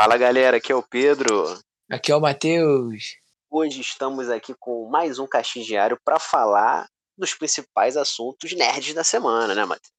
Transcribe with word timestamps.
Fala 0.00 0.16
galera, 0.16 0.58
aqui 0.58 0.70
é 0.70 0.76
o 0.76 0.80
Pedro. 0.82 1.58
Aqui 1.90 2.12
é 2.12 2.14
o 2.14 2.20
Matheus. 2.20 3.16
Hoje 3.50 3.80
estamos 3.80 4.30
aqui 4.30 4.54
com 4.54 4.88
mais 4.88 5.18
um 5.18 5.26
Caixinho 5.26 5.66
Diário 5.66 5.98
para 6.04 6.20
falar 6.20 6.86
dos 7.18 7.34
principais 7.34 7.96
assuntos 7.96 8.52
nerds 8.52 8.94
da 8.94 9.02
semana, 9.02 9.56
né, 9.56 9.64
Matheus? 9.64 9.90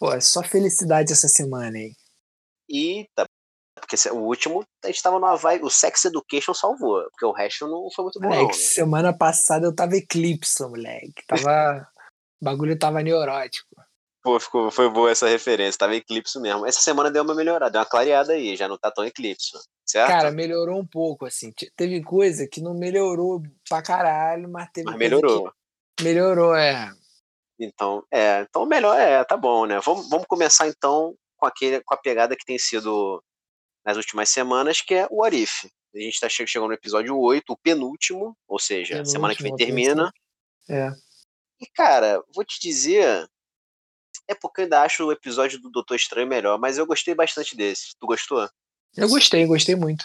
Pô, 0.00 0.10
é 0.14 0.20
só 0.22 0.42
felicidade 0.42 1.12
essa 1.12 1.28
semana, 1.28 1.76
hein? 1.76 1.94
Eita, 2.70 3.26
porque 3.78 3.96
o 4.12 4.20
último 4.20 4.64
a 4.82 4.86
gente 4.86 5.02
tava 5.02 5.20
numa 5.20 5.36
vibe, 5.36 5.66
o 5.66 5.70
Sex 5.70 6.06
Education 6.06 6.54
salvou, 6.54 7.02
porque 7.10 7.26
o 7.26 7.32
resto 7.32 7.68
não 7.68 7.90
foi 7.94 8.04
muito 8.04 8.18
bom. 8.18 8.28
Moleque, 8.28 8.44
não, 8.44 8.48
né? 8.48 8.54
semana 8.54 9.12
passada 9.14 9.66
eu 9.66 9.74
tava 9.74 9.94
eclipse, 9.94 10.62
moleque. 10.62 11.22
Tava. 11.28 11.86
o 12.40 12.44
bagulho 12.46 12.78
tava 12.78 13.02
neurótico. 13.02 13.76
Pô, 14.24 14.40
ficou, 14.40 14.70
foi 14.70 14.88
boa 14.88 15.10
essa 15.10 15.28
referência, 15.28 15.78
tava 15.78 15.94
eclipse 15.94 16.40
mesmo. 16.40 16.64
Essa 16.66 16.80
semana 16.80 17.10
deu 17.10 17.22
uma 17.22 17.34
melhorada, 17.34 17.70
deu 17.70 17.80
uma 17.82 17.86
clareada 17.86 18.32
aí, 18.32 18.56
já 18.56 18.66
não 18.66 18.78
tá 18.78 18.90
tão 18.90 19.04
eclipse, 19.04 19.52
certo? 19.84 20.08
Cara, 20.08 20.30
melhorou 20.30 20.80
um 20.80 20.86
pouco, 20.86 21.26
assim. 21.26 21.52
Te- 21.52 21.70
Teve 21.76 22.02
coisa 22.02 22.48
que 22.50 22.62
não 22.62 22.72
melhorou 22.72 23.42
pra 23.68 23.82
caralho, 23.82 24.48
mas 24.48 24.70
teve 24.72 24.86
Mas 24.86 24.96
melhorou. 24.96 25.52
melhorou, 26.00 26.56
é. 26.56 26.90
Então, 27.60 28.02
é, 28.10 28.40
então 28.48 28.64
melhor 28.64 28.98
é, 28.98 29.22
tá 29.24 29.36
bom, 29.36 29.66
né? 29.66 29.78
Vamos, 29.84 30.08
vamos 30.08 30.26
começar 30.26 30.66
então 30.68 31.14
com 31.36 31.44
aquele, 31.44 31.82
com 31.82 31.92
a 31.92 31.98
pegada 31.98 32.34
que 32.34 32.46
tem 32.46 32.58
sido 32.58 33.22
nas 33.84 33.98
últimas 33.98 34.30
semanas, 34.30 34.80
que 34.80 34.94
é 34.94 35.06
o 35.10 35.22
Arif. 35.22 35.68
A 35.94 35.98
gente 36.00 36.18
tá 36.18 36.30
che- 36.30 36.46
chegando 36.46 36.68
no 36.68 36.74
episódio 36.74 37.14
8, 37.18 37.52
o 37.52 37.58
penúltimo, 37.58 38.34
ou 38.48 38.58
seja, 38.58 39.04
semana 39.04 39.34
que 39.36 39.42
vem 39.42 39.54
Penúltimo, 39.54 39.84
termina. 39.84 40.12
É. 40.68 40.90
E, 41.60 41.66
cara, 41.74 42.20
vou 42.34 42.42
te 42.42 42.58
dizer. 42.58 43.28
É 44.28 44.34
porque 44.34 44.60
eu 44.60 44.64
ainda 44.64 44.82
acho 44.82 45.04
o 45.04 45.12
episódio 45.12 45.60
do 45.60 45.70
Doutor 45.70 45.96
Estranho 45.96 46.26
melhor, 46.26 46.58
mas 46.58 46.78
eu 46.78 46.86
gostei 46.86 47.14
bastante 47.14 47.56
desse. 47.56 47.94
Tu 47.98 48.06
gostou? 48.06 48.48
Eu 48.96 49.08
gostei, 49.08 49.44
gostei 49.46 49.74
muito. 49.76 50.04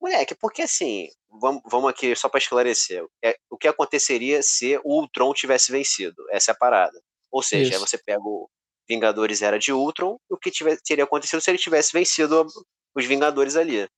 Moleque, 0.00 0.34
porque 0.34 0.62
assim, 0.62 1.08
vamos, 1.30 1.62
vamos 1.64 1.90
aqui 1.90 2.14
só 2.14 2.28
pra 2.28 2.38
esclarecer. 2.38 3.04
É, 3.24 3.36
o 3.50 3.56
que 3.56 3.66
aconteceria 3.66 4.42
se 4.42 4.78
o 4.84 5.00
Ultron 5.00 5.32
tivesse 5.32 5.72
vencido? 5.72 6.24
Essa 6.30 6.50
é 6.50 6.52
a 6.52 6.56
parada. 6.56 7.00
Ou 7.32 7.42
seja, 7.42 7.70
aí 7.74 7.80
você 7.80 7.98
pega 7.98 8.20
o 8.22 8.48
Vingadores 8.88 9.40
Era 9.42 9.58
de 9.58 9.72
Ultron, 9.72 10.18
o 10.28 10.36
que 10.36 10.50
tivesse, 10.50 10.82
teria 10.82 11.04
acontecido 11.04 11.40
se 11.40 11.50
ele 11.50 11.58
tivesse 11.58 11.92
vencido 11.92 12.46
os 12.94 13.06
Vingadores 13.06 13.56
ali. 13.56 13.88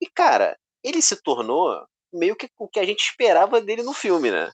E, 0.00 0.06
cara, 0.12 0.58
ele 0.82 1.02
se 1.02 1.14
tornou 1.22 1.86
meio 2.12 2.34
que 2.34 2.48
o 2.58 2.66
que 2.66 2.80
a 2.80 2.84
gente 2.84 3.00
esperava 3.00 3.60
dele 3.60 3.82
no 3.82 3.92
filme, 3.92 4.30
né? 4.30 4.50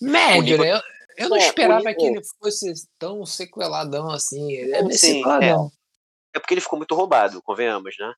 Médio, 0.00 0.58
nível- 0.58 0.74
né? 0.76 0.82
Eu, 1.16 1.24
eu 1.24 1.28
não 1.30 1.36
É, 1.36 1.40
o 1.40 1.42
esperava 1.44 1.78
nível- 1.78 1.96
que 1.96 2.06
ele 2.06 2.20
fosse 2.40 2.72
tão 2.98 3.24
sequeladão 3.26 4.10
assim. 4.10 4.50
Ele 4.52 4.72
é 4.72 4.80
Não, 4.82 4.88
bem 4.88 4.96
sim, 4.96 5.14
sequeladão. 5.16 5.70
É 6.34 6.38
porque 6.40 6.54
ele 6.54 6.60
ficou 6.60 6.78
muito 6.78 6.94
roubado, 6.94 7.40
convenhamos, 7.42 7.94
né? 7.98 8.12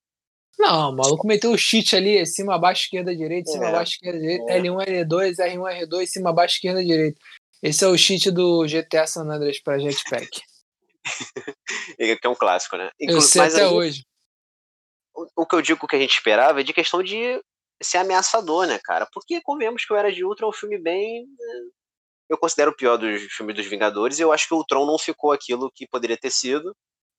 Não, 0.59 0.91
o 0.91 0.97
maluco 0.97 1.27
meteu 1.27 1.51
o 1.53 1.59
cheat 1.59 1.95
ali, 1.95 2.25
cima, 2.25 2.55
abaixo, 2.55 2.85
esquerda, 2.85 3.15
direita, 3.15 3.51
cima, 3.51 3.67
É, 3.67 3.69
abaixo, 3.69 3.93
esquerda, 3.93 4.19
direita, 4.19 4.51
é. 4.53 4.59
L1, 4.59 5.05
L2, 5.05 5.37
R1, 5.39 5.87
R2, 5.87 6.07
cima, 6.07 6.31
abaixo, 6.31 6.55
esquerda, 6.55 6.83
direita. 6.83 7.19
Esse 7.63 7.85
é 7.85 7.89
o 7.89 7.97
cheat 7.99 8.31
do 8.31 8.67
GTA 8.67 9.07
San 9.07 9.29
Andreas 9.29 9.61
pra 9.61 9.79
Jetpack. 9.79 10.29
Ele 11.99 12.17
que 12.17 12.27
é 12.27 12.31
um 12.31 12.35
clássico, 12.35 12.77
né? 12.77 12.91
Eu 12.99 13.11
Inclu- 13.17 13.21
sei 13.23 13.43
mas 13.43 13.55
até 13.55 13.65
aí, 13.67 13.71
hoje. 13.73 14.05
o, 15.15 15.43
o 15.43 15.47
que 15.47 15.55
eu 15.57 15.63
digo 15.63 15.87
que 15.87 15.97
a 15.97 15.99
gente 15.99 16.13
esperava 16.15 16.61
é 16.61 16.65
de 16.65 16.73
questão 16.73 17.03
de 17.03 17.39
ser 17.83 17.99
ameaçador, 17.99 18.67
né, 18.67 18.79
cara? 18.83 19.07
Porque 19.13 19.41
convenhamos 19.43 19.85
que 19.85 19.93
o 19.93 19.97
Era 19.97 20.11
de 20.11 20.25
Ultron 20.25 20.47
é 20.47 20.51
um 20.51 20.53
filme 20.55 20.79
bem. 20.79 21.27
Eu 22.29 22.39
considero 22.39 22.71
o 22.71 22.77
pior 22.77 22.97
dos 22.97 23.23
filmes 23.33 23.55
dos 23.55 23.67
Vingadores, 23.67 24.19
e 24.19 24.23
eu 24.23 24.33
acho 24.33 24.49
que 24.49 24.55
o 24.55 24.59
Ultron 24.59 24.85
não 24.85 24.99
ficou 24.99 25.33
aquilo 25.33 25.71
que 25.75 25.87
poderia 25.87 26.17
ter 26.17 26.31
sido. 26.31 26.75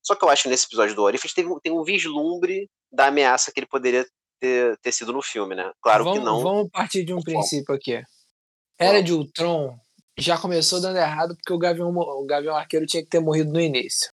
Só 0.05 0.15
que 0.15 0.23
eu 0.23 0.29
acho 0.29 0.43
que 0.43 0.49
nesse 0.49 0.65
episódio 0.65 0.95
do 0.95 1.03
Orifício 1.03 1.35
teve, 1.35 1.49
tem 1.61 1.71
um 1.71 1.83
vislumbre 1.83 2.69
da 2.91 3.07
ameaça 3.07 3.51
que 3.51 3.59
ele 3.59 3.67
poderia 3.67 4.05
ter, 4.39 4.77
ter 4.77 4.91
sido 4.91 5.11
no 5.11 5.21
filme, 5.21 5.55
né? 5.55 5.71
Claro 5.81 6.03
vamos, 6.03 6.19
que 6.19 6.25
não. 6.25 6.41
vamos 6.41 6.69
partir 6.71 7.03
de 7.03 7.13
um 7.13 7.17
Conforme. 7.17 7.39
princípio 7.39 7.75
aqui. 7.75 8.01
Era 8.79 9.01
de 9.01 9.13
Ultron 9.13 9.77
já 10.17 10.37
começou 10.37 10.81
dando 10.81 10.97
errado 10.97 11.35
porque 11.35 11.53
o 11.53 11.59
Gavião, 11.59 11.95
o 11.95 12.25
Gavião 12.25 12.55
Arqueiro 12.55 12.85
tinha 12.85 13.03
que 13.03 13.09
ter 13.09 13.19
morrido 13.19 13.51
no 13.51 13.61
início. 13.61 14.09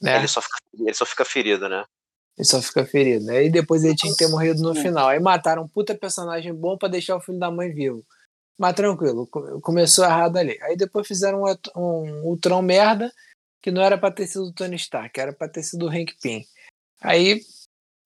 Né? 0.00 0.18
Ele, 0.18 0.28
só 0.28 0.42
fica, 0.42 0.58
ele 0.78 0.94
só 0.94 1.06
fica 1.06 1.24
ferido, 1.24 1.68
né? 1.68 1.84
Ele 2.36 2.46
só 2.46 2.60
fica 2.60 2.84
ferido. 2.84 3.24
né? 3.24 3.38
Aí 3.38 3.50
depois 3.50 3.82
ele 3.82 3.96
tinha 3.96 4.12
que 4.12 4.18
ter 4.18 4.28
morrido 4.28 4.60
no 4.60 4.74
final. 4.74 5.08
Aí 5.08 5.18
mataram 5.18 5.62
um 5.62 5.68
puta 5.68 5.94
personagem 5.94 6.54
bom 6.54 6.76
pra 6.76 6.88
deixar 6.88 7.16
o 7.16 7.20
filho 7.20 7.38
da 7.38 7.50
mãe 7.50 7.72
vivo. 7.72 8.04
Mas 8.58 8.74
tranquilo, 8.74 9.26
co- 9.26 9.60
começou 9.60 10.04
errado 10.04 10.36
ali. 10.38 10.58
Aí 10.62 10.76
depois 10.76 11.06
fizeram 11.06 11.42
um, 11.42 11.54
um 11.76 12.24
Ultron 12.24 12.62
merda, 12.62 13.12
que 13.60 13.70
não 13.70 13.82
era 13.82 13.98
pra 13.98 14.10
ter 14.10 14.26
sido 14.26 14.46
o 14.46 14.52
Tony 14.52 14.76
Stark, 14.76 15.18
era 15.20 15.32
pra 15.32 15.48
ter 15.48 15.62
sido 15.62 15.86
o 15.86 15.88
Hank 15.90 16.14
Pym. 16.22 16.44
Aí, 17.02 17.42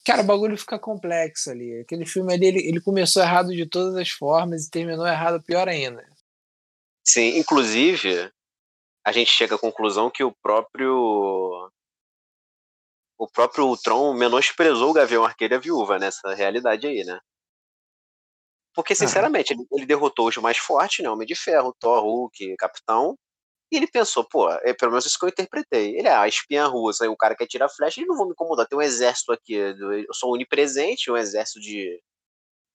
cara, 0.05 0.21
o 0.21 0.25
bagulho 0.25 0.57
fica 0.57 0.77
complexo 0.77 1.49
ali. 1.51 1.79
Aquele 1.79 2.05
filme 2.05 2.33
ali, 2.33 2.45
ele, 2.47 2.67
ele 2.67 2.81
começou 2.81 3.21
errado 3.21 3.55
de 3.55 3.65
todas 3.65 3.95
as 3.95 4.09
formas 4.09 4.65
e 4.65 4.71
terminou 4.71 5.07
errado 5.07 5.41
pior 5.41 5.69
ainda. 5.69 6.05
Sim, 7.07 7.37
inclusive, 7.37 8.29
a 9.05 9.11
gente 9.11 9.31
chega 9.31 9.55
à 9.55 9.59
conclusão 9.59 10.09
que 10.11 10.23
o 10.23 10.31
próprio. 10.31 11.71
O 13.17 13.27
próprio 13.27 13.67
Ultron 13.67 14.13
menosprezou 14.15 14.89
o 14.89 14.93
Gavião 14.93 15.23
Arqueiro 15.23 15.53
e 15.53 15.57
a 15.57 15.59
Viúva 15.59 15.99
nessa 15.99 16.33
realidade 16.33 16.87
aí, 16.87 17.03
né? 17.03 17.19
Porque, 18.73 18.95
sinceramente, 18.95 19.53
ele, 19.53 19.65
ele 19.71 19.85
derrotou 19.85 20.27
os 20.27 20.37
mais 20.37 20.57
fortes, 20.57 21.03
né? 21.03 21.09
Homem 21.09 21.27
de 21.27 21.35
Ferro, 21.35 21.75
Thor, 21.79 22.03
Hulk, 22.03 22.55
Capitão. 22.57 23.17
E 23.71 23.77
ele 23.77 23.87
pensou, 23.87 24.23
pô, 24.23 24.49
é 24.49 24.73
pelo 24.73 24.91
menos 24.91 25.05
isso 25.05 25.17
que 25.17 25.25
eu 25.25 25.29
interpretei. 25.29 25.97
Ele 25.97 26.07
é 26.07 26.13
a 26.13 26.27
espiã 26.27 26.67
russa, 26.67 27.09
o 27.09 27.15
cara 27.15 27.35
quer 27.35 27.47
tirar 27.47 27.69
flecha, 27.69 27.99
eles 27.99 28.07
não 28.07 28.17
vão 28.17 28.25
me 28.25 28.33
incomodar. 28.33 28.67
Tem 28.67 28.77
um 28.77 28.81
exército 28.81 29.31
aqui, 29.31 29.53
eu 29.53 30.13
sou 30.13 30.33
onipresente, 30.33 31.09
um 31.09 31.15
exército 31.15 31.61
de, 31.61 32.01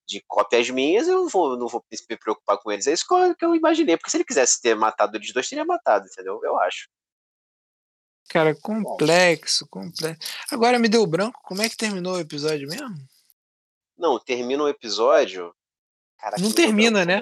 de 0.07 0.23
cópias 0.27 0.69
minhas, 0.71 1.07
eu 1.07 1.21
não 1.21 1.27
vou, 1.27 1.55
não 1.55 1.67
vou 1.67 1.83
me 2.09 2.17
preocupar 2.17 2.57
com 2.57 2.71
eles. 2.71 2.87
É 2.87 2.93
isso 2.93 3.05
que 3.07 3.13
eu, 3.13 3.35
que 3.35 3.45
eu 3.45 3.53
imaginei, 3.53 3.95
porque 3.95 4.09
se 4.09 4.17
ele 4.17 4.25
quisesse 4.25 4.59
ter 4.59 4.75
matado 4.75 5.17
eles 5.17 5.31
dois, 5.31 5.47
teria 5.47 5.65
matado, 5.65 6.07
entendeu? 6.07 6.39
Eu 6.43 6.59
acho. 6.59 6.89
Cara, 8.29 8.55
complexo, 8.55 9.67
complexo. 9.69 10.19
Agora 10.51 10.79
me 10.79 10.89
deu 10.89 11.05
branco, 11.05 11.39
como 11.43 11.61
é 11.61 11.69
que 11.69 11.77
terminou 11.77 12.15
o 12.15 12.19
episódio 12.19 12.67
mesmo? 12.67 12.95
Não, 13.97 14.19
termina 14.19 14.63
o 14.63 14.69
episódio. 14.69 15.53
Caraca, 16.17 16.41
Não 16.41 16.51
termina, 16.51 17.05
né? 17.05 17.21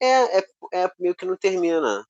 É, 0.00 0.38
é, 0.38 0.44
é 0.74 0.90
meio 0.98 1.14
que 1.14 1.24
não 1.24 1.36
termina. 1.36 2.04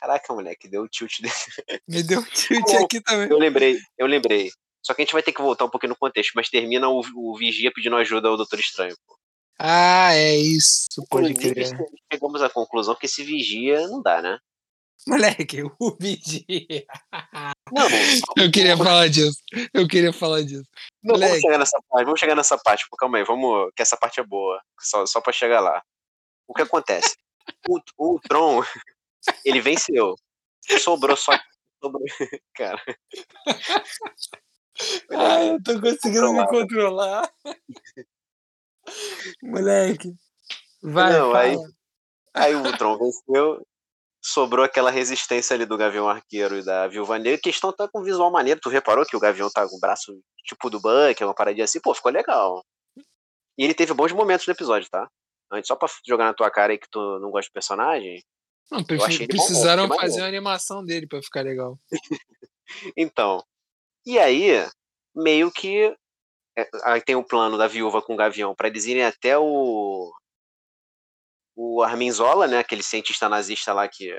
Caraca, 0.00 0.32
moleque, 0.32 0.68
deu 0.68 0.88
tilt 0.88 1.20
dele. 1.22 1.80
Me 1.88 2.02
deu 2.02 2.20
um 2.20 2.24
tilt 2.24 2.68
Não. 2.68 2.84
aqui 2.84 3.00
também. 3.00 3.28
Eu 3.28 3.38
lembrei, 3.38 3.78
eu 3.98 4.06
lembrei. 4.06 4.50
Só 4.82 4.94
que 4.94 5.02
a 5.02 5.04
gente 5.04 5.12
vai 5.12 5.22
ter 5.22 5.32
que 5.32 5.42
voltar 5.42 5.64
um 5.64 5.70
pouquinho 5.70 5.90
no 5.90 5.98
contexto, 5.98 6.32
mas 6.34 6.48
termina 6.48 6.88
o, 6.88 7.02
o 7.14 7.36
Vigia 7.36 7.70
pedindo 7.72 7.96
ajuda 7.96 8.28
ao 8.28 8.36
Doutor 8.36 8.58
Estranho. 8.58 8.96
Pô. 9.06 9.16
Ah, 9.58 10.14
é 10.14 10.34
isso, 10.36 10.86
pode 11.10 11.34
crer. 11.34 11.68
chegamos 12.10 12.40
à 12.40 12.48
conclusão 12.48 12.94
que 12.94 13.04
esse 13.04 13.22
Vigia 13.22 13.86
não 13.88 14.00
dá, 14.00 14.22
né? 14.22 14.38
Moleque, 15.08 15.62
o. 15.62 15.72
Não, 17.72 17.86
Eu 18.36 18.50
queria 18.50 18.76
falar 18.76 19.08
disso. 19.08 19.38
Eu 19.72 19.88
queria 19.88 20.12
falar 20.12 20.42
disso. 20.42 20.68
não 21.02 21.18
vamos 21.18 21.40
chegar 21.40 21.58
nessa 21.58 21.80
parte, 21.88 22.04
vamos 22.04 22.20
chegar 22.20 22.34
nessa 22.36 22.58
parte, 22.58 22.86
pô, 22.90 22.96
calma 22.96 23.18
aí, 23.18 23.24
vamos, 23.24 23.70
que 23.74 23.82
essa 23.82 23.96
parte 23.96 24.20
é 24.20 24.24
boa, 24.24 24.60
só, 24.80 25.06
só 25.06 25.20
pra 25.20 25.32
chegar 25.32 25.60
lá. 25.60 25.82
O 26.46 26.54
que 26.54 26.62
acontece? 26.62 27.16
O, 27.68 27.80
o 27.98 28.20
Tron, 28.20 28.62
ele 29.44 29.60
venceu. 29.60 30.14
Sobrou 30.80 31.16
só. 31.16 31.32
Sobrou, 31.82 32.04
cara, 32.54 32.80
Ah, 35.10 35.44
eu 35.44 35.62
tô 35.62 35.80
conseguindo 35.80 36.32
me 36.32 36.46
Controlado. 36.46 36.50
controlar. 36.50 37.32
Moleque. 39.42 40.14
Vai, 40.82 41.12
Não, 41.12 41.34
aí-. 41.34 41.56
Aí 42.34 42.54
o 42.54 42.76
Tron 42.78 42.96
venceu, 42.98 43.66
sobrou 44.22 44.64
aquela 44.64 44.90
resistência 44.90 45.54
ali 45.54 45.64
do 45.64 45.76
Gavião 45.76 46.08
Arqueiro 46.08 46.58
e 46.58 46.64
da 46.64 46.86
Viúva 46.86 47.18
Negra. 47.18 47.38
A 47.38 47.40
questão 47.40 47.72
tá 47.72 47.88
com 47.88 48.02
visual 48.02 48.30
maneiro. 48.30 48.60
Tu 48.60 48.68
reparou 48.68 49.04
que 49.04 49.16
o 49.16 49.20
Gavião 49.20 49.50
tá 49.50 49.66
com 49.68 49.76
o 49.76 49.80
braço 49.80 50.12
tipo 50.44 50.68
do 50.68 50.80
Buck, 50.80 51.22
uma 51.22 51.34
paradinha 51.34 51.64
assim? 51.64 51.80
Pô, 51.80 51.94
ficou 51.94 52.12
legal. 52.12 52.64
E 53.58 53.64
ele 53.64 53.74
teve 53.74 53.92
bons 53.92 54.12
momentos 54.12 54.46
no 54.46 54.52
episódio, 54.52 54.88
tá? 54.90 55.08
Antes, 55.52 55.68
só 55.68 55.74
pra 55.76 55.88
jogar 56.06 56.24
na 56.24 56.34
tua 56.34 56.50
cara 56.50 56.72
aí 56.72 56.78
que 56.78 56.88
tu 56.90 57.18
não 57.20 57.30
gosta 57.30 57.50
do 57.50 57.52
personagem. 57.52 58.22
Não, 58.70 58.78
bom, 58.78 58.84
precisaram 58.84 59.84
achei 59.84 59.98
fazer 59.98 60.20
uma 60.20 60.28
animação 60.28 60.84
dele 60.84 61.06
pra 61.06 61.22
ficar 61.22 61.42
legal. 61.42 61.78
Então. 62.96 63.44
E 64.06 64.16
aí, 64.16 64.64
meio 65.12 65.50
que. 65.50 65.92
é, 66.56 66.68
Aí 66.84 67.00
tem 67.00 67.16
o 67.16 67.24
plano 67.24 67.58
da 67.58 67.66
viúva 67.66 68.00
com 68.00 68.14
o 68.14 68.16
Gavião 68.16 68.54
pra 68.54 68.68
eles 68.68 68.86
irem 68.86 69.04
até 69.04 69.36
o. 69.36 70.12
O 71.56 71.82
Arminzola, 71.82 72.46
né? 72.46 72.58
Aquele 72.58 72.82
cientista 72.82 73.28
nazista 73.28 73.72
lá 73.72 73.88
que, 73.88 74.12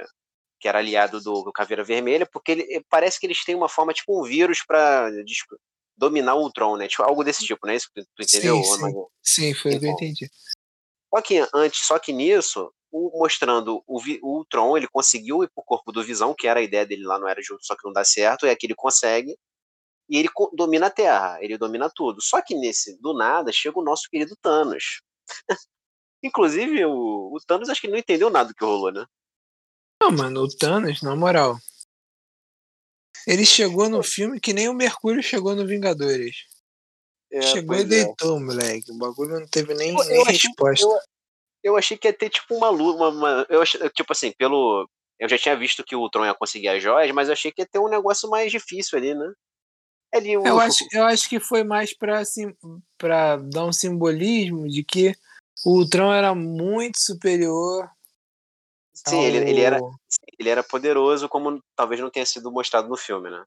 que 0.60 0.68
era 0.68 0.80
aliado 0.80 1.20
do, 1.22 1.42
do 1.44 1.52
Caveira 1.52 1.84
Vermelha, 1.84 2.26
porque 2.32 2.52
ele, 2.52 2.86
parece 2.90 3.20
que 3.20 3.26
eles 3.26 3.44
têm 3.44 3.56
uma 3.56 3.70
forma, 3.70 3.94
tipo 3.94 4.20
um 4.20 4.24
vírus 4.24 4.60
dis- 5.26 5.40
dominar 5.98 6.36
o 6.36 6.42
Ultron, 6.42 6.78
né? 6.78 6.88
Tipo, 6.88 7.04
algo 7.04 7.24
desse 7.24 7.46
tipo, 7.46 7.66
né? 7.66 7.76
Isso 7.76 7.90
que 7.94 8.04
tu 8.04 8.24
entendeu? 8.24 8.56
Sim, 8.64 8.76
sim. 8.76 8.94
Sim, 9.24 9.54
foi 9.54 9.76
o 9.76 9.80
que 9.80 9.86
eu 9.86 9.90
Então. 9.90 9.94
entendi. 9.94 10.30
Só 11.14 11.22
que 11.22 11.48
antes, 11.54 11.86
só 11.86 12.00
que 12.00 12.14
nisso, 12.14 12.72
o- 12.92 13.20
mostrando 13.20 13.84
o, 13.88 13.98
o 14.00 14.38
Ultron, 14.38 14.78
ele 14.78 14.88
conseguiu 14.88 15.44
ir 15.44 15.50
pro 15.54 15.64
corpo 15.64 15.92
do 15.92 16.04
Visão, 16.04 16.34
que 16.34 16.48
era 16.48 16.60
a 16.60 16.64
ideia 16.64 16.86
dele 16.86 17.04
lá, 17.04 17.20
não 17.20 17.28
era 17.28 17.42
junto, 17.42 17.66
só 17.66 17.76
que 17.76 17.86
não 17.86 17.94
dá 17.94 18.04
certo, 18.04 18.46
é 18.46 18.56
que 18.56 18.66
ele 18.66 18.76
consegue. 18.76 19.38
E 20.10 20.18
ele 20.18 20.30
domina 20.54 20.88
a 20.88 20.90
Terra, 20.92 21.38
ele 21.42 21.58
domina 21.58 21.90
tudo. 21.94 22.22
Só 22.22 22.42
que 22.42 22.54
nesse, 22.56 23.00
do 23.02 23.14
nada, 23.14 23.52
chega 23.54 23.80
o 23.80 23.84
nosso 23.84 24.10
querido 24.10 24.36
Thanos. 24.42 25.02
Inclusive, 26.24 26.86
o, 26.86 27.34
o 27.34 27.38
Thanos 27.46 27.70
acho 27.70 27.82
que 27.82 27.88
não 27.88 27.98
entendeu 27.98 28.30
nada 28.30 28.50
do 28.50 28.56
que 28.56 28.64
rolou, 28.64 28.92
né? 28.92 29.06
Não, 30.02 30.12
mano, 30.12 30.42
o 30.42 30.48
Thanos, 30.48 31.02
na 31.02 31.16
moral. 31.16 31.58
Ele 33.28 33.46
chegou 33.46 33.90
no 33.90 34.02
filme 34.02 34.40
que 34.40 34.54
nem 34.54 34.68
o 34.68 34.74
Mercúrio 34.74 35.22
chegou 35.22 35.56
no 35.56 35.66
Vingadores. 35.66 36.46
É, 37.32 37.42
chegou 37.44 37.76
e 37.76 37.82
é. 37.82 37.84
deitou, 37.84 38.38
é. 38.38 38.40
moleque. 38.40 38.92
O 38.92 38.98
bagulho 38.98 39.40
não 39.40 39.48
teve 39.48 39.74
nem, 39.74 39.90
eu, 39.90 40.06
nem 40.06 40.18
eu 40.18 40.24
resposta. 40.24 40.86
Achei, 40.86 40.86
eu, 40.86 41.00
eu, 41.64 41.78
achei 41.78 41.98
que 41.98 42.08
ia 42.08 42.14
ter 42.14 42.30
tipo 42.30 42.56
uma 42.56 42.70
luta. 42.70 42.98
Uma, 42.98 43.10
uma, 43.10 43.46
eu 43.50 43.62
achei, 43.62 43.90
tipo 43.90 44.12
assim, 44.12 44.32
pelo. 44.32 44.90
Eu 45.20 45.30
já 45.30 45.38
tinha 45.38 45.56
visto 45.56 45.84
que 45.84 45.96
o 45.96 46.10
Tron 46.10 46.26
ia 46.26 46.34
conseguir 46.34 46.70
as 46.70 46.82
joias, 46.82 47.14
mas 47.14 47.28
eu 47.28 47.34
achei 47.34 47.52
que 47.52 47.62
ia 47.62 47.68
ter 47.68 47.80
um 47.80 47.88
negócio 47.88 48.28
mais 48.28 48.52
difícil 48.52 48.98
ali, 48.98 49.14
né? 49.14 49.32
Ali, 50.14 50.36
o... 50.36 50.46
eu, 50.46 50.60
acho, 50.60 50.84
eu 50.92 51.06
acho 51.06 51.30
que 51.30 51.40
foi 51.40 51.64
mais 51.64 51.96
pra, 51.96 52.20
assim, 52.20 52.54
pra 52.98 53.38
dar 53.38 53.66
um 53.66 53.72
simbolismo 53.72 54.68
de 54.68 54.84
que 54.84 55.16
o 55.66 55.80
Ultron 55.80 56.14
era 56.14 56.34
muito 56.34 57.00
superior. 57.00 57.90
Sim, 58.94 59.18
ao... 59.18 59.24
ele, 59.24 59.38
ele, 59.50 59.62
era, 59.62 59.80
ele 60.38 60.50
era 60.50 60.64
poderoso, 60.64 61.30
como 61.30 61.64
talvez 61.76 62.00
não 62.00 62.10
tenha 62.10 62.26
sido 62.26 62.52
mostrado 62.52 62.88
no 62.88 62.98
filme, 62.98 63.30
né? 63.30 63.44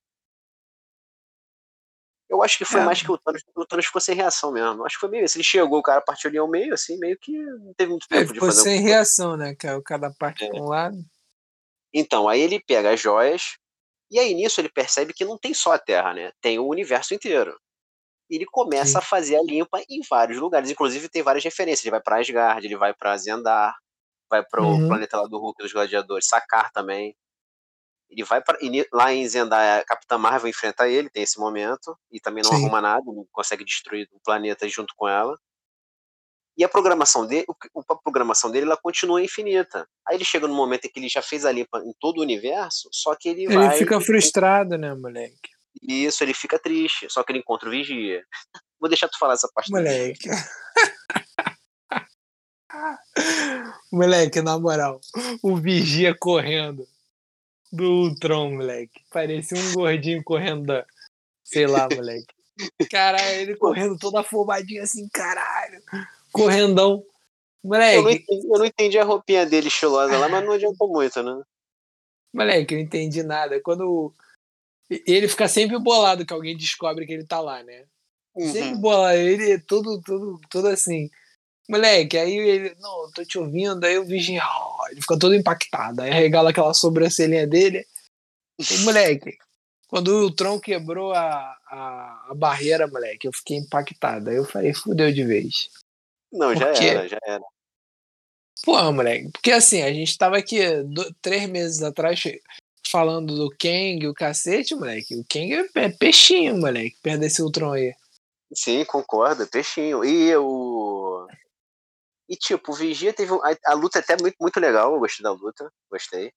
Eu 2.28 2.42
acho 2.42 2.58
que 2.58 2.64
foi 2.64 2.80
é. 2.80 2.84
mais 2.84 3.02
que 3.02 3.10
o 3.10 3.18
Thanos, 3.18 3.42
o 3.54 3.66
Thanos 3.66 3.86
ficou 3.86 4.00
sem 4.00 4.14
reação 4.14 4.50
mesmo. 4.50 4.84
Acho 4.84 4.96
que 4.96 5.00
foi 5.00 5.10
meio 5.10 5.24
isso. 5.24 5.36
Ele 5.36 5.44
chegou, 5.44 5.78
o 5.78 5.82
cara 5.82 6.00
partiu 6.00 6.28
ali 6.28 6.38
ao 6.38 6.48
meio, 6.48 6.74
assim, 6.74 6.98
meio 6.98 7.16
que 7.18 7.32
não 7.32 7.74
teve 7.74 7.90
muito 7.90 8.08
tempo 8.08 8.30
é, 8.30 8.32
de 8.32 8.40
fazer. 8.40 8.50
Ficou 8.50 8.52
sem 8.52 8.80
reação, 8.80 9.36
né? 9.36 9.54
Caiu 9.54 9.82
cada 9.82 10.10
parte 10.10 10.44
é. 10.44 10.50
um 10.52 10.64
lado. 10.64 10.96
Então, 11.92 12.28
aí 12.28 12.40
ele 12.40 12.58
pega 12.58 12.92
as 12.92 13.00
joias, 13.00 13.56
e 14.10 14.18
aí 14.18 14.34
nisso 14.34 14.60
ele 14.60 14.68
percebe 14.68 15.12
que 15.12 15.24
não 15.24 15.38
tem 15.38 15.54
só 15.54 15.72
a 15.72 15.78
Terra, 15.78 16.12
né? 16.12 16.32
Tem 16.40 16.58
o 16.58 16.66
universo 16.66 17.14
inteiro 17.14 17.56
ele 18.28 18.46
começa 18.46 18.92
Sim. 18.92 18.98
a 18.98 19.02
fazer 19.02 19.36
a 19.36 19.42
limpa 19.42 19.80
em 19.88 20.00
vários 20.08 20.38
lugares. 20.38 20.70
Inclusive, 20.70 21.08
tem 21.08 21.22
várias 21.22 21.44
referências. 21.44 21.84
Ele 21.84 21.90
vai 21.90 22.00
para 22.00 22.20
Asgard, 22.20 22.66
ele 22.66 22.76
vai 22.76 22.94
para 22.94 23.16
Zendar, 23.16 23.74
vai 24.30 24.44
para 24.44 24.62
o 24.62 24.66
uhum. 24.66 24.88
planeta 24.88 25.20
lá 25.20 25.26
do 25.26 25.38
Hulk 25.38 25.62
dos 25.62 25.72
Gladiadores, 25.72 26.26
Sakar 26.26 26.70
também. 26.72 27.14
Ele 28.08 28.24
vai 28.24 28.42
para 28.42 28.58
lá 28.92 29.12
em 29.12 29.26
Zendar, 29.26 29.80
a 29.80 29.84
Capitã 29.84 30.16
Marvel 30.16 30.48
enfrenta 30.48 30.88
ele, 30.88 31.10
tem 31.10 31.22
esse 31.22 31.38
momento, 31.38 31.98
e 32.12 32.20
também 32.20 32.44
não 32.44 32.50
Sim. 32.50 32.56
arruma 32.56 32.80
nada, 32.80 33.04
não 33.06 33.26
consegue 33.32 33.64
destruir 33.64 34.08
o 34.12 34.20
planeta 34.20 34.68
junto 34.68 34.94
com 34.96 35.08
ela. 35.08 35.36
E 36.56 36.62
a 36.62 36.68
programação 36.68 37.26
dele, 37.26 37.44
a 37.48 37.96
programação 37.96 38.50
dele, 38.50 38.66
ela 38.66 38.76
continua 38.76 39.22
infinita. 39.22 39.88
Aí 40.06 40.16
ele 40.16 40.24
chega 40.24 40.46
no 40.46 40.54
momento 40.54 40.84
em 40.84 40.88
que 40.88 41.00
ele 41.00 41.08
já 41.08 41.20
fez 41.20 41.44
a 41.44 41.50
limpa 41.50 41.78
em 41.78 41.92
todo 41.98 42.18
o 42.18 42.22
universo, 42.22 42.88
só 42.92 43.16
que 43.16 43.28
ele, 43.28 43.44
ele 43.44 43.54
vai. 43.54 43.66
Ele 43.66 43.78
fica 43.78 44.00
frustrado, 44.00 44.78
né, 44.78 44.94
moleque? 44.94 45.53
Isso, 45.82 46.22
ele 46.22 46.34
fica 46.34 46.58
triste, 46.58 47.06
só 47.10 47.22
que 47.22 47.32
ele 47.32 47.40
encontra 47.40 47.68
o 47.68 47.72
Vigia. 47.72 48.24
Vou 48.80 48.88
deixar 48.88 49.08
tu 49.08 49.18
falar 49.18 49.34
essa 49.34 49.48
parte. 49.54 49.70
Moleque. 49.70 50.28
moleque, 53.92 54.42
na 54.42 54.58
moral, 54.58 55.00
o 55.42 55.56
Vigia 55.56 56.14
correndo 56.18 56.86
do 57.72 57.84
Ultron, 57.84 58.54
moleque. 58.54 59.02
Parecia 59.10 59.58
um 59.58 59.72
gordinho 59.72 60.22
correndo 60.22 60.66
da... 60.66 60.86
Sei 61.42 61.66
lá, 61.66 61.88
moleque. 61.94 62.34
Caralho, 62.90 63.40
ele 63.40 63.56
correndo 63.56 63.98
todo 63.98 64.16
afobadinho 64.16 64.82
assim, 64.82 65.08
caralho. 65.12 65.82
Correndão. 66.32 67.04
Moleque. 67.62 67.96
Eu 67.96 68.02
não, 68.02 68.10
entendi, 68.10 68.46
eu 68.46 68.58
não 68.58 68.66
entendi 68.66 68.98
a 68.98 69.04
roupinha 69.04 69.46
dele 69.46 69.68
estilosa 69.68 70.16
lá, 70.18 70.28
mas 70.28 70.44
não 70.44 70.52
adiantou 70.52 70.88
muito, 70.88 71.22
né? 71.22 71.42
Moleque, 72.32 72.74
eu 72.74 72.78
não 72.78 72.84
entendi 72.84 73.22
nada. 73.22 73.60
Quando 73.60 74.14
ele 74.90 75.28
fica 75.28 75.48
sempre 75.48 75.78
bolado 75.78 76.26
que 76.26 76.32
alguém 76.32 76.56
descobre 76.56 77.06
que 77.06 77.12
ele 77.12 77.26
tá 77.26 77.40
lá, 77.40 77.62
né? 77.62 77.84
Uhum. 78.34 78.52
Sempre 78.52 78.76
bolado. 78.76 79.18
Ele 79.18 79.52
é 79.52 79.58
tudo, 79.58 80.00
tudo, 80.02 80.40
tudo 80.50 80.68
assim. 80.68 81.10
Moleque, 81.68 82.18
aí 82.18 82.36
ele, 82.36 82.74
não, 82.78 83.10
tô 83.12 83.24
te 83.24 83.38
ouvindo, 83.38 83.82
aí 83.84 83.98
o 83.98 84.04
vigia, 84.04 84.42
oh, 84.44 84.86
ele 84.90 85.00
fica 85.00 85.18
todo 85.18 85.34
impactado, 85.34 86.02
aí 86.02 86.10
regala 86.10 86.50
aquela 86.50 86.74
sobrancelhinha 86.74 87.46
dele. 87.46 87.86
E, 88.58 88.78
moleque, 88.80 89.38
quando 89.88 90.08
o 90.08 90.30
Tron 90.30 90.60
quebrou 90.60 91.14
a, 91.14 91.56
a, 91.66 92.26
a, 92.30 92.34
barreira, 92.34 92.86
moleque, 92.86 93.26
eu 93.26 93.32
fiquei 93.32 93.56
impactado. 93.56 94.28
Aí 94.28 94.36
eu 94.36 94.44
falei, 94.44 94.74
fudeu 94.74 95.10
de 95.10 95.24
vez. 95.24 95.70
Não, 96.30 96.54
já 96.54 96.68
era, 96.68 97.08
já 97.08 97.18
era. 97.24 97.44
Pô, 98.62 98.92
moleque, 98.92 99.30
porque 99.32 99.50
assim, 99.50 99.82
a 99.82 99.92
gente 99.92 100.18
tava 100.18 100.36
aqui 100.36 100.82
do, 100.82 101.14
três 101.14 101.48
meses 101.48 101.82
atrás 101.82 102.20
falando 102.90 103.34
do 103.34 103.48
Kang, 103.58 104.06
o 104.06 104.14
cacete, 104.14 104.74
moleque. 104.74 105.16
O 105.16 105.24
Kang 105.28 105.52
é, 105.52 105.84
é 105.84 105.88
peixinho, 105.90 106.56
moleque, 106.56 106.96
perto 107.02 107.20
desse 107.20 107.42
Ultron 107.42 107.72
aí. 107.72 107.94
Sim, 108.54 108.84
concordo, 108.84 109.42
é 109.42 109.46
peixinho. 109.46 110.04
E 110.04 110.34
o. 110.36 111.26
E 112.28 112.36
tipo, 112.36 112.72
o 112.72 112.74
Vigia 112.74 113.12
teve. 113.12 113.32
A, 113.34 113.72
a, 113.72 113.74
luta 113.74 113.98
é 113.98 114.02
até 114.02 114.16
muito, 114.20 114.36
muito 114.40 114.60
legal, 114.60 114.94
eu 114.94 115.00
gostei 115.00 115.22
da 115.22 115.32
luta, 115.32 115.70
gostei. 115.90 116.32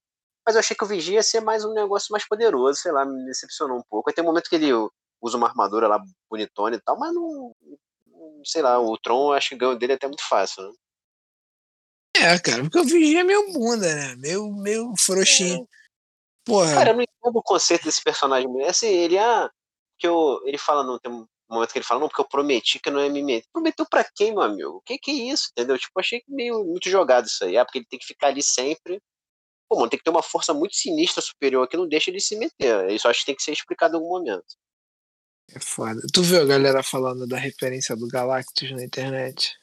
Mas 0.46 0.54
eu 0.54 0.60
achei 0.60 0.76
que 0.76 0.84
o 0.84 0.86
Vigia 0.86 1.16
ia 1.16 1.22
ser 1.22 1.40
mais 1.40 1.64
um 1.64 1.72
negócio 1.72 2.10
mais 2.10 2.26
poderoso, 2.26 2.80
sei 2.80 2.92
lá, 2.92 3.04
me 3.04 3.24
decepcionou 3.26 3.78
um 3.78 3.82
pouco. 3.88 4.08
Aí 4.08 4.14
tem 4.14 4.24
um 4.24 4.26
momento 4.26 4.48
que 4.48 4.56
ele 4.56 4.70
usa 5.20 5.36
uma 5.36 5.48
armadura 5.48 5.88
lá 5.88 6.02
bonitona 6.30 6.76
e 6.76 6.80
tal, 6.80 6.98
mas 6.98 7.14
não. 7.14 7.54
Sei 8.44 8.62
lá, 8.62 8.80
o 8.80 8.96
Tron 8.98 9.32
acho 9.32 9.50
que 9.50 9.56
ganho 9.56 9.78
dele 9.78 9.92
é 9.92 9.96
até 9.96 10.06
muito 10.06 10.26
fácil, 10.28 10.62
né? 10.62 10.72
É, 12.16 12.38
cara, 12.38 12.62
porque 12.62 12.78
o 12.80 12.84
Vigia 12.84 13.20
é 13.20 13.24
meio 13.24 13.52
bunda, 13.52 13.94
né? 13.94 14.16
Meio, 14.16 14.50
meio 14.56 14.92
frouxinho. 14.98 15.62
É. 15.62 15.78
Porra. 16.48 16.74
Cara, 16.74 16.90
eu 16.90 16.94
não 16.94 17.02
entendo 17.02 17.36
o 17.36 17.42
conceito 17.42 17.84
desse 17.84 18.02
personagem. 18.02 18.48
Assim, 18.64 18.86
ele, 18.86 19.18
ah, 19.18 19.50
que 19.98 20.06
eu, 20.06 20.40
ele 20.46 20.56
fala, 20.56 20.82
não, 20.82 20.98
tem 20.98 21.12
um 21.12 21.26
momento 21.48 21.72
que 21.72 21.78
ele 21.78 21.84
fala, 21.84 22.00
não, 22.00 22.08
porque 22.08 22.22
eu 22.22 22.28
prometi 22.28 22.80
que 22.80 22.90
não 22.90 23.02
ia 23.02 23.10
me 23.10 23.22
meter. 23.22 23.46
Prometeu 23.52 23.86
pra 23.88 24.04
quem, 24.14 24.32
meu 24.32 24.42
amigo? 24.42 24.76
O 24.76 24.80
que 24.80 24.98
que 24.98 25.10
é 25.10 25.14
isso, 25.14 25.50
entendeu? 25.52 25.78
Tipo, 25.78 26.00
achei 26.00 26.22
meio 26.26 26.64
muito 26.64 26.88
jogado 26.88 27.26
isso 27.26 27.44
aí. 27.44 27.58
Ah, 27.58 27.64
porque 27.64 27.78
ele 27.78 27.86
tem 27.86 27.98
que 27.98 28.06
ficar 28.06 28.28
ali 28.28 28.42
sempre. 28.42 29.00
Pô, 29.68 29.76
mano, 29.76 29.90
tem 29.90 29.98
que 29.98 30.04
ter 30.04 30.10
uma 30.10 30.22
força 30.22 30.54
muito 30.54 30.74
sinistra 30.74 31.22
superior 31.22 31.68
que 31.68 31.76
não 31.76 31.86
deixa 31.86 32.10
ele 32.10 32.20
se 32.20 32.36
meter. 32.36 32.90
Isso 32.90 33.06
acho 33.06 33.20
que 33.20 33.26
tem 33.26 33.34
que 33.34 33.42
ser 33.42 33.52
explicado 33.52 33.94
em 33.94 33.96
algum 33.98 34.08
momento. 34.08 34.56
É 35.54 35.60
foda. 35.60 36.00
Tu 36.12 36.22
viu 36.22 36.40
a 36.40 36.46
galera 36.46 36.82
falando 36.82 37.26
da 37.26 37.36
referência 37.36 37.94
do 37.94 38.08
Galactus 38.08 38.70
na 38.70 38.84
internet? 38.84 39.54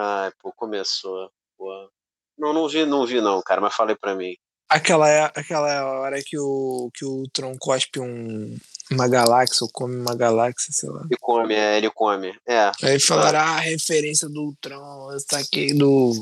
Ai, 0.00 0.32
pô, 0.40 0.52
começou. 0.52 1.30
Pô. 1.56 1.90
Não, 2.36 2.52
não 2.52 2.68
vi, 2.68 2.84
não 2.84 3.06
vi 3.06 3.20
não, 3.20 3.40
cara, 3.42 3.60
mas 3.60 3.74
falei 3.74 3.96
pra 3.96 4.16
mim. 4.16 4.34
Aquela, 4.68 5.08
é, 5.08 5.24
aquela 5.34 5.72
é 5.72 5.82
hora 5.82 6.22
que 6.22 6.38
o, 6.38 6.90
que 6.94 7.04
o 7.04 7.28
Tron 7.32 7.56
cospe 7.58 8.00
um, 8.00 8.56
uma 8.90 9.06
galáxia, 9.06 9.64
ou 9.64 9.70
come 9.70 9.96
uma 9.96 10.14
galáxia, 10.14 10.72
sei 10.72 10.88
lá. 10.88 11.02
Ele 11.04 11.18
come, 11.20 11.54
é, 11.54 11.78
ele 11.78 11.90
come. 11.90 12.34
É. 12.46 12.72
Aí 12.82 12.98
falaram, 12.98 13.38
ah, 13.38 13.56
a 13.56 13.60
referência 13.60 14.28
do 14.28 14.54
Tron, 14.60 15.14
isso 15.14 15.36
aqui 15.36 15.74
do. 15.74 16.12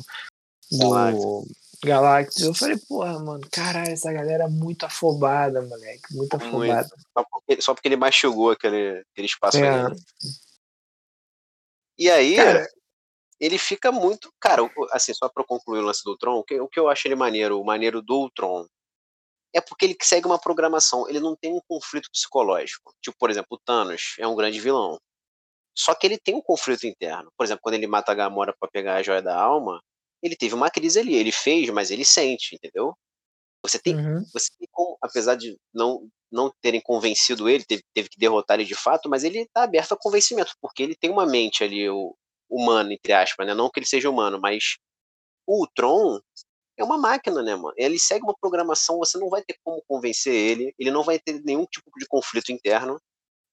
do 0.71 1.45
Galactus. 1.85 2.43
Eu 2.43 2.55
falei, 2.55 2.77
porra, 2.89 3.19
mano, 3.19 3.47
caralho, 3.51 3.91
essa 3.91 4.13
galera 4.13 4.45
é 4.45 4.49
muito 4.49 4.87
afobada, 4.87 5.61
moleque. 5.63 6.15
Muito 6.15 6.37
afobada. 6.37 6.89
Só, 7.13 7.25
porque, 7.25 7.63
só 7.63 7.75
porque 7.75 7.89
ele 7.89 7.97
mastigou 7.97 8.53
aquele, 8.53 9.05
aquele 9.13 9.27
espaço 9.27 9.59
é. 9.59 9.69
ali. 9.69 9.95
Né? 9.95 10.01
E 11.99 12.11
aí, 12.11 12.37
Cara, 12.37 12.69
ele 13.43 13.59
fica 13.59 13.91
muito. 13.91 14.33
Cara, 14.41 14.63
assim, 14.93 15.13
só 15.13 15.29
para 15.29 15.45
concluir 15.45 15.81
o 15.81 15.85
lance 15.85 16.05
do 16.05 16.13
Ultron, 16.13 16.39
o 16.39 16.45
que, 16.45 16.61
o 16.61 16.69
que 16.69 16.79
eu 16.79 16.89
acho 16.89 17.09
ele 17.09 17.17
maneiro, 17.17 17.61
o 17.61 17.65
maneiro 17.65 18.01
do 18.01 18.15
Ultron, 18.15 18.65
é 19.53 19.61
porque 19.61 19.85
ele 19.85 19.97
segue 20.01 20.27
uma 20.27 20.39
programação, 20.39 21.09
ele 21.09 21.19
não 21.19 21.35
tem 21.35 21.53
um 21.53 21.61
conflito 21.69 22.09
psicológico. 22.13 22.95
Tipo, 23.03 23.19
por 23.19 23.31
exemplo, 23.31 23.49
o 23.51 23.59
Thanos 23.59 24.15
é 24.21 24.27
um 24.29 24.37
grande 24.37 24.61
vilão. 24.61 24.97
Só 25.77 25.93
que 25.93 26.07
ele 26.07 26.19
tem 26.19 26.37
um 26.37 26.41
conflito 26.41 26.87
interno. 26.87 27.31
Por 27.37 27.45
exemplo, 27.45 27.63
quando 27.63 27.75
ele 27.75 27.87
mata 27.89 28.13
a 28.13 28.15
Gamora 28.15 28.55
para 28.59 28.71
pegar 28.71 28.97
a 28.97 29.03
joia 29.03 29.21
da 29.21 29.37
alma, 29.37 29.83
ele 30.23 30.37
teve 30.37 30.55
uma 30.55 30.71
crise 30.71 31.01
ali. 31.01 31.17
Ele 31.17 31.33
fez, 31.33 31.69
mas 31.71 31.91
ele 31.91 32.05
sente, 32.05 32.55
entendeu? 32.55 32.95
Você 33.65 33.79
tem, 33.79 33.97
uhum. 33.97 34.25
você 34.33 34.51
tem 34.59 34.69
como, 34.71 34.97
apesar 35.03 35.35
de 35.35 35.57
não, 35.75 36.09
não 36.31 36.53
terem 36.61 36.81
convencido 36.81 37.49
ele, 37.49 37.65
teve, 37.65 37.83
teve 37.95 38.09
que 38.09 38.19
derrotar 38.19 38.59
ele 38.59 38.69
de 38.69 38.75
fato, 38.75 39.09
mas 39.09 39.25
ele 39.25 39.41
está 39.41 39.65
aberto 39.65 39.93
a 39.93 39.97
convencimento, 39.97 40.53
porque 40.61 40.83
ele 40.83 40.97
tem 40.97 41.11
uma 41.11 41.27
mente 41.27 41.63
ali, 41.63 41.89
o, 41.89 42.15
humano, 42.53 42.93
entre 42.93 43.13
aspas, 43.13 43.47
né? 43.47 43.55
Não 43.55 43.71
que 43.71 43.81
ele 43.81 43.87
seja 43.87 44.11
humano, 44.11 44.39
mas 44.41 44.77
o 45.47 45.67
Tron 45.75 46.21
é 46.79 46.85
uma 46.85 46.99
máquina, 46.99 47.43
né, 47.43 47.55
mano? 47.57 47.75
Ele 47.77 47.99
segue 47.99 48.25
uma 48.25 48.37
programação, 48.39 48.99
você 48.99 49.19
não 49.19 49.29
vai 49.29 49.43
ter 49.43 49.57
como 49.65 49.83
convencer 49.89 50.35
ele, 50.35 50.75
ele 50.79 50.91
não 50.91 51.03
vai 51.03 51.19
ter 51.19 51.41
nenhum 51.45 51.65
tipo 51.67 51.91
de 51.99 52.07
conflito 52.07 52.53
interno. 52.53 52.99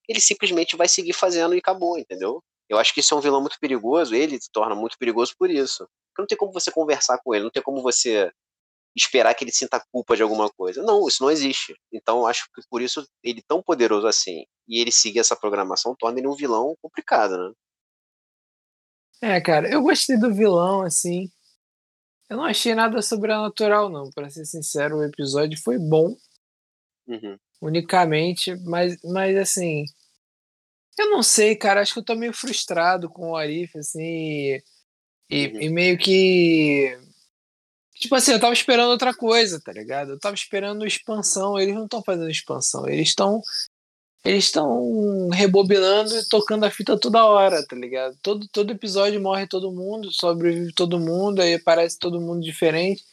Ele 0.07 0.19
simplesmente 0.19 0.75
vai 0.75 0.87
seguir 0.87 1.13
fazendo 1.13 1.55
e 1.55 1.59
acabou, 1.59 1.97
entendeu? 1.97 2.41
Eu 2.69 2.77
acho 2.77 2.93
que 2.93 2.99
isso 2.99 3.13
é 3.13 3.17
um 3.17 3.21
vilão 3.21 3.41
muito 3.41 3.59
perigoso, 3.59 4.15
ele 4.15 4.39
se 4.39 4.49
torna 4.51 4.75
muito 4.75 4.97
perigoso 4.97 5.33
por 5.37 5.49
isso. 5.49 5.87
Porque 6.09 6.21
não 6.21 6.27
tem 6.27 6.37
como 6.37 6.51
você 6.53 6.71
conversar 6.71 7.19
com 7.23 7.33
ele, 7.33 7.45
não 7.45 7.51
tem 7.51 7.63
como 7.63 7.81
você 7.81 8.31
esperar 8.95 9.33
que 9.35 9.43
ele 9.43 9.51
sinta 9.51 9.83
culpa 9.91 10.15
de 10.15 10.23
alguma 10.23 10.49
coisa. 10.49 10.81
Não, 10.83 11.07
isso 11.07 11.23
não 11.23 11.31
existe. 11.31 11.75
Então, 11.93 12.25
acho 12.27 12.45
que 12.53 12.61
por 12.69 12.81
isso 12.81 13.05
ele 13.23 13.41
tão 13.47 13.61
poderoso 13.61 14.07
assim 14.07 14.43
e 14.67 14.81
ele 14.81 14.91
seguir 14.91 15.19
essa 15.19 15.35
programação 15.35 15.95
torna 15.97 16.19
ele 16.19 16.27
um 16.27 16.35
vilão 16.35 16.75
complicado, 16.81 17.37
né? 17.37 17.53
É, 19.21 19.39
cara, 19.41 19.69
eu 19.69 19.81
gostei 19.81 20.17
do 20.17 20.33
vilão, 20.33 20.81
assim. 20.81 21.29
Eu 22.29 22.37
não 22.37 22.45
achei 22.45 22.73
nada 22.75 23.01
sobrenatural, 23.01 23.89
não. 23.89 24.09
Para 24.11 24.29
ser 24.29 24.45
sincero, 24.45 24.97
o 24.97 25.03
episódio 25.03 25.59
foi 25.61 25.77
bom. 25.77 26.15
Uhum. 27.07 27.37
Unicamente, 27.61 28.55
mas, 28.65 28.97
mas 29.03 29.35
assim. 29.35 29.85
Eu 30.97 31.09
não 31.09 31.23
sei, 31.23 31.55
cara. 31.55 31.81
Acho 31.81 31.93
que 31.93 31.99
eu 31.99 32.05
tô 32.05 32.15
meio 32.15 32.33
frustrado 32.33 33.09
com 33.09 33.31
o 33.31 33.35
Arif, 33.37 33.77
assim. 33.77 34.01
E, 35.29 35.47
Uhum. 35.47 35.61
e 35.61 35.69
meio 35.69 35.97
que. 35.97 36.97
Tipo 37.95 38.15
assim, 38.15 38.31
eu 38.31 38.39
tava 38.39 38.53
esperando 38.53 38.89
outra 38.91 39.13
coisa, 39.13 39.59
tá 39.61 39.73
ligado? 39.73 40.11
Eu 40.11 40.19
tava 40.19 40.35
esperando 40.35 40.85
expansão. 40.85 41.59
Eles 41.59 41.75
não 41.75 41.83
estão 41.85 42.01
fazendo 42.03 42.29
expansão. 42.29 42.87
Eles 42.87 43.09
estão. 43.09 43.41
Eles 44.23 44.45
estão 44.45 45.29
rebobinando 45.29 46.13
e 46.15 46.27
tocando 46.27 46.65
a 46.65 46.71
fita 46.71 46.99
toda 46.99 47.25
hora, 47.25 47.65
tá 47.65 47.75
ligado? 47.75 48.17
Todo, 48.21 48.47
todo 48.49 48.71
episódio 48.71 49.21
morre 49.21 49.47
todo 49.47 49.71
mundo, 49.71 50.11
sobrevive 50.11 50.73
todo 50.73 50.99
mundo, 50.99 51.41
aí 51.41 51.53
aparece 51.53 51.97
todo 51.97 52.19
mundo 52.19 52.41
diferente. 52.41 53.03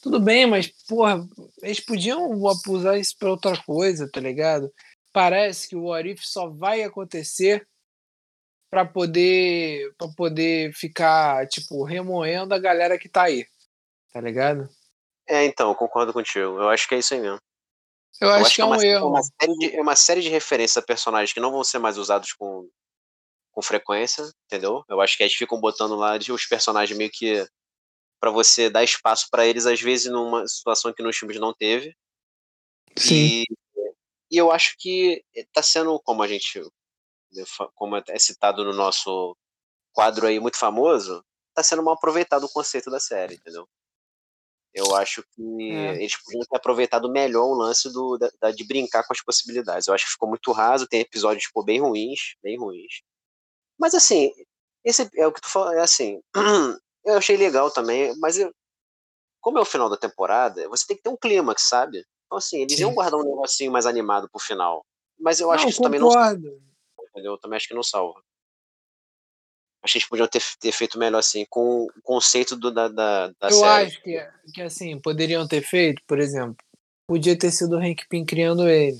Tudo 0.00 0.20
bem, 0.20 0.46
mas, 0.46 0.68
porra, 0.88 1.26
eles 1.62 1.80
podiam 1.80 2.30
usar 2.68 2.98
isso 2.98 3.16
pra 3.18 3.30
outra 3.30 3.60
coisa, 3.64 4.08
tá 4.10 4.20
ligado? 4.20 4.72
Parece 5.12 5.68
que 5.68 5.76
o 5.76 5.84
What 5.84 6.08
If 6.08 6.22
só 6.22 6.48
vai 6.48 6.82
acontecer 6.82 7.66
pra 8.70 8.84
poder, 8.84 9.92
pra 9.98 10.08
poder 10.16 10.72
ficar, 10.74 11.46
tipo, 11.46 11.84
remoendo 11.84 12.54
a 12.54 12.58
galera 12.58 12.98
que 12.98 13.08
tá 13.08 13.24
aí, 13.24 13.46
tá 14.12 14.20
ligado? 14.20 14.68
É, 15.28 15.44
então, 15.44 15.74
concordo 15.74 16.12
contigo. 16.12 16.60
Eu 16.60 16.68
acho 16.68 16.88
que 16.88 16.94
é 16.94 16.98
isso 16.98 17.14
aí 17.14 17.20
mesmo. 17.20 17.38
Eu, 18.20 18.28
Eu 18.28 18.34
acho, 18.34 18.54
que 18.54 18.60
é 18.60 18.64
um 18.64 18.68
uma, 18.68 18.84
erro. 18.84 19.08
Uma 19.08 19.22
série, 19.22 19.54
de, 19.58 19.76
é 19.76 19.80
uma 19.80 19.96
série 19.96 20.20
de 20.20 20.28
referências 20.28 20.76
a 20.76 20.86
personagens 20.86 21.32
que 21.32 21.40
não 21.40 21.50
vão 21.50 21.64
ser 21.64 21.78
mais 21.78 21.98
usados 21.98 22.32
com, 22.32 22.68
com 23.52 23.62
frequência, 23.62 24.24
entendeu? 24.46 24.84
Eu 24.88 25.00
acho 25.00 25.16
que 25.16 25.22
eles 25.22 25.34
ficam 25.34 25.60
botando 25.60 25.94
lá 25.94 26.18
de 26.18 26.32
os 26.32 26.46
personagens 26.46 26.96
meio 26.96 27.10
que 27.10 27.46
para 28.20 28.30
você 28.30 28.70
dar 28.70 28.84
espaço 28.84 29.26
para 29.30 29.46
eles, 29.46 29.66
às 29.66 29.80
vezes 29.80 30.10
numa 30.10 30.46
situação 30.46 30.92
que 30.92 31.02
nos 31.02 31.16
filmes 31.16 31.40
não 31.40 31.52
teve. 31.52 31.94
Sim. 32.96 33.14
E, 33.14 33.44
e 34.30 34.36
eu 34.36 34.52
acho 34.52 34.76
que 34.78 35.24
tá 35.52 35.62
sendo, 35.62 35.98
como 36.00 36.22
a 36.22 36.28
gente, 36.28 36.62
como 37.74 37.96
é 37.96 38.18
citado 38.18 38.64
no 38.64 38.72
nosso 38.72 39.36
quadro 39.92 40.26
aí 40.26 40.38
muito 40.38 40.56
famoso, 40.56 41.24
tá 41.54 41.62
sendo 41.62 41.82
mal 41.82 41.94
aproveitado 41.94 42.44
o 42.44 42.48
conceito 42.48 42.90
da 42.90 43.00
série, 43.00 43.34
entendeu? 43.34 43.68
Eu 44.74 44.94
acho 44.96 45.22
que 45.34 45.70
É. 45.70 45.96
eles 45.96 46.16
podiam 46.22 46.40
ter 46.48 46.56
aproveitado 46.56 47.10
melhor 47.10 47.44
o 47.44 47.54
lance 47.54 47.92
do, 47.92 48.16
da, 48.16 48.30
da- 48.40 48.50
de 48.50 48.64
brincar 48.64 49.04
com 49.06 49.12
as 49.12 49.22
possibilidades. 49.22 49.86
Eu 49.86 49.94
acho 49.94 50.06
que 50.06 50.12
ficou 50.12 50.28
muito 50.28 50.50
raso, 50.52 50.86
tem 50.86 51.00
episódios 51.00 51.44
tipo, 51.44 51.62
bem 51.62 51.80
ruins, 51.80 52.36
bem 52.42 52.58
ruins. 52.58 53.02
Mas 53.78 53.94
assim, 53.94 54.32
esse 54.84 55.08
é 55.16 55.26
o 55.26 55.32
que 55.32 55.40
tu 55.40 55.50
falou, 55.50 55.72
é 55.74 55.80
assim, 55.80 56.20
eu 57.04 57.16
achei 57.18 57.36
legal 57.36 57.70
também, 57.70 58.16
mas 58.18 58.38
eu- 58.38 58.52
como 59.40 59.58
é 59.58 59.60
o 59.60 59.66
final 59.66 59.90
da 59.90 59.96
temporada, 59.96 60.66
você 60.68 60.86
tem 60.86 60.96
que 60.96 61.02
ter 61.02 61.10
um 61.10 61.16
clímax, 61.16 61.68
sabe? 61.68 61.98
Então 62.26 62.38
assim, 62.38 62.62
eles 62.62 62.74
Sim. 62.76 62.82
iam 62.82 62.94
guardar 62.94 63.20
um 63.20 63.24
negocinho 63.24 63.70
mais 63.72 63.84
animado 63.86 64.28
pro 64.30 64.40
final. 64.40 64.84
Mas 65.20 65.38
eu 65.40 65.50
acho 65.50 65.64
não, 65.64 65.68
que 65.68 65.72
isso 65.74 65.82
também 65.82 66.00
não 66.00 66.08
concordo. 66.08 66.48
salva, 66.48 66.62
entendeu? 67.10 67.32
Eu 67.32 67.38
também 67.38 67.56
acho 67.58 67.68
que 67.68 67.74
não 67.74 67.82
salva. 67.82 68.22
Acho 69.82 69.92
que 69.94 69.98
eles 69.98 70.08
podiam 70.08 70.28
ter, 70.28 70.42
ter 70.60 70.72
feito 70.72 70.98
melhor 70.98 71.18
assim, 71.18 71.44
com 71.50 71.84
o 71.86 72.02
conceito 72.02 72.54
do, 72.56 72.70
da, 72.70 72.86
da, 72.88 73.28
da 73.28 73.48
Eu 73.48 73.58
série. 73.58 73.86
acho 73.86 74.02
que, 74.02 74.28
que, 74.54 74.62
assim, 74.62 75.00
poderiam 75.00 75.46
ter 75.48 75.60
feito, 75.62 76.00
por 76.06 76.18
exemplo, 76.20 76.56
podia 77.06 77.36
ter 77.36 77.50
sido 77.50 77.76
o 77.76 77.80
Hank 77.80 78.06
Pym 78.08 78.24
criando 78.24 78.68
ele. 78.68 78.96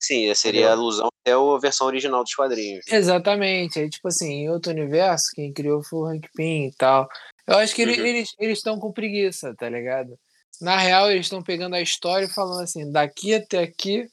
Sim, 0.00 0.34
seria 0.34 0.62
Entendeu? 0.62 0.72
alusão 0.72 1.08
até 1.22 1.32
a 1.32 1.58
versão 1.60 1.86
original 1.86 2.24
dos 2.24 2.34
quadrinhos. 2.34 2.84
né? 2.90 2.96
Exatamente. 2.96 3.78
Aí, 3.78 3.88
tipo 3.88 4.08
assim, 4.08 4.30
em 4.30 4.50
outro 4.50 4.72
universo, 4.72 5.30
quem 5.34 5.52
criou 5.52 5.82
foi 5.82 5.98
o 6.00 6.06
Hank 6.06 6.28
Pym 6.34 6.66
e 6.66 6.72
tal. 6.74 7.08
Eu 7.46 7.56
acho 7.58 7.74
que 7.74 7.84
Uhum. 7.84 7.90
eles 7.90 8.34
eles 8.38 8.58
estão 8.58 8.78
com 8.80 8.92
preguiça, 8.92 9.54
tá 9.56 9.68
ligado? 9.68 10.18
Na 10.60 10.76
real, 10.76 11.10
eles 11.10 11.26
estão 11.26 11.42
pegando 11.42 11.76
a 11.76 11.80
história 11.80 12.26
e 12.26 12.32
falando 12.32 12.62
assim, 12.62 12.90
daqui 12.90 13.34
até 13.34 13.60
aqui 13.60 14.06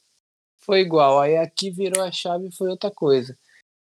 foi 0.60 0.80
igual, 0.80 1.18
aí 1.20 1.36
aqui 1.36 1.70
virou 1.70 2.02
a 2.02 2.12
chave 2.12 2.48
e 2.48 2.56
foi 2.56 2.68
outra 2.68 2.90
coisa. 2.90 3.36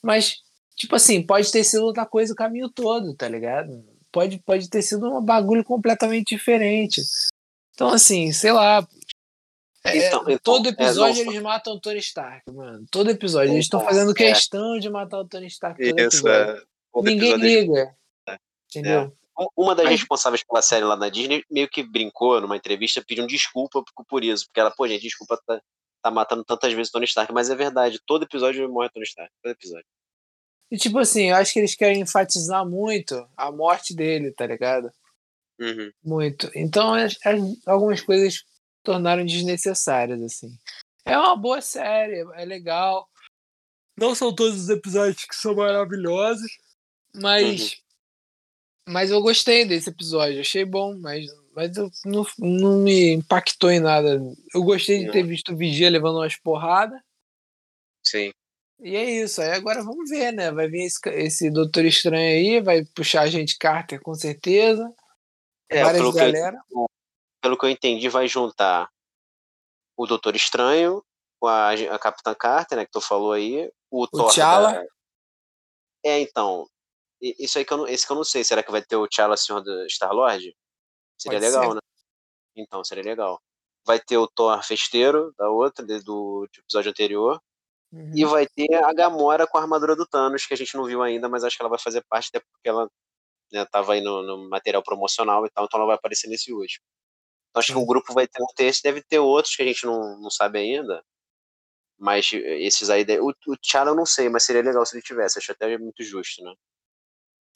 Mas, 0.04 0.42
tipo 0.76 0.96
assim, 0.96 1.22
pode 1.26 1.52
ter 1.52 1.64
sido 1.64 1.86
outra 1.86 2.06
coisa 2.06 2.34
o 2.34 2.36
caminho 2.36 2.70
todo, 2.70 3.14
tá 3.16 3.28
ligado? 3.28 3.84
Pode, 4.12 4.40
pode 4.40 4.70
ter 4.70 4.82
sido 4.82 5.06
um 5.18 5.22
bagulho 5.22 5.64
completamente 5.64 6.36
diferente. 6.36 7.02
Então, 7.74 7.90
assim, 7.90 8.32
sei 8.32 8.52
lá. 8.54 8.88
é, 9.84 10.08
Então- 10.08 10.24
então, 10.24 10.38
todo 10.42 10.68
é, 10.68 10.72
episódio 10.72 11.26
não, 11.26 11.32
eles 11.34 11.44
matam 11.44 11.74
o 11.74 11.80
Tony 11.82 12.00
Stark, 12.00 12.50
mano. 12.52 12.86
Todo 12.90 13.10
episódio. 13.12 13.54
Eles 13.54 13.66
estão 13.66 13.80
Então, 13.82 13.90
fazendo 13.92 14.12
é. 14.12 14.14
questão 14.16 14.80
de 14.80 14.90
matar 14.90 15.20
o 15.20 15.28
Tony 15.28 15.48
Stark 15.48 15.82
Isso, 15.82 16.28
é. 16.28 16.62
Ninguém 17.04 17.34
é 17.34 17.38
liga. 17.38 17.96
Entendeu? 18.70 19.14
Um- 19.38 19.48
Uma 19.64 19.76
das 19.76 19.90
responsáveis 19.90 20.42
pela 20.44 20.62
série 20.62 20.86
lá 20.86 20.96
na 20.96 21.10
Disney 21.10 21.44
meio 21.52 21.68
que 21.68 21.84
brincou 21.84 22.40
numa 22.40 22.56
entrevista 22.56 23.04
pedindo 23.06 23.28
desculpa 23.28 23.84
por- 24.08 24.24
isso. 24.24 24.46
Porque 24.46 24.62
ela, 24.62 24.72
pô, 24.72 24.88
gente, 24.88 25.02
desculpa 25.02 25.38
tá, 25.46 25.62
tá 26.02 26.10
matando 26.10 26.46
tantas 26.46 26.72
vezes 26.72 26.88
o 26.90 26.94
Tony 26.94 27.04
Stark. 27.06 27.34
Mas 27.34 27.50
é 27.50 27.56
verdade, 27.56 28.00
todo 28.06 28.24
episódio 28.24 28.68
morre 28.72 28.90
Tony 28.90 29.04
Stark. 29.06 29.30
Todo 29.44 29.52
episódio. 29.52 29.86
E 30.72 30.78
tipo 30.78 30.98
assim, 30.98 31.30
eu 31.30 31.36
acho 31.36 31.54
que 31.54 31.60
eles 31.60 31.76
querem 31.76 32.02
enfatizar 32.02 32.66
muito 32.68 33.28
a 33.38 33.52
morte 33.52 33.96
dele, 33.96 34.32
tá 34.32 34.46
ligado? 34.48 34.92
Uhum. 35.60 35.92
Muito. 36.04 36.50
Então 36.56 36.94
as- 36.94 37.18
as- 37.26 37.68
algumas 37.68 38.02
coisas 38.02 38.44
tornaram 38.84 39.26
desnecessárias, 39.26 40.22
assim. 40.22 40.50
É 41.06 41.18
uma 41.18 41.36
boa 41.36 41.62
série, 41.62 42.26
é 42.34 42.46
legal. 42.46 43.08
Não 43.98 44.14
são 44.16 44.34
todos 44.34 44.60
os 44.60 44.70
episódios 44.70 45.24
que 45.24 45.36
são 45.36 45.56
maravilhosos, 45.56 46.52
mas. 47.14 47.82
Mas 48.88 49.10
eu 49.10 49.20
gostei 49.22 49.66
desse 49.66 49.90
episódio, 49.90 50.40
achei 50.42 50.64
bom, 50.64 50.96
mas, 51.00 51.26
mas 51.56 51.76
eu, 51.76 51.90
não, 52.06 52.24
não 52.38 52.78
me 52.84 53.14
impactou 53.14 53.72
em 53.72 53.80
nada. 53.80 54.22
Eu 54.54 54.62
gostei 54.64 55.00
de 55.00 55.06
Não. 55.06 55.12
ter 55.14 55.24
visto 55.24 55.54
o 55.54 55.58
Vigia 55.58 55.90
levando 55.90 56.18
umas 56.18 56.36
porradas. 56.36 57.00
Sim. 58.06 58.32
E 58.80 58.96
é 58.96 59.04
isso. 59.04 59.42
Aí 59.42 59.52
agora 59.52 59.84
vamos 59.84 60.10
ver, 60.10 60.32
né? 60.32 60.52
Vai 60.52 60.68
vir 60.68 60.86
esse, 60.86 61.00
esse 61.10 61.50
Doutor 61.50 61.86
Estranho 61.86 62.30
aí, 62.30 62.62
vai 62.62 62.84
puxar 62.86 63.22
a 63.22 63.28
gente 63.28 63.58
Carter 63.58 64.02
com 64.02 64.14
certeza. 64.14 64.94
É, 65.70 65.84
Várias 65.84 66.02
pelo 66.02 66.14
que, 66.14 66.20
eu, 66.20 66.26
galera. 66.26 66.62
pelo 67.42 67.58
que 67.58 67.66
eu 67.66 67.70
entendi, 67.70 68.10
vai 68.10 68.28
juntar 68.28 68.90
o 69.98 70.06
Doutor 70.06 70.36
Estranho 70.36 71.04
com 71.40 71.48
a, 71.48 71.72
a 71.72 72.00
Capitã 72.00 72.36
Carter, 72.36 72.78
né, 72.78 72.86
que 72.86 72.92
tu 72.92 73.02
falou 73.02 73.32
aí. 73.32 73.72
O, 73.90 74.08
Thor. 74.08 74.30
T'Challa. 74.32 74.74
da- 74.74 74.86
É, 76.06 76.20
então. 76.20 76.68
Isso 77.22 77.58
aí 77.58 77.66
que 77.66 77.74
eu 77.74 77.78
não, 77.78 77.88
esse 77.88 78.06
que 78.06 78.12
eu 78.12 78.16
não 78.18 78.24
sei. 78.26 78.44
Será 78.44 78.62
que 78.62 78.72
vai 78.72 78.84
ter 78.84 78.98
o 78.98 79.08
T'Challa 79.08 79.38
Senhor 79.38 79.62
do 79.62 79.86
Star-Lord? 79.90 80.56
Seria 81.20 81.40
Pode 81.40 81.52
legal, 81.52 81.70
ser. 81.70 81.76
né? 81.76 81.82
Então, 82.58 82.84
seria 82.84 83.04
legal. 83.04 83.42
Vai 83.86 84.00
ter 84.00 84.18
o 84.18 84.28
Thor 84.28 84.62
Festeiro, 84.64 85.34
da 85.38 85.50
outra, 85.50 85.86
do 86.04 86.48
episódio 86.60 86.92
anterior. 86.92 87.42
Uhum. 87.96 88.12
E 88.14 88.26
vai 88.26 88.46
ter 88.46 88.74
a 88.74 88.92
Gamora 88.92 89.48
com 89.48 89.58
a 89.58 89.62
armadura 89.62 89.96
do 89.96 90.06
Thanos, 90.06 90.46
que 90.46 90.54
a 90.54 90.58
gente 90.58 90.76
não 90.76 90.84
viu 90.84 91.02
ainda, 91.02 91.30
mas 91.30 91.46
acho 91.46 91.56
que 91.56 91.64
ela 91.64 91.70
vai 91.70 91.80
fazer 91.80 92.04
parte, 92.10 92.28
até 92.28 92.42
porque 92.42 92.68
ela 92.68 92.90
né, 93.54 93.66
tava 93.72 93.94
aí 93.94 94.02
no, 94.02 94.22
no 94.22 94.50
material 94.50 94.84
promocional 94.84 95.46
e 95.46 95.50
tal, 95.50 95.64
então 95.64 95.80
ela 95.80 95.88
vai 95.88 95.96
aparecer 95.96 96.28
nesse 96.28 96.52
último. 96.52 96.84
Então 97.50 97.62
acho 97.62 97.72
que 97.72 97.80
Sim. 97.80 97.84
o 97.84 97.86
grupo 97.86 98.14
vai 98.14 98.28
ter 98.28 98.44
um 98.44 98.54
texto, 98.54 98.84
deve 98.84 99.02
ter 99.02 99.20
outros 99.20 99.56
que 99.56 99.64
a 99.64 99.66
gente 99.66 99.86
não, 99.86 100.20
não 100.20 100.30
sabe 100.30 100.60
ainda. 100.60 101.02
Mas 101.98 102.30
esses 102.34 102.90
aí. 102.90 103.06
O, 103.22 103.30
o 103.30 103.58
T'Challa 103.58 103.92
eu 103.92 103.96
não 103.96 104.06
sei, 104.06 104.28
mas 104.28 104.44
seria 104.44 104.62
legal 104.62 104.86
se 104.86 104.94
ele 104.94 105.02
tivesse. 105.02 105.40
Acho 105.40 105.54
até 105.54 105.78
muito 105.78 106.04
justo, 106.04 106.44
né? 106.44 106.54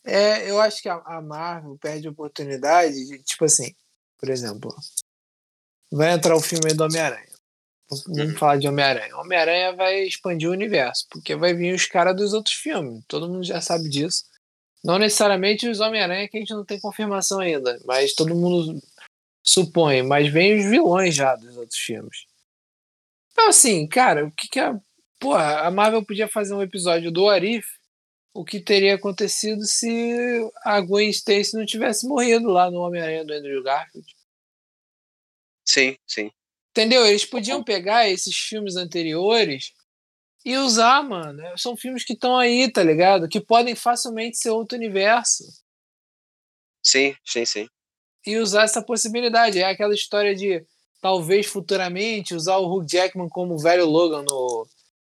É, 0.06 0.50
eu 0.50 0.62
acho 0.62 0.82
que 0.82 0.88
a, 0.88 0.96
a 1.06 1.22
Marvel 1.22 1.78
perde 1.78 2.08
a 2.08 2.12
oportunidade 2.12 2.96
de, 3.06 3.22
tipo 3.22 3.44
assim, 3.44 3.76
por 4.18 4.30
exemplo, 4.30 4.74
vai 5.92 6.14
entrar 6.14 6.38
o 6.38 6.42
filme 6.42 6.70
aí 6.70 6.78
do 6.78 6.86
Homem-Aranha. 6.86 7.39
Vamos 7.90 8.06
Uhum. 8.08 8.36
falar 8.38 8.58
de 8.58 8.68
Homem-Aranha. 8.68 9.18
Homem-Aranha 9.18 9.76
vai 9.76 10.04
expandir 10.04 10.48
o 10.48 10.54
universo, 10.54 11.08
porque 11.10 11.36
vai 11.36 11.54
vir 11.54 11.74
os 11.74 11.86
caras 11.86 12.16
dos 12.16 12.34
outros 12.34 12.56
filmes. 12.56 13.04
Todo 13.08 13.28
mundo 13.28 13.44
já 13.44 13.60
sabe 13.62 13.90
disso. 13.90 14.26
Não 14.84 15.00
necessariamente 15.00 15.68
os 15.68 15.80
Homem-Aranha 15.80 16.28
que 16.30 16.38
a 16.38 16.40
gente 16.40 16.54
não 16.54 16.64
tem 16.64 16.80
confirmação 16.80 17.40
ainda, 17.40 17.80
mas 17.86 18.14
todo 18.14 18.36
mundo 18.36 18.80
supõe. 19.44 20.04
Mas 20.04 20.32
vem 20.32 20.60
os 20.60 20.66
vilões 20.70 21.16
já 21.16 21.36
dos 21.36 21.58
outros 21.58 21.80
filmes. 21.80 22.26
Então, 23.32 23.50
assim, 23.50 23.88
cara, 23.88 24.26
o 24.26 24.32
que 24.32 24.48
que 24.48 24.60
a. 24.60 24.80
Porra, 25.20 25.62
a 25.68 25.72
Marvel 25.72 26.06
podia 26.06 26.30
fazer 26.30 26.54
um 26.54 26.62
episódio 26.62 27.12
do 27.12 27.28
Arif 27.28 27.66
o 28.34 28.46
que 28.46 28.60
teria 28.60 28.96
acontecido 28.96 29.66
se 29.66 30.50
a 30.64 30.80
Gwen 30.80 31.10
Stacy 31.10 31.58
não 31.58 31.66
tivesse 31.66 32.08
morrido 32.08 32.48
lá 32.48 32.70
no 32.72 32.80
Homem-Aranha 32.80 33.26
do 33.26 33.34
Andrew 33.34 33.62
Garfield. 33.64 34.08
Sim, 35.66 35.98
sim. 36.08 36.32
Entendeu? 36.72 37.06
Eles 37.06 37.26
podiam 37.26 37.64
pegar 37.64 38.08
esses 38.10 38.36
filmes 38.36 38.76
anteriores 38.76 39.74
e 40.46 40.56
usar, 40.58 41.04
mano. 41.04 41.42
São 41.58 41.76
filmes 41.76 42.04
que 42.04 42.14
estão 42.14 42.38
aí, 42.38 42.72
tá 42.72 42.84
ligado? 42.84 43.28
Que 43.28 43.42
podem 43.42 43.76
facilmente 43.76 44.38
ser 44.38 44.52
outro 44.52 44.78
universo. 44.78 45.44
Sim, 46.84 47.16
sim, 47.26 47.46
sim. 47.46 47.68
E 48.26 48.38
usar 48.38 48.64
essa 48.64 48.84
possibilidade. 48.84 49.60
É 49.60 49.66
aquela 49.66 49.94
história 49.94 50.36
de 50.36 50.64
talvez 51.02 51.48
futuramente 51.48 52.36
usar 52.36 52.58
o 52.58 52.72
Hugh 52.72 52.86
Jackman 52.88 53.30
como 53.30 53.56
o 53.56 53.60
velho 53.60 53.86
Logan 53.86 54.24
no, 54.24 54.68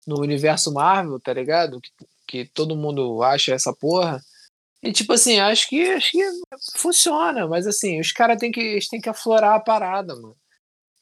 no 0.06 0.20
universo 0.20 0.72
Marvel, 0.72 1.20
tá 1.20 1.32
ligado? 1.32 1.80
Que, 1.80 1.90
que 2.26 2.50
todo 2.52 2.76
mundo 2.76 3.22
acha 3.22 3.54
essa 3.54 3.72
porra. 3.72 4.20
E 4.82 4.92
tipo 4.92 5.14
assim, 5.14 5.38
acho 5.38 5.68
que, 5.68 5.82
acho 5.92 6.10
que 6.10 6.22
funciona, 6.76 7.46
mas 7.48 7.66
assim, 7.66 7.98
os 7.98 8.12
caras 8.12 8.38
têm 8.38 8.52
que, 8.52 8.60
eles 8.60 8.88
têm 8.88 9.00
que 9.00 9.08
aflorar 9.08 9.54
a 9.54 9.60
parada, 9.60 10.14
mano. 10.14 10.36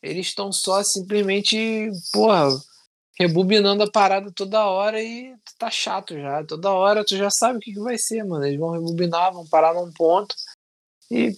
Eles 0.03 0.27
estão 0.27 0.51
só 0.51 0.83
simplesmente, 0.83 1.91
porra, 2.13 2.49
rebobinando 3.19 3.85
a 3.85 3.91
parada 3.91 4.33
toda 4.35 4.67
hora 4.67 5.01
e 5.01 5.35
tá 5.59 5.71
chato 5.71 6.19
já. 6.19 6.45
Toda 6.45 6.73
hora 6.73 7.05
tu 7.05 7.17
já 7.17 7.31
sabe 7.31 7.59
o 7.59 7.61
que, 7.61 7.73
que 7.73 7.81
vai 7.81 7.97
ser, 7.97 8.25
mano. 8.25 8.45
Eles 8.45 8.59
vão 8.59 8.71
rebobinar, 8.71 9.33
vão 9.33 9.47
parar 9.47 9.75
num 9.75 9.93
ponto. 9.93 10.35
E, 11.11 11.29
é, 11.29 11.35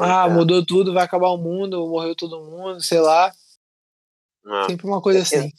ah, 0.00 0.26
é. 0.26 0.30
mudou 0.30 0.64
tudo, 0.64 0.92
vai 0.92 1.04
acabar 1.04 1.28
o 1.28 1.36
mundo, 1.36 1.86
morreu 1.86 2.16
todo 2.16 2.44
mundo, 2.44 2.82
sei 2.82 3.00
lá. 3.00 3.32
É. 4.46 4.66
Sempre 4.66 4.86
uma 4.86 5.00
coisa 5.00 5.20
assim. 5.20 5.52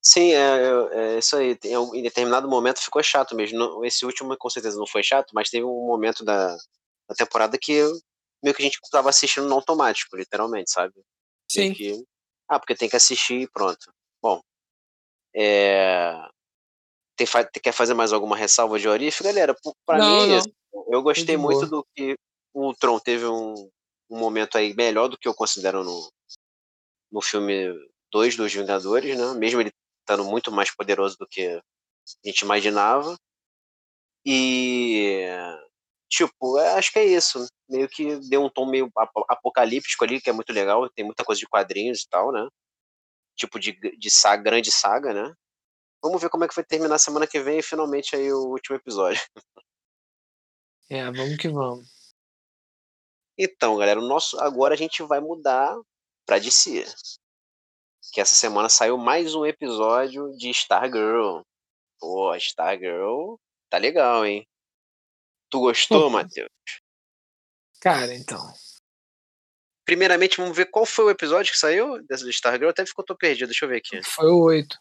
Sim, 0.00 0.32
é, 0.32 0.70
é, 0.92 1.18
isso 1.18 1.36
aí. 1.36 1.58
Em 1.94 2.02
determinado 2.02 2.48
momento 2.48 2.80
ficou 2.80 3.02
chato 3.02 3.34
mesmo. 3.34 3.84
Esse 3.84 4.06
último, 4.06 4.36
com 4.36 4.50
certeza, 4.50 4.78
não 4.78 4.86
foi 4.86 5.02
chato, 5.02 5.30
mas 5.34 5.50
teve 5.50 5.64
um 5.64 5.86
momento 5.86 6.24
da, 6.24 6.56
da 7.08 7.14
temporada 7.16 7.58
que 7.58 7.82
meio 8.42 8.54
que 8.54 8.62
a 8.62 8.64
gente 8.64 8.78
tava 8.90 9.08
assistindo 9.08 9.48
no 9.48 9.54
automático, 9.54 10.16
literalmente, 10.16 10.70
sabe? 10.70 10.94
Sim. 11.50 11.72
Que, 11.72 12.04
ah, 12.48 12.58
porque 12.58 12.74
tem 12.74 12.88
que 12.88 12.96
assistir 12.96 13.40
e 13.40 13.48
pronto. 13.48 13.92
Bom, 14.22 14.40
é, 15.34 16.14
tem, 17.16 17.26
quer 17.62 17.72
fazer 17.72 17.94
mais 17.94 18.12
alguma 18.12 18.36
ressalva 18.36 18.78
de 18.78 18.88
Orif? 18.88 19.22
Galera, 19.22 19.56
para 19.84 19.98
mim, 19.98 20.26
não. 20.28 20.84
eu 20.90 21.02
gostei 21.02 21.36
muito 21.36 21.66
do 21.66 21.84
que 21.94 22.16
o 22.54 22.72
Tron 22.74 22.98
teve 22.98 23.26
um, 23.26 23.54
um 24.10 24.18
momento 24.18 24.56
aí 24.56 24.74
melhor 24.74 25.08
do 25.08 25.18
que 25.18 25.28
eu 25.28 25.34
considero 25.34 25.84
no, 25.84 26.10
no 27.10 27.20
filme 27.20 27.72
2 28.12 28.36
dos 28.36 28.52
Vingadores, 28.52 29.16
né? 29.16 29.34
Mesmo 29.34 29.60
ele 29.60 29.72
estando 30.00 30.24
muito 30.24 30.50
mais 30.50 30.74
poderoso 30.74 31.16
do 31.18 31.26
que 31.26 31.46
a 31.46 31.62
gente 32.24 32.40
imaginava. 32.40 33.16
E 34.24 35.26
tipo, 36.08 36.56
acho 36.58 36.92
que 36.92 36.98
é 36.98 37.04
isso. 37.04 37.46
Meio 37.68 37.88
que 37.88 38.16
deu 38.28 38.42
um 38.44 38.50
tom 38.50 38.66
meio 38.66 38.90
apocalíptico 39.28 40.04
ali, 40.04 40.20
que 40.20 40.30
é 40.30 40.32
muito 40.32 40.52
legal. 40.52 40.88
Tem 40.90 41.04
muita 41.04 41.24
coisa 41.24 41.38
de 41.38 41.46
quadrinhos 41.46 42.02
e 42.02 42.08
tal, 42.08 42.32
né? 42.32 42.48
Tipo 43.36 43.58
de, 43.58 43.72
de 43.72 44.10
saga, 44.10 44.42
grande 44.42 44.70
saga, 44.72 45.12
né? 45.12 45.34
Vamos 46.02 46.20
ver 46.20 46.30
como 46.30 46.44
é 46.44 46.48
que 46.48 46.54
vai 46.54 46.64
terminar 46.64 46.98
semana 46.98 47.26
que 47.26 47.40
vem 47.40 47.58
e 47.58 47.62
finalmente 47.62 48.14
aí 48.14 48.32
o 48.32 48.48
último 48.48 48.76
episódio. 48.76 49.20
É, 50.90 51.04
vamos 51.04 51.36
que 51.36 51.50
vamos. 51.50 51.86
Então, 53.36 53.76
galera, 53.76 54.00
o 54.00 54.08
nosso 54.08 54.40
agora 54.40 54.72
a 54.72 54.76
gente 54.76 55.02
vai 55.02 55.20
mudar 55.20 55.78
para 56.24 56.38
DC. 56.38 56.82
Que 58.10 58.22
essa 58.22 58.34
semana 58.34 58.70
saiu 58.70 58.96
mais 58.96 59.34
um 59.34 59.44
episódio 59.44 60.34
de 60.38 60.48
Stargirl. 60.48 61.42
Pô, 62.00 62.34
Stargirl 62.36 63.36
tá 63.68 63.76
legal, 63.76 64.24
hein? 64.24 64.48
Tu 65.50 65.60
gostou, 65.60 66.10
Matheus? 66.10 66.48
Cara, 67.80 68.14
então. 68.14 68.52
Primeiramente, 69.84 70.36
vamos 70.36 70.56
ver 70.56 70.66
qual 70.66 70.84
foi 70.84 71.06
o 71.06 71.10
episódio 71.10 71.50
que 71.50 71.58
saiu 71.58 72.02
dessa 72.06 72.24
de 72.24 72.30
Stargirl. 72.30 72.68
Até 72.68 72.84
ficou 72.84 73.04
tô 73.04 73.16
perdido, 73.16 73.48
deixa 73.48 73.64
eu 73.64 73.68
ver 73.68 73.78
aqui. 73.78 74.02
Foi 74.02 74.26
o 74.26 74.40
8. 74.40 74.76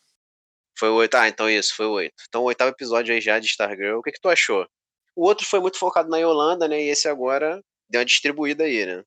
Foi 0.78 0.90
o 0.90 0.96
8. 0.96 1.16
Ah, 1.16 1.28
então 1.30 1.50
isso, 1.50 1.76
foi 1.76 1.86
o 1.86 1.92
8. 1.92 2.14
Então, 2.28 2.42
o 2.42 2.46
oitavo 2.46 2.72
episódio 2.72 3.14
aí 3.14 3.22
já 3.22 3.40
de 3.40 3.48
Stargirl. 3.48 4.00
O 4.00 4.04
que, 4.04 4.12
que 4.12 4.20
tu 4.20 4.30
achou? 4.30 4.68
O 5.16 5.24
outro 5.26 5.46
foi 5.46 5.60
muito 5.60 5.80
focado 5.80 6.10
na 6.10 6.18
Yolanda, 6.18 6.68
né? 6.68 6.84
E 6.84 6.90
esse 6.90 7.08
agora 7.08 7.64
deu 7.90 8.00
uma 8.00 8.06
distribuída 8.06 8.66
aí, 8.66 8.86
né? 8.86 9.04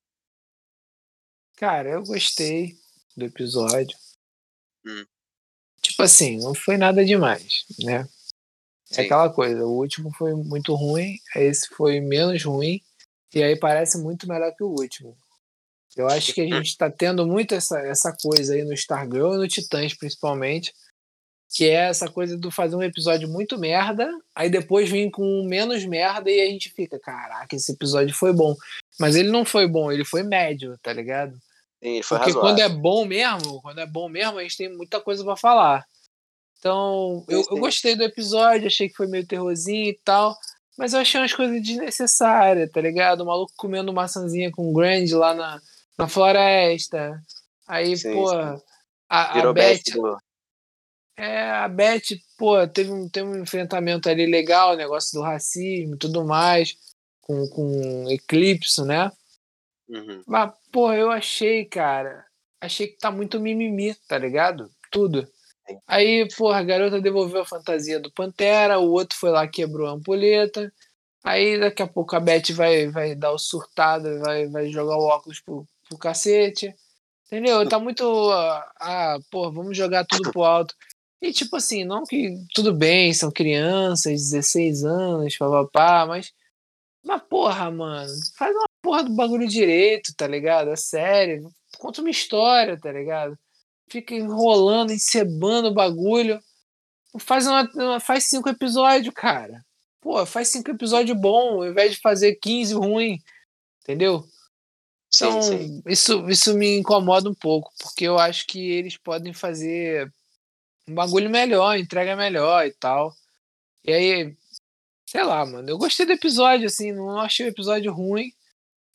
Cara, 1.56 1.90
eu 1.90 2.02
gostei 2.02 2.74
do 3.16 3.26
episódio. 3.26 3.96
Hum. 4.86 5.04
Tipo 5.82 6.02
assim, 6.02 6.38
não 6.38 6.54
foi 6.54 6.76
nada 6.76 7.04
demais, 7.04 7.66
né? 7.78 8.08
É 8.90 8.94
Sim. 8.94 9.02
É 9.02 9.04
aquela 9.04 9.30
coisa, 9.30 9.64
o 9.64 9.76
último 9.76 10.10
foi 10.16 10.34
muito 10.34 10.74
ruim, 10.74 11.16
esse 11.36 11.68
foi 11.68 12.00
menos 12.00 12.42
ruim, 12.44 12.80
e 13.34 13.42
aí 13.42 13.56
parece 13.56 13.98
muito 13.98 14.28
melhor 14.28 14.52
que 14.54 14.64
o 14.64 14.68
último. 14.68 15.16
Eu 15.96 16.08
acho 16.08 16.32
que 16.32 16.40
a 16.40 16.46
gente 16.46 16.76
tá 16.76 16.90
tendo 16.90 17.26
muito 17.26 17.54
essa, 17.54 17.78
essa 17.80 18.16
coisa 18.20 18.54
aí 18.54 18.64
no 18.64 18.72
Stargirl 18.74 19.34
e 19.34 19.38
no 19.38 19.48
Titãs, 19.48 19.94
principalmente, 19.94 20.72
que 21.52 21.68
é 21.68 21.88
essa 21.88 22.08
coisa 22.08 22.38
do 22.38 22.50
fazer 22.50 22.76
um 22.76 22.82
episódio 22.82 23.28
muito 23.28 23.58
merda, 23.58 24.08
aí 24.34 24.48
depois 24.48 24.88
vir 24.88 25.10
com 25.10 25.44
menos 25.44 25.84
merda 25.84 26.30
e 26.30 26.40
a 26.40 26.46
gente 26.46 26.70
fica, 26.70 26.98
caraca, 26.98 27.56
esse 27.56 27.72
episódio 27.72 28.14
foi 28.14 28.32
bom. 28.32 28.54
Mas 28.98 29.16
ele 29.16 29.30
não 29.30 29.44
foi 29.44 29.66
bom, 29.66 29.90
ele 29.90 30.04
foi 30.04 30.22
médio, 30.22 30.78
tá 30.80 30.92
ligado? 30.92 31.32
Sim, 31.82 32.02
foi 32.02 32.18
Porque 32.18 32.32
razoável. 32.32 32.40
quando 32.40 32.60
é 32.60 32.68
bom 32.68 33.04
mesmo, 33.04 33.60
quando 33.62 33.80
é 33.80 33.86
bom 33.86 34.08
mesmo, 34.08 34.38
a 34.38 34.42
gente 34.42 34.56
tem 34.56 34.68
muita 34.68 35.00
coisa 35.00 35.24
para 35.24 35.36
falar. 35.36 35.84
Então, 36.60 37.24
eu, 37.26 37.42
eu, 37.50 37.56
gostei 37.56 37.96
do 37.96 38.04
episódio, 38.04 38.66
achei 38.66 38.90
que 38.90 38.94
foi 38.94 39.06
meio 39.06 39.26
terrorzinho 39.26 39.88
e 39.88 39.98
tal, 40.04 40.36
mas 40.76 40.92
eu 40.92 41.00
achei 41.00 41.18
umas 41.18 41.32
coisas 41.32 41.60
desnecessárias, 41.62 42.70
tá 42.70 42.82
ligado? 42.82 43.22
O 43.22 43.26
maluco 43.26 43.52
comendo 43.56 43.94
maçãzinha 43.94 44.50
com 44.52 44.70
Grand 44.70 45.06
lá 45.12 45.32
na, 45.32 45.60
na 45.98 46.06
floresta. 46.06 47.18
Aí, 47.66 47.96
sim, 47.96 48.12
pô, 48.12 48.28
sim. 48.28 48.62
a, 49.08 49.40
a 49.40 49.52
Beth. 49.54 49.80
É, 51.16 51.50
a 51.50 51.66
Beth, 51.68 52.18
pô, 52.36 52.68
teve 52.68 52.90
um, 52.92 53.08
teve 53.08 53.26
um 53.26 53.42
enfrentamento 53.42 54.10
ali 54.10 54.26
legal, 54.26 54.76
negócio 54.76 55.18
do 55.18 55.24
racismo 55.24 55.94
e 55.94 55.98
tudo 55.98 56.26
mais, 56.26 56.76
com, 57.22 57.48
com 57.48 58.10
Eclipse, 58.10 58.84
né? 58.84 59.10
Uhum. 59.88 60.22
Mas, 60.26 60.52
pô, 60.70 60.92
eu 60.92 61.10
achei, 61.10 61.64
cara, 61.64 62.22
achei 62.60 62.86
que 62.86 62.98
tá 62.98 63.10
muito 63.10 63.40
mimimi, 63.40 63.94
tá 64.06 64.18
ligado? 64.18 64.70
Tudo. 64.90 65.26
Aí, 65.86 66.28
porra, 66.36 66.58
a 66.58 66.62
garota 66.62 67.00
devolveu 67.00 67.42
a 67.42 67.46
fantasia 67.46 68.00
do 68.00 68.12
Pantera, 68.12 68.78
o 68.78 68.90
outro 68.90 69.16
foi 69.18 69.30
lá 69.30 69.46
quebrou 69.46 69.86
a 69.88 69.92
ampulheta. 69.92 70.72
Aí 71.22 71.58
daqui 71.58 71.82
a 71.82 71.86
pouco 71.86 72.16
a 72.16 72.20
Beth 72.20 72.52
vai, 72.52 72.88
vai 72.88 73.14
dar 73.14 73.32
o 73.32 73.38
surtado, 73.38 74.20
vai, 74.20 74.46
vai 74.48 74.70
jogar 74.70 74.96
o 74.96 75.06
óculos 75.06 75.40
pro, 75.40 75.66
pro 75.88 75.98
cacete. 75.98 76.74
Entendeu? 77.26 77.68
Tá 77.68 77.78
muito. 77.78 78.04
Ah, 78.32 79.18
porra, 79.30 79.52
vamos 79.52 79.76
jogar 79.76 80.04
tudo 80.04 80.32
pro 80.32 80.42
alto. 80.42 80.74
E 81.22 81.32
tipo 81.32 81.56
assim, 81.56 81.84
não 81.84 82.04
que 82.04 82.34
tudo 82.54 82.74
bem, 82.74 83.12
são 83.12 83.30
crianças, 83.30 84.30
16 84.30 84.84
anos, 84.84 85.36
papapá, 85.36 86.06
mas. 86.06 86.32
Mas 87.04 87.22
porra, 87.22 87.70
mano, 87.70 88.10
faz 88.36 88.54
uma 88.54 88.66
porra 88.82 89.04
do 89.04 89.14
bagulho 89.14 89.48
direito, 89.48 90.12
tá 90.16 90.26
ligado? 90.26 90.70
É 90.70 90.76
sério. 90.76 91.50
Conta 91.78 92.00
uma 92.02 92.10
história, 92.10 92.78
tá 92.78 92.92
ligado? 92.92 93.38
Fica 93.90 94.14
enrolando, 94.14 94.92
encebando 94.92 95.68
o 95.68 95.74
bagulho. 95.74 96.40
Faz, 97.18 97.46
uma, 97.46 97.98
faz 98.00 98.28
cinco 98.28 98.48
episódios, 98.48 99.12
cara. 99.14 99.64
Pô, 100.00 100.24
faz 100.24 100.48
cinco 100.48 100.70
episódios 100.70 101.18
bom, 101.18 101.62
ao 101.62 101.66
invés 101.66 101.92
de 101.92 102.00
fazer 102.00 102.36
15 102.36 102.74
ruim. 102.74 103.18
Entendeu? 103.82 104.24
Então, 105.14 105.42
sim, 105.42 105.58
sim. 105.58 105.82
Isso, 105.86 106.30
isso 106.30 106.54
me 106.54 106.78
incomoda 106.78 107.28
um 107.28 107.34
pouco, 107.34 107.72
porque 107.80 108.04
eu 108.04 108.18
acho 108.18 108.46
que 108.46 108.70
eles 108.70 108.96
podem 108.96 109.32
fazer 109.32 110.10
um 110.88 110.94
bagulho 110.94 111.28
melhor, 111.28 111.76
entrega 111.76 112.14
melhor 112.14 112.66
e 112.66 112.72
tal. 112.72 113.12
E 113.84 113.92
aí, 113.92 114.36
sei 115.06 115.24
lá, 115.24 115.44
mano, 115.44 115.68
eu 115.68 115.78
gostei 115.78 116.06
do 116.06 116.12
episódio, 116.12 116.66
assim, 116.66 116.92
não 116.92 117.18
achei 117.18 117.46
o 117.46 117.50
episódio 117.50 117.92
ruim, 117.92 118.32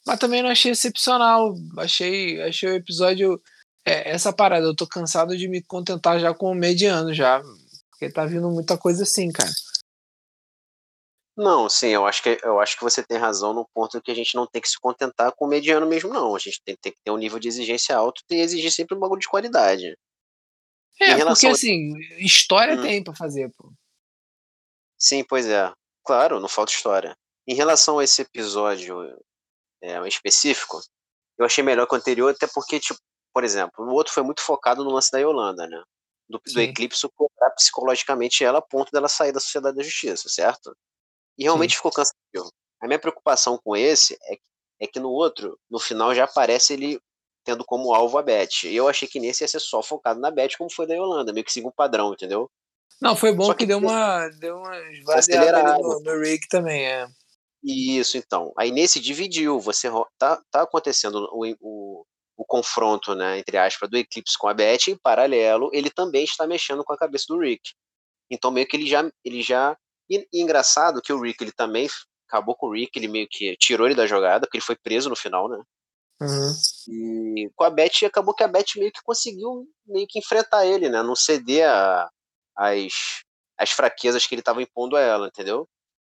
mas 0.06 0.20
também 0.20 0.42
não 0.42 0.50
achei 0.50 0.72
excepcional. 0.72 1.56
Achei, 1.78 2.42
achei 2.42 2.70
o 2.70 2.76
episódio. 2.76 3.42
É, 3.88 4.10
essa 4.12 4.34
parada, 4.34 4.66
eu 4.66 4.76
tô 4.76 4.88
cansado 4.88 5.38
de 5.38 5.48
me 5.48 5.62
contentar 5.62 6.20
já 6.20 6.34
com 6.34 6.52
o 6.52 6.56
mediano 6.56 7.14
já. 7.14 7.42
Porque 7.92 8.12
tá 8.12 8.26
vindo 8.26 8.50
muita 8.50 8.78
coisa 8.78 9.04
assim, 9.04 9.32
cara. 9.32 9.52
Não, 11.38 11.70
sim, 11.70 11.88
eu 11.88 12.06
acho 12.06 12.24
que 12.24 12.40
eu 12.44 12.62
acho 12.62 12.78
que 12.78 12.84
você 12.84 13.04
tem 13.04 13.18
razão 13.18 13.54
no 13.54 13.68
ponto 13.74 14.02
que 14.02 14.12
a 14.12 14.16
gente 14.16 14.36
não 14.36 14.48
tem 14.48 14.62
que 14.62 14.70
se 14.70 14.80
contentar 14.80 15.34
com 15.34 15.46
o 15.46 15.48
mediano 15.48 15.86
mesmo, 15.86 16.14
não. 16.14 16.34
A 16.34 16.40
gente 16.40 16.62
tem, 16.64 16.78
tem 16.82 16.94
que 16.94 17.00
ter 17.04 17.12
um 17.12 17.18
nível 17.18 17.38
de 17.40 17.48
exigência 17.48 17.96
alto 17.96 18.22
e 18.30 18.36
exigir 18.36 18.72
sempre 18.72 18.96
um 18.96 19.00
bagulho 19.00 19.20
de 19.20 19.28
qualidade. 19.28 19.98
É, 21.02 21.24
porque 21.26 21.48
a... 21.48 21.52
assim, 21.52 21.92
história 22.20 22.76
hum. 22.76 22.82
tem 22.82 23.04
para 23.04 23.14
fazer, 23.14 23.52
pô. 23.58 23.72
Sim, 24.98 25.26
pois 25.28 25.46
é. 25.48 25.72
Claro, 26.06 26.40
não 26.40 26.48
falta 26.48 26.72
história. 26.72 27.16
Em 27.46 27.54
relação 27.54 28.00
a 28.00 28.04
esse 28.04 28.22
episódio 28.22 28.98
é, 29.84 30.08
específico, 30.08 30.80
eu 31.38 31.46
achei 31.46 31.64
melhor 31.64 31.86
que 31.86 31.94
o 31.94 31.98
anterior, 31.98 32.32
até 32.32 32.48
porque, 32.48 32.80
tipo, 32.80 33.00
por 33.36 33.44
exemplo, 33.44 33.86
o 33.86 33.94
outro 33.94 34.14
foi 34.14 34.24
muito 34.24 34.40
focado 34.40 34.82
no 34.82 34.92
lance 34.92 35.12
da 35.12 35.20
Yolanda, 35.20 35.68
né? 35.68 35.84
Do, 36.30 36.40
do 36.40 36.62
Eclipse 36.62 37.06
cobrar 37.14 37.52
psicologicamente 37.52 38.46
ela 38.46 38.60
a 38.60 38.62
ponto 38.62 38.90
dela 38.94 39.10
sair 39.10 39.34
da 39.34 39.42
Sociedade 39.42 39.76
da 39.76 39.84
Justiça, 39.84 40.30
certo? 40.30 40.74
E 41.38 41.44
realmente 41.44 41.72
Sim. 41.72 41.76
ficou 41.76 41.92
cansativo. 41.92 42.50
A 42.82 42.88
minha 42.88 42.98
preocupação 42.98 43.60
com 43.62 43.76
esse 43.76 44.18
é, 44.24 44.38
é 44.80 44.88
que 44.88 45.02
no 45.02 45.10
outro, 45.10 45.60
no 45.70 45.80
final 45.80 46.16
já 46.16 46.24
aparece 46.24 46.72
ele 46.72 46.98
tendo 47.44 47.66
como 47.66 47.94
alvo 47.94 48.18
a 48.18 48.24
Beth. 48.24 48.64
E 48.64 48.74
eu 48.74 48.88
achei 48.88 49.06
que 49.06 49.20
nesse 49.20 49.44
ia 49.44 49.50
ser 49.50 49.60
só 49.60 49.84
focado 49.84 50.18
na 50.22 50.32
Beth, 50.32 50.56
como 50.58 50.72
foi 50.72 50.88
da 50.88 50.96
Yolanda, 50.96 51.34
meio 51.34 51.46
que 51.46 51.52
siga 51.52 51.68
um 51.68 51.74
padrão, 51.76 52.14
entendeu? 52.14 52.50
Não, 53.02 53.18
foi 53.18 53.34
bom 53.34 53.50
que, 53.50 53.58
que, 53.58 53.66
deu 53.66 53.80
uma 53.80 54.30
deu 54.30 54.56
uma 54.56 54.78
esvaziada 54.94 55.78
no, 55.78 56.00
no 56.00 56.20
Rick 56.22 56.48
também, 56.48 56.88
é. 56.88 57.06
Isso, 57.62 58.18
então. 58.18 58.54
Aí 58.58 58.72
nesse 58.72 58.98
dividiu, 58.98 59.60
você 59.60 59.90
tá, 60.18 60.42
tá 60.50 60.62
acontecendo 60.62 61.28
o, 61.34 61.46
o, 61.60 62.06
o 62.38 62.46
confronto, 62.46 63.16
né, 63.16 63.40
entre 63.40 63.58
aspas, 63.58 63.90
do 63.90 63.98
Eclipse 63.98 64.38
com 64.38 64.48
a 64.48 64.54
Beth, 64.54 64.90
em 64.90 64.98
paralelo, 64.98 65.70
ele 65.74 65.90
também 65.90 66.24
está 66.24 66.46
mexendo 66.46 66.84
com 66.84 66.94
a 66.94 66.98
cabeça 66.98 67.26
do 67.30 67.40
Rick. 67.40 67.72
Então 68.30 68.52
meio 68.52 68.68
que 68.68 68.76
ele 68.76 68.88
já 68.88 69.10
ele 69.24 69.42
já 69.42 69.78
e, 70.10 70.28
e 70.32 70.42
engraçado 70.42 71.02
que 71.02 71.14
o 71.14 71.22
Rick 71.22 71.44
ele 71.44 71.52
também 71.52 71.88
acabou 72.28 72.56
com 72.56 72.68
o 72.68 72.74
Rick, 72.74 72.98
ele 72.98 73.08
meio 73.08 73.28
que 73.30 73.56
tirou 73.58 73.88
ele 73.88 73.96
da 73.96 74.08
jogada, 74.08 74.46
porque 74.46 74.58
ele 74.58 74.66
foi 74.66 74.76
preso 74.76 75.10
no 75.10 75.16
final, 75.16 75.48
né? 75.48 75.62
Uhum. 76.22 76.54
E 76.88 77.52
com 77.56 77.64
a 77.64 77.70
Beth 77.70 78.06
acabou 78.06 78.34
que 78.34 78.44
a 78.44 78.48
Beth 78.48 78.76
meio 78.78 78.92
que 78.92 79.02
conseguiu 79.04 79.68
meio 79.86 80.08
que 80.08 80.20
enfrentar 80.20 80.66
ele, 80.66 80.90
né? 80.90 81.04
Não 81.04 81.16
ceder 81.16 81.68
a, 81.68 82.10
as, 82.56 83.24
as 83.58 83.72
fraquezas 83.72 84.26
que 84.26 84.34
ele 84.34 84.42
estava 84.42 84.62
impondo 84.62 84.96
a 84.96 85.02
ela, 85.02 85.28
entendeu? 85.28 85.68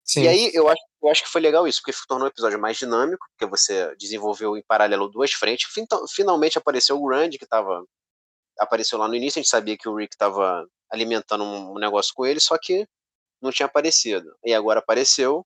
Sim. 0.04 0.22
E 0.22 0.28
aí 0.28 0.50
eu 0.52 0.68
acho, 0.68 0.82
eu 1.02 1.10
acho 1.10 1.24
que 1.24 1.30
foi 1.30 1.40
legal 1.40 1.66
isso, 1.66 1.80
porque 1.82 1.98
tornou 2.06 2.28
o 2.28 2.30
episódio 2.30 2.58
mais 2.60 2.76
dinâmico, 2.76 3.26
porque 3.30 3.50
você 3.50 3.94
desenvolveu 3.96 4.56
em 4.56 4.62
paralelo 4.62 5.08
duas 5.08 5.32
frentes. 5.32 5.68
Finalmente 6.14 6.58
apareceu 6.58 7.00
o 7.00 7.08
Randy, 7.10 7.38
que 7.38 7.46
tava. 7.46 7.84
Apareceu 8.58 8.98
lá 8.98 9.08
no 9.08 9.14
início, 9.14 9.38
a 9.38 9.42
gente 9.42 9.50
sabia 9.50 9.76
que 9.76 9.88
o 9.88 9.96
Rick 9.96 10.14
estava 10.14 10.66
alimentando 10.90 11.42
um 11.42 11.74
negócio 11.74 12.12
com 12.14 12.24
ele, 12.24 12.38
só 12.38 12.56
que 12.58 12.86
não 13.40 13.50
tinha 13.50 13.66
aparecido. 13.66 14.36
E 14.44 14.54
agora 14.54 14.78
apareceu. 14.78 15.44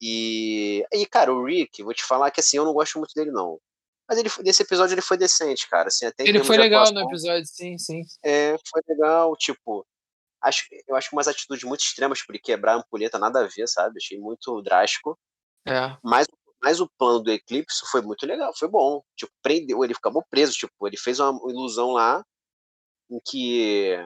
E, 0.00 0.84
e 0.92 1.06
cara, 1.06 1.32
o 1.32 1.44
Rick, 1.44 1.82
vou 1.82 1.94
te 1.94 2.02
falar 2.02 2.30
que 2.30 2.40
assim, 2.40 2.56
eu 2.56 2.64
não 2.64 2.72
gosto 2.72 2.98
muito 2.98 3.12
dele, 3.14 3.30
não. 3.30 3.60
Mas 4.08 4.18
ele, 4.18 4.28
nesse 4.42 4.62
episódio 4.62 4.94
ele 4.94 5.02
foi 5.02 5.16
decente, 5.16 5.68
cara. 5.68 5.86
Assim, 5.86 6.06
até 6.06 6.26
ele 6.26 6.42
foi 6.42 6.56
legal 6.56 6.82
atuação, 6.82 7.04
no 7.04 7.08
episódio, 7.08 7.46
sim, 7.46 7.78
sim. 7.78 8.02
É, 8.24 8.56
foi 8.68 8.82
legal, 8.88 9.36
tipo. 9.36 9.86
Acho, 10.42 10.64
eu 10.88 10.96
acho 10.96 11.10
umas 11.12 11.28
atitudes 11.28 11.64
muito 11.64 11.80
extremas 11.80 12.22
por 12.22 12.34
ele 12.34 12.42
quebrar 12.42 12.74
a 12.74 12.76
ampulheta, 12.76 13.18
nada 13.18 13.40
a 13.40 13.46
ver, 13.46 13.68
sabe? 13.68 13.98
Achei 13.98 14.18
muito 14.18 14.62
drástico. 14.62 15.18
É. 15.66 15.96
Mas, 16.02 16.26
mas 16.62 16.80
o 16.80 16.88
plano 16.98 17.20
do 17.20 17.30
Eclipse 17.30 17.86
foi 17.90 18.00
muito 18.00 18.26
legal, 18.26 18.52
foi 18.56 18.68
bom. 18.68 19.02
Tipo, 19.16 19.32
prendeu, 19.42 19.84
ele 19.84 19.92
acabou 19.92 20.24
preso, 20.30 20.52
tipo, 20.52 20.86
ele 20.86 20.96
fez 20.96 21.20
uma 21.20 21.38
ilusão 21.50 21.92
lá 21.92 22.24
em 23.10 23.20
que 23.24 23.96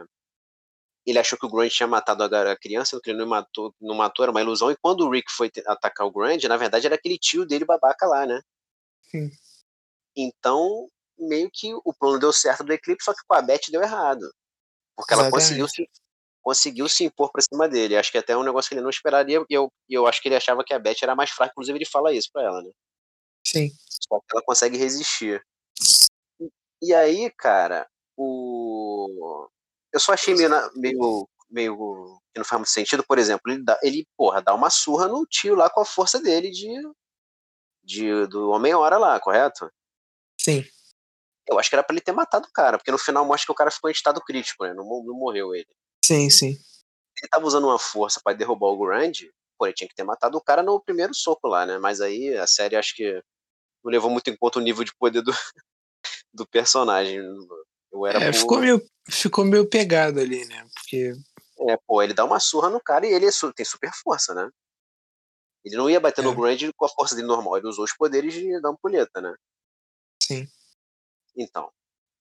ele 1.07 1.19
achou 1.19 1.39
que 1.39 1.47
o 1.47 1.51
Grant 1.51 1.71
tinha 1.71 1.87
matado 1.87 2.25
a 2.25 2.57
criança, 2.57 2.99
que 3.03 3.11
ele 3.11 3.19
não 3.19 3.27
matou, 3.27 3.75
não 3.81 3.95
matou, 3.95 4.23
era 4.25 4.31
uma 4.31 4.41
ilusão. 4.41 4.71
E 4.71 4.77
quando 4.77 5.03
o 5.03 5.11
Rick 5.11 5.31
foi 5.31 5.51
atacar 5.67 6.07
o 6.07 6.11
Grant, 6.11 6.43
na 6.45 6.57
verdade 6.57 6.87
era 6.87 6.95
aquele 6.95 7.19
tio 7.19 7.45
dele 7.45 7.65
babaca 7.65 8.07
lá, 8.07 8.27
né? 8.27 8.41
Sim. 9.03 9.31
Então, 10.17 10.89
meio 11.19 11.51
que 11.53 11.75
o 11.85 11.93
plano 11.93 12.19
deu 12.19 12.33
certo 12.33 12.65
do 12.65 12.73
Eclipse, 12.73 13.05
só 13.05 13.13
que 13.13 13.21
com 13.27 13.35
a 13.35 13.43
Beth 13.43 13.71
deu 13.71 13.83
errado. 13.83 14.33
Porque 14.97 15.13
ela 15.13 15.31
conseguiu 15.31 15.69
se, 15.69 15.89
conseguiu 16.45 16.89
se 16.89 17.05
impor 17.05 17.33
pra 17.33 17.43
cima 17.43 17.67
dele. 17.67 17.97
Acho 17.97 18.13
que 18.13 18.19
até 18.19 18.35
é 18.35 18.37
um 18.37 18.45
negócio 18.45 18.69
que 18.69 18.75
ele 18.75 18.83
não 18.83 18.91
esperaria. 18.91 19.45
E 19.49 19.55
eu, 19.55 19.73
eu 19.89 20.07
acho 20.07 20.21
que 20.21 20.29
ele 20.29 20.37
achava 20.37 20.63
que 20.63 20.75
a 20.75 20.79
Beth 20.79 20.99
era 21.03 21.17
mais 21.17 21.31
fraca. 21.31 21.53
Inclusive, 21.53 21.79
ele 21.79 21.87
fala 21.87 22.13
isso 22.13 22.29
pra 22.31 22.43
ela, 22.43 22.63
né? 22.63 22.71
Sim. 23.47 23.71
Só 23.89 24.21
que 24.21 24.27
ela 24.33 24.43
consegue 24.45 24.77
resistir. 24.77 25.43
E 26.83 26.93
aí, 26.95 27.31
cara, 27.31 27.89
o 28.17 29.49
eu 29.95 30.01
só 30.01 30.13
achei 30.13 30.35
meio, 30.35 30.51
meio, 30.75 31.29
meio 31.49 32.21
que 32.33 32.39
não 32.39 32.45
faz 32.45 32.59
muito 32.59 32.71
sentido, 32.71 33.05
por 33.07 33.17
exemplo, 33.17 33.53
ele, 33.53 33.63
dá, 33.63 33.79
ele 33.81 34.05
porra, 34.17 34.43
dá 34.43 34.53
uma 34.53 34.69
surra 34.69 35.07
no 35.07 35.25
tio 35.25 35.55
lá 35.55 35.71
com 35.71 35.81
a 35.81 35.85
força 35.85 36.21
dele 36.21 36.51
de, 36.51 36.69
de 37.85 38.27
do 38.27 38.51
Homem-Hora 38.51 38.99
lá, 38.99 39.21
correto? 39.21 39.71
Sim. 40.39 40.65
Eu 41.49 41.61
acho 41.61 41.71
que 41.71 41.77
era 41.77 41.85
pra 41.85 41.95
ele 41.95 42.03
ter 42.03 42.11
matado 42.11 42.49
o 42.49 42.53
cara, 42.53 42.77
porque 42.77 42.91
no 42.91 42.99
final 42.99 43.25
mostra 43.25 43.47
que 43.47 43.53
o 43.53 43.55
cara 43.55 43.71
ficou 43.71 43.89
em 43.89 43.93
estado 43.93 44.21
crítico, 44.21 44.65
né? 44.65 44.75
Não, 44.75 44.85
não 44.85 45.15
morreu 45.15 45.55
ele. 45.55 45.69
Sim, 46.05 46.29
sim. 46.29 46.59
Ele 47.19 47.29
tava 47.31 47.47
usando 47.47 47.65
uma 47.65 47.79
força 47.79 48.21
para 48.23 48.37
derrubar 48.37 48.67
o 48.67 48.79
Grand, 48.79 49.13
pô, 49.59 49.67
ele 49.67 49.75
tinha 49.75 49.89
que 49.89 49.95
ter 49.95 50.05
matado 50.05 50.37
o 50.37 50.41
cara 50.43 50.63
no 50.63 50.81
primeiro 50.81 51.15
soco 51.15 51.49
lá, 51.49 51.65
né? 51.65 51.79
Mas 51.79 52.01
aí 52.01 52.37
a 52.37 52.47
série 52.47 52.77
acho 52.77 52.95
que 52.95 53.23
não 53.83 53.91
levou 53.91 54.11
muito 54.11 54.29
em 54.29 54.37
conta 54.37 54.59
o 54.59 54.63
nível 54.63 54.85
de 54.85 54.95
poder 54.97 55.23
do, 55.23 55.33
do 56.33 56.47
personagem. 56.47 57.17
Eu 57.91 58.07
era 58.07 58.19
é, 58.23 58.33
por... 58.33 58.39
ficou, 58.39 58.61
meio, 58.61 58.83
ficou 59.09 59.45
meio 59.45 59.69
pegado 59.69 60.21
ali, 60.21 60.45
né? 60.45 60.67
Porque. 60.75 61.13
É, 61.69 61.79
pô, 61.87 62.03
ele 62.03 62.13
dá 62.13 62.25
uma 62.25 62.41
surra 62.41 62.69
no 62.69 62.81
cara 62.81 63.07
e 63.07 63.13
ele 63.13 63.27
é 63.27 63.31
tem 63.55 63.65
super 63.65 63.91
força, 64.03 64.35
né? 64.35 64.51
Ele 65.65 65.77
não 65.77 65.89
ia 65.89 66.01
bater 66.01 66.21
é. 66.21 66.25
no 66.25 66.35
Grand 66.35 66.59
com 66.77 66.85
a 66.85 66.89
força 66.89 67.15
dele 67.15 67.29
normal, 67.29 67.57
ele 67.57 67.69
usou 67.69 67.85
os 67.85 67.97
poderes 67.97 68.35
de, 68.35 68.61
da 68.61 68.69
ampulheta, 68.69 69.21
né? 69.23 69.35
Sim. 70.23 70.47
Então. 71.35 71.71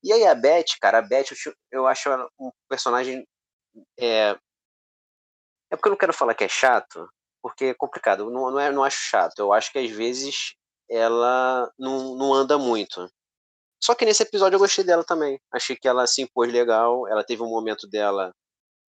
E 0.04 0.12
aí 0.12 0.26
a 0.26 0.36
Beth, 0.36 0.78
cara, 0.82 1.00
a 1.00 1.02
Beth, 1.02 1.26
eu, 1.46 1.54
eu 1.72 1.88
acho 1.88 2.10
um 2.40 2.52
personagem. 2.70 3.26
É... 3.98 4.38
é 5.72 5.76
porque 5.76 5.88
eu 5.88 5.92
não 5.92 5.98
quero 5.98 6.14
falar 6.14 6.34
que 6.36 6.44
é 6.44 6.50
chato, 6.50 7.08
porque 7.42 7.66
é 7.66 7.74
complicado. 7.74 8.30
Não, 8.30 8.52
não, 8.52 8.60
é, 8.60 8.72
não 8.72 8.84
acho 8.84 8.98
chato. 8.98 9.40
Eu 9.40 9.54
acho 9.54 9.72
que 9.72 9.80
às 9.80 9.90
vezes 9.90 10.56
ela 10.90 11.72
não, 11.78 12.16
não 12.16 12.34
anda 12.34 12.58
muito. 12.58 13.10
Só 13.84 13.94
que 13.96 14.06
nesse 14.06 14.24
episódio 14.24 14.56
eu 14.56 14.60
gostei 14.60 14.84
dela 14.86 15.04
também. 15.04 15.40
Achei 15.52 15.76
que 15.76 15.88
ela 15.88 16.08
se 16.08 16.22
impôs 16.22 16.52
legal. 16.52 17.08
Ela 17.10 17.24
teve 17.24 17.44
um 17.44 17.50
momento 17.50 17.88
dela 17.88 18.34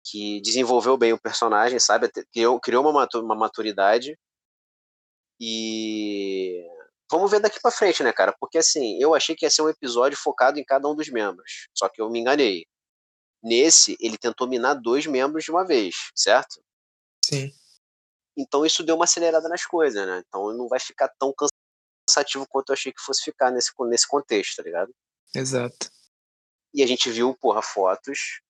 que 0.05 0.41
desenvolveu 0.43 0.97
bem 0.97 1.13
o 1.13 1.21
personagem, 1.21 1.79
sabe? 1.79 2.11
Criou, 2.33 2.61
criou 2.61 2.83
uma 2.83 3.37
maturidade. 3.37 4.19
E 5.41 6.67
vamos 7.11 7.31
ver 7.31 7.41
daqui 7.41 7.61
para 7.61 7.71
frente, 7.71 8.03
né, 8.03 8.13
cara? 8.13 8.35
Porque 8.41 8.59
assim, 8.59 8.99
eu 9.01 9.15
achei 9.15 9.35
que 9.35 9.47
ia 9.47 9.51
ser 9.51 9.63
um 9.63 9.69
episódio 9.69 10.19
focado 10.19 10.59
em 10.59 10.65
cada 10.65 10.89
um 10.89 10.95
dos 10.95 11.09
membros. 11.09 11.69
Só 11.75 11.89
que 11.89 12.01
eu 12.03 12.11
me 12.11 12.21
enganei. 12.21 12.67
Nesse, 13.43 13.97
ele 14.01 14.19
tentou 14.19 14.47
minar 14.47 14.75
dois 14.75 15.07
membros 15.07 15.45
de 15.45 15.51
uma 15.51 15.65
vez, 15.65 16.11
certo? 16.15 16.63
Sim. 17.25 17.53
Então 18.37 18.65
isso 18.65 18.83
deu 18.83 18.97
uma 18.97 19.05
acelerada 19.05 19.49
nas 19.49 19.65
coisas, 19.65 20.07
né? 20.07 20.23
Então 20.27 20.53
não 20.53 20.69
vai 20.69 20.79
ficar 20.79 21.09
tão 21.19 21.33
cansativo 22.09 22.47
quanto 22.49 22.71
eu 22.71 22.75
achei 22.75 22.93
que 22.93 23.01
fosse 23.01 23.23
ficar 23.23 23.51
nesse, 23.51 23.71
nesse 23.81 24.07
contexto, 24.07 24.57
tá 24.57 24.63
ligado? 24.63 24.95
Exato. 25.35 25.91
E 26.75 26.83
a 26.83 26.87
gente 26.87 27.11
viu, 27.11 27.35
porra, 27.35 27.63
fotos. 27.63 28.41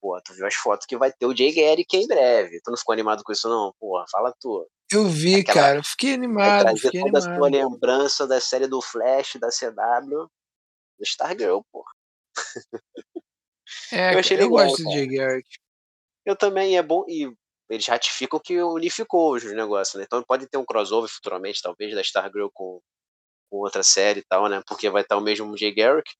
Pô, 0.00 0.20
tu 0.22 0.34
viu 0.34 0.46
as 0.46 0.54
fotos 0.54 0.86
que 0.86 0.96
vai 0.96 1.12
ter 1.12 1.26
o 1.26 1.36
Jay 1.36 1.52
Garrick 1.52 1.96
em 1.96 2.06
breve. 2.06 2.60
Tu 2.62 2.70
não 2.70 2.78
ficou 2.78 2.92
animado 2.92 3.22
com 3.24 3.32
isso, 3.32 3.48
não? 3.48 3.74
Porra, 3.78 4.04
fala 4.10 4.32
tu. 4.38 4.68
Eu 4.92 5.08
vi, 5.08 5.40
Aquela... 5.40 5.54
cara. 5.54 5.82
Fiquei 5.82 6.14
animado. 6.14 6.76
Fiquei 6.76 7.00
toda 7.00 7.18
animado. 7.18 7.32
a 7.32 7.36
sua 7.36 7.48
lembrança 7.48 8.26
da 8.26 8.40
série 8.40 8.66
do 8.66 8.80
Flash, 8.80 9.36
da 9.40 9.48
CW, 9.48 10.28
do 10.98 11.02
Stargirl, 11.02 11.60
porra. 11.72 11.90
É, 13.92 14.14
eu, 14.14 14.18
achei 14.18 14.36
eu 14.36 14.48
legal, 14.48 14.66
gosto 14.66 14.82
do 14.82 14.92
Jay 14.92 15.06
Garrick. 15.06 15.48
Eu 16.24 16.36
também, 16.36 16.76
é 16.76 16.82
bom. 16.82 17.04
E 17.08 17.32
eles 17.68 17.86
ratificam 17.86 18.40
que 18.42 18.60
unificou 18.60 19.34
os 19.34 19.44
negócios, 19.44 19.94
né? 19.96 20.04
Então 20.04 20.22
pode 20.22 20.48
ter 20.48 20.58
um 20.58 20.64
crossover 20.64 21.10
futuramente, 21.10 21.62
talvez, 21.62 21.94
da 21.94 22.00
Stargirl 22.00 22.48
com, 22.52 22.80
com 23.50 23.58
outra 23.58 23.82
série 23.82 24.20
e 24.20 24.24
tal, 24.24 24.48
né? 24.48 24.62
Porque 24.66 24.90
vai 24.90 25.02
estar 25.02 25.16
o 25.16 25.20
mesmo 25.20 25.56
Jay 25.56 25.74
Garrick. 25.74 26.10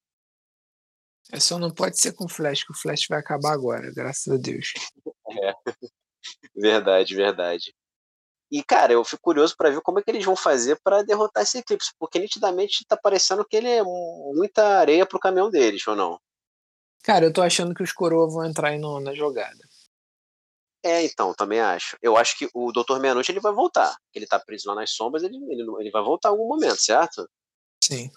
É 1.32 1.40
só 1.40 1.58
não 1.58 1.70
pode 1.70 2.00
ser 2.00 2.12
com 2.12 2.24
o 2.24 2.28
Flash, 2.28 2.64
que 2.64 2.72
o 2.72 2.76
Flash 2.76 3.06
vai 3.08 3.18
acabar 3.18 3.52
agora, 3.52 3.92
graças 3.94 4.32
a 4.32 4.36
Deus. 4.36 4.72
É. 5.28 5.52
Verdade, 6.54 7.14
verdade. 7.14 7.74
E, 8.50 8.62
cara, 8.62 8.92
eu 8.92 9.04
fico 9.04 9.22
curioso 9.22 9.56
para 9.56 9.70
ver 9.70 9.80
como 9.80 9.98
é 9.98 10.02
que 10.02 10.10
eles 10.10 10.24
vão 10.24 10.36
fazer 10.36 10.78
para 10.82 11.02
derrotar 11.02 11.42
esse 11.42 11.58
Eclipse, 11.58 11.90
porque 11.98 12.18
nitidamente 12.18 12.84
tá 12.86 12.96
parecendo 12.96 13.44
que 13.44 13.56
ele 13.56 13.68
é 13.68 13.82
muita 13.82 14.78
areia 14.78 15.04
pro 15.04 15.18
caminhão 15.18 15.50
deles, 15.50 15.86
ou 15.86 15.96
não? 15.96 16.20
Cara, 17.06 17.24
eu 17.24 17.32
tô 17.32 17.40
achando 17.40 17.72
que 17.72 17.84
os 17.84 17.92
coroas 17.92 18.34
vão 18.34 18.44
entrar 18.44 18.70
aí 18.70 18.80
no, 18.80 18.98
na 18.98 19.14
jogada. 19.14 19.60
É, 20.82 21.04
então, 21.04 21.32
também 21.32 21.60
acho. 21.60 21.96
Eu 22.02 22.16
acho 22.16 22.36
que 22.36 22.50
o 22.52 22.72
Doutor 22.72 22.98
Meia-Noite 22.98 23.30
ele 23.30 23.38
vai 23.38 23.52
voltar. 23.52 23.96
Ele 24.12 24.26
tá 24.26 24.40
preso 24.40 24.68
lá 24.68 24.74
nas 24.74 24.90
sombras, 24.90 25.22
ele, 25.22 25.36
ele, 25.36 25.64
ele 25.78 25.90
vai 25.92 26.02
voltar 26.02 26.30
em 26.30 26.32
algum 26.32 26.48
momento, 26.48 26.82
certo? 26.82 27.30
Sim. 27.80 28.10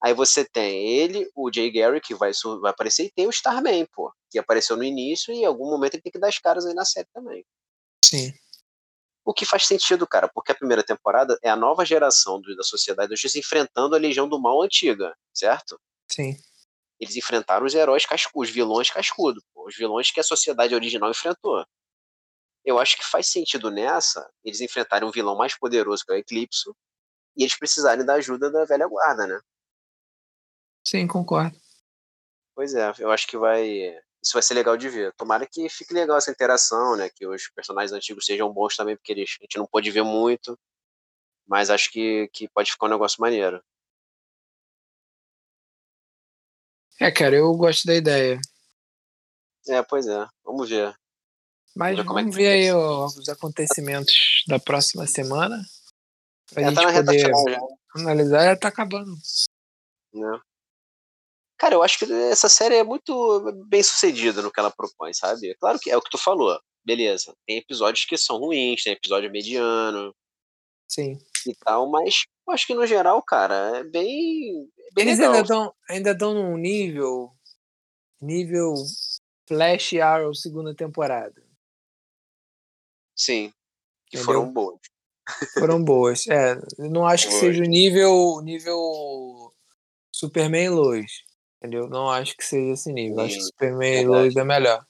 Aí 0.00 0.14
você 0.14 0.44
tem 0.44 0.96
ele, 0.96 1.28
o 1.34 1.52
Jay 1.52 1.72
Gary, 1.72 2.00
que 2.00 2.14
vai, 2.14 2.30
vai 2.60 2.70
aparecer, 2.70 3.06
e 3.06 3.10
tem 3.10 3.26
o 3.26 3.30
Starman, 3.30 3.84
pô, 3.92 4.12
que 4.30 4.38
apareceu 4.38 4.76
no 4.76 4.84
início 4.84 5.34
e 5.34 5.38
em 5.38 5.44
algum 5.44 5.68
momento 5.68 5.94
ele 5.94 6.02
tem 6.02 6.12
que 6.12 6.18
dar 6.18 6.28
as 6.28 6.38
caras 6.38 6.64
aí 6.64 6.72
na 6.72 6.84
série 6.84 7.08
também. 7.12 7.44
Sim. 8.04 8.32
O 9.24 9.34
que 9.34 9.44
faz 9.44 9.66
sentido, 9.66 10.06
cara, 10.06 10.28
porque 10.32 10.52
a 10.52 10.54
primeira 10.54 10.84
temporada 10.84 11.36
é 11.42 11.50
a 11.50 11.56
nova 11.56 11.84
geração 11.84 12.40
do, 12.40 12.54
da 12.54 12.62
Sociedade 12.62 13.10
dos 13.10 13.34
enfrentando 13.34 13.96
a 13.96 13.98
Legião 13.98 14.28
do 14.28 14.40
Mal 14.40 14.62
antiga, 14.62 15.16
certo? 15.34 15.80
Sim. 16.08 16.36
Eles 17.00 17.16
enfrentaram 17.16 17.66
os 17.66 17.74
heróis 17.74 18.04
cascudos, 18.04 18.50
os 18.50 18.54
vilões 18.54 18.90
cascudos, 18.90 19.42
os 19.54 19.76
vilões 19.76 20.10
que 20.10 20.20
a 20.20 20.24
sociedade 20.24 20.74
original 20.74 21.10
enfrentou 21.10 21.64
eu 22.64 22.78
acho 22.78 22.96
que 22.96 23.04
faz 23.04 23.26
sentido 23.26 23.70
nessa 23.70 24.30
eles 24.44 24.60
enfrentarem 24.60 25.08
um 25.08 25.12
vilão 25.12 25.36
mais 25.36 25.56
poderoso 25.56 26.04
que 26.04 26.12
é 26.12 26.16
o 26.16 26.18
Eclipse 26.18 26.70
e 27.36 27.42
eles 27.42 27.56
precisarem 27.56 28.04
da 28.04 28.14
ajuda 28.14 28.50
da 28.50 28.64
velha 28.64 28.86
guarda, 28.86 29.26
né? 29.26 29.40
Sim, 30.84 31.06
concordo. 31.06 31.56
Pois 32.54 32.74
é, 32.74 32.92
eu 32.98 33.10
acho 33.10 33.26
que 33.26 33.36
vai. 33.36 33.64
Isso 34.22 34.34
vai 34.34 34.42
ser 34.42 34.54
legal 34.54 34.76
de 34.76 34.88
ver. 34.88 35.14
Tomara 35.14 35.46
que 35.46 35.68
fique 35.68 35.94
legal 35.94 36.18
essa 36.18 36.30
interação, 36.30 36.96
né? 36.96 37.08
Que 37.08 37.26
os 37.26 37.48
personagens 37.48 37.92
antigos 37.92 38.26
sejam 38.26 38.52
bons 38.52 38.76
também, 38.76 38.96
porque 38.96 39.12
eles, 39.12 39.36
a 39.40 39.44
gente 39.44 39.58
não 39.58 39.66
pode 39.66 39.90
ver 39.90 40.02
muito. 40.02 40.58
Mas 41.46 41.70
acho 41.70 41.90
que, 41.90 42.28
que 42.32 42.48
pode 42.48 42.70
ficar 42.72 42.86
um 42.86 42.90
negócio 42.90 43.20
maneiro. 43.20 43.62
É, 47.00 47.10
cara, 47.10 47.34
eu 47.34 47.52
gosto 47.54 47.86
da 47.86 47.94
ideia. 47.94 48.38
É, 49.68 49.82
pois 49.82 50.06
é. 50.06 50.26
Vamos 50.44 50.68
ver. 50.68 50.94
Mas 51.74 51.96
vamos, 51.96 52.12
vamos 52.12 52.36
ver 52.36 52.48
aí 52.48 52.72
os 52.72 53.28
acontecimentos 53.28 54.44
da 54.46 54.58
próxima 54.58 55.06
semana. 55.06 55.62
Pra 56.52 56.64
já 56.64 56.74
tá 56.74 56.82
na 56.82 56.90
reta 56.90 57.12
final 57.12 57.48
já. 57.48 57.60
Analisar, 57.96 58.44
já 58.44 58.56
tá 58.56 58.68
acabando. 58.68 59.12
Né? 60.12 60.40
Cara, 61.56 61.74
eu 61.74 61.82
acho 61.82 61.98
que 61.98 62.12
essa 62.12 62.48
série 62.48 62.76
é 62.76 62.84
muito 62.84 63.64
bem 63.66 63.82
sucedida 63.82 64.42
no 64.42 64.50
que 64.50 64.60
ela 64.60 64.70
propõe, 64.70 65.12
sabe? 65.14 65.54
Claro 65.56 65.78
que 65.78 65.90
é 65.90 65.96
o 65.96 66.02
que 66.02 66.10
tu 66.10 66.18
falou. 66.18 66.60
Beleza. 66.84 67.34
Tem 67.46 67.58
episódios 67.58 68.04
que 68.04 68.16
são 68.18 68.38
ruins, 68.38 68.82
tem 68.82 68.92
episódio 68.92 69.30
mediano. 69.30 70.14
Sim. 70.88 71.18
E 71.46 71.54
tal, 71.56 71.90
mas 71.90 72.24
eu 72.46 72.52
acho 72.54 72.66
que 72.66 72.74
no 72.74 72.86
geral, 72.86 73.22
cara, 73.22 73.78
é 73.78 73.84
bem. 73.84 74.68
é 74.78 74.94
bem 74.94 75.06
Eles 75.06 75.18
legal. 75.18 75.32
ainda 75.34 75.42
estão 75.42 75.74
ainda 75.88 76.10
estão 76.12 76.34
num 76.34 76.56
nível. 76.56 77.32
Nível 78.20 78.74
Flash 79.48 79.94
Arrow 79.94 80.34
segunda 80.34 80.74
temporada. 80.74 81.42
Sim. 83.16 83.52
Que 84.08 84.16
Entendeu? 84.18 84.24
foram 84.24 84.52
boas. 84.52 84.80
Foram 85.58 85.82
boas. 85.84 86.26
É, 86.28 86.56
não 86.78 87.06
acho 87.06 87.24
que 87.26 87.30
Boas. 87.32 87.40
seja 87.40 87.62
o 87.62 87.66
nível, 87.66 88.40
nível 88.42 89.54
Superman 90.14 90.64
e 90.64 90.68
Lois. 90.70 91.12
Entendeu? 91.58 91.88
Não 91.88 92.08
acho 92.10 92.36
que 92.36 92.44
seja 92.44 92.72
esse 92.72 92.92
nível. 92.92 93.20
Acho 93.20 93.34
que 93.36 93.40
Sim, 93.42 93.46
Superman 93.48 93.88
e 93.90 93.94
verdade. 93.98 94.08
Lois 94.08 94.36
é 94.36 94.44
melhor. 94.44 94.86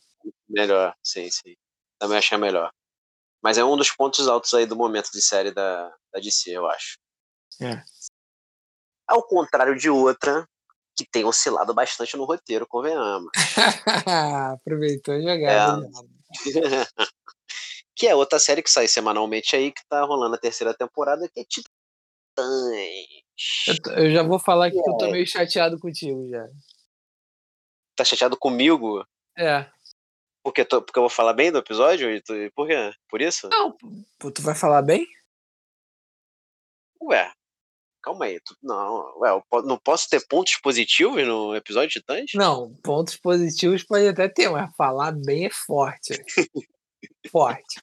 Melhor, 0.48 0.94
sim, 1.02 1.30
sim. 1.30 1.54
Também 1.98 2.18
achei 2.18 2.38
melhor. 2.38 2.72
Mas 3.42 3.58
é 3.58 3.64
um 3.64 3.76
dos 3.76 3.90
pontos 3.90 4.28
altos 4.28 4.52
aí 4.54 4.66
do 4.66 4.76
momento 4.76 5.10
de 5.12 5.20
série 5.22 5.50
da, 5.50 5.92
da 6.12 6.20
DC, 6.20 6.50
eu 6.50 6.66
acho. 6.66 6.98
É. 7.60 7.82
Ao 9.06 9.22
contrário 9.26 9.76
de 9.76 9.90
outra, 9.90 10.48
que 10.96 11.04
tem 11.04 11.24
oscilado 11.24 11.74
bastante 11.74 12.16
no 12.16 12.24
roteiro, 12.24 12.66
convenhamos. 12.66 13.30
Aproveitou 14.54 15.14
a 15.14 15.20
jogada. 15.20 15.86
É. 15.86 15.90
que 17.96 18.06
é 18.06 18.14
outra 18.14 18.38
série 18.38 18.62
que 18.62 18.70
sai 18.70 18.88
semanalmente 18.88 19.54
aí, 19.56 19.72
que 19.72 19.82
tá 19.88 20.02
rolando 20.04 20.34
a 20.34 20.38
terceira 20.38 20.72
temporada, 20.74 21.28
que 21.28 21.40
é 21.40 21.44
Titãs. 21.44 21.70
Eu, 23.66 24.04
eu 24.04 24.10
já 24.12 24.22
vou 24.22 24.38
falar 24.38 24.70
que 24.70 24.78
eu 24.78 24.96
tô 24.96 25.10
meio 25.10 25.26
chateado 25.26 25.78
contigo 25.78 26.28
já. 26.28 26.48
Tá 27.96 28.04
chateado 28.04 28.36
comigo? 28.38 29.04
É. 29.36 29.66
Porque, 30.42 30.64
tô- 30.64 30.80
porque 30.82 30.98
eu 30.98 31.02
vou 31.02 31.10
falar 31.10 31.34
bem 31.34 31.52
do 31.52 31.58
episódio? 31.58 32.10
E 32.10 32.22
tu- 32.22 32.32
por 32.54 32.66
quê? 32.66 32.92
Por 33.08 33.20
isso? 33.20 33.48
Não, 33.48 33.76
tu 34.18 34.40
vai 34.42 34.54
falar 34.54 34.80
bem? 34.82 35.06
Ué, 37.02 37.32
calma 38.02 38.26
aí. 38.26 38.40
tu- 38.40 38.56
não, 38.62 39.18
ué, 39.18 39.30
eu 39.30 39.62
não 39.62 39.78
posso 39.78 40.08
ter 40.08 40.26
pontos 40.26 40.56
positivos 40.62 41.26
no 41.26 41.54
episódio 41.54 41.88
de 41.88 42.00
Titãs? 42.00 42.30
Não, 42.34 42.74
pontos 42.82 43.16
positivos 43.16 43.82
pode 43.84 44.08
até 44.08 44.28
ter, 44.28 44.48
mas 44.50 44.74
falar 44.76 45.12
bem 45.12 45.46
é 45.46 45.50
forte. 45.50 46.22
forte. 47.30 47.80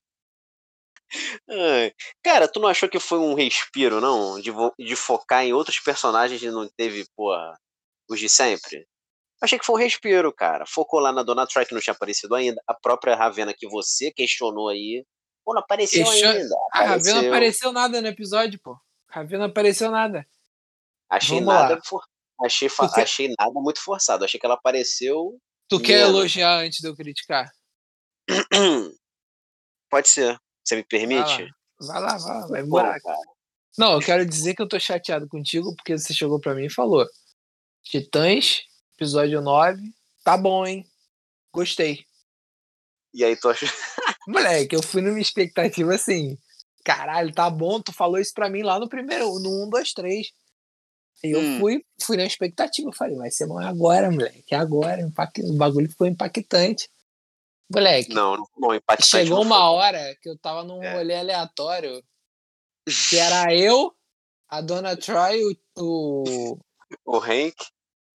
Ai, 1.50 1.94
Cara, 2.24 2.48
tu 2.48 2.60
não 2.60 2.68
achou 2.68 2.90
que 2.90 3.00
foi 3.00 3.18
um 3.18 3.34
respiro, 3.34 4.02
não? 4.02 4.40
De, 4.42 4.52
de 4.78 4.96
focar 4.96 5.44
em 5.46 5.54
outros 5.54 5.80
personagens 5.80 6.42
e 6.42 6.52
não 6.52 6.68
teve, 6.76 7.06
porra, 7.16 7.58
os 8.10 8.20
de 8.20 8.28
sempre? 8.28 8.86
Achei 9.42 9.58
que 9.58 9.66
foi 9.66 9.76
um 9.76 9.80
respiro, 9.80 10.34
cara. 10.34 10.66
Focou 10.66 11.00
lá 11.00 11.12
na 11.12 11.24
Dona 11.24 11.46
Troy, 11.48 11.66
que 11.66 11.74
não 11.74 11.80
tinha 11.80 11.94
aparecido 11.94 12.34
ainda. 12.36 12.62
A 12.68 12.74
própria 12.74 13.16
Ravena, 13.16 13.54
que 13.54 13.68
você 13.68 14.12
questionou 14.12 14.68
aí. 14.68 15.06
Pô, 15.46 15.54
não 15.54 15.62
apareceu 15.62 16.10
ainda. 16.10 16.56
A 16.74 16.80
Ravena 16.80 16.96
Apareceu. 16.98 17.16
não 17.22 17.28
apareceu 17.30 17.72
nada 17.72 18.02
no 18.02 18.08
episódio, 18.08 18.60
pô. 18.62 18.78
Ravena 19.18 19.44
não 19.46 19.52
apareceu 19.52 19.92
nada. 19.92 20.28
Achei 21.10 21.40
Vamos 21.40 21.54
nada 21.54 21.76
lá. 21.76 21.82
for- 21.84 22.04
achei, 22.44 22.70
fa- 22.70 22.90
quer- 22.94 23.04
achei 23.04 23.34
nada 23.38 23.52
muito 23.60 23.82
forçado. 23.82 24.24
Achei 24.26 24.40
que 24.40 24.46
ela 24.46 24.56
apareceu. 24.56 25.40
Tu 25.70 25.80
quer 25.80 25.98
Menos. 26.00 26.10
elogiar 26.16 26.58
antes 26.60 26.80
de 26.80 26.88
eu 26.88 26.96
criticar? 26.96 27.52
Pode 29.90 30.10
ser. 30.10 30.38
Você 30.64 30.76
me 30.76 30.84
permite? 30.84 31.50
Vai 31.80 32.02
lá, 32.02 32.18
vai 32.18 32.34
lá, 32.42 32.48
vai 32.48 32.62
Bom, 32.62 32.68
embora. 32.68 33.00
cara. 33.02 33.18
Não, 33.78 33.94
eu 33.94 34.00
quero 34.00 34.26
dizer 34.26 34.56
que 34.56 34.62
eu 34.62 34.68
tô 34.68 34.80
chateado 34.80 35.28
contigo 35.28 35.76
porque 35.76 35.98
você 35.98 36.14
chegou 36.14 36.40
pra 36.40 36.56
mim 36.56 36.66
e 36.66 36.70
falou: 36.74 37.06
Titãs, 37.84 38.64
episódio 38.96 39.42
9, 39.42 39.82
tá 40.24 40.36
bom, 40.38 40.66
hein? 40.66 40.86
Gostei. 41.54 42.06
E 43.14 43.24
aí 43.24 43.36
tu 43.40 43.50
achou. 43.50 43.68
Moleque, 44.28 44.76
eu 44.76 44.84
fui 44.84 45.02
numa 45.02 45.20
expectativa 45.20 45.96
assim. 45.96 46.38
Caralho, 46.88 47.34
tá 47.34 47.50
bom, 47.50 47.82
tu 47.82 47.92
falou 47.92 48.18
isso 48.18 48.32
pra 48.34 48.50
mim 48.50 48.64
lá 48.64 48.80
no 48.80 48.88
primeiro, 48.88 49.26
no 49.42 49.66
1, 49.66 49.70
2, 49.70 49.92
3. 49.92 50.28
E 51.22 51.32
eu 51.36 51.42
Hum. 51.42 51.60
fui, 51.60 51.86
fui 52.02 52.16
na 52.16 52.24
expectativa, 52.24 52.90
falei, 52.94 53.18
vai 53.18 53.30
ser 53.30 53.46
bom 53.46 53.58
agora, 53.60 54.10
moleque, 54.10 54.56
agora. 54.56 55.02
impact- 55.02 55.42
O 55.44 55.58
bagulho 55.58 55.90
ficou 55.90 56.08
impactante. 56.08 56.90
Moleque, 57.70 58.14
Não, 58.14 58.38
não, 58.58 58.74
impactante 58.74 59.10
chegou 59.26 59.40
não 59.40 59.42
uma 59.42 59.70
hora 59.70 60.16
que 60.22 60.30
eu 60.30 60.38
tava 60.40 60.64
num 60.64 60.82
É. 60.82 60.94
rolê 60.94 61.14
aleatório, 61.16 62.02
que 63.10 63.18
era 63.50 63.54
eu, 63.54 63.94
a 64.48 64.62
Dona 64.62 64.96
Troy, 64.96 65.42
o, 65.44 66.24
o, 66.56 66.60
O 67.06 67.18
Hank. 67.20 67.54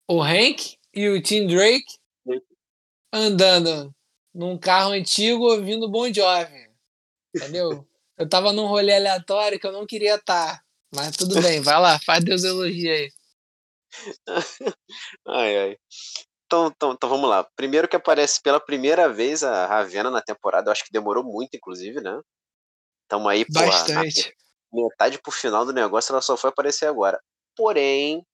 o 0.09 0.23
Hank 0.23 0.79
e 0.95 1.11
o 1.11 1.23
Tim 1.23 1.47
Drake 1.47 1.99
andando 3.13 3.95
num 4.35 4.57
carro 4.57 4.93
antigo 4.93 5.45
ouvindo 5.45 5.91
Bon 5.91 6.11
Jovi. 6.11 6.71
Entendeu? 7.37 7.87
Eu 8.19 8.29
tava 8.29 8.53
num 8.53 8.67
rolê 8.67 8.95
aleatório 8.95 9.59
que 9.59 9.67
eu 9.67 9.73
não 9.73 9.87
queria 9.87 10.17
estar. 10.17 10.63
Mas 10.95 11.17
tudo 11.17 11.41
bem, 11.41 11.61
vai 11.61 11.81
lá, 11.81 11.99
faz 11.99 12.23
Deus 12.23 12.45
elogia 12.45 12.93
aí. 12.93 13.13
Ai, 15.27 15.59
ai. 15.59 15.77
Então, 16.47 16.67
então, 16.67 16.93
então 16.93 17.09
vamos 17.09 17.29
lá. 17.29 17.45
Primeiro 17.57 17.89
que 17.89 17.97
aparece 17.97 18.41
pela 18.43 18.61
primeira 18.61 19.11
vez 19.11 19.43
a 19.43 19.67
Ravena 19.67 20.11
na 20.11 20.21
temporada, 20.21 20.69
eu 20.69 20.73
acho 20.73 20.85
que 20.85 20.93
demorou 20.93 21.25
muito, 21.25 21.57
inclusive, 21.57 22.01
né? 22.01 22.21
Tamo 23.09 23.29
aí, 23.29 23.45
porra, 23.45 23.67
na 23.67 23.73
Bastante. 23.73 24.35
metade 24.73 25.19
pro 25.21 25.33
final 25.33 25.65
do 25.65 25.73
negócio, 25.73 26.13
ela 26.13 26.21
só 26.21 26.37
foi 26.37 26.51
aparecer 26.51 26.87
agora. 26.87 27.21
Porém, 27.57 28.27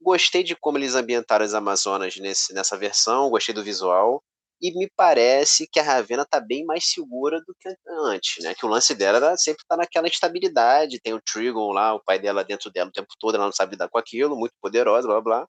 gostei 0.00 0.42
de 0.42 0.56
como 0.56 0.78
eles 0.78 0.94
ambientaram 0.94 1.44
as 1.44 1.54
Amazonas 1.54 2.16
nesse, 2.16 2.52
nessa 2.52 2.76
versão, 2.76 3.30
gostei 3.30 3.54
do 3.54 3.62
visual. 3.62 4.22
E 4.64 4.72
me 4.72 4.90
parece 4.96 5.68
que 5.70 5.78
a 5.78 5.82
Ravena 5.82 6.24
tá 6.24 6.40
bem 6.40 6.64
mais 6.64 6.86
segura 6.86 7.38
do 7.46 7.54
que 7.60 7.68
antes, 7.86 8.42
né? 8.42 8.54
Que 8.54 8.64
o 8.64 8.68
lance 8.68 8.94
dela 8.94 9.18
era 9.18 9.36
sempre 9.36 9.62
tá 9.68 9.76
naquela 9.76 10.08
instabilidade. 10.08 10.98
Tem 11.00 11.12
o 11.12 11.20
Trigon 11.20 11.70
lá, 11.70 11.94
o 11.94 12.02
pai 12.02 12.18
dela 12.18 12.42
dentro 12.42 12.70
dela 12.70 12.88
o 12.88 12.92
tempo 12.92 13.12
todo, 13.20 13.34
ela 13.34 13.44
não 13.44 13.52
sabe 13.52 13.72
lidar 13.72 13.90
com 13.90 13.98
aquilo, 13.98 14.34
muito 14.34 14.54
poderosa, 14.62 15.06
blá 15.06 15.20
blá. 15.20 15.46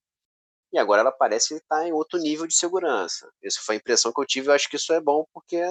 E 0.73 0.77
agora 0.77 0.99
ela 0.99 1.13
parece 1.13 1.55
estar 1.55 1.87
em 1.87 1.93
outro 1.93 2.19
nível 2.19 2.45
de 2.45 2.57
segurança. 2.57 3.31
Essa 3.41 3.61
foi 3.65 3.75
a 3.75 3.77
impressão 3.77 4.11
que 4.11 4.19
eu 4.19 4.25
tive. 4.25 4.49
Eu 4.49 4.53
acho 4.53 4.69
que 4.69 4.75
isso 4.75 4.91
é 4.91 4.99
bom 4.99 5.23
porque 5.33 5.63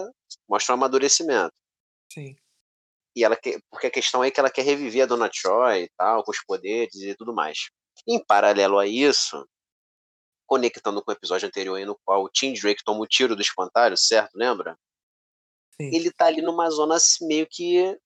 mostra 0.48 0.72
um 0.72 0.78
amadurecimento. 0.78 1.52
Sim. 2.10 2.34
E 3.14 3.24
ela 3.24 3.36
quer, 3.36 3.60
porque 3.70 3.88
a 3.88 3.90
questão 3.90 4.24
é 4.24 4.30
que 4.30 4.40
ela 4.40 4.50
quer 4.50 4.62
reviver 4.64 5.02
a 5.02 5.06
Dona 5.06 5.28
Troy 5.28 5.82
e 5.82 5.90
tal, 5.98 6.24
com 6.24 6.30
os 6.30 6.42
poderes 6.46 6.94
e 6.94 7.14
tudo 7.14 7.34
mais. 7.34 7.68
Em 8.08 8.24
paralelo 8.24 8.78
a 8.78 8.86
isso, 8.86 9.46
conectando 10.54 11.02
com 11.02 11.10
o 11.10 11.14
episódio 11.14 11.48
anterior 11.48 11.74
aí 11.74 11.84
no 11.84 11.98
qual 12.04 12.22
o 12.22 12.28
Tim 12.28 12.52
Drake 12.52 12.84
toma 12.84 13.00
o 13.00 13.06
tiro 13.08 13.34
do 13.34 13.42
espantalho, 13.42 13.96
certo? 13.96 14.36
Lembra? 14.36 14.78
Sim. 15.72 15.92
Ele 15.92 16.12
tá 16.12 16.26
ali 16.26 16.40
numa 16.40 16.70
zona 16.70 16.96
meio 17.22 17.44
que 17.50 17.98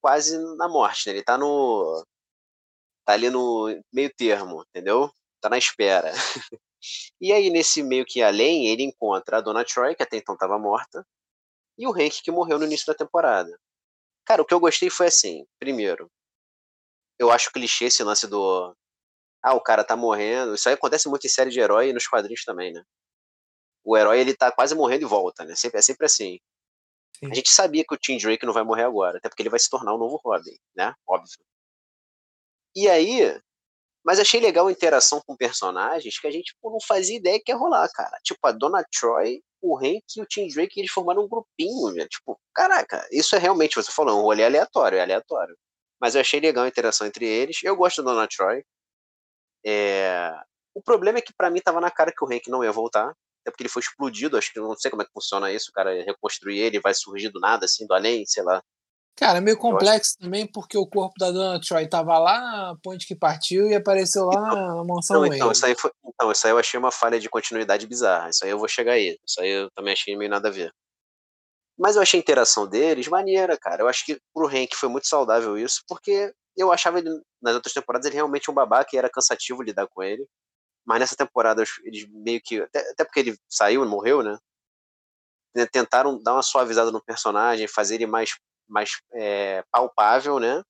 quase 0.00 0.38
na 0.56 0.66
morte, 0.66 1.06
né? 1.06 1.12
Ele 1.12 1.22
tá 1.22 1.36
no. 1.36 2.02
Tá 3.04 3.12
ali 3.12 3.28
no 3.28 3.66
meio 3.92 4.10
termo, 4.16 4.64
entendeu? 4.70 5.12
Tá 5.42 5.50
na 5.50 5.58
espera. 5.58 6.10
e 7.20 7.30
aí, 7.34 7.50
nesse 7.50 7.82
meio 7.82 8.06
que 8.06 8.22
além, 8.22 8.68
ele 8.68 8.82
encontra 8.82 9.36
a 9.36 9.40
Dona 9.42 9.62
Troy, 9.62 9.94
que 9.94 10.02
até 10.02 10.16
então 10.16 10.38
tava 10.38 10.58
morta, 10.58 11.06
e 11.76 11.86
o 11.86 11.92
Hank, 11.92 12.22
que 12.22 12.30
morreu 12.30 12.58
no 12.58 12.64
início 12.64 12.86
da 12.86 12.94
temporada. 12.94 13.60
Cara, 14.24 14.40
o 14.40 14.46
que 14.46 14.54
eu 14.54 14.60
gostei 14.60 14.88
foi 14.88 15.08
assim: 15.08 15.46
primeiro, 15.58 16.10
eu 17.18 17.30
acho 17.30 17.52
clichê 17.52 17.84
esse 17.86 18.02
lance 18.02 18.26
do. 18.26 18.74
Ah, 19.44 19.54
o 19.54 19.60
cara 19.60 19.84
tá 19.84 19.94
morrendo. 19.94 20.54
Isso 20.54 20.68
aí 20.68 20.74
acontece 20.74 21.06
muito 21.06 21.26
em 21.26 21.30
série 21.30 21.50
de 21.50 21.60
herói 21.60 21.90
e 21.90 21.92
nos 21.92 22.08
quadrinhos 22.08 22.44
também, 22.44 22.72
né? 22.72 22.82
O 23.84 23.94
herói, 23.94 24.18
ele 24.18 24.34
tá 24.34 24.50
quase 24.50 24.74
morrendo 24.74 25.02
e 25.02 25.08
volta, 25.08 25.44
né? 25.44 25.54
Sempre, 25.54 25.78
é 25.80 25.82
sempre 25.82 26.06
assim. 26.06 26.38
Sim. 27.18 27.30
A 27.30 27.34
gente 27.34 27.50
sabia 27.50 27.84
que 27.86 27.94
o 27.94 27.98
Tim 27.98 28.16
Drake 28.16 28.46
não 28.46 28.54
vai 28.54 28.64
morrer 28.64 28.84
agora, 28.84 29.18
até 29.18 29.28
porque 29.28 29.42
ele 29.42 29.50
vai 29.50 29.60
se 29.60 29.68
tornar 29.68 29.92
o 29.92 29.98
novo 29.98 30.18
Robin, 30.24 30.56
né? 30.74 30.94
Óbvio. 31.06 31.38
E 32.74 32.88
aí, 32.88 33.38
mas 34.04 34.18
achei 34.18 34.40
legal 34.40 34.66
a 34.66 34.72
interação 34.72 35.20
com 35.26 35.36
personagens 35.36 36.18
que 36.18 36.26
a 36.26 36.30
gente 36.30 36.56
pô, 36.60 36.70
não 36.70 36.80
fazia 36.80 37.16
ideia 37.16 37.40
que 37.44 37.52
ia 37.52 37.56
rolar, 37.56 37.88
cara. 37.92 38.18
Tipo, 38.22 38.46
a 38.46 38.52
Dona 38.52 38.82
Troy, 38.98 39.42
o 39.60 39.76
Hank 39.78 40.04
e 40.16 40.22
o 40.22 40.26
Tim 40.26 40.48
Drake, 40.48 40.80
eles 40.80 40.90
formaram 40.90 41.24
um 41.24 41.28
grupinho, 41.28 41.92
né? 41.94 42.06
Tipo, 42.08 42.40
caraca, 42.54 43.06
isso 43.12 43.36
é 43.36 43.38
realmente, 43.38 43.76
você 43.76 43.92
falou, 43.92 44.18
um 44.18 44.22
rolê 44.22 44.44
aleatório, 44.44 44.98
é 44.98 45.02
aleatório. 45.02 45.54
Mas 46.00 46.14
eu 46.14 46.22
achei 46.22 46.40
legal 46.40 46.64
a 46.64 46.68
interação 46.68 47.06
entre 47.06 47.26
eles. 47.26 47.62
Eu 47.62 47.76
gosto 47.76 48.02
da 48.02 48.12
Dona 48.12 48.26
Troy. 48.28 48.64
É... 49.64 50.32
O 50.74 50.82
problema 50.82 51.18
é 51.18 51.22
que 51.22 51.32
pra 51.32 51.50
mim 51.50 51.60
tava 51.60 51.80
na 51.80 51.90
cara 51.90 52.12
que 52.12 52.24
o 52.24 52.28
Hank 52.28 52.48
não 52.48 52.64
ia 52.64 52.72
voltar. 52.72 53.14
Até 53.42 53.50
porque 53.50 53.62
ele 53.62 53.68
foi 53.68 53.80
explodido, 53.80 54.38
acho 54.38 54.52
que 54.52 54.58
eu 54.58 54.66
não 54.66 54.74
sei 54.74 54.90
como 54.90 55.02
é 55.02 55.04
que 55.04 55.12
funciona 55.12 55.52
isso, 55.52 55.68
o 55.68 55.72
cara 55.72 55.94
ia 55.94 56.04
reconstruir 56.04 56.58
ele, 56.58 56.80
vai 56.80 56.94
surgir 56.94 57.28
do 57.28 57.38
nada, 57.38 57.66
assim, 57.66 57.86
do 57.86 57.92
além, 57.92 58.24
sei 58.24 58.42
lá. 58.42 58.62
Cara, 59.16 59.40
meio 59.40 59.56
complexo 59.56 60.16
também, 60.18 60.46
porque 60.46 60.76
o 60.76 60.86
corpo 60.86 61.14
da 61.18 61.30
Dona 61.30 61.60
Troy 61.60 61.86
tava 61.86 62.18
lá 62.18 62.40
na 62.40 62.76
ponte 62.82 63.06
que 63.06 63.14
partiu 63.14 63.68
e 63.68 63.74
apareceu 63.74 64.24
lá 64.24 64.40
na 64.40 64.84
mansão 64.84 65.20
Não, 65.20 65.26
então, 65.26 65.38
Wayne. 65.38 65.52
isso 65.52 65.66
aí 65.66 65.74
foi, 65.78 65.92
então, 66.04 66.32
isso 66.32 66.46
aí 66.46 66.52
eu 66.52 66.58
achei 66.58 66.80
uma 66.80 66.90
falha 66.90 67.20
de 67.20 67.28
continuidade 67.28 67.86
bizarra. 67.86 68.30
Isso 68.30 68.44
aí 68.44 68.50
eu 68.50 68.58
vou 68.58 68.66
chegar 68.66 68.92
aí. 68.92 69.16
Isso 69.24 69.40
aí 69.40 69.50
eu 69.50 69.70
também 69.70 69.92
achei 69.92 70.16
meio 70.16 70.30
nada 70.30 70.48
a 70.48 70.50
ver. 70.50 70.72
Mas 71.78 71.96
eu 71.96 72.02
achei 72.02 72.18
a 72.20 72.22
interação 72.22 72.66
deles 72.68 73.08
maneira, 73.08 73.58
cara. 73.58 73.82
Eu 73.82 73.88
acho 73.88 74.04
que 74.04 74.20
pro 74.32 74.46
Hank 74.46 74.74
foi 74.76 74.88
muito 74.88 75.08
saudável 75.08 75.58
isso, 75.58 75.82
porque 75.88 76.32
eu 76.56 76.70
achava 76.72 76.98
ele, 76.98 77.10
nas 77.42 77.54
outras 77.54 77.74
temporadas, 77.74 78.06
ele 78.06 78.14
realmente 78.16 78.50
um 78.50 78.54
babaca 78.54 78.90
e 78.92 78.98
era 78.98 79.10
cansativo 79.10 79.62
lidar 79.62 79.88
com 79.88 80.02
ele. 80.02 80.26
Mas 80.86 81.00
nessa 81.00 81.16
temporada, 81.16 81.64
eles 81.84 82.06
meio 82.10 82.40
que. 82.42 82.60
Até, 82.60 82.80
até 82.90 83.04
porque 83.04 83.20
ele 83.20 83.38
saiu 83.48 83.84
morreu, 83.86 84.22
né? 84.22 84.38
né, 85.54 85.66
Tentaram 85.66 86.20
dar 86.22 86.34
uma 86.34 86.42
suavizada 86.42 86.90
no 86.90 87.02
personagem, 87.02 87.66
fazer 87.68 87.96
ele 87.96 88.06
mais, 88.06 88.36
mais 88.68 88.90
é, 89.14 89.64
palpável, 89.70 90.38
né? 90.38 90.62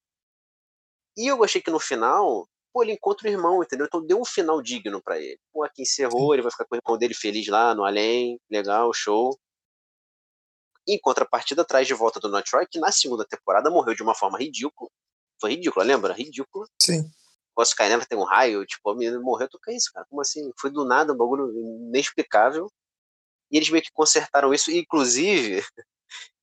E 1.16 1.26
eu 1.30 1.42
achei 1.44 1.60
que 1.60 1.70
no 1.70 1.80
final, 1.80 2.46
pô, 2.72 2.82
ele 2.82 2.92
encontra 2.92 3.28
o 3.28 3.30
irmão, 3.30 3.62
entendeu? 3.62 3.86
Então 3.86 4.04
deu 4.04 4.20
um 4.20 4.24
final 4.24 4.60
digno 4.62 5.02
para 5.02 5.18
ele. 5.18 5.38
Pô, 5.52 5.64
aqui 5.64 5.82
encerrou, 5.82 6.34
ele 6.34 6.42
vai 6.42 6.50
ficar 6.50 6.64
com 6.64 6.74
o 6.74 6.78
irmão 6.78 6.98
dele 6.98 7.14
feliz 7.14 7.46
lá 7.48 7.74
no 7.74 7.84
além, 7.84 8.38
legal, 8.50 8.92
show. 8.92 9.36
Em 10.86 10.98
contrapartida, 10.98 11.64
traz 11.64 11.86
de 11.86 11.94
volta 11.94 12.20
do 12.20 12.42
Troy, 12.42 12.66
que 12.66 12.78
na 12.78 12.92
segunda 12.92 13.24
temporada 13.24 13.70
morreu 13.70 13.94
de 13.94 14.02
uma 14.02 14.14
forma 14.14 14.38
ridícula. 14.38 14.90
Foi 15.40 15.50
ridícula, 15.50 15.84
lembra? 15.84 16.12
Ridícula. 16.12 16.66
Sim. 16.80 17.10
Posso 17.54 17.74
cair 17.76 17.88
nela, 17.88 18.04
tem 18.04 18.18
um 18.18 18.24
raio, 18.24 18.66
tipo, 18.66 18.90
a 18.90 18.94
menina 18.94 19.18
morreu, 19.20 19.48
tu 19.48 19.58
que 19.60 19.70
é 19.70 19.76
isso, 19.76 19.90
cara? 19.92 20.06
Como 20.10 20.20
assim? 20.20 20.52
Foi 20.58 20.70
do 20.70 20.84
nada, 20.84 21.12
um 21.12 21.16
bagulho 21.16 21.50
inexplicável. 21.88 22.70
E 23.50 23.56
eles 23.56 23.70
meio 23.70 23.82
que 23.82 23.92
consertaram 23.92 24.52
isso, 24.52 24.70
e, 24.70 24.78
inclusive, 24.78 25.62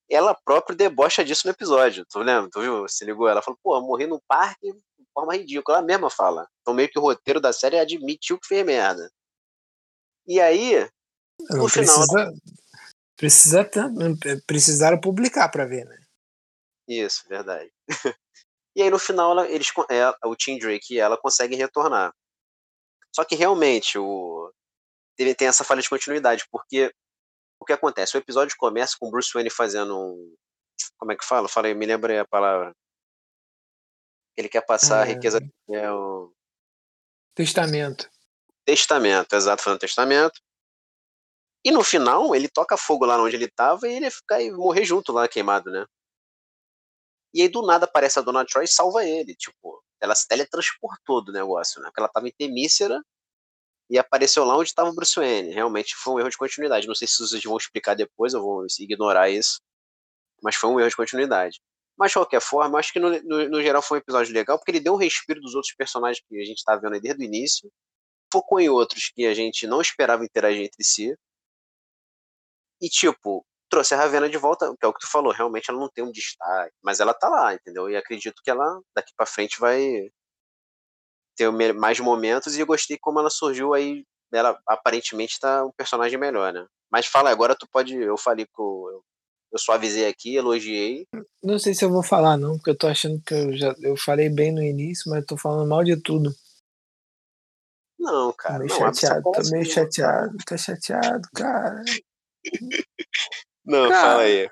ela 0.10 0.34
própria 0.34 0.76
debocha 0.76 1.24
disso 1.24 1.46
no 1.46 1.52
episódio. 1.52 2.06
Tu 2.10 2.20
lembra? 2.20 2.50
Tu 2.52 2.62
viu? 2.62 2.88
Se 2.88 3.06
ligou? 3.06 3.28
Ela 3.28 3.42
falou, 3.42 3.60
pô, 3.62 3.80
morri 3.82 4.08
no 4.08 4.22
parque 4.28 4.72
de 4.72 5.08
forma 5.14 5.36
ridícula. 5.36 5.78
Ela 5.78 5.86
mesma 5.86 6.10
fala. 6.10 6.48
Então 6.62 6.74
meio 6.74 6.90
que 6.90 7.00
o 7.00 7.02
roteiro 7.02 7.40
da 7.40 7.54
série 7.54 7.80
admitiu 7.80 8.40
que 8.40 8.48
fez 8.48 8.66
merda. 8.66 9.12
E 10.28 10.40
aí, 10.40 10.88
no 11.50 11.68
final. 11.68 11.96
Precisa, 11.96 12.34
precisa, 13.22 13.70
precisaram 14.48 15.00
publicar 15.00 15.48
para 15.50 15.64
ver, 15.64 15.86
né? 15.86 16.04
Isso, 16.88 17.24
verdade. 17.30 17.72
e 18.76 18.82
aí 18.82 18.90
no 18.90 18.98
final 18.98 19.32
ela, 19.32 19.48
eles, 19.48 19.68
ela, 19.90 20.18
o 20.26 20.36
Tim 20.36 20.58
Drake 20.58 20.96
e 20.96 21.00
ela 21.00 21.16
conseguem 21.16 21.56
retornar. 21.56 22.12
Só 23.16 23.24
que 23.24 23.36
realmente 23.36 24.00
o 24.00 24.52
teve, 25.16 25.36
tem 25.36 25.48
essa 25.48 25.64
falha 25.64 25.84
de 25.84 25.90
continuidade, 25.90 26.48
porque 26.50 26.92
o 27.62 27.66
que 27.66 27.74
acontece? 27.74 28.18
O 28.18 28.20
episódio 28.20 28.56
começa 28.58 28.96
com 29.00 29.12
Bruce 29.12 29.32
Wayne 29.32 29.52
fazendo 29.52 29.96
um. 29.96 30.36
Como 30.98 31.12
é 31.12 31.16
que 31.16 31.24
fala? 31.24 31.48
Fala 31.48 31.68
aí, 31.68 31.76
me 31.76 31.86
lembrei 31.86 32.18
a 32.18 32.28
palavra. 32.28 32.74
Ele 34.36 34.50
quer 34.50 34.66
passar 34.66 35.00
é... 35.00 35.02
a 35.02 35.14
riqueza. 35.14 35.40
É 35.70 35.92
o... 35.92 36.34
Testamento. 37.36 38.10
Testamento, 38.66 39.36
exato, 39.36 39.62
fazendo 39.62 39.80
testamento. 39.80 40.42
E 41.64 41.72
no 41.72 41.84
final, 41.84 42.36
ele 42.36 42.50
toca 42.50 42.78
fogo 42.78 43.06
lá 43.06 43.22
onde 43.22 43.36
ele 43.36 43.48
tava 43.48 43.88
e 43.88 43.94
ele 43.94 44.10
fica 44.10 44.42
e 44.42 44.52
morrer 44.52 44.84
junto 44.84 45.12
lá, 45.12 45.28
queimado, 45.28 45.70
né? 45.70 45.86
E 47.34 47.42
aí 47.42 47.50
do 47.50 47.62
nada 47.62 47.86
aparece 47.86 48.20
a 48.20 48.22
Dona 48.22 48.46
Troy 48.46 48.66
e 48.66 48.68
salva 48.68 49.06
ele. 49.06 49.36
Tipo, 49.36 49.84
ela 50.02 50.16
se 50.16 50.28
teletransportou 50.28 51.24
do 51.24 51.32
negócio, 51.32 51.82
né? 51.82 51.88
Porque 51.88 52.02
ela 52.02 52.10
tava 52.10 52.28
em 52.28 52.34
Temícera 52.34 53.00
e 53.90 54.00
apareceu 54.00 54.44
lá 54.44 54.58
onde 54.58 54.70
estava 54.70 54.90
o 54.90 54.96
Bruce 54.96 55.16
Wayne. 55.16 55.54
Realmente 55.54 55.96
foi 55.96 56.14
um 56.14 56.20
erro 56.20 56.30
de 56.30 56.38
continuidade. 56.38 56.88
Não 56.88 56.96
sei 56.96 57.08
se 57.08 57.20
vocês 57.20 57.44
vão 57.44 57.58
explicar 57.58 57.96
depois, 57.96 58.34
eu 58.34 58.42
vou 58.42 58.66
ignorar 58.80 59.30
isso. 59.30 59.62
Mas 60.42 60.56
foi 60.56 60.70
um 60.70 60.80
erro 60.80 60.90
de 60.90 60.96
continuidade. 60.96 61.62
Mas 61.98 62.12
de 62.12 62.16
qualquer 62.16 62.42
forma, 62.42 62.80
acho 62.80 62.92
que 62.92 63.00
no, 63.00 63.10
no, 63.22 63.50
no, 63.50 63.62
geral 63.62 63.82
foi 63.82 64.00
um 64.00 64.02
episódio 64.02 64.34
legal, 64.34 64.58
porque 64.58 64.72
ele 64.72 64.80
deu 64.80 64.94
um 64.94 64.98
respiro 64.98 65.40
dos 65.40 65.56
outros 65.56 65.74
personagens 65.76 66.24
que 66.28 66.42
a 66.42 66.46
gente 66.46 66.58
estava 66.58 66.82
vendo 66.82 66.94
aí 66.94 67.02
desde 67.02 67.22
o 67.22 67.26
início. 67.26 67.72
Focou 68.34 68.60
em 68.60 68.70
outros 68.70 69.12
que 69.14 69.26
a 69.26 69.34
gente 69.34 69.68
não 69.68 69.82
esperava 69.82 70.24
interagir 70.26 70.64
entre 70.64 70.84
si. 70.84 71.16
E, 72.82 72.90
tipo, 72.90 73.46
trouxe 73.70 73.94
a 73.94 73.98
Ravena 73.98 74.30
de 74.30 74.38
volta, 74.38 74.74
que 74.78 74.86
é 74.86 74.88
o 74.88 74.94
que 74.94 75.00
tu 75.00 75.10
falou, 75.10 75.32
realmente 75.32 75.70
ela 75.70 75.80
não 75.80 75.90
tem 75.90 76.04
um 76.04 76.12
destaque, 76.12 76.74
mas 76.84 77.00
ela 77.00 77.14
tá 77.14 77.30
lá, 77.30 77.54
entendeu? 77.54 77.90
E 77.90 77.96
acredito 77.96 78.42
que 78.44 78.52
ela 78.52 78.82
daqui 78.96 79.14
para 79.16 79.26
frente 79.26 79.60
vai 79.60 80.10
ter 81.38 81.50
mais 81.74 82.00
momentos 82.00 82.56
e 82.56 82.60
eu 82.60 82.66
gostei 82.66 82.98
como 83.00 83.20
ela 83.20 83.30
surgiu 83.30 83.74
aí. 83.74 84.04
Ela 84.34 84.58
aparentemente 84.68 85.40
tá 85.40 85.66
um 85.66 85.72
personagem 85.72 86.18
melhor, 86.18 86.54
né? 86.54 86.66
Mas 86.92 87.06
fala, 87.06 87.30
agora 87.30 87.56
tu 87.56 87.68
pode. 87.70 87.96
Eu 87.96 88.18
falei 88.18 88.46
que 88.46 88.62
eu, 88.62 89.04
eu 89.52 89.60
só 89.60 89.74
avisei 89.74 90.08
aqui, 90.08 90.36
elogiei. 90.36 91.06
Não 91.44 91.60
sei 91.60 91.74
se 91.74 91.84
eu 91.84 91.90
vou 91.90 92.04
falar, 92.04 92.38
não, 92.38 92.58
porque 92.58 92.70
eu 92.70 92.78
tô 92.78 92.88
achando 92.88 93.22
que 93.26 93.34
eu 93.34 93.58
já 93.58 93.74
eu 93.82 93.98
falei 93.98 94.30
bem 94.30 94.52
no 94.52 94.62
início, 94.62 95.10
mas 95.10 95.26
tô 95.26 95.38
falando 95.38 95.68
mal 95.68 95.84
de 95.84 95.98
tudo. 96.02 96.34
Não, 98.00 98.34
cara. 98.34 98.56
Tô 98.56 98.60
meio 98.66 98.70
não, 98.70 98.94
chateado, 98.94 99.32
tô 99.32 99.50
meio 99.52 99.66
chateado, 99.66 100.38
tô 100.46 100.58
chateado, 100.58 101.30
cara. 101.34 101.84
Não, 103.66 103.90
cara, 103.90 104.02
fala 104.02 104.24
aí. 104.24 104.50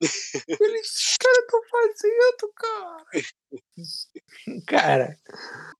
Eles 0.00 1.16
caras 1.18 1.38
estão 1.38 1.62
fazendo, 1.70 2.52
cara. 2.54 3.04
Cara. 4.66 5.18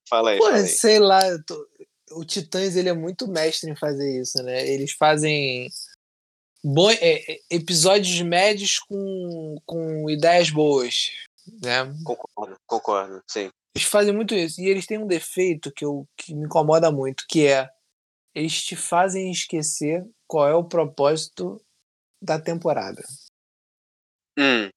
Fala 0.08 0.30
aí. 0.30 0.38
Pô, 0.38 0.44
fala 0.44 0.56
aí. 0.56 0.66
sei 0.66 0.98
lá, 0.98 1.20
tô... 1.46 1.68
o 2.12 2.24
Titãs 2.24 2.76
ele 2.76 2.88
é 2.88 2.94
muito 2.94 3.28
mestre 3.28 3.70
em 3.70 3.76
fazer 3.76 4.20
isso, 4.20 4.42
né? 4.42 4.66
Eles 4.66 4.92
fazem 4.92 5.68
bo... 6.64 6.90
é, 6.90 7.40
episódios 7.50 8.20
médios 8.22 8.78
com, 8.78 9.56
com 9.66 10.08
ideias 10.08 10.50
boas, 10.50 11.10
né? 11.62 11.84
Concordo, 12.04 12.56
concordo, 12.66 13.22
sim. 13.26 13.50
Eles 13.74 13.86
fazem 13.86 14.14
muito 14.14 14.34
isso. 14.34 14.60
E 14.60 14.66
eles 14.66 14.86
têm 14.86 14.98
um 14.98 15.06
defeito 15.06 15.70
que, 15.70 15.84
eu, 15.84 16.08
que 16.16 16.34
me 16.34 16.46
incomoda 16.46 16.90
muito, 16.90 17.26
que 17.28 17.46
é 17.46 17.68
eles 18.34 18.62
te 18.62 18.76
fazem 18.76 19.30
esquecer 19.30 20.06
qual 20.26 20.48
é 20.48 20.54
o 20.54 20.64
propósito 20.64 21.60
da 22.20 22.38
temporada. 22.38 23.02
Hum. 24.38 24.68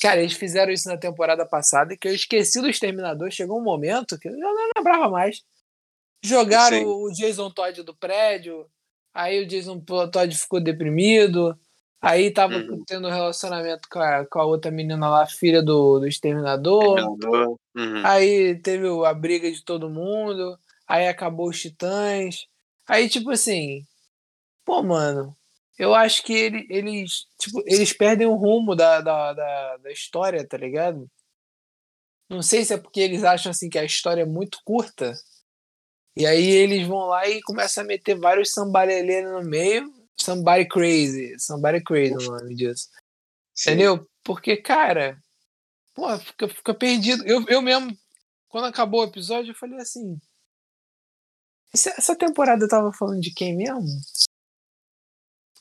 Cara, 0.00 0.20
eles 0.20 0.32
fizeram 0.32 0.72
isso 0.72 0.88
na 0.88 0.96
temporada 0.96 1.46
passada 1.46 1.92
e 1.92 1.98
que 1.98 2.08
eu 2.08 2.14
esqueci 2.14 2.60
do 2.60 2.68
Exterminador. 2.68 3.30
Chegou 3.30 3.60
um 3.60 3.64
momento 3.64 4.18
que 4.18 4.28
eu 4.28 4.36
não 4.36 4.54
lembrava 4.76 5.10
mais. 5.10 5.42
Jogaram 6.24 6.78
Sim. 6.78 6.84
o 6.84 7.10
Jason 7.12 7.50
Todd 7.50 7.82
do 7.82 7.94
prédio, 7.94 8.66
aí 9.12 9.42
o 9.42 9.46
Jason 9.46 9.80
Todd 9.80 10.34
ficou 10.36 10.62
deprimido, 10.62 11.58
aí 12.00 12.30
tava 12.30 12.54
uhum. 12.54 12.84
tendo 12.86 13.08
um 13.08 13.10
relacionamento 13.10 13.88
com 13.90 13.98
a, 13.98 14.24
com 14.24 14.38
a, 14.38 14.44
outra 14.44 14.70
menina 14.70 15.10
lá, 15.10 15.26
filha 15.26 15.60
do, 15.60 15.98
do 15.98 16.06
Exterminador. 16.06 16.98
Exterminador. 16.98 17.56
Uhum. 17.76 18.06
Aí 18.06 18.54
teve 18.60 18.86
a 19.04 19.12
briga 19.12 19.50
de 19.50 19.64
todo 19.64 19.90
mundo, 19.90 20.56
aí 20.86 21.08
acabou 21.08 21.48
os 21.48 21.60
Titãs. 21.60 22.46
Aí, 22.88 23.08
tipo 23.08 23.30
assim, 23.30 23.84
pô, 24.64 24.82
mano, 24.82 25.36
eu 25.78 25.94
acho 25.94 26.22
que 26.22 26.32
ele, 26.32 26.66
eles, 26.70 27.26
tipo, 27.38 27.62
eles 27.66 27.92
perdem 27.92 28.26
o 28.26 28.34
rumo 28.34 28.76
da, 28.76 29.00
da, 29.00 29.32
da, 29.32 29.76
da, 29.78 29.92
história, 29.92 30.46
tá 30.46 30.56
ligado? 30.56 31.10
Não 32.28 32.42
sei 32.42 32.64
se 32.64 32.74
é 32.74 32.78
porque 32.78 33.00
eles 33.00 33.24
acham 33.24 33.50
assim 33.50 33.68
que 33.68 33.78
a 33.78 33.84
história 33.84 34.22
é 34.22 34.26
muito 34.26 34.58
curta. 34.64 35.12
E 36.16 36.26
aí 36.26 36.46
eles 36.46 36.86
vão 36.86 37.06
lá 37.06 37.26
e 37.28 37.42
começam 37.42 37.84
a 37.84 37.86
meter 37.86 38.18
vários 38.18 38.52
sambalelê 38.52 39.22
no 39.22 39.42
meio. 39.42 39.92
Somebody 40.20 40.68
crazy. 40.68 41.38
Somebody 41.38 41.82
crazy 41.82 42.14
o 42.14 42.32
nome 42.32 42.54
disso. 42.54 42.88
Sim. 43.54 43.70
Entendeu? 43.70 44.08
Porque, 44.22 44.56
cara, 44.56 45.18
pô, 45.94 46.18
fica, 46.18 46.48
fica 46.48 46.74
perdido. 46.74 47.26
Eu, 47.26 47.44
eu 47.48 47.62
mesmo, 47.62 47.96
quando 48.48 48.66
acabou 48.66 49.00
o 49.00 49.08
episódio, 49.08 49.50
eu 49.50 49.56
falei 49.56 49.78
assim. 49.78 50.18
Essa 51.74 52.14
temporada 52.14 52.64
eu 52.64 52.68
tava 52.68 52.92
falando 52.92 53.20
de 53.20 53.32
quem 53.32 53.56
mesmo? 53.56 53.82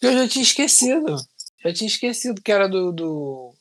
Eu 0.02 0.14
já 0.14 0.28
tinha 0.28 0.44
esquecido. 0.44 1.16
Já 1.64 1.74
tinha 1.74 1.88
esquecido 1.88 2.42
que 2.42 2.52
era 2.52 2.68
do, 2.68 2.92
do 2.92 3.54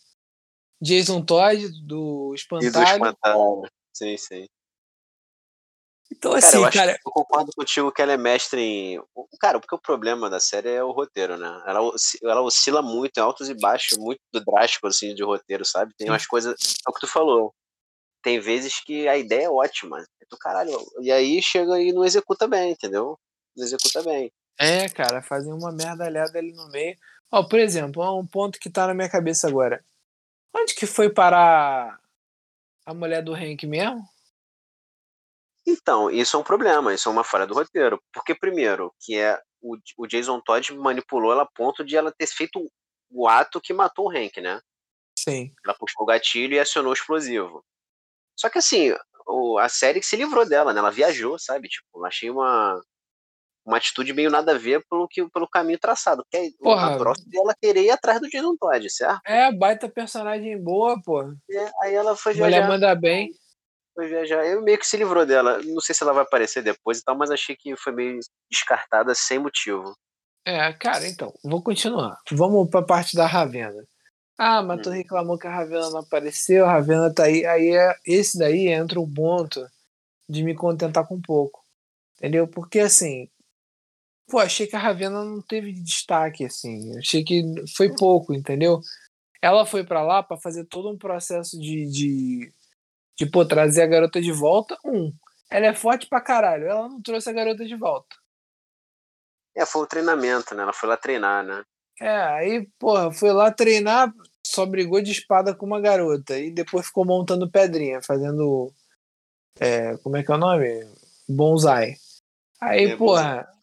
Jason 0.80 1.22
Todd, 1.22 1.68
do 1.86 2.32
Espantalho. 2.34 2.68
E 2.68 2.72
do 2.72 2.82
Espantalho. 2.82 3.62
Sim, 3.92 4.16
sim. 4.16 4.46
Então, 6.12 6.32
assim, 6.32 6.60
cara, 6.62 6.66
eu, 6.66 6.72
cara... 6.72 6.92
eu 6.92 7.12
concordo 7.12 7.52
contigo 7.56 7.92
que 7.92 8.02
ela 8.02 8.12
é 8.12 8.16
mestre 8.16 8.60
em. 8.60 9.02
Cara, 9.38 9.60
porque 9.60 9.74
o 9.74 9.80
problema 9.80 10.28
da 10.28 10.40
série 10.40 10.70
é 10.70 10.82
o 10.82 10.90
roteiro, 10.90 11.36
né? 11.36 11.62
Ela, 11.66 11.80
ela 12.24 12.42
oscila 12.42 12.82
muito 12.82 13.16
em 13.16 13.20
altos 13.20 13.48
e 13.48 13.54
baixos, 13.54 13.96
muito 13.96 14.20
drástico, 14.44 14.88
assim, 14.88 15.14
de 15.14 15.22
roteiro, 15.22 15.64
sabe? 15.64 15.94
Tem 15.96 16.08
umas 16.08 16.26
coisas. 16.26 16.54
É 16.86 16.90
o 16.90 16.92
que 16.92 17.00
tu 17.00 17.06
falou. 17.06 17.54
Tem 18.22 18.40
vezes 18.40 18.82
que 18.84 19.06
a 19.08 19.16
ideia 19.16 19.44
é 19.44 19.50
ótima. 19.50 20.00
É 20.00 20.36
caralho. 20.38 20.76
E 21.00 21.12
aí 21.12 21.40
chega 21.40 21.80
e 21.80 21.92
não 21.92 22.04
executa 22.04 22.48
bem, 22.48 22.72
entendeu? 22.72 23.16
Não 23.56 23.64
executa 23.64 24.02
bem. 24.02 24.30
É, 24.62 24.90
cara, 24.90 25.22
fazem 25.22 25.50
uma 25.54 25.72
merdalhada 25.72 26.38
ali 26.38 26.52
no 26.52 26.68
meio. 26.68 26.94
Ó, 27.32 27.42
por 27.42 27.58
exemplo, 27.58 28.02
um 28.18 28.26
ponto 28.26 28.60
que 28.60 28.68
tá 28.68 28.86
na 28.86 28.92
minha 28.92 29.08
cabeça 29.08 29.48
agora. 29.48 29.82
Onde 30.54 30.74
que 30.74 30.84
foi 30.84 31.08
parar 31.08 31.98
a 32.84 32.92
mulher 32.92 33.22
do 33.22 33.32
Hank 33.32 33.66
mesmo? 33.66 34.04
Então, 35.66 36.10
isso 36.10 36.36
é 36.36 36.40
um 36.40 36.42
problema, 36.42 36.92
isso 36.92 37.08
é 37.08 37.12
uma 37.12 37.24
falha 37.24 37.46
do 37.46 37.54
roteiro. 37.54 38.02
Porque, 38.12 38.34
primeiro, 38.34 38.92
que 39.00 39.16
é 39.16 39.40
o, 39.62 39.78
o 39.96 40.06
Jason 40.06 40.38
Todd 40.42 40.74
manipulou 40.74 41.32
ela 41.32 41.44
a 41.44 41.50
ponto 41.54 41.82
de 41.82 41.96
ela 41.96 42.12
ter 42.12 42.26
feito 42.26 42.70
o 43.10 43.26
ato 43.26 43.62
que 43.62 43.72
matou 43.72 44.08
o 44.08 44.10
Hank, 44.10 44.42
né? 44.42 44.60
Sim. 45.18 45.54
Ela 45.64 45.74
puxou 45.74 46.02
o 46.02 46.06
gatilho 46.06 46.54
e 46.54 46.60
acionou 46.60 46.90
o 46.90 46.94
explosivo. 46.94 47.64
Só 48.36 48.50
que 48.50 48.58
assim, 48.58 48.92
o, 49.26 49.58
a 49.58 49.70
série 49.70 50.02
se 50.02 50.16
livrou 50.16 50.46
dela, 50.46 50.74
né? 50.74 50.80
Ela 50.80 50.90
viajou, 50.90 51.38
sabe? 51.38 51.68
Tipo, 51.68 52.04
achei 52.04 52.28
uma, 52.28 52.78
uma 53.64 53.76
atitude 53.76 54.12
meio 54.12 54.30
nada 54.30 54.52
a 54.52 54.58
ver 54.58 54.84
pelo, 54.88 55.06
que, 55.06 55.28
pelo 55.30 55.48
caminho 55.48 55.78
traçado. 55.78 56.24
Porque 56.24 56.52
Porra. 56.58 56.94
a 56.94 56.98
próxima 56.98 57.30
ela 57.34 57.54
querer 57.60 57.84
ir 57.84 57.90
atrás 57.90 58.20
do 58.20 58.28
Jason 58.28 58.56
Todd, 58.58 58.90
certo? 58.90 59.20
É, 59.26 59.52
baita 59.52 59.88
personagem 59.88 60.62
boa, 60.62 61.00
pô. 61.02 61.22
É, 61.22 61.70
aí 61.82 61.94
ela 61.94 62.16
foi 62.16 62.34
viajar. 62.34 62.56
Mulher 62.56 62.68
manda 62.68 62.94
bem. 62.94 63.30
Foi 63.94 64.08
viajar. 64.08 64.44
Eu 64.46 64.62
meio 64.62 64.78
que 64.78 64.86
se 64.86 64.96
livrou 64.96 65.26
dela. 65.26 65.60
Não 65.62 65.80
sei 65.80 65.94
se 65.94 66.02
ela 66.02 66.12
vai 66.12 66.22
aparecer 66.22 66.62
depois 66.62 66.98
e 66.98 67.04
tal, 67.04 67.16
mas 67.16 67.30
achei 67.30 67.56
que 67.56 67.76
foi 67.76 67.92
meio 67.92 68.18
descartada 68.50 69.14
sem 69.14 69.38
motivo. 69.38 69.94
É, 70.44 70.72
cara, 70.72 71.06
então, 71.06 71.32
vou 71.44 71.62
continuar. 71.62 72.18
Vamos 72.30 72.70
pra 72.70 72.82
parte 72.82 73.14
da 73.14 73.26
Ravena. 73.26 73.84
Ah, 74.38 74.62
mas 74.62 74.80
tu 74.80 74.88
reclamou 74.88 75.38
que 75.38 75.46
a 75.46 75.54
Ravena 75.54 75.90
não 75.90 75.98
apareceu, 75.98 76.64
a 76.64 76.72
Ravena 76.72 77.12
tá 77.12 77.24
aí. 77.24 77.44
Aí 77.44 77.76
é, 77.76 77.94
esse 78.06 78.38
daí 78.38 78.68
entra 78.68 78.98
o 78.98 79.12
ponto 79.12 79.66
de 80.26 80.42
me 80.42 80.54
contentar 80.54 81.06
com 81.06 81.20
pouco. 81.20 81.60
Entendeu? 82.16 82.48
Porque 82.48 82.80
assim, 82.80 83.28
pô, 84.30 84.38
achei 84.38 84.66
que 84.66 84.76
a 84.76 84.78
Ravena 84.78 85.24
não 85.24 85.42
teve 85.42 85.72
destaque, 85.72 86.44
assim. 86.44 86.96
Achei 86.98 87.24
que 87.24 87.42
foi 87.76 87.94
pouco, 87.94 88.32
entendeu? 88.32 88.80
Ela 89.42 89.66
foi 89.66 89.84
para 89.84 90.02
lá 90.02 90.22
para 90.22 90.36
fazer 90.36 90.64
todo 90.66 90.88
um 90.88 90.96
processo 90.96 91.58
de, 91.58 91.86
de, 91.86 92.52
de, 93.18 93.26
pô, 93.26 93.44
trazer 93.44 93.82
a 93.82 93.86
garota 93.86 94.20
de 94.20 94.30
volta. 94.30 94.78
Um, 94.84 95.12
ela 95.50 95.66
é 95.66 95.74
forte 95.74 96.06
pra 96.06 96.20
caralho. 96.20 96.66
Ela 96.66 96.88
não 96.88 97.02
trouxe 97.02 97.28
a 97.28 97.32
garota 97.32 97.64
de 97.64 97.74
volta. 97.74 98.16
É, 99.56 99.66
foi 99.66 99.82
o 99.82 99.86
treinamento, 99.86 100.54
né? 100.54 100.62
Ela 100.62 100.72
foi 100.72 100.88
lá 100.88 100.96
treinar, 100.96 101.44
né? 101.44 101.64
É, 102.00 102.22
aí, 102.22 102.68
porra, 102.78 103.12
foi 103.12 103.32
lá 103.32 103.50
treinar, 103.50 104.12
só 104.46 104.64
brigou 104.64 105.02
de 105.02 105.10
espada 105.10 105.54
com 105.54 105.66
uma 105.66 105.80
garota. 105.80 106.38
E 106.38 106.50
depois 106.50 106.86
ficou 106.86 107.04
montando 107.04 107.50
pedrinha, 107.50 108.00
fazendo. 108.02 108.72
É, 109.58 109.96
como 109.98 110.16
é 110.16 110.22
que 110.22 110.30
é 110.30 110.34
o 110.34 110.38
nome? 110.38 110.86
Bonsai. 111.28 111.96
Aí, 112.60 112.92
é, 112.92 112.96
porra. 112.96 113.36
Bonsai. 113.38 113.59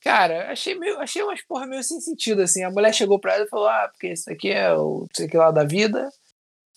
Cara, 0.00 0.50
achei 0.50 0.74
meio, 0.74 0.98
achei 0.98 1.22
umas 1.22 1.42
porra 1.42 1.66
meio 1.66 1.82
sem 1.82 2.00
sentido, 2.00 2.42
assim. 2.42 2.64
A 2.64 2.70
mulher 2.70 2.94
chegou 2.94 3.18
pra 3.18 3.34
ela 3.34 3.44
e 3.44 3.48
falou, 3.48 3.68
ah, 3.68 3.88
porque 3.92 4.08
isso 4.08 4.30
aqui 4.30 4.50
é 4.50 4.72
o 4.74 5.06
sei 5.14 5.28
que 5.28 5.36
lá 5.36 5.50
da 5.50 5.64
vida. 5.64 6.10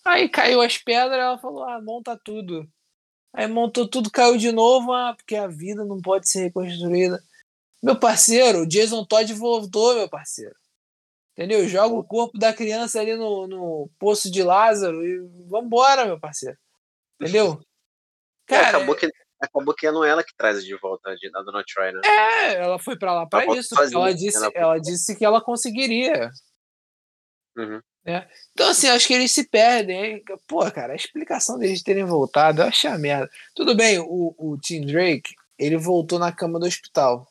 Aí 0.05 0.28
caiu 0.28 0.61
as 0.61 0.78
pedras, 0.78 1.19
ela 1.19 1.38
falou, 1.38 1.63
ah, 1.63 1.82
monta 1.82 2.19
tudo. 2.21 2.67
Aí 3.34 3.47
montou 3.47 3.88
tudo, 3.88 4.11
caiu 4.11 4.38
de 4.38 4.51
novo, 4.51 4.91
ah, 4.91 5.13
porque 5.15 5.36
a 5.36 5.47
vida 5.47 5.86
não 5.86 6.01
pode 6.01 6.30
ser 6.30 6.43
reconstruída. 6.43 7.24
Meu 7.82 7.97
parceiro, 7.97 8.59
o 8.59 8.67
Jason 8.67 9.05
Todd 9.05 9.34
voltou, 9.34 9.95
meu 9.95 10.09
parceiro. 10.09 10.55
Entendeu? 11.32 11.67
Joga 11.67 11.95
o 11.95 12.03
corpo 12.03 12.38
da 12.38 12.53
criança 12.53 12.99
ali 12.99 13.15
no, 13.15 13.47
no 13.47 13.89
poço 13.97 14.30
de 14.30 14.43
Lázaro 14.43 15.03
e 15.03 15.19
vambora, 15.47 16.05
meu 16.05 16.19
parceiro. 16.19 16.57
Entendeu? 17.19 17.59
É, 18.47 18.55
Cara, 18.55 18.67
acabou 18.69 18.95
que 18.95 19.09
acabou 19.46 19.74
que 19.74 19.89
não 19.91 20.04
é 20.04 20.10
ela 20.10 20.24
que 20.24 20.36
traz 20.36 20.64
de 20.64 20.76
volta 20.78 21.10
a 21.12 21.41
Dona 21.41 21.64
Troy, 21.64 21.91
né? 21.91 22.02
É, 22.06 22.56
ela 22.56 22.80
foi 22.80 22.98
para 22.98 23.14
lá 23.14 23.26
para 23.26 23.46
isso. 23.58 23.76
Ela 23.76 24.14
disse, 24.14 24.38
ela, 24.38 24.52
ela, 24.54 24.80
disse 24.80 25.16
que 25.16 25.26
ela 25.26 25.41
conseguiria. 25.41 26.32
Uhum. 27.58 27.82
É. 28.06 28.28
Então, 28.52 28.70
assim, 28.70 28.88
acho 28.89 29.08
que 29.08 29.14
eles 29.14 29.32
se 29.32 29.48
perdem. 29.48 30.24
Pô, 30.48 30.70
cara, 30.72 30.94
a 30.94 30.96
explicação 30.96 31.58
deles 31.58 31.84
terem 31.84 32.04
voltado, 32.04 32.62
eu 32.62 32.68
achei 32.68 32.89
a 32.89 32.98
merda. 32.98 33.30
Tudo 33.56 33.76
bem, 33.76 34.00
o, 34.00 34.36
o 34.38 34.58
Tim 34.58 34.86
Drake, 34.86 35.34
ele 35.58 35.78
voltou 35.78 36.20
na 36.20 36.32
cama 36.32 36.60
do 36.60 36.66
hospital. 36.66 37.28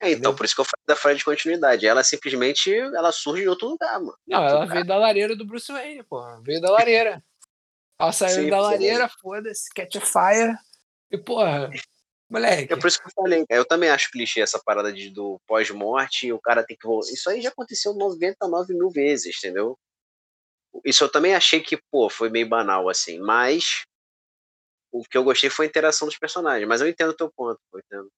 É, 0.00 0.10
então, 0.10 0.34
por 0.34 0.44
isso 0.44 0.54
que 0.54 0.60
eu 0.60 0.64
falei 0.64 0.84
da 0.86 0.96
falha 0.96 1.14
de 1.14 1.24
continuidade. 1.24 1.86
Ela 1.86 2.04
simplesmente 2.04 2.72
ela 2.72 3.12
surge 3.12 3.44
em 3.44 3.48
outro 3.48 3.68
lugar, 3.68 3.98
mano. 3.98 4.16
Não, 4.26 4.44
ela 4.44 4.60
lugar. 4.60 4.74
veio 4.74 4.86
da 4.86 4.96
lareira 4.96 5.34
do 5.34 5.46
Bruce 5.46 5.72
Wayne, 5.72 6.02
pô. 6.02 6.22
Veio 6.42 6.60
da 6.60 6.70
lareira. 6.70 7.22
Ela 7.98 8.12
saiu 8.12 8.44
Sim, 8.44 8.50
da 8.50 8.60
lareira, 8.60 9.08
foda-se, 9.20 9.70
catch 9.74 9.96
a 9.96 10.00
fire. 10.00 10.56
E, 11.10 11.16
porra, 11.16 11.70
moleque. 12.28 12.72
É 12.72 12.76
por 12.76 12.88
isso 12.88 13.00
que 13.00 13.06
eu 13.06 13.12
falei. 13.12 13.44
Eu 13.48 13.64
também 13.64 13.88
acho 13.88 14.10
clichê 14.10 14.40
essa 14.40 14.60
parada 14.62 14.92
de, 14.92 15.10
do 15.10 15.40
pós-morte 15.46 16.32
o 16.32 16.40
cara 16.40 16.64
tem 16.64 16.76
que 16.76 16.86
voltar. 16.86 17.10
Isso 17.12 17.30
aí 17.30 17.40
já 17.40 17.48
aconteceu 17.48 17.94
99 17.94 18.74
mil 18.74 18.90
vezes, 18.90 19.36
entendeu? 19.38 19.78
Isso 20.84 21.04
eu 21.04 21.10
também 21.10 21.34
achei 21.34 21.60
que, 21.60 21.78
pô, 21.90 22.10
foi 22.10 22.28
meio 22.28 22.48
banal, 22.48 22.88
assim. 22.88 23.18
Mas 23.18 23.84
o 24.92 25.02
que 25.02 25.16
eu 25.16 25.24
gostei 25.24 25.48
foi 25.48 25.66
a 25.66 25.68
interação 25.68 26.06
dos 26.06 26.18
personagens. 26.18 26.68
Mas 26.68 26.80
eu 26.80 26.88
entendo 26.88 27.10
o 27.10 27.16
teu 27.16 27.30
ponto, 27.34 27.58
eu 27.72 27.80
entendo. 27.80 28.10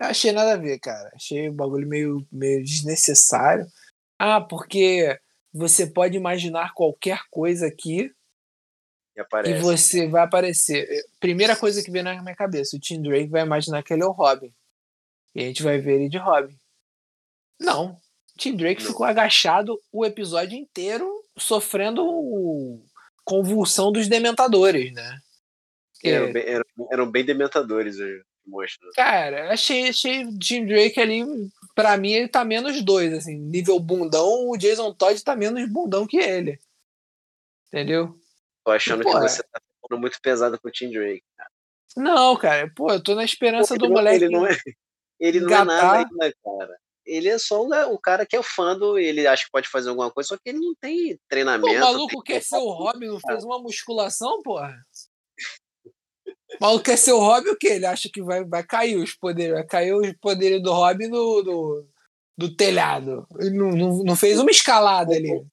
Eu 0.00 0.06
achei 0.06 0.30
nada 0.30 0.54
a 0.54 0.56
ver, 0.56 0.78
cara. 0.78 1.10
Achei 1.14 1.48
o 1.48 1.52
bagulho 1.52 1.88
meio, 1.88 2.26
meio 2.30 2.62
desnecessário. 2.62 3.66
Ah, 4.18 4.40
porque 4.40 5.18
você 5.52 5.86
pode 5.86 6.16
imaginar 6.16 6.72
qualquer 6.74 7.20
coisa 7.30 7.66
aqui 7.66 8.12
e, 9.16 9.50
e, 9.50 9.58
você 9.58 10.08
vai 10.08 10.22
aparecer. 10.22 10.86
Primeira 11.20 11.54
coisa 11.54 11.82
que 11.82 11.90
vem 11.90 12.02
na 12.02 12.20
minha 12.20 12.34
cabeça: 12.34 12.76
o 12.76 12.80
Tim 12.80 13.00
Drake 13.00 13.28
vai 13.28 13.42
imaginar 13.42 13.82
que 13.82 13.92
ele 13.92 14.02
é 14.02 14.06
o 14.06 14.12
Robin. 14.12 14.52
E 15.34 15.42
a 15.42 15.46
gente 15.46 15.62
vai 15.62 15.78
ver 15.78 15.94
ele 15.94 16.08
de 16.08 16.18
Robin. 16.18 16.56
Não. 17.60 17.92
O 17.92 18.38
Tim 18.38 18.56
Drake 18.56 18.82
Não. 18.82 18.90
ficou 18.90 19.06
agachado 19.06 19.80
o 19.92 20.04
episódio 20.04 20.58
inteiro, 20.58 21.08
sofrendo 21.36 22.02
convulsão 23.24 23.92
dos 23.92 24.08
dementadores, 24.08 24.92
né? 24.92 25.18
Eram, 26.02 26.32
bem, 26.32 26.44
eram, 26.46 26.64
eram 26.92 27.10
bem 27.10 27.24
dementadores 27.24 27.98
hoje 27.98 28.22
mostra. 28.46 28.88
Cara, 28.94 29.52
achei, 29.52 29.88
achei 29.88 30.26
Jim 30.40 30.66
Drake 30.66 31.00
ali, 31.00 31.24
pra 31.74 31.96
mim, 31.96 32.12
ele 32.12 32.28
tá 32.28 32.44
menos 32.44 32.82
dois, 32.82 33.12
assim, 33.12 33.38
nível 33.38 33.78
bundão, 33.80 34.50
o 34.50 34.56
Jason 34.56 34.92
Todd 34.92 35.22
tá 35.22 35.34
menos 35.34 35.68
bundão 35.68 36.06
que 36.06 36.18
ele. 36.18 36.58
Entendeu? 37.68 38.14
Tô 38.64 38.70
achando 38.70 39.02
e, 39.02 39.04
que 39.04 39.12
você 39.12 39.42
tá 39.42 39.60
ficando 39.82 40.00
muito 40.00 40.18
pesado 40.22 40.58
com 40.60 40.68
o 40.68 40.70
Tim 40.70 40.90
Drake, 40.90 41.24
cara. 41.36 41.50
Não, 41.96 42.36
cara, 42.36 42.72
pô, 42.74 42.90
eu 42.90 43.02
tô 43.02 43.14
na 43.14 43.24
esperança 43.24 43.74
pô, 43.74 43.80
do 43.80 43.88
não, 43.88 43.96
moleque. 43.96 44.24
Ele 44.24 44.34
não 44.34 44.46
é, 44.46 44.56
ele 45.20 45.40
não 45.40 45.54
é 45.54 45.64
nada 45.64 45.98
ainda, 45.98 46.34
cara. 46.42 46.78
Ele 47.06 47.28
é 47.28 47.38
só 47.38 47.62
o, 47.62 47.98
cara 47.98 48.24
que 48.24 48.34
é 48.34 48.42
fã 48.42 48.76
do. 48.76 48.98
Ele 48.98 49.26
acha 49.26 49.44
que 49.44 49.50
pode 49.50 49.68
fazer 49.68 49.90
alguma 49.90 50.10
coisa, 50.10 50.28
só 50.28 50.36
que 50.36 50.48
ele 50.48 50.58
não 50.58 50.74
tem 50.80 51.18
treinamento. 51.28 51.70
Pô, 51.70 51.76
o 51.76 51.80
maluco 51.80 52.22
quer 52.22 52.42
ser 52.42 52.56
o 52.56 52.70
Robin, 52.70 53.06
não 53.08 53.20
fez 53.20 53.44
uma 53.44 53.58
musculação, 53.58 54.40
porra? 54.42 54.74
O 56.26 56.56
maluco 56.58 56.84
quer 56.84 56.96
ser 56.96 57.12
o 57.12 57.18
Robin 57.18 57.50
o 57.50 57.56
quê? 57.56 57.68
Ele 57.68 57.86
acha 57.86 58.08
que 58.10 58.22
vai, 58.22 58.42
vai 58.44 58.64
cair 58.64 58.96
os 58.96 59.14
poderes, 59.14 59.52
vai 59.52 59.66
cair 59.66 59.92
os 59.92 60.12
poderes 60.14 60.62
do 60.62 60.72
Robin 60.72 61.10
do, 61.10 61.42
do, 61.42 61.88
do 62.38 62.56
telhado. 62.56 63.26
Ele 63.38 63.50
não, 63.50 63.70
não, 63.70 64.04
não 64.04 64.16
fez 64.16 64.38
uma 64.38 64.50
escalada 64.50 65.14
ali. 65.14 65.44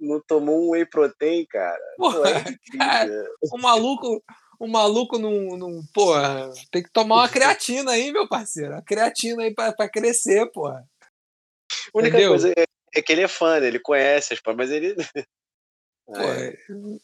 Não 0.00 0.20
tomou 0.26 0.66
um 0.66 0.70
whey 0.70 0.86
protein, 0.86 1.46
cara. 1.46 1.94
Porra, 1.96 2.30
é 2.30 2.44
cara 2.78 3.28
o 3.52 3.58
maluco, 3.58 4.22
o 4.58 4.66
maluco 4.66 5.18
não, 5.18 5.56
não. 5.56 5.82
Porra, 5.92 6.50
tem 6.70 6.82
que 6.82 6.90
tomar 6.90 7.16
uma 7.16 7.28
creatina 7.30 7.92
aí, 7.92 8.12
meu 8.12 8.28
parceiro. 8.28 8.74
A 8.74 8.82
creatina 8.82 9.42
aí 9.42 9.54
pra, 9.54 9.72
pra 9.72 9.88
crescer, 9.88 10.50
porra. 10.52 10.86
A 11.94 11.98
única 11.98 12.16
Entendeu? 12.16 12.30
coisa 12.30 12.50
é, 12.50 12.64
é, 12.94 13.02
que 13.02 13.12
ele 13.12 13.22
é 13.22 13.28
fã, 13.28 13.60
né? 13.60 13.66
ele 13.66 13.80
conhece 13.80 14.34
as 14.34 14.40
mas 14.56 14.70
ele. 14.70 14.94
Pô, 16.06 16.16
é. 16.16 16.56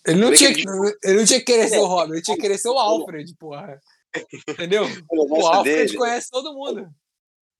ele, 0.04 0.20
não 0.20 0.32
tinha, 0.32 0.50
ele 0.50 1.18
não 1.18 1.24
tinha 1.24 1.38
que 1.38 1.44
querer 1.44 1.68
ser 1.68 1.78
o 1.78 1.86
Robin, 1.86 2.14
ele 2.14 2.22
tinha 2.22 2.36
que 2.36 2.42
querer 2.42 2.58
ser 2.58 2.70
o 2.70 2.78
Alfred, 2.78 3.36
porra. 3.38 3.80
Entendeu? 4.48 4.84
O, 5.08 5.42
o 5.42 5.46
Alfred 5.46 5.86
dele, 5.86 5.96
conhece 5.96 6.28
todo 6.28 6.52
mundo. 6.52 6.90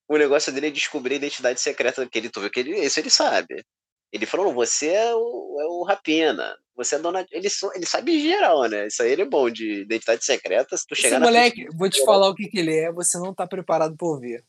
O 0.09 0.17
negócio 0.17 0.53
dele 0.53 0.69
é 0.69 0.71
descobrir 0.71 1.15
a 1.15 1.19
identidade 1.19 1.61
secreta 1.61 2.03
daquele 2.03 2.31
tu 2.31 2.41
viu 2.41 2.51
que 2.51 2.61
ele, 2.61 2.79
isso 2.79 2.99
ele 2.99 3.11
sabe. 3.11 3.65
Ele 4.13 4.27
falou, 4.27 4.53
você 4.53 4.89
é 4.89 5.15
o, 5.15 5.59
é 5.61 5.65
o 5.67 5.83
Rapina, 5.83 6.57
você 6.75 6.95
é 6.95 6.99
dona. 6.99 7.27
Ele, 7.31 7.49
ele 7.75 7.87
sabe 7.87 8.21
geral, 8.21 8.69
né? 8.69 8.87
Isso 8.87 9.03
aí 9.03 9.13
ele 9.13 9.23
é 9.23 9.29
bom 9.29 9.51
de 9.51 9.81
identidade 9.81 10.25
secreta. 10.25 10.77
Se 10.77 10.87
tu 10.87 10.95
chegar 10.95 11.17
Esse 11.17 11.25
moleque, 11.25 11.63
frente, 11.63 11.77
vou 11.77 11.91
te 11.91 12.05
falar 12.05 12.29
o 12.29 12.35
que, 12.35 12.49
que 12.49 12.59
ele 12.59 12.77
é, 12.77 12.93
você 12.93 13.19
não 13.19 13.35
tá 13.35 13.47
preparado 13.47 13.97
por 13.97 14.21
ver. 14.21 14.45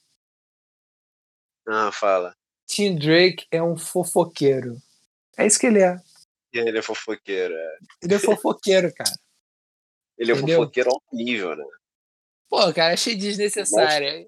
Ah, 1.67 1.91
fala. 1.91 2.35
Tim 2.67 2.95
Drake 2.95 3.45
é 3.51 3.61
um 3.63 3.77
fofoqueiro. 3.77 4.77
É 5.37 5.45
isso 5.45 5.59
que 5.59 5.67
ele 5.67 5.81
é. 5.81 5.97
Ele 6.53 6.77
é 6.77 6.81
fofoqueiro, 6.81 7.53
é. 7.53 7.77
Ele 8.03 8.13
é 8.13 8.19
fofoqueiro, 8.19 8.93
cara. 8.93 9.11
Ele 10.17 10.31
é 10.31 10.35
Entendeu? 10.35 10.57
fofoqueiro 10.61 10.89
ao 10.89 11.01
nível, 11.13 11.55
né? 11.55 11.63
Pô, 12.49 12.73
cara, 12.73 12.95
achei 12.95 13.15
desnecessário. 13.15 14.21
Mas... 14.21 14.27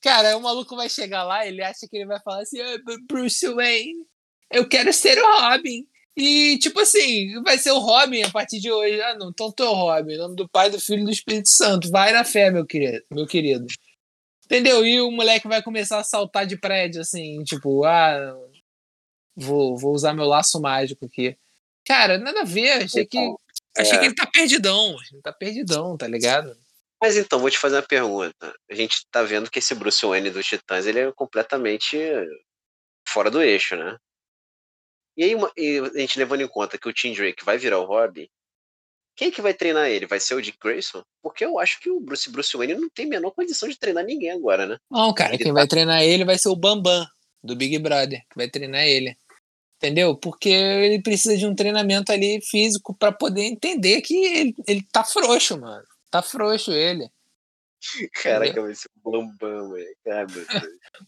Cara, 0.00 0.36
o 0.36 0.40
maluco 0.40 0.76
vai 0.76 0.88
chegar 0.88 1.24
lá, 1.24 1.44
ele 1.44 1.62
acha 1.64 1.88
que 1.88 1.96
ele 1.96 2.06
vai 2.06 2.20
falar 2.20 2.42
assim, 2.42 2.58
oh, 2.62 3.06
Bruce 3.08 3.46
Wayne, 3.52 4.06
eu 4.50 4.68
quero 4.68 4.92
ser 4.92 5.18
o 5.18 5.40
Robin. 5.40 5.86
E, 6.16 6.58
tipo 6.58 6.80
assim, 6.80 7.40
vai 7.42 7.56
ser 7.56 7.70
o 7.70 7.78
Robin 7.78 8.22
a 8.22 8.30
partir 8.30 8.60
de 8.60 8.70
hoje. 8.70 9.00
Ah, 9.00 9.16
não, 9.16 9.30
então 9.30 9.50
tu 9.50 9.62
é 9.62 9.68
o 9.68 9.74
Robin, 9.74 10.14
em 10.14 10.18
nome 10.18 10.36
do 10.36 10.48
Pai, 10.48 10.68
do 10.68 10.80
Filho 10.80 11.02
e 11.02 11.04
do 11.04 11.10
Espírito 11.10 11.48
Santo. 11.48 11.90
Vai 11.90 12.12
na 12.12 12.24
fé, 12.24 12.50
meu 12.50 12.66
querido. 12.66 13.04
Meu 13.10 13.26
querido. 13.26 13.66
Entendeu? 14.44 14.84
E 14.84 15.00
o 15.00 15.10
moleque 15.10 15.46
vai 15.46 15.62
começar 15.62 15.98
a 15.98 16.04
saltar 16.04 16.44
de 16.44 16.58
prédio, 16.58 17.00
assim, 17.00 17.42
tipo, 17.44 17.84
ah, 17.84 18.36
Vou, 19.40 19.76
vou 19.76 19.94
usar 19.94 20.12
meu 20.12 20.26
laço 20.26 20.60
mágico 20.60 21.06
aqui. 21.06 21.36
Cara, 21.86 22.18
nada 22.18 22.42
a 22.42 22.44
ver. 22.44 22.84
Achei 22.84 23.06
que, 23.06 23.18
então, 23.18 23.40
achei 23.76 23.96
é. 23.96 23.98
que 23.98 24.04
ele 24.06 24.14
tá 24.14 24.26
perdidão. 24.26 24.96
Ele 25.10 25.22
tá 25.22 25.32
perdidão, 25.32 25.96
tá 25.96 26.06
ligado? 26.06 26.56
Mas 27.00 27.16
então, 27.16 27.38
vou 27.38 27.50
te 27.50 27.58
fazer 27.58 27.76
uma 27.76 27.82
pergunta. 27.82 28.54
A 28.70 28.74
gente 28.74 29.06
tá 29.10 29.22
vendo 29.22 29.50
que 29.50 29.58
esse 29.58 29.74
Bruce 29.74 30.04
Wayne 30.04 30.30
dos 30.30 30.46
Titãs, 30.46 30.86
ele 30.86 31.00
é 31.00 31.12
completamente 31.12 31.98
fora 33.08 33.30
do 33.30 33.40
eixo, 33.40 33.76
né? 33.76 33.96
E 35.16 35.24
aí, 35.24 35.36
e 35.56 35.78
a 35.78 35.98
gente 36.00 36.18
levando 36.18 36.42
em 36.42 36.48
conta 36.48 36.78
que 36.78 36.88
o 36.88 36.92
Tim 36.92 37.12
Drake 37.12 37.44
vai 37.44 37.58
virar 37.58 37.78
o 37.78 37.84
Robin, 37.84 38.28
quem 39.16 39.28
é 39.28 39.30
que 39.30 39.42
vai 39.42 39.52
treinar 39.52 39.88
ele? 39.88 40.06
Vai 40.06 40.18
ser 40.18 40.34
o 40.34 40.40
Dick 40.40 40.56
Grayson? 40.58 41.02
Porque 41.22 41.44
eu 41.44 41.58
acho 41.58 41.78
que 41.80 41.90
o 41.90 42.00
Bruce, 42.00 42.30
Bruce 42.30 42.56
Wayne 42.56 42.74
não 42.74 42.88
tem 42.88 43.04
a 43.06 43.08
menor 43.08 43.32
condição 43.32 43.68
de 43.68 43.78
treinar 43.78 44.04
ninguém 44.04 44.30
agora, 44.30 44.66
né? 44.66 44.78
Não, 44.90 45.12
cara, 45.12 45.34
ele 45.34 45.44
quem 45.44 45.52
tá... 45.52 45.60
vai 45.60 45.66
treinar 45.66 46.02
ele 46.02 46.24
vai 46.24 46.38
ser 46.38 46.48
o 46.48 46.56
Bambam, 46.56 47.06
do 47.42 47.56
Big 47.56 47.78
Brother, 47.78 48.20
que 48.30 48.36
vai 48.36 48.48
treinar 48.48 48.84
ele. 48.84 49.16
Entendeu? 49.76 50.14
Porque 50.14 50.48
ele 50.48 51.02
precisa 51.02 51.36
de 51.36 51.46
um 51.46 51.54
treinamento 51.54 52.12
ali 52.12 52.40
físico 52.42 52.94
para 52.94 53.12
poder 53.12 53.42
entender 53.42 54.00
que 54.02 54.14
ele, 54.14 54.54
ele 54.66 54.82
tá 54.92 55.02
frouxo, 55.02 55.58
mano. 55.58 55.84
Tá 56.10 56.22
frouxo 56.22 56.72
ele. 56.72 57.08
Caraca, 58.22 58.62
vai 58.62 58.74
ser 58.74 58.88
um 59.04 59.10
bambam, 59.10 59.70
meu 59.70 59.86
Deus. 60.04 60.46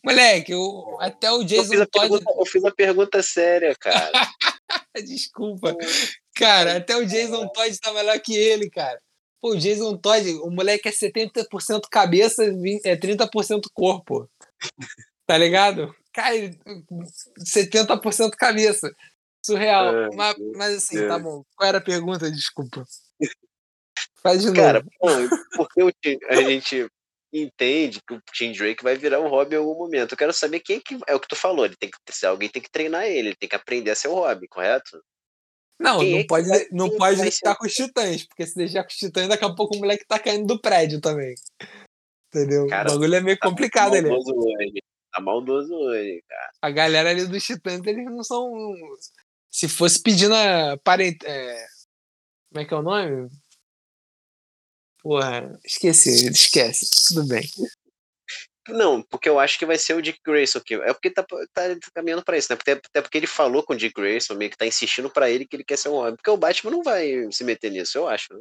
Moleque, 0.04 0.52
eu, 0.52 0.96
até 1.00 1.30
o 1.30 1.40
Eu 1.42 1.44
Jason 1.44 1.74
a 1.82 1.86
Todd. 1.86 2.08
pergunta, 2.08 2.32
eu 2.38 2.46
fiz 2.46 2.64
a 2.64 2.70
pergunta 2.70 3.22
séria, 3.22 3.74
cara. 3.78 4.10
Desculpa. 5.04 5.76
Cara, 6.34 6.76
até 6.78 6.96
o 6.96 7.04
Jason 7.04 7.46
Todd 7.48 7.78
tá 7.78 7.92
melhor 7.92 8.18
que 8.20 8.34
ele, 8.34 8.70
cara. 8.70 9.00
Pô, 9.40 9.50
o 9.52 9.56
Jason 9.58 9.96
Todd, 9.98 10.26
o 10.36 10.50
moleque 10.50 10.88
é 10.88 10.92
70% 10.92 11.82
cabeça, 11.90 12.50
20 12.50 12.86
é 12.86 12.96
30% 12.96 13.62
corpo. 13.74 14.30
Tá 15.26 15.36
ligado? 15.36 15.94
Cara, 16.12 16.34
ele- 16.36 16.58
70% 17.44 18.30
cabeça. 18.36 18.90
Surreal. 19.44 19.88
Ai, 19.88 20.08
mas, 20.14 20.36
mas 20.56 20.76
assim, 20.76 20.96
tá 21.08 21.18
Deus. 21.18 21.22
bom. 21.22 21.44
Qual 21.56 21.68
era 21.68 21.78
a 21.78 21.82
pergunta? 21.82 22.30
Desculpa. 22.30 22.84
Faz 24.22 24.40
de 24.40 24.48
novo. 24.48 24.56
Cara, 24.60 24.84
não, 25.02 25.28
porque 25.56 26.18
a 26.28 26.36
gente 26.42 26.86
entende 27.32 28.00
que 28.06 28.14
o 28.14 28.22
Tim 28.32 28.52
Drake 28.52 28.82
vai 28.84 28.96
virar 28.96 29.20
um 29.20 29.28
hobby 29.28 29.54
em 29.54 29.58
algum 29.58 29.74
momento. 29.76 30.12
Eu 30.12 30.18
quero 30.18 30.32
saber 30.32 30.60
quem 30.60 30.80
que. 30.80 30.98
É 31.06 31.14
o 31.14 31.20
que 31.20 31.28
tu 31.28 31.36
falou, 31.36 31.64
ele 31.64 31.76
tem 31.76 31.90
que 31.90 32.26
alguém 32.26 32.48
tem 32.48 32.60
que 32.62 32.70
treinar 32.70 33.04
ele, 33.06 33.28
ele 33.30 33.36
tem 33.36 33.48
que 33.48 33.56
aprender 33.56 33.90
a 33.90 33.94
ser 33.94 34.08
o 34.08 34.14
hobby, 34.14 34.46
correto? 34.48 35.02
Não, 35.80 35.98
Quem 35.98 36.10
é 36.10 36.12
não 36.12 36.20
que 36.20 36.26
pode, 36.28 36.48
vai- 36.48 36.68
não 36.70 36.96
pode 36.96 37.20
deixar 37.22 37.50
ser- 37.52 37.56
com 37.56 37.66
os 37.66 37.72
titãs, 37.74 38.24
porque 38.24 38.46
se 38.46 38.54
deixar 38.54 38.84
com 38.84 38.90
os 38.90 38.96
titãs, 38.96 39.26
daqui 39.28 39.44
a 39.44 39.52
pouco 39.54 39.74
o 39.74 39.78
moleque 39.80 40.04
tá 40.06 40.18
caindo 40.18 40.46
do 40.46 40.60
prédio 40.60 41.00
também. 41.00 41.34
Entendeu? 42.28 42.66
Cara, 42.68 42.88
o 42.90 42.92
bagulho 42.92 43.14
é 43.16 43.20
meio 43.20 43.38
Tá 43.38 43.48
complicado 43.48 43.94
ali. 43.94 44.08
maldoso 44.08 44.34
hoje. 44.36 44.82
Tá 45.12 45.20
maldoso 45.20 45.74
hoje, 45.74 46.22
cara. 46.28 46.50
A 46.62 46.70
galera 46.70 47.10
ali 47.10 47.26
dos 47.26 47.42
titãs, 47.42 47.80
eles 47.84 48.04
não 48.04 48.22
são. 48.22 48.52
Se 49.50 49.68
fosse 49.68 50.00
pedindo 50.02 50.34
a 50.34 50.78
parent... 50.84 51.16
é, 51.24 51.66
Como 52.52 52.62
é 52.62 52.64
que 52.64 52.72
é 52.72 52.76
o 52.76 52.82
nome? 52.82 53.28
Porra, 55.02 55.58
esqueci, 55.64 56.28
esquece. 56.30 56.88
Tudo 57.08 57.26
bem. 57.26 57.42
Não, 58.68 59.02
porque 59.02 59.28
eu 59.28 59.40
acho 59.40 59.58
que 59.58 59.66
vai 59.66 59.76
ser 59.76 59.94
o 59.94 60.00
Dick 60.02 60.20
Grayson 60.24 60.58
aqui. 60.58 60.74
É 60.74 60.92
porque 60.92 61.10
tá, 61.10 61.24
tá 61.52 61.62
caminhando 61.92 62.22
pra 62.24 62.38
isso, 62.38 62.52
né? 62.52 62.56
Até, 62.60 62.72
até 62.72 63.02
porque 63.02 63.18
ele 63.18 63.26
falou 63.26 63.64
com 63.64 63.72
o 63.72 63.76
Dick 63.76 63.92
Grayson, 64.00 64.34
meio 64.34 64.50
que 64.50 64.56
tá 64.56 64.64
insistindo 64.66 65.10
pra 65.10 65.28
ele 65.28 65.44
que 65.44 65.56
ele 65.56 65.64
quer 65.64 65.76
ser 65.76 65.88
um 65.88 65.94
hobby. 65.94 66.16
Porque 66.16 66.30
o 66.30 66.36
Batman 66.36 66.70
não 66.70 66.82
vai 66.82 67.26
se 67.32 67.42
meter 67.42 67.72
nisso, 67.72 67.98
eu 67.98 68.06
acho. 68.06 68.32
né? 68.32 68.40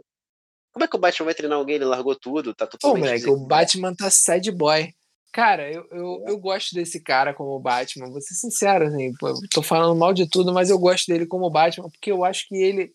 Como 0.71 0.85
é 0.85 0.87
que 0.87 0.95
o 0.95 0.99
Batman 0.99 1.25
vai 1.25 1.33
treinar 1.33 1.57
alguém? 1.57 1.75
Ele 1.77 1.85
largou 1.85 2.15
tudo, 2.15 2.53
tá 2.53 2.67
Pô, 2.67 2.77
totalmente. 2.77 3.03
moleque, 3.03 3.29
o 3.29 3.47
Batman 3.47 3.95
tá 3.95 4.11
sad 4.11 4.51
boy. 4.51 4.93
Cara, 5.33 5.71
eu, 5.71 5.87
eu, 5.91 6.23
eu 6.27 6.37
gosto 6.37 6.75
desse 6.75 7.01
cara 7.01 7.33
como 7.33 7.57
Batman, 7.59 8.11
vou 8.11 8.21
ser 8.21 8.33
sincero, 8.35 8.87
assim, 8.87 9.13
pô, 9.17 9.29
eu 9.29 9.35
tô 9.49 9.63
falando 9.63 9.97
mal 9.97 10.13
de 10.13 10.29
tudo, 10.29 10.53
mas 10.53 10.69
eu 10.69 10.77
gosto 10.77 11.07
dele 11.07 11.25
como 11.25 11.49
Batman, 11.49 11.89
porque 11.89 12.11
eu 12.11 12.25
acho 12.25 12.49
que 12.49 12.55
ele 12.55 12.91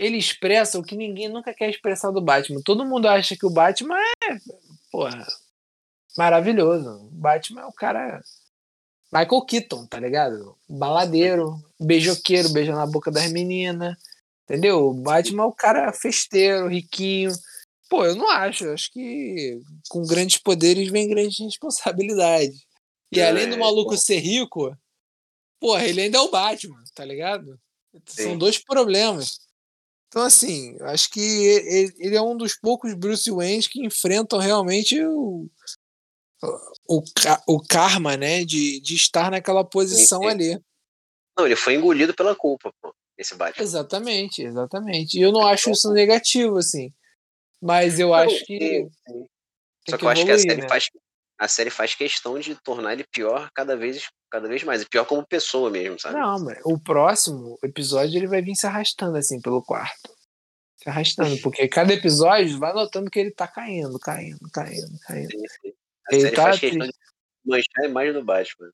ele 0.00 0.16
expressa 0.16 0.78
o 0.78 0.82
que 0.82 0.96
ninguém 0.96 1.28
nunca 1.28 1.52
quer 1.52 1.68
expressar 1.68 2.10
do 2.10 2.22
Batman. 2.22 2.62
Todo 2.64 2.86
mundo 2.86 3.06
acha 3.06 3.36
que 3.36 3.44
o 3.44 3.50
Batman 3.50 3.98
é, 3.98 4.38
porra, 4.90 5.26
maravilhoso. 6.16 6.88
O 6.88 7.10
Batman 7.12 7.60
é 7.60 7.66
o 7.66 7.72
cara 7.72 8.22
Michael 9.12 9.44
Keaton, 9.44 9.86
tá 9.86 10.00
ligado? 10.00 10.56
Baladeiro, 10.66 11.62
beijoqueiro, 11.78 12.48
beija 12.48 12.74
na 12.74 12.86
boca 12.86 13.10
das 13.10 13.30
meninas. 13.30 13.94
Entendeu? 14.44 14.86
O 14.86 14.94
Batman 14.94 15.42
é 15.42 15.46
o 15.46 15.52
cara 15.52 15.92
festeiro, 15.92 16.66
riquinho. 16.66 17.32
Pô, 17.88 18.06
eu 18.06 18.16
não 18.16 18.30
acho. 18.30 18.64
Eu 18.64 18.72
acho 18.72 18.90
que 18.90 19.60
com 19.90 20.02
grandes 20.06 20.38
poderes 20.38 20.90
vem 20.90 21.08
grandes 21.08 21.38
responsabilidades. 21.38 22.64
E 23.12 23.20
É, 23.20 23.28
além 23.28 23.50
do 23.50 23.58
maluco 23.58 23.96
ser 23.98 24.18
rico, 24.18 24.74
porra, 25.60 25.84
ele 25.84 26.00
ainda 26.00 26.16
é 26.16 26.20
o 26.20 26.30
Batman, 26.30 26.82
tá 26.94 27.04
ligado? 27.04 27.60
São 28.06 28.38
dois 28.38 28.56
problemas. 28.56 29.49
Então, 30.10 30.22
assim, 30.22 30.76
acho 30.80 31.08
que 31.08 31.20
ele, 31.20 31.94
ele 31.98 32.16
é 32.16 32.20
um 32.20 32.36
dos 32.36 32.56
poucos 32.56 32.92
Bruce 32.94 33.30
Wayne 33.30 33.62
que 33.68 33.86
enfrentam 33.86 34.40
realmente 34.40 35.00
o, 35.04 35.48
o, 36.88 37.02
o 37.46 37.62
karma, 37.64 38.16
né? 38.16 38.44
De, 38.44 38.80
de 38.80 38.96
estar 38.96 39.30
naquela 39.30 39.64
posição 39.64 40.22
sim. 40.22 40.28
ali. 40.28 40.60
Não, 41.38 41.46
ele 41.46 41.54
foi 41.54 41.74
engolido 41.74 42.12
pela 42.12 42.34
culpa, 42.34 42.74
pô, 42.82 42.92
esse 43.16 43.36
Batman. 43.36 43.62
Exatamente, 43.62 44.42
exatamente. 44.42 45.16
E 45.16 45.22
eu 45.22 45.30
não 45.30 45.46
acho 45.46 45.70
isso 45.70 45.92
negativo, 45.92 46.58
assim. 46.58 46.92
Mas 47.62 48.00
eu 48.00 48.12
acho 48.12 48.44
que. 48.46 48.88
Só 49.88 49.96
que 49.96 50.04
eu 50.04 50.08
acho 50.08 50.24
que 50.24 50.30
a 50.32 50.38
série 50.38 50.62
né? 50.62 50.68
faz. 50.68 50.90
A 51.38 51.46
série 51.46 51.70
faz 51.70 51.94
questão 51.94 52.38
de 52.38 52.56
tornar 52.56 52.94
ele 52.94 53.04
pior 53.04 53.48
cada 53.54 53.76
vez, 53.76 54.08
cada 54.30 54.48
vez 54.48 54.62
mais. 54.62 54.82
E 54.82 54.88
pior 54.88 55.04
como 55.04 55.26
pessoa 55.26 55.70
mesmo, 55.70 55.98
sabe? 55.98 56.18
Não, 56.18 56.38
mas 56.38 56.58
o 56.64 56.78
próximo 56.78 57.58
episódio 57.62 58.16
ele 58.16 58.26
vai 58.26 58.40
vir 58.40 58.54
se 58.54 58.66
arrastando 58.66 59.16
assim 59.16 59.40
pelo 59.40 59.62
quarto. 59.62 60.10
Se 60.78 60.88
arrastando, 60.88 61.36
porque 61.42 61.68
cada 61.68 61.92
episódio 61.92 62.58
vai 62.58 62.72
notando 62.72 63.10
que 63.10 63.18
ele 63.18 63.30
tá 63.30 63.46
caindo, 63.46 63.98
caindo, 63.98 64.48
caindo, 64.52 64.98
caindo. 65.06 65.30
Sim, 65.30 65.44
sim. 65.62 65.72
A 66.08 66.14
Ele 66.14 66.22
série 66.22 66.36
tá 66.36 66.42
faz 66.42 66.60
questão 66.60 66.86
de 66.86 66.94
manchar 67.44 67.84
a 67.84 67.88
imagem 67.88 68.12
do 68.12 68.24
Batman. 68.24 68.70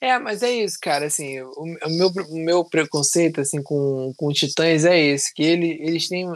É, 0.00 0.18
mas 0.18 0.42
é 0.42 0.50
isso, 0.50 0.78
cara, 0.82 1.06
assim, 1.06 1.40
o, 1.40 1.52
o 1.52 1.90
meu, 1.90 2.08
o 2.08 2.38
meu 2.38 2.64
preconceito 2.64 3.40
assim 3.40 3.62
com, 3.62 4.12
com 4.16 4.32
Titãs 4.32 4.84
é 4.84 4.98
esse, 4.98 5.32
que 5.32 5.44
ele, 5.44 5.78
eles 5.80 6.08
têm 6.08 6.26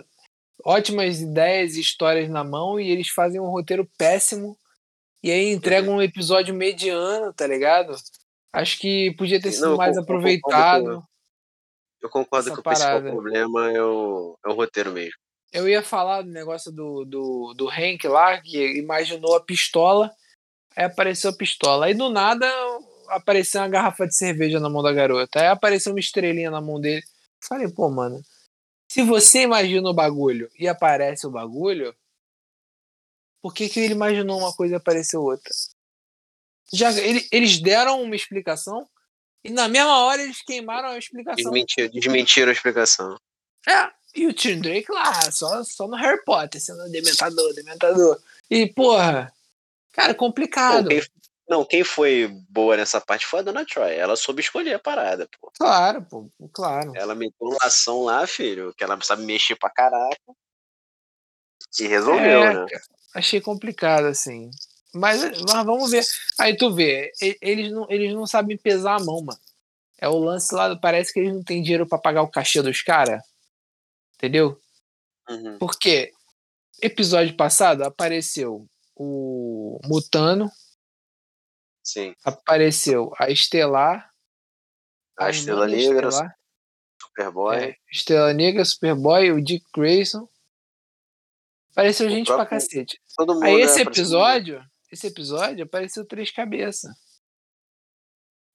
ótimas 0.64 1.20
ideias 1.20 1.74
e 1.74 1.80
histórias 1.80 2.28
na 2.28 2.44
mão 2.44 2.78
e 2.78 2.88
eles 2.88 3.08
fazem 3.08 3.40
um 3.40 3.50
roteiro 3.50 3.88
péssimo 3.98 4.56
e 5.20 5.32
aí 5.32 5.50
entregam 5.50 5.96
um 5.96 6.02
episódio 6.02 6.54
mediano, 6.54 7.32
tá 7.32 7.46
ligado? 7.46 7.96
Acho 8.56 8.78
que 8.78 9.14
podia 9.18 9.38
ter 9.38 9.52
sido 9.52 9.68
não, 9.68 9.76
mais 9.76 9.94
eu 9.94 10.02
concordo 10.02 10.18
aproveitado. 10.18 11.06
Eu 12.00 12.08
concordo 12.08 12.54
que 12.54 12.60
o 12.60 12.62
principal 12.62 12.92
parada. 12.92 13.10
problema 13.10 13.70
é 13.70 13.82
o, 13.82 14.38
é 14.42 14.48
o 14.48 14.54
roteiro 14.54 14.92
mesmo. 14.92 15.18
Eu 15.52 15.68
ia 15.68 15.82
falar 15.82 16.22
do 16.22 16.30
negócio 16.30 16.72
do, 16.72 17.04
do, 17.04 17.52
do 17.54 17.68
Hank 17.68 18.08
lá, 18.08 18.40
que 18.40 18.78
imaginou 18.78 19.36
a 19.36 19.44
pistola, 19.44 20.10
aí 20.74 20.86
apareceu 20.86 21.28
a 21.28 21.36
pistola. 21.36 21.84
Aí 21.84 21.92
do 21.92 22.08
nada 22.08 22.50
apareceu 23.08 23.60
uma 23.60 23.68
garrafa 23.68 24.06
de 24.06 24.16
cerveja 24.16 24.58
na 24.58 24.70
mão 24.70 24.82
da 24.82 24.90
garota. 24.90 25.38
Aí 25.38 25.48
apareceu 25.48 25.92
uma 25.92 26.00
estrelinha 26.00 26.50
na 26.50 26.60
mão 26.62 26.80
dele. 26.80 27.04
Falei, 27.46 27.68
pô, 27.68 27.90
mano, 27.90 28.22
se 28.90 29.02
você 29.02 29.42
imagina 29.42 29.86
o 29.90 29.94
bagulho 29.94 30.48
e 30.58 30.66
aparece 30.66 31.26
o 31.26 31.30
bagulho, 31.30 31.94
por 33.42 33.52
que, 33.52 33.68
que 33.68 33.80
ele 33.80 33.92
imaginou 33.92 34.38
uma 34.38 34.54
coisa 34.54 34.76
e 34.76 34.76
apareceu 34.78 35.20
outra? 35.20 35.52
Já, 36.72 36.90
ele- 36.92 37.26
eles 37.30 37.58
deram 37.60 38.02
uma 38.02 38.16
explicação 38.16 38.88
e 39.44 39.50
na 39.50 39.68
mesma 39.68 39.98
hora 40.04 40.22
eles 40.22 40.42
queimaram 40.42 40.88
a 40.88 40.98
explicação. 40.98 41.36
Desmentir, 41.52 41.90
desmentiram 41.90 42.48
a 42.48 42.52
explicação. 42.52 43.16
É, 43.68 43.90
e 44.14 44.26
o 44.26 44.32
Tim 44.32 44.60
Drake 44.60 44.90
lá, 44.90 45.30
só, 45.30 45.62
só 45.64 45.86
no 45.86 45.96
Harry 45.96 46.22
Potter, 46.24 46.60
sendo 46.60 46.88
dementador, 46.90 47.52
dementador. 47.54 48.20
E, 48.50 48.66
porra, 48.66 49.32
cara, 49.92 50.08
Não 50.08 50.14
complicado. 50.14 50.88
quem, 50.88 51.02
não, 51.48 51.64
quem 51.64 51.84
foi 51.84 52.28
boa 52.48 52.76
nessa 52.76 53.00
parte 53.00 53.26
foi 53.26 53.40
a 53.40 53.42
Dona 53.42 53.64
Troy. 53.64 53.94
Ela 53.94 54.16
soube 54.16 54.40
escolher 54.40 54.74
a 54.74 54.78
parada, 54.78 55.28
pô. 55.40 55.50
Claro, 55.58 56.02
pô, 56.02 56.28
claro. 56.52 56.92
Ela 56.96 57.14
meteu 57.14 57.46
uma 57.48 57.58
ação 57.62 58.02
lá, 58.02 58.26
filho, 58.26 58.74
que 58.76 58.82
ela 58.82 59.00
sabe 59.02 59.24
mexer 59.24 59.54
pra 59.56 59.70
caraca. 59.70 60.16
E 61.78 61.86
resolveu, 61.86 62.42
É, 62.42 62.54
né? 62.54 62.66
achei 63.14 63.40
complicado, 63.40 64.06
assim. 64.06 64.50
Mas, 64.94 65.22
mas 65.42 65.64
vamos 65.66 65.90
ver. 65.90 66.04
Aí 66.40 66.56
tu 66.56 66.72
vê, 66.74 67.12
eles 67.42 67.70
não, 67.70 67.86
eles 67.90 68.14
não 68.14 68.26
sabem 68.26 68.56
pesar 68.56 68.96
a 69.00 69.04
mão, 69.04 69.22
mano. 69.22 69.38
É 69.98 70.08
o 70.08 70.18
lance 70.18 70.54
lá, 70.54 70.74
parece 70.76 71.12
que 71.12 71.20
eles 71.20 71.32
não 71.34 71.42
têm 71.42 71.62
dinheiro 71.62 71.86
pra 71.86 71.98
pagar 71.98 72.22
o 72.22 72.30
cachê 72.30 72.62
dos 72.62 72.82
caras. 72.82 73.22
Entendeu? 74.14 74.60
Uhum. 75.28 75.58
Porque 75.58 76.12
episódio 76.82 77.34
passado 77.36 77.82
apareceu 77.82 78.66
o 78.94 79.78
Mutano, 79.84 80.50
Sim. 81.82 82.14
apareceu 82.24 83.12
a 83.18 83.30
Estelar, 83.30 84.10
A 85.18 85.28
irmã 85.28 85.30
Estrela 85.38 85.60
da 85.60 85.66
Negra, 85.76 86.08
Estelar, 86.08 86.38
Superboy. 87.02 87.56
é, 87.56 87.76
Estrela 87.90 88.32
Negra, 88.32 88.64
Superboy, 88.64 89.32
o 89.32 89.42
Dick 89.42 89.64
Grayson. 89.74 90.28
Apareceu 91.72 92.06
O 92.06 92.10
gente 92.10 92.26
próprio- 92.26 92.48
pra 92.48 92.56
cacete. 92.58 93.00
Todo 93.16 93.34
mundo. 93.34 93.44
Aí 93.44 93.56
é, 93.60 93.64
esse 93.64 93.80
episódio, 93.82 94.62
esse 94.90 95.06
episódio 95.06 95.64
apareceu 95.64 96.04
três 96.06 96.30
cabeças. 96.30 96.90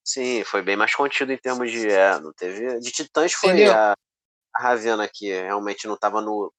Sim, 0.03 0.43
foi 0.43 0.61
bem 0.61 0.75
mais 0.75 0.93
contido 0.95 1.31
em 1.31 1.37
termos 1.37 1.71
de. 1.71 1.87
É, 1.87 2.19
não 2.19 2.33
teve. 2.33 2.79
De 2.79 2.91
Titãs 2.91 3.33
foi 3.33 3.51
Entendeu? 3.51 3.73
a, 3.73 3.93
a 4.55 4.61
Ravena 4.61 5.07
que 5.07 5.27
realmente 5.29 5.87
não 5.87 5.95
tava 5.97 6.21
no. 6.21 6.51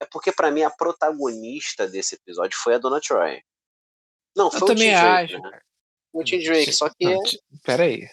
É 0.00 0.06
porque 0.06 0.30
pra 0.30 0.50
mim 0.50 0.62
a 0.62 0.70
protagonista 0.70 1.88
desse 1.88 2.14
episódio 2.14 2.56
foi 2.56 2.74
a 2.74 2.78
Dona 2.78 3.00
Troy. 3.00 3.42
Não, 4.36 4.50
foi 4.50 4.60
Eu 4.60 4.64
o 4.64 4.66
também 4.68 4.90
Tim 4.90 5.00
Drake, 5.00 5.34
acho. 5.34 5.42
né? 5.42 5.50
cara. 5.50 5.62
O 6.12 6.24
Tim 6.24 6.38
Drake, 6.38 6.72
só 6.72 6.88
que. 6.88 7.04
Não, 7.04 7.20
Peraí. 7.64 8.08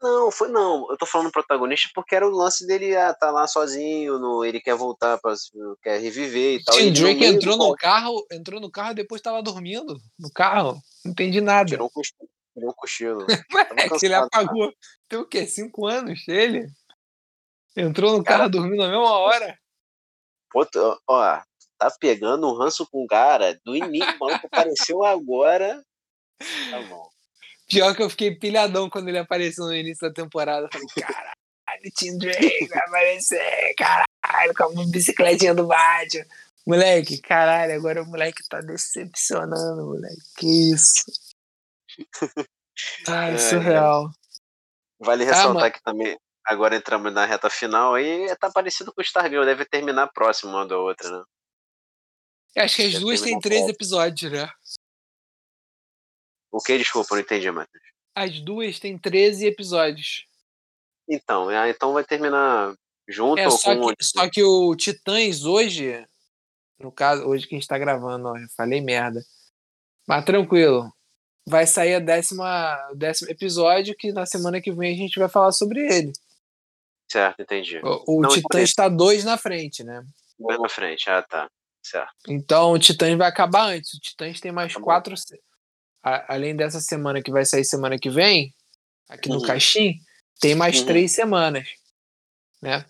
Não, 0.00 0.30
foi 0.30 0.48
não. 0.48 0.88
Eu 0.90 0.96
tô 0.96 1.04
falando 1.04 1.32
protagonista 1.32 1.88
porque 1.92 2.14
era 2.14 2.26
o 2.26 2.30
lance 2.30 2.66
dele 2.66 2.96
ah, 2.96 3.12
tá 3.12 3.30
lá 3.30 3.48
sozinho, 3.48 4.18
no, 4.18 4.44
ele 4.44 4.60
quer 4.60 4.76
voltar 4.76 5.18
para 5.18 5.34
quer 5.82 6.00
reviver 6.00 6.60
e 6.60 6.64
tal. 6.64 6.76
Tim 6.76 6.92
Drake 6.92 7.24
entrou 7.24 7.56
no 7.56 7.74
carro, 7.76 8.26
entrou 8.30 8.60
no 8.60 8.70
carro 8.70 8.92
e 8.92 8.96
depois 8.96 9.20
tava 9.20 9.42
dormindo 9.42 9.98
no 10.18 10.30
carro. 10.32 10.80
Não 11.04 11.10
entendi 11.12 11.40
nada. 11.40 11.68
Tirou 11.68 11.86
um 11.86 11.90
cochilo. 11.90 12.28
Tirou 12.54 12.70
um 12.70 12.74
cochilo. 12.74 13.26
É 13.78 13.88
que 13.98 14.06
ele 14.06 14.14
apagou. 14.14 14.72
Tem 15.08 15.18
o 15.18 15.26
quê? 15.26 15.46
Cinco 15.46 15.86
anos 15.86 16.26
ele? 16.26 16.66
Entrou 17.76 18.16
no 18.16 18.24
Cara, 18.24 18.38
carro 18.38 18.50
dormindo 18.50 18.82
na 18.82 18.88
mesma 18.88 19.18
hora. 19.18 19.58
Pô, 20.50 20.64
tu- 20.64 21.00
ó, 21.06 21.40
tá 21.76 21.90
pegando 22.00 22.48
um 22.48 22.56
ranço 22.56 22.86
com 22.90 23.04
o 23.04 23.06
cara 23.06 23.58
do 23.64 23.76
início, 23.76 24.14
o 24.16 24.18
maluco 24.18 24.46
apareceu 24.46 25.04
agora. 25.04 25.82
Tá 26.70 26.82
bom. 26.82 27.08
Pior 27.68 27.94
que 27.94 28.02
eu 28.02 28.10
fiquei 28.10 28.34
pilhadão 28.34 28.88
quando 28.88 29.08
ele 29.08 29.18
apareceu 29.18 29.66
no 29.66 29.74
início 29.74 30.08
da 30.08 30.14
temporada. 30.14 30.66
Eu 30.66 30.70
falei, 30.72 30.88
caralho, 30.96 31.92
Tim 31.96 32.16
Drake 32.16 32.66
vai 32.68 32.78
aparecer, 32.78 33.74
caralho, 33.76 34.54
com 34.56 34.80
a 34.80 34.86
bicicletinha 34.86 35.54
do 35.54 35.66
Batman. 35.66 36.24
Moleque, 36.66 37.18
caralho, 37.20 37.74
agora 37.74 38.02
o 38.02 38.06
moleque 38.06 38.42
tá 38.48 38.60
decepcionando, 38.60 39.86
moleque. 39.86 40.20
Que 40.36 40.72
isso. 40.74 41.02
Ai, 43.08 43.34
é, 43.34 43.38
surreal. 43.38 44.10
Vale 45.00 45.24
ah, 45.24 45.26
ressaltar 45.26 45.64
ah, 45.64 45.70
que 45.70 45.82
também, 45.82 46.18
agora 46.44 46.76
entramos 46.76 47.12
na 47.12 47.24
reta 47.24 47.48
final 47.48 47.94
aí, 47.94 48.34
tá 48.36 48.50
parecido 48.50 48.92
com 48.92 49.00
o 49.00 49.04
Stargirl, 49.04 49.44
deve 49.44 49.64
terminar 49.64 50.08
próximo 50.08 50.52
uma 50.52 50.66
da 50.66 50.76
outra, 50.76 51.10
né? 51.10 51.24
acho 52.56 52.76
que 52.76 52.82
as 52.82 53.00
duas 53.00 53.20
têm 53.20 53.38
três 53.38 53.68
episódios, 53.68 54.32
né? 54.32 54.50
O 56.50 56.60
que? 56.60 56.78
Desculpa, 56.78 57.14
não 57.14 57.20
entendi, 57.20 57.50
Matheus. 57.50 57.84
As 58.14 58.40
duas 58.40 58.80
têm 58.80 58.98
13 58.98 59.46
episódios. 59.46 60.26
Então, 61.08 61.50
é, 61.50 61.70
então 61.70 61.92
vai 61.92 62.04
terminar 62.04 62.74
junto 63.08 63.40
é, 63.40 63.46
ou 63.46 63.50
só 63.52 63.74
com 63.74 63.94
que, 63.94 64.04
Só 64.04 64.28
que 64.28 64.42
o 64.42 64.74
Titãs 64.76 65.44
hoje, 65.44 66.06
no 66.78 66.92
caso, 66.92 67.24
hoje 67.26 67.46
que 67.46 67.54
a 67.54 67.58
gente 67.58 67.68
tá 67.68 67.78
gravando, 67.78 68.28
ó, 68.28 68.36
eu 68.36 68.46
falei 68.56 68.80
merda. 68.80 69.20
Mas 70.06 70.24
tranquilo. 70.24 70.92
Vai 71.46 71.66
sair 71.66 71.94
a 71.94 71.98
décima, 71.98 72.76
o 72.92 72.94
décimo 72.94 73.30
episódio, 73.30 73.96
que 73.96 74.12
na 74.12 74.26
semana 74.26 74.60
que 74.60 74.70
vem 74.70 74.94
a 74.94 74.98
gente 74.98 75.18
vai 75.18 75.28
falar 75.28 75.52
sobre 75.52 75.80
ele. 75.80 76.12
Certo, 77.10 77.40
entendi. 77.40 77.80
O, 77.82 78.20
o 78.20 78.28
Titã 78.28 78.60
está 78.60 78.86
dois 78.88 79.24
na 79.24 79.38
frente, 79.38 79.82
né? 79.82 80.04
Dois 80.38 80.60
na 80.60 80.68
frente, 80.68 81.08
ah 81.08 81.22
tá. 81.22 81.48
Certo. 81.82 82.12
Então 82.28 82.72
o 82.72 82.78
Titãs 82.78 83.16
vai 83.16 83.28
acabar 83.28 83.68
antes. 83.70 83.94
O 83.94 84.00
Titãs 84.00 84.40
tem 84.40 84.52
mais 84.52 84.74
quatro, 84.74 85.14
a, 86.02 86.34
além 86.34 86.56
dessa 86.56 86.80
semana 86.80 87.22
que 87.22 87.30
vai 87.30 87.44
sair 87.44 87.64
semana 87.64 87.98
que 87.98 88.10
vem, 88.10 88.54
aqui 89.08 89.28
no 89.28 89.36
uhum. 89.36 89.46
Caixim, 89.46 90.00
tem 90.40 90.54
mais 90.54 90.80
uhum. 90.80 90.86
três 90.86 91.12
semanas, 91.12 91.68
né? 92.62 92.84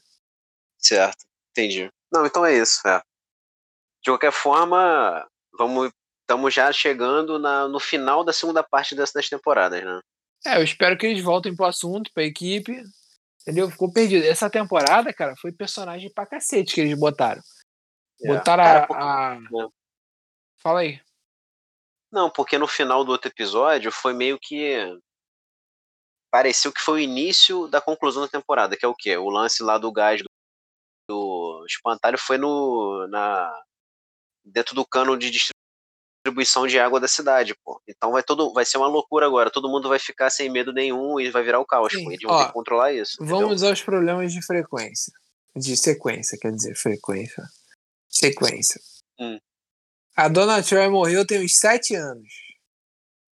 Certo, 0.78 1.24
entendi. 1.50 1.90
Não, 2.12 2.26
então 2.26 2.44
é 2.44 2.56
isso, 2.56 2.86
é. 2.86 3.00
De 4.02 4.10
qualquer 4.10 4.32
forma, 4.32 5.26
vamos 5.58 5.92
estamos 6.28 6.52
já 6.52 6.70
chegando 6.70 7.38
na, 7.38 7.66
no 7.66 7.80
final 7.80 8.22
da 8.22 8.34
segunda 8.34 8.62
parte 8.62 8.94
dessas 8.94 9.28
temporadas, 9.30 9.82
né? 9.82 10.00
É, 10.46 10.58
eu 10.58 10.62
espero 10.62 10.96
que 10.96 11.06
eles 11.06 11.24
voltem 11.24 11.56
pro 11.56 11.64
assunto, 11.64 12.10
pra 12.12 12.22
equipe. 12.22 12.82
Entendeu? 13.40 13.70
Ficou 13.70 13.90
perdido. 13.90 14.26
Essa 14.26 14.50
temporada, 14.50 15.12
cara, 15.12 15.34
foi 15.40 15.50
personagem 15.50 16.12
pra 16.12 16.26
cacete 16.26 16.74
que 16.74 16.82
eles 16.82 16.98
botaram. 16.98 17.40
É. 18.22 18.28
Botaram 18.28 18.62
cara, 18.62 18.86
a. 18.90 19.32
a... 19.32 19.36
É. 19.36 19.68
Fala 20.58 20.80
aí. 20.80 21.00
Não, 22.10 22.30
porque 22.30 22.56
no 22.58 22.66
final 22.66 23.04
do 23.04 23.12
outro 23.12 23.28
episódio 23.28 23.92
foi 23.92 24.14
meio 24.14 24.38
que. 24.40 24.76
Pareceu 26.30 26.72
que 26.72 26.80
foi 26.80 27.00
o 27.00 27.02
início 27.02 27.68
da 27.68 27.80
conclusão 27.80 28.22
da 28.22 28.28
temporada, 28.28 28.76
que 28.76 28.84
é 28.84 28.88
o 28.88 28.94
quê? 28.94 29.16
O 29.16 29.30
lance 29.30 29.62
lá 29.62 29.78
do 29.78 29.90
gás 29.90 30.22
do, 31.08 31.64
espantalho 31.66 32.18
foi 32.18 32.38
no. 32.38 33.06
Na, 33.08 33.52
dentro 34.44 34.74
do 34.74 34.86
cano 34.86 35.16
de 35.16 35.30
distribuição 35.30 36.66
de 36.66 36.78
água 36.78 37.00
da 37.00 37.08
cidade, 37.08 37.54
pô. 37.64 37.80
Então 37.86 38.12
vai 38.12 38.22
todo, 38.22 38.52
vai 38.52 38.64
ser 38.64 38.78
uma 38.78 38.88
loucura 38.88 39.26
agora. 39.26 39.50
Todo 39.50 39.68
mundo 39.68 39.88
vai 39.88 39.98
ficar 39.98 40.30
sem 40.30 40.50
medo 40.50 40.72
nenhum 40.72 41.20
e 41.20 41.30
vai 41.30 41.42
virar 41.42 41.60
o 41.60 41.66
caos, 41.66 41.92
Sim. 41.92 42.04
pô. 42.04 42.10
Eles 42.10 42.22
vão 42.22 42.34
Ó, 42.34 42.38
ter 42.38 42.46
que 42.46 42.52
controlar 42.52 42.92
isso. 42.92 43.16
Vamos 43.20 43.52
entendeu? 43.52 43.68
aos 43.70 43.82
problemas 43.82 44.32
de 44.32 44.44
frequência. 44.44 45.12
De 45.54 45.76
sequência, 45.76 46.38
quer 46.40 46.52
dizer, 46.52 46.74
frequência. 46.74 47.44
Sequência. 48.08 48.80
Hum. 49.18 49.38
A 50.18 50.26
Dona 50.26 50.60
Troy 50.60 50.88
morreu 50.88 51.24
tem 51.24 51.44
uns 51.44 51.56
sete 51.60 51.94
anos. 51.94 52.28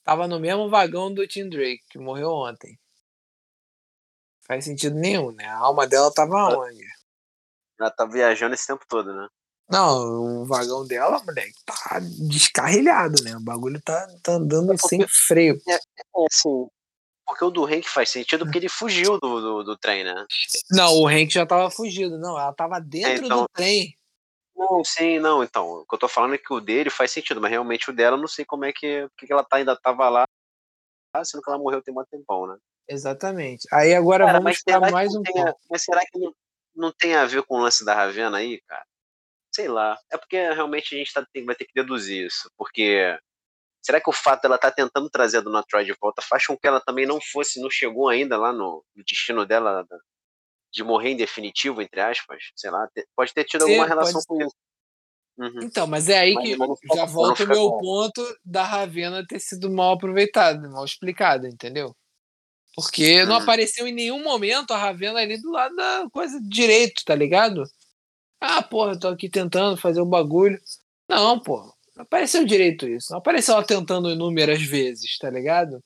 Tava 0.05 0.29
no 0.29 0.39
mesmo 0.39 0.69
vagão 0.69 1.15
do 1.15 1.27
Tim 1.27 1.49
Drake, 1.49 1.83
que 1.89 1.99
morreu 1.99 2.29
ontem. 2.29 2.79
Faz 4.47 4.67
sentido 4.67 4.95
nenhum, 4.95 5.33
né? 5.33 5.47
A 5.47 5.57
alma 5.57 5.87
dela 5.87 6.13
tava 6.13 6.37
onde? 6.59 6.85
Ela 7.81 7.91
tá 7.91 8.05
viajando 8.05 8.55
esse 8.55 8.67
tempo 8.67 8.85
todo, 8.87 9.15
né? 9.15 9.27
Não, 9.71 10.43
o 10.43 10.45
vagão 10.45 10.87
dela, 10.87 11.23
moleque, 11.25 11.55
tá 11.65 12.01
descarrilhado, 12.29 13.15
né? 13.25 13.35
O 13.35 13.41
bagulho 13.41 13.81
tá, 13.81 14.07
tá 14.23 14.33
andando 14.33 14.75
é 14.75 14.77
sem 14.77 15.09
freio. 15.09 15.59
É, 15.67 15.77
é 15.77 15.79
assim, 16.31 16.69
porque 17.27 17.47
o 17.47 17.51
do 17.51 17.65
Hank 17.65 17.89
faz 17.89 18.11
sentido 18.11 18.45
porque 18.45 18.59
ele 18.59 18.69
fugiu 18.69 19.19
do, 19.19 19.41
do, 19.41 19.65
do, 19.65 19.79
trem, 19.79 20.05
né? 20.05 20.27
Não, 20.71 20.93
o 20.99 21.09
Hank 21.09 21.33
já 21.33 21.47
tava 21.47 21.71
fugido, 21.71 22.19
não. 22.19 22.39
Ela 22.39 22.53
tava 22.53 22.79
dentro 22.79 23.25
então, 23.25 23.41
do 23.45 23.49
trem. 23.55 23.97
Não, 24.57 24.85
sim, 24.85 25.19
não, 25.19 25.43
então. 25.43 25.69
O 25.69 25.87
que 25.87 25.95
eu 25.95 25.99
tô 25.99 26.09
falando 26.09 26.35
é 26.35 26.39
que 26.39 26.53
o 26.53 26.61
dele 26.61 26.91
faz 26.91 27.11
sentido, 27.11 27.41
mas 27.41 27.51
realmente 27.51 27.91
o 27.91 27.93
dela, 27.93 28.17
não 28.17 28.29
sei 28.29 28.45
como 28.45 28.65
é 28.65 28.73
que. 28.73 29.09
Porque 29.17 29.33
ela 29.33 29.45
tá, 29.45 29.57
ainda 29.57 29.77
tava 29.77 30.09
lá, 30.09 30.25
sendo 31.25 31.43
que 31.43 31.51
ela 31.51 31.59
morreu 31.59 31.83
tem 31.83 31.95
um 31.95 32.05
tempão, 32.05 32.47
né? 32.47 32.57
Exatamente. 32.89 33.67
Aí 33.73 33.95
agora 33.95 34.27
cara, 34.27 34.39
vamos 34.39 34.63
para 34.63 34.91
mais 34.91 35.15
um 35.15 35.23
tenha, 35.23 35.55
Mas 35.71 35.83
será 35.83 36.01
que 36.01 36.19
não, 36.19 36.35
não 36.75 36.93
tem 36.93 37.15
a 37.15 37.25
ver 37.25 37.43
com 37.43 37.57
o 37.57 37.63
lance 37.63 37.85
da 37.85 37.95
Ravena 37.95 38.39
aí, 38.39 38.61
cara? 38.69 38.85
Sei 39.55 39.69
lá. 39.69 39.99
É 40.11 40.19
porque 40.19 40.37
realmente 40.37 40.95
a 40.95 40.99
gente 40.99 41.13
tá, 41.13 41.27
tem, 41.33 41.45
vai 41.45 41.55
ter 41.55 41.65
que 41.65 41.75
deduzir 41.75 42.27
isso. 42.27 42.51
Porque. 42.57 43.19
Será 43.85 44.01
que 44.01 44.09
o 44.09 44.15
fato 44.15 44.43
dela 44.43 44.55
estar 44.55 44.71
tá 44.71 44.77
tentando 44.77 45.11
trazer 45.11 45.39
a 45.39 45.41
Dona 45.43 45.63
Troy 45.63 45.85
de 45.85 45.95
volta 46.01 46.23
faz 46.23 46.47
com 46.47 46.57
que 46.57 46.67
ela 46.67 46.81
também 46.81 47.05
não 47.05 47.21
fosse, 47.21 47.61
não 47.61 47.69
chegou 47.69 48.09
ainda 48.09 48.39
lá 48.39 48.51
no, 48.51 48.83
no 48.97 49.05
destino 49.05 49.45
dela 49.45 49.87
de 50.75 50.83
morrer 50.83 51.11
em 51.11 51.17
definitivo, 51.17 51.81
entre 51.81 52.01
aspas, 52.01 52.43
sei 52.57 52.69
lá, 52.69 52.89
pode 53.15 53.33
ter 53.33 53.45
tido 53.45 53.65
Sim, 53.65 53.71
alguma 53.71 53.87
relação 53.87 54.21
com 54.27 54.43
isso. 54.43 54.57
Uhum. 55.39 55.61
Então, 55.63 55.87
mas 55.87 56.09
é 56.09 56.19
aí 56.19 56.35
mas 56.35 56.81
que 56.81 56.97
já 56.97 57.05
volta 57.05 57.45
o 57.45 57.49
meu 57.49 57.71
bom. 57.71 57.81
ponto 57.81 58.39
da 58.45 58.65
Ravena 58.65 59.25
ter 59.27 59.39
sido 59.39 59.71
mal 59.71 59.93
aproveitada, 59.93 60.69
mal 60.69 60.85
explicada, 60.85 61.49
entendeu? 61.49 61.95
Porque 62.75 63.23
uhum. 63.23 63.29
não 63.29 63.37
apareceu 63.37 63.87
em 63.87 63.95
nenhum 63.95 64.23
momento 64.23 64.73
a 64.73 64.77
Ravena 64.77 65.21
ali 65.21 65.41
do 65.41 65.53
lado 65.53 65.77
da 65.77 66.09
coisa 66.13 66.41
direito, 66.43 67.03
tá 67.05 67.15
ligado? 67.15 67.63
Ah, 68.41 68.63
porra, 68.63 68.99
tô 68.99 69.09
aqui 69.09 69.29
tentando 69.29 69.77
fazer 69.77 70.01
o 70.01 70.05
um 70.05 70.11
bagulho. 70.11 70.61
Não, 71.09 71.39
porra, 71.39 71.73
não 71.95 72.03
apareceu 72.03 72.45
direito 72.45 72.89
isso. 72.89 73.13
Não 73.13 73.19
apareceu 73.19 73.55
ela 73.55 73.65
tentando 73.65 74.11
inúmeras 74.11 74.63
vezes, 74.63 75.19
tá 75.19 75.31
ligado? 75.31 75.81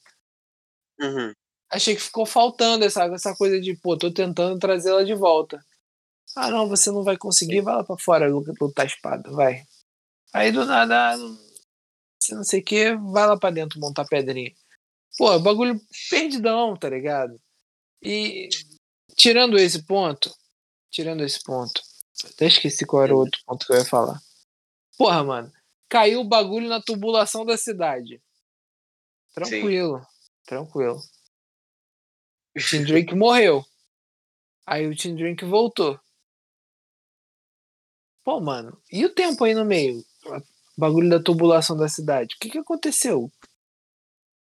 Uhum 0.98 1.32
achei 1.70 1.94
que 1.94 2.02
ficou 2.02 2.26
faltando 2.26 2.84
essa, 2.84 3.04
essa 3.04 3.34
coisa 3.34 3.60
de, 3.60 3.76
pô, 3.76 3.96
tô 3.96 4.12
tentando 4.12 4.58
trazê-la 4.58 5.04
de 5.04 5.14
volta. 5.14 5.64
Ah, 6.36 6.50
não, 6.50 6.68
você 6.68 6.90
não 6.90 7.02
vai 7.02 7.16
conseguir, 7.16 7.60
vai 7.60 7.76
lá 7.76 7.84
pra 7.84 7.96
fora 7.98 8.28
lutar 8.28 8.86
espada, 8.86 9.30
vai. 9.30 9.64
Aí 10.32 10.52
do 10.52 10.64
nada, 10.64 11.16
você 12.20 12.34
não 12.34 12.44
sei 12.44 12.60
o 12.60 12.64
que, 12.64 12.94
vai 12.94 13.26
lá 13.26 13.38
pra 13.38 13.50
dentro 13.50 13.80
montar 13.80 14.04
pedrinha. 14.04 14.52
Pô, 15.16 15.38
bagulho 15.38 15.80
perdidão, 16.10 16.76
tá 16.76 16.88
ligado? 16.88 17.40
E 18.02 18.48
tirando 19.16 19.58
esse 19.58 19.84
ponto, 19.84 20.30
tirando 20.90 21.24
esse 21.24 21.42
ponto, 21.42 21.80
até 22.24 22.46
esqueci 22.46 22.84
qual 22.84 23.04
era 23.04 23.14
o 23.14 23.20
outro 23.20 23.40
ponto 23.46 23.66
que 23.66 23.72
eu 23.72 23.78
ia 23.78 23.84
falar. 23.84 24.20
Porra, 24.96 25.24
mano, 25.24 25.52
caiu 25.88 26.20
o 26.20 26.28
bagulho 26.28 26.68
na 26.68 26.82
tubulação 26.82 27.44
da 27.44 27.56
cidade. 27.56 28.20
Tranquilo, 29.34 29.98
Sim. 30.00 30.06
tranquilo. 30.46 31.00
O 32.56 32.60
Tim 32.60 32.84
Drake 32.84 33.14
morreu. 33.14 33.64
Aí 34.66 34.86
o 34.86 34.94
Tim 34.94 35.14
Drake 35.14 35.44
voltou. 35.44 35.98
Pô, 38.24 38.40
mano, 38.40 38.78
e 38.92 39.04
o 39.06 39.14
tempo 39.14 39.44
aí 39.44 39.54
no 39.54 39.64
meio? 39.64 40.04
O 40.26 40.42
bagulho 40.76 41.08
da 41.08 41.22
tubulação 41.22 41.76
da 41.76 41.88
cidade. 41.88 42.34
O 42.34 42.38
que 42.38 42.50
que 42.50 42.58
aconteceu? 42.58 43.32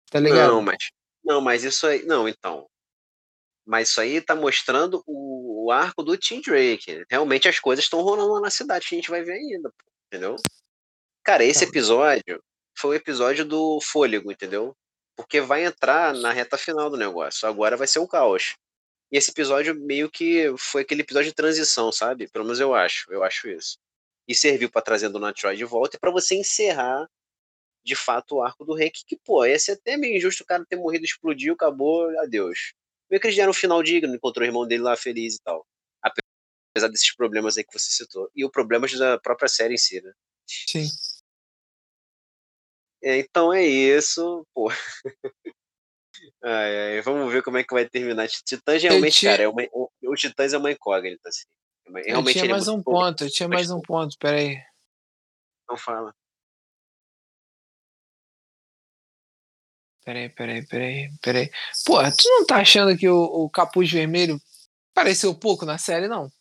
Tá 0.10 0.20
ligado? 0.20 0.54
Não, 0.54 0.62
mas, 0.62 0.78
não, 1.24 1.42
mas 1.42 1.64
isso 1.64 1.86
aí. 1.86 2.04
Não, 2.04 2.28
então. 2.28 2.68
Mas 3.66 3.90
isso 3.90 4.02
aí 4.02 4.22
tá 4.22 4.36
mostrando 4.36 5.04
o, 5.06 5.66
o 5.66 5.72
arco 5.72 6.04
do 6.04 6.18
Tim 6.18 6.42
Drake. 6.42 7.04
Realmente 7.10 7.48
as 7.48 7.60
coisas 7.60 7.86
estão 7.86 8.02
rolando 8.02 8.34
lá 8.34 8.42
na 8.42 8.50
cidade 8.50 8.88
que 8.88 8.96
a 8.96 8.98
gente 8.98 9.10
vai 9.10 9.24
ver 9.24 9.34
ainda, 9.34 9.72
entendeu? 10.08 10.36
Cara, 11.24 11.44
esse 11.44 11.62
tá. 11.62 11.70
episódio 11.70 12.44
foi 12.78 12.92
o 12.92 12.94
episódio 12.94 13.46
do 13.46 13.80
fôlego, 13.82 14.32
entendeu? 14.32 14.76
Porque 15.16 15.42
vai 15.42 15.66
entrar 15.66 16.14
na 16.14 16.32
reta 16.32 16.58
final 16.58 16.90
do 16.90 16.98
negócio. 16.98 17.48
Agora 17.48 17.78
vai 17.78 17.88
ser 17.88 18.00
um 18.00 18.08
caos. 18.08 18.56
E 19.12 19.18
esse 19.18 19.32
episódio 19.32 19.76
meio 19.76 20.10
que 20.10 20.54
foi 20.58 20.82
aquele 20.82 21.02
episódio 21.02 21.30
de 21.30 21.36
transição, 21.36 21.92
sabe? 21.92 22.28
Pelo 22.28 22.44
menos 22.44 22.60
eu 22.60 22.74
acho, 22.74 23.12
eu 23.12 23.24
acho 23.24 23.48
isso. 23.48 23.78
E 24.28 24.36
serviu 24.36 24.70
para 24.70 24.82
trazer 24.82 25.10
Dona 25.10 25.34
Troy 25.34 25.56
de 25.56 25.64
volta 25.64 25.96
e 25.96 26.00
para 26.00 26.12
você 26.12 26.36
encerrar 26.36 27.08
de 27.86 27.96
fato 27.96 28.36
o 28.36 28.42
arco 28.42 28.66
do 28.66 28.74
Hank, 28.74 29.04
que, 29.06 29.16
pô, 29.16 29.46
ia 29.46 29.60
ser 29.60 29.74
até 29.74 29.96
meio 29.96 30.18
injusto 30.18 30.44
o 30.44 30.46
cara 30.46 30.66
ter 30.66 30.76
morrido, 30.76 31.06
explodiu, 31.06 31.54
acabou, 31.54 32.10
adeus. 32.20 32.74
Meio 33.10 33.22
que 33.22 33.28
eles 33.28 33.38
deram 33.38 33.52
um 33.52 33.54
final 33.54 33.84
digno, 33.84 34.16
encontrou 34.16 34.44
o 34.44 34.48
irmão 34.50 34.68
dele 34.68 34.82
lá 34.82 34.98
feliz 34.98 35.36
e 35.36 35.42
tal. 35.44 35.66
Apesar 36.02 36.90
desses 36.90 37.16
problemas 37.16 37.58
aí 37.58 37.64
que 37.64 37.72
você 37.72 37.92
citou. 37.92 38.30
E 38.36 38.44
o 38.44 38.50
problema 38.50 38.88
da 38.98 39.20
própria 39.20 39.48
série 39.48 39.76
em 39.76 39.78
si, 39.78 40.02
né? 40.02 40.12
Sim. 40.48 40.88
É, 43.06 43.20
então 43.20 43.54
é 43.54 43.64
isso, 43.64 44.46
pô. 44.54 44.68
Ai, 46.44 46.96
ai, 46.96 47.02
vamos 47.02 47.32
ver 47.32 47.44
como 47.44 47.58
é 47.58 47.64
que 47.64 47.74
vai 47.74 47.88
terminar. 47.88 48.28
Titãs 48.28 48.82
realmente, 48.82 49.20
tinha... 49.20 49.32
cara, 49.32 49.44
é 49.44 49.48
uma, 49.48 49.64
o, 49.72 49.90
o 50.04 50.16
Titãs 50.16 50.54
é 50.54 50.58
uma 50.58 50.72
incógnita, 50.72 51.28
assim. 51.28 51.44
É 51.88 52.02
realmente 52.10 52.38
eu 52.38 52.44
tinha 52.44 52.46
é 52.46 52.54
mais 52.54 52.68
um 52.68 52.82
ponto, 52.82 53.24
eu 53.24 53.30
tinha 53.30 53.50
mais 53.50 53.70
um 53.70 53.82
ponto, 53.82 54.16
peraí. 54.20 54.58
Não 55.68 55.76
fala. 55.76 56.14
Peraí, 60.04 60.30
peraí, 60.30 60.66
peraí, 60.68 61.10
peraí. 61.22 61.52
Pô, 61.86 61.98
tu 62.12 62.30
não 62.30 62.46
tá 62.46 62.58
achando 62.58 62.98
que 62.98 63.10
o, 63.10 63.24
o 63.24 63.50
capuz 63.50 63.92
vermelho 63.92 64.40
pareceu 64.94 65.34
pouco 65.38 65.66
na 65.66 65.78
série, 65.78 66.08
não? 66.08 66.32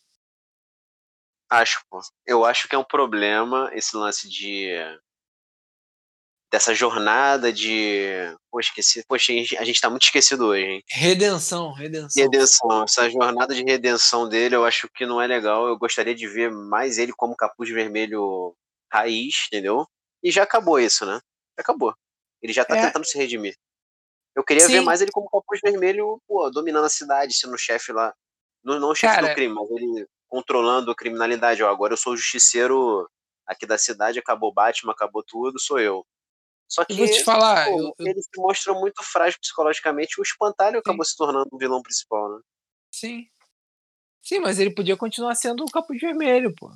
Acho, 1.49 1.83
pô. 1.89 1.99
Eu 2.25 2.45
acho 2.45 2.67
que 2.67 2.75
é 2.75 2.77
um 2.77 2.83
problema 2.83 3.69
esse 3.73 3.95
lance 3.97 4.29
de. 4.29 4.69
Dessa 6.51 6.73
jornada 6.73 7.51
de. 7.51 8.13
Pô, 8.51 8.59
esqueci. 8.59 9.03
Poxa, 9.07 9.31
a 9.59 9.63
gente, 9.63 9.81
tá 9.81 9.89
muito 9.89 10.03
esquecido 10.03 10.47
hoje, 10.47 10.63
hein? 10.65 10.83
Redenção, 10.89 11.73
redenção. 11.73 12.23
Redenção. 12.23 12.83
Essa 12.83 13.09
jornada 13.09 13.53
de 13.53 13.63
redenção 13.63 14.27
dele 14.27 14.55
eu 14.55 14.65
acho 14.65 14.87
que 14.93 15.05
não 15.05 15.21
é 15.21 15.27
legal. 15.27 15.67
Eu 15.67 15.77
gostaria 15.77 16.15
de 16.15 16.27
ver 16.27 16.51
mais 16.51 16.97
ele 16.97 17.11
como 17.13 17.35
capuz 17.35 17.69
vermelho 17.69 18.55
raiz, 18.91 19.47
entendeu? 19.47 19.85
E 20.23 20.31
já 20.31 20.43
acabou 20.43 20.79
isso, 20.79 21.05
né? 21.05 21.19
Já 21.57 21.61
acabou. 21.61 21.93
Ele 22.41 22.53
já 22.53 22.63
tá 22.63 22.77
É. 22.77 22.85
tentando 22.85 23.05
se 23.05 23.17
redimir. 23.17 23.55
Eu 24.35 24.43
queria 24.43 24.65
Sim. 24.65 24.73
ver 24.73 24.81
mais 24.81 25.01
ele 25.01 25.11
como 25.11 25.29
capuz 25.29 25.59
vermelho, 25.63 26.21
pô, 26.27 26.49
dominando 26.49 26.85
a 26.85 26.89
cidade, 26.89 27.33
sendo 27.33 27.57
chefe 27.57 27.91
lá. 27.93 28.13
Não, 28.63 28.79
não 28.79 28.89
o 28.89 28.95
chefe 28.95 29.15
Cara- 29.15 29.29
do 29.29 29.33
crime, 29.33 29.53
mas 29.53 29.69
ele 29.71 30.05
controlando 30.27 30.91
a 30.91 30.95
criminalidade. 30.95 31.63
Ó, 31.63 31.69
agora 31.69 31.93
eu 31.93 31.97
sou 31.97 32.13
o 32.13 32.17
justiceiro 32.17 33.09
aqui 33.45 33.65
da 33.65 33.77
cidade, 33.77 34.19
acabou 34.19 34.53
Batman, 34.53 34.91
acabou 34.91 35.23
tudo, 35.23 35.59
sou 35.59 35.79
eu. 35.79 36.05
Só 36.67 36.83
que 36.83 36.93
vou 36.93 37.07
te 37.07 37.23
falar, 37.23 37.65
pô, 37.65 37.79
eu- 37.79 37.95
eu- 37.99 38.07
ele 38.07 38.21
se 38.21 38.29
mostra 38.37 38.73
muito 38.73 39.03
frágil 39.03 39.39
psicologicamente. 39.39 40.19
O 40.19 40.23
espantalho 40.23 40.79
acabou 40.79 41.05
se 41.05 41.15
tornando 41.15 41.47
o 41.51 41.57
vilão 41.57 41.81
principal, 41.81 42.29
né? 42.35 42.41
Sim. 42.91 43.27
Sim, 44.23 44.39
mas 44.39 44.59
ele 44.59 44.71
podia 44.73 44.97
continuar 44.97 45.35
sendo 45.35 45.63
o 45.63 45.71
capuz 45.71 45.99
vermelho, 46.01 46.53
pô. 46.55 46.71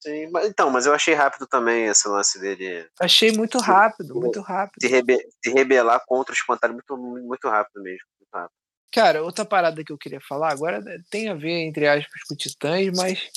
Sim, 0.00 0.30
mas, 0.30 0.48
então, 0.48 0.70
mas 0.70 0.86
eu 0.86 0.94
achei 0.94 1.12
rápido 1.12 1.46
também 1.46 1.86
esse 1.86 2.06
lance 2.08 2.40
dele 2.40 2.88
Achei 3.00 3.32
muito 3.32 3.58
rápido, 3.58 4.14
muito 4.14 4.40
rápido. 4.40 4.80
se, 4.80 4.88
rebe- 4.88 5.28
se 5.44 5.50
rebelar 5.50 6.00
contra 6.06 6.32
o 6.32 6.36
espantalho 6.36 6.72
muito, 6.74 6.96
muito 6.96 7.48
rápido 7.48 7.82
mesmo. 7.82 8.06
Muito 8.18 8.30
rápido. 8.32 8.52
Cara, 8.92 9.22
outra 9.22 9.44
parada 9.44 9.84
que 9.84 9.92
eu 9.92 9.98
queria 9.98 10.20
falar 10.20 10.50
agora 10.52 10.82
tem 11.10 11.28
a 11.28 11.34
ver, 11.34 11.60
entre 11.66 11.86
aspas, 11.86 12.22
com 12.26 12.34
Titãs, 12.34 12.86
mas. 12.96 13.28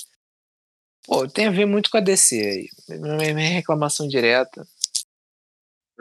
Pô, 1.06 1.28
tem 1.28 1.48
a 1.48 1.52
ver 1.52 1.66
muito 1.66 1.90
com 1.90 1.98
a 1.98 2.02
DC 2.02 2.70
aí. 2.90 2.98
Minha 3.34 3.50
reclamação 3.50 4.08
direta. 4.08 4.66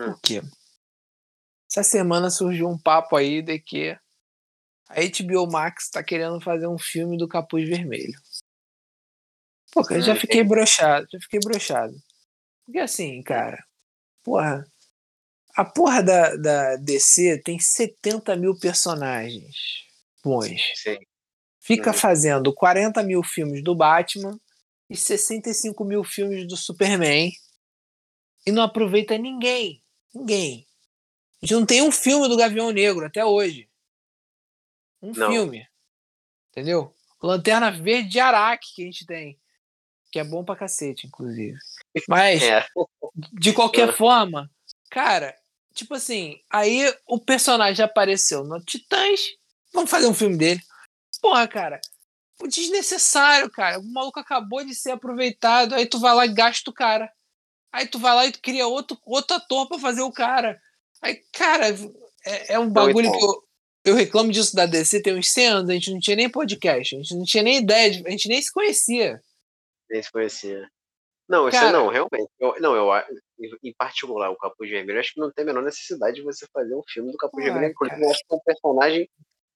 Hum. 0.01 0.11
O 0.11 0.19
quê? 0.23 0.41
Essa 1.71 1.83
semana 1.83 2.29
surgiu 2.31 2.69
um 2.69 2.77
papo 2.79 3.17
aí 3.17 3.41
de 3.41 3.59
que 3.59 3.97
a 4.89 5.01
HBO 5.01 5.51
Max 5.51 5.91
tá 5.91 6.03
querendo 6.05 6.41
fazer 6.41 6.67
um 6.69 6.79
filme 6.79 7.17
do 7.19 7.29
Capuz 7.29 7.69
Vermelho. 7.69 8.19
Pô, 9.73 9.83
eu 9.91 10.01
já 10.03 10.15
Hum, 10.15 10.17
fiquei 10.17 10.43
broxado, 10.45 11.07
já 11.13 11.19
fiquei 11.21 11.41
broxado. 11.41 11.95
Porque 12.67 12.79
assim, 12.81 13.23
cara, 13.23 13.63
porra, 14.25 14.67
a 15.57 15.65
porra 15.65 16.03
da, 16.03 16.37
da 16.37 16.77
DC 16.77 17.41
tem 17.45 17.59
70 17.61 18.37
mil 18.37 18.59
personagens 18.59 19.57
bons. 20.25 20.63
Sim. 20.75 20.99
Fica 21.61 21.91
Uhum. 21.91 21.97
fazendo 21.99 22.55
40 22.55 23.03
mil 23.03 23.23
filmes 23.23 23.63
do 23.65 23.75
Batman 23.75 24.39
e 24.91 24.97
65 24.97 25.85
mil 25.85 26.05
filmes 26.05 26.47
do 26.49 26.57
Superman 26.57 27.33
e 28.47 28.53
não 28.53 28.63
aproveita 28.63 29.17
ninguém. 29.17 29.83
Ninguém. 30.15 30.67
A 31.43 31.47
gente 31.47 31.55
não 31.55 31.67
tem 31.67 31.83
um 31.83 31.93
filme 31.93 32.29
do 32.29 32.37
Gavião 32.37 32.71
Negro 32.71 33.07
até 33.07 33.25
hoje. 33.25 33.69
Um 35.03 35.13
Não. 35.13 35.31
filme. 35.31 35.67
Entendeu? 36.51 36.95
Lanterna 37.23 37.71
Verde 37.71 38.09
de 38.11 38.21
Araque 38.21 38.75
que 38.75 38.83
a 38.83 38.85
gente 38.87 39.07
tem. 39.07 39.41
Que 40.13 40.19
é 40.19 40.25
bom 40.25 40.45
pra 40.45 40.57
cacete, 40.57 41.07
inclusive. 41.07 41.57
Mas, 42.09 42.43
É. 42.43 42.67
de 43.33 43.53
qualquer 43.53 43.91
Ah. 43.91 43.93
forma, 43.93 44.51
cara, 44.91 45.35
tipo 45.75 45.95
assim, 45.95 46.41
aí 46.51 46.93
o 47.07 47.19
personagem 47.19 47.85
apareceu 47.85 48.43
no 48.45 48.61
Titãs, 48.63 49.21
vamos 49.73 49.91
fazer 49.91 50.07
um 50.09 50.15
filme 50.15 50.37
dele. 50.37 50.61
Porra, 51.23 51.47
cara, 51.47 51.81
desnecessário, 52.49 53.51
cara. 53.51 53.79
O 53.79 53.85
maluco 53.85 54.19
acabou 54.19 54.65
de 54.65 54.75
ser 54.75 54.91
aproveitado, 54.91 55.75
aí 55.75 55.87
tu 55.87 55.99
vai 56.01 56.15
lá 56.15 56.27
e 56.27 56.33
gasta 56.35 56.71
o 56.71 56.75
cara. 56.75 57.11
Aí 57.73 57.87
tu 57.87 57.99
vai 57.99 58.15
lá 58.15 58.27
e 58.27 58.33
tu 58.33 58.41
cria 58.43 58.67
outro, 58.67 58.99
outro 59.07 59.37
ator 59.37 59.69
pra 59.69 59.79
fazer 59.79 60.03
o 60.03 60.13
cara. 60.13 60.61
Aí, 61.03 61.17
cara, 61.33 61.69
é, 62.27 62.55
é 62.55 62.59
um 62.59 62.69
bagulho 62.69 63.11
que 63.11 63.25
eu, 63.25 63.45
eu 63.85 63.95
reclamo 63.95 64.31
disso 64.33 64.55
da 64.55 64.67
DC 64.67 65.03
tem 65.03 65.17
uns 65.17 65.31
100 65.33 65.47
anos, 65.47 65.71
a 65.71 65.75
gente 65.75 65.93
não 65.93 66.01
tinha 66.01 66.17
nem 66.17 66.29
podcast, 66.31 66.95
a 66.95 66.99
gente 66.99 67.15
não 67.15 67.25
tinha 67.25 67.43
nem 67.43 67.59
ideia, 67.59 67.91
de- 67.91 68.07
a 68.07 68.11
gente 68.11 68.29
nem 68.29 68.41
se 68.43 68.53
conhecia. 68.53 69.21
Nem 69.89 70.03
se 70.03 70.11
conhecia. 70.13 70.69
Não, 71.29 71.49
isso 71.49 71.59
Cara- 71.59 71.73
não, 71.73 71.89
realmente. 71.89 72.29
Eu, 72.41 72.61
não, 72.61 72.75
eu 72.75 72.91
em 73.63 73.73
particular, 73.75 74.31
o 74.31 74.37
Capuz 74.37 74.69
Vermelho, 74.69 74.99
acho 74.99 75.15
que 75.15 75.21
não 75.21 75.31
tem 75.31 75.45
a 75.45 75.47
menor 75.47 75.63
necessidade 75.63 76.17
de 76.17 76.23
você 76.23 76.45
fazer 76.53 76.75
um 76.75 76.83
filme 76.89 77.13
do 77.13 77.17
Capuz 77.17 77.43
Vermelho. 77.45 77.73
Cara. 77.75 77.99
eu 78.01 78.11
acho 78.11 78.19
que 78.19 78.35
é 78.35 78.37
um 78.37 78.41
personagem 78.45 79.09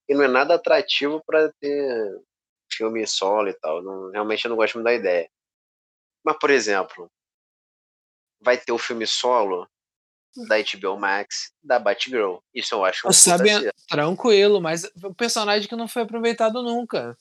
que 0.07 0.15
não 0.15 0.23
é 0.23 0.29
nada 0.29 0.55
atrativo 0.55 1.21
pra 1.27 1.53
ter 1.61 2.17
filme 2.73 3.05
solo 3.07 3.49
e 3.49 3.55
tal. 3.55 3.83
Não, 3.83 4.11
realmente 4.12 4.45
eu 4.45 4.49
não 4.51 4.57
gosto 4.57 4.75
muito 4.75 4.85
da 4.85 4.95
ideia. 4.95 5.29
Mas, 6.25 6.39
por 6.39 6.51
exemplo, 6.51 7.11
vai 8.45 8.59
ter 8.59 8.73
o 8.73 8.79
filme 8.79 9.07
solo 9.07 9.67
da 10.49 10.57
HBO 10.59 10.99
Max, 10.99 11.53
da 11.63 11.79
Batgirl. 11.79 12.37
Isso 12.55 12.75
eu 12.75 12.85
acho 12.85 13.07
um 13.07 13.11
Eu 13.11 13.15
puta 13.15 13.31
sabia, 13.37 13.59
acerto. 13.59 13.83
tranquilo, 13.89 14.61
mas 14.61 14.85
o 15.03 15.15
personagem 15.15 15.69
que 15.69 15.77
não 15.77 15.89
foi 15.89 16.03
aproveitado 16.03 16.63
nunca. 16.63 17.17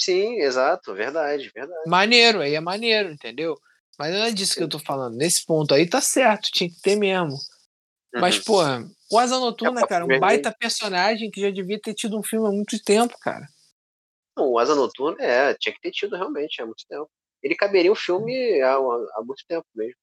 Sim, 0.00 0.40
exato, 0.40 0.94
verdade, 0.94 1.50
verdade. 1.54 1.88
Maneiro, 1.88 2.40
aí 2.40 2.54
é 2.54 2.60
maneiro, 2.60 3.10
entendeu? 3.10 3.58
Mas 3.98 4.12
não 4.12 4.22
é 4.24 4.30
disso 4.30 4.54
que 4.54 4.62
eu 4.62 4.68
tô 4.68 4.78
falando. 4.78 5.16
Nesse 5.16 5.44
ponto 5.44 5.74
aí 5.74 5.88
tá 5.88 6.00
certo, 6.00 6.50
tinha 6.52 6.70
que 6.70 6.80
ter 6.80 6.94
mesmo. 6.96 7.36
Mas, 8.14 8.36
Uhum. 8.38 8.44
porra, 8.44 8.84
o 9.10 9.18
Asa 9.18 9.38
Noturna, 9.38 9.80
É 9.80 9.86
cara, 9.86 10.04
um 10.04 10.20
baita 10.20 10.54
personagem 10.56 11.30
que 11.30 11.40
já 11.40 11.50
devia 11.50 11.80
ter 11.80 11.94
tido 11.94 12.18
um 12.18 12.22
filme 12.22 12.46
há 12.48 12.50
muito 12.52 12.82
tempo, 12.82 13.16
cara. 13.20 13.46
Não, 14.36 14.50
o 14.52 14.58
Asa 14.58 14.74
Noturna, 14.74 15.22
é, 15.22 15.54
tinha 15.54 15.72
que 15.74 15.80
ter 15.80 15.90
tido 15.90 16.16
realmente 16.16 16.62
há 16.62 16.66
muito 16.66 16.84
tempo. 16.88 17.10
Ele 17.42 17.54
caberia 17.56 17.90
um 17.92 17.96
filme 17.96 18.60
há, 18.62 18.74
há 18.74 19.22
muito 19.24 19.44
tempo 19.48 19.66
mesmo. 19.74 19.96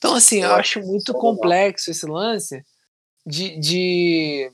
Então, 0.00 0.14
assim, 0.14 0.42
eu, 0.42 0.54
acho 0.54 0.80
muito 0.80 1.12
complexo 1.12 1.90
esse 1.90 2.06
lance 2.06 2.64
de, 3.26 3.58
de. 3.58 4.50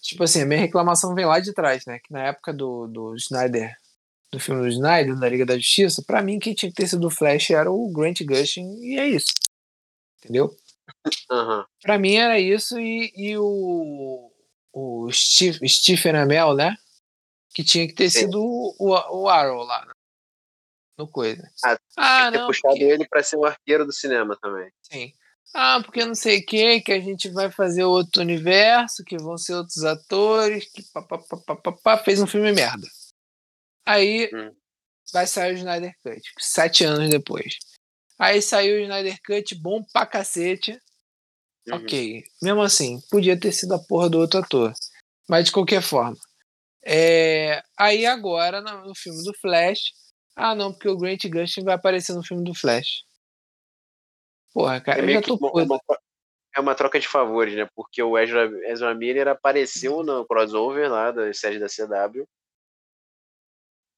Tipo 0.00 0.22
assim, 0.22 0.42
a 0.42 0.46
minha 0.46 0.60
reclamação 0.60 1.14
vem 1.14 1.26
lá 1.26 1.40
de 1.40 1.52
trás, 1.52 1.84
né? 1.86 1.98
Que 1.98 2.12
na 2.12 2.26
época 2.26 2.52
do, 2.52 2.86
do 2.86 3.16
Snyder, 3.16 3.74
do 4.32 4.38
filme 4.38 4.62
do 4.62 4.68
Snyder, 4.68 5.18
da 5.18 5.28
Liga 5.28 5.44
da 5.44 5.56
Justiça, 5.56 6.04
pra 6.06 6.22
mim 6.22 6.38
quem 6.38 6.54
tinha 6.54 6.70
que 6.70 6.76
ter 6.76 6.86
sido 6.86 7.08
o 7.08 7.10
Flash 7.10 7.50
era 7.50 7.70
o 7.70 7.92
Grant 7.92 8.22
Gustin, 8.22 8.76
e 8.80 8.96
é 8.96 9.08
isso. 9.08 9.32
Entendeu? 10.18 10.56
Aham. 11.30 11.66
Pra 11.82 11.98
mim 11.98 12.14
era 12.14 12.38
isso 12.38 12.78
e, 12.78 13.12
e 13.16 13.36
o, 13.36 14.30
o 14.72 15.10
Steve, 15.10 15.68
Stephen 15.68 16.16
Amell, 16.16 16.54
né? 16.54 16.76
Que 17.52 17.64
tinha 17.64 17.88
que 17.88 17.94
ter 17.94 18.08
Sim. 18.08 18.20
sido 18.20 18.40
o, 18.40 18.74
o, 18.78 19.22
o 19.22 19.28
Arrow 19.28 19.64
lá 19.64 19.84
né? 19.84 19.95
No 20.96 21.08
coisa. 21.08 21.42
Ah, 21.64 21.78
ah 21.96 22.30
ter 22.30 22.38
não, 22.38 22.46
puxado 22.46 22.74
porque, 22.74 22.84
ele 22.84 23.06
pra 23.08 23.22
ser 23.22 23.36
o 23.36 23.44
arqueiro 23.44 23.84
do 23.84 23.92
cinema 23.92 24.36
também. 24.40 24.70
sim. 24.90 25.12
Ah, 25.54 25.80
porque 25.82 26.04
não 26.04 26.14
sei 26.14 26.40
o 26.40 26.44
que, 26.44 26.80
que 26.82 26.92
a 26.92 27.00
gente 27.00 27.30
vai 27.30 27.50
fazer 27.50 27.84
outro 27.84 28.20
universo, 28.20 29.02
que 29.04 29.16
vão 29.16 29.38
ser 29.38 29.54
outros 29.54 29.84
atores, 29.84 30.70
que 30.70 30.82
pá, 30.92 31.00
pá, 31.00 31.18
pá, 31.18 31.36
pá, 31.46 31.56
pá, 31.56 31.72
pá, 31.72 31.98
fez 31.98 32.20
um 32.20 32.26
filme 32.26 32.52
merda. 32.52 32.86
Aí 33.86 34.28
Hum. 34.34 34.52
vai 35.12 35.26
sair 35.26 35.54
o 35.54 35.56
Snyder 35.56 35.94
Cut, 36.02 36.20
sete 36.38 36.84
anos 36.84 37.08
depois. 37.08 37.58
Aí 38.18 38.42
saiu 38.42 38.76
o 38.76 38.80
Snyder 38.80 39.18
Cut, 39.24 39.54
bom 39.54 39.82
pra 39.92 40.04
cacete. 40.04 40.78
Uhum. 41.68 41.76
Ok. 41.78 42.24
Mesmo 42.42 42.62
assim, 42.62 43.00
podia 43.10 43.38
ter 43.38 43.52
sido 43.52 43.74
a 43.74 43.78
porra 43.78 44.10
do 44.10 44.18
outro 44.18 44.40
ator. 44.40 44.74
Mas 45.28 45.46
de 45.46 45.52
qualquer 45.52 45.80
forma. 45.80 46.16
É, 46.84 47.62
Aí 47.78 48.04
agora, 48.04 48.60
no 48.60 48.94
filme 48.94 49.22
do 49.24 49.32
Flash. 49.40 49.92
Ah, 50.36 50.54
não, 50.54 50.70
porque 50.72 50.88
o 50.88 50.96
Grant 50.98 51.24
Gustin 51.28 51.64
vai 51.64 51.74
aparecer 51.74 52.12
no 52.14 52.22
filme 52.22 52.44
do 52.44 52.54
Flash. 52.54 53.04
Porra, 54.52 54.80
cara, 54.80 55.00
É 55.00 55.04
eu 55.04 55.12
já 55.14 55.22
tô 55.22 55.34
uma, 55.36 55.50
puto. 55.50 55.64
uma 55.64 55.80
é 56.54 56.60
uma 56.60 56.74
troca 56.74 56.98
de 56.98 57.06
favores, 57.08 57.54
né? 57.54 57.68
Porque 57.74 58.02
o 58.02 58.16
Ezra, 58.18 58.48
Ezra 58.70 58.94
Miller 58.94 59.28
apareceu 59.28 60.02
no 60.02 60.24
crossover 60.26 60.90
lá 60.90 61.10
das 61.10 61.38
séries 61.38 61.60
da 61.60 61.68
CW. 61.68 62.26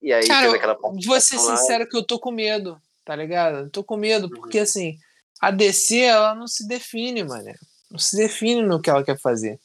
E 0.02 0.12
aí 0.12 0.26
Cara, 0.26 0.42
fez 0.42 0.54
aquela 0.54 0.74
vou 0.74 0.90
ser 1.20 1.36
participação 1.36 1.44
lá. 1.44 1.56
sincero 1.56 1.88
que 1.88 1.96
eu 1.96 2.04
tô 2.04 2.18
com 2.18 2.30
medo, 2.32 2.80
tá 3.04 3.14
ligado? 3.14 3.58
Eu 3.58 3.70
tô 3.70 3.84
com 3.84 3.96
medo, 3.96 4.24
Uhum. 4.24 4.30
porque 4.30 4.58
assim, 4.60 4.96
a 5.40 5.50
DC, 5.52 5.98
ela 6.00 6.34
não 6.34 6.46
se 6.48 6.66
define, 6.66 7.22
mano. 7.24 7.52
Não 7.90 7.98
se 7.98 8.16
define 8.16 8.62
no 8.62 8.80
que 8.82 8.90
ela 8.90 9.04
quer 9.04 9.18
fazer. 9.20 9.58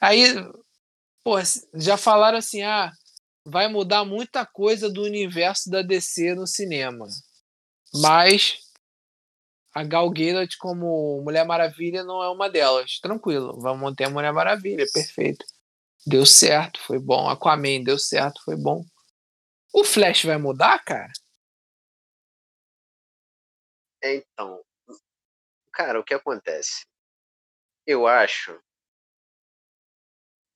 Aí, 0.00 0.24
pô, 1.24 1.34
já 1.74 1.96
falaram 1.96 2.38
assim, 2.38 2.62
ah, 2.62 2.92
vai 3.50 3.68
mudar 3.68 4.04
muita 4.04 4.46
coisa 4.46 4.90
do 4.90 5.02
universo 5.02 5.70
da 5.70 5.82
DC 5.82 6.34
no 6.34 6.46
cinema. 6.46 7.06
Mas 7.92 8.58
a 9.74 9.84
Gal 9.84 10.10
Gadot 10.10 10.56
como 10.58 11.20
Mulher 11.22 11.44
Maravilha 11.44 12.04
não 12.04 12.22
é 12.22 12.28
uma 12.28 12.48
delas. 12.48 12.98
Tranquilo, 13.00 13.60
vamos 13.60 13.82
manter 13.82 14.04
a 14.04 14.10
Mulher 14.10 14.32
Maravilha, 14.32 14.86
perfeito. 14.92 15.44
Deu 16.06 16.24
certo, 16.24 16.80
foi 16.80 16.98
bom. 16.98 17.28
Aquaman 17.28 17.82
deu 17.82 17.98
certo, 17.98 18.42
foi 18.44 18.56
bom. 18.56 18.84
O 19.72 19.84
Flash 19.84 20.24
vai 20.24 20.38
mudar, 20.38 20.82
cara? 20.84 21.12
Então. 24.02 24.62
Cara, 25.72 26.00
o 26.00 26.04
que 26.04 26.14
acontece? 26.14 26.84
Eu 27.86 28.06
acho 28.06 28.60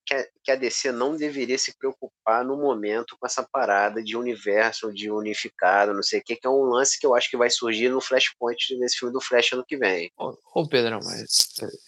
que 0.05 0.51
a, 0.51 0.55
DC 0.55 0.91
não 0.91 1.15
deveria 1.15 1.57
se 1.57 1.75
preocupar 1.77 2.45
no 2.45 2.55
momento 2.55 3.17
com 3.19 3.25
essa 3.25 3.43
parada 3.43 4.03
de 4.03 4.15
universo, 4.15 4.93
de 4.93 5.09
unificado, 5.09 5.93
não 5.93 6.03
sei 6.03 6.19
o 6.19 6.23
que, 6.23 6.35
que 6.35 6.45
é 6.45 6.49
um 6.49 6.63
lance 6.63 6.99
que 6.99 7.05
eu 7.05 7.15
acho 7.15 7.29
que 7.29 7.37
vai 7.37 7.49
surgir 7.49 7.89
no 7.89 7.99
Flashpoint 7.99 8.77
nesse 8.77 8.97
filme 8.97 9.13
do 9.13 9.19
Flash 9.19 9.53
ano 9.53 9.65
que 9.65 9.75
vem. 9.75 10.11
Ô, 10.17 10.37
ô 10.53 10.67
Pedro, 10.67 10.99
mas 11.03 11.25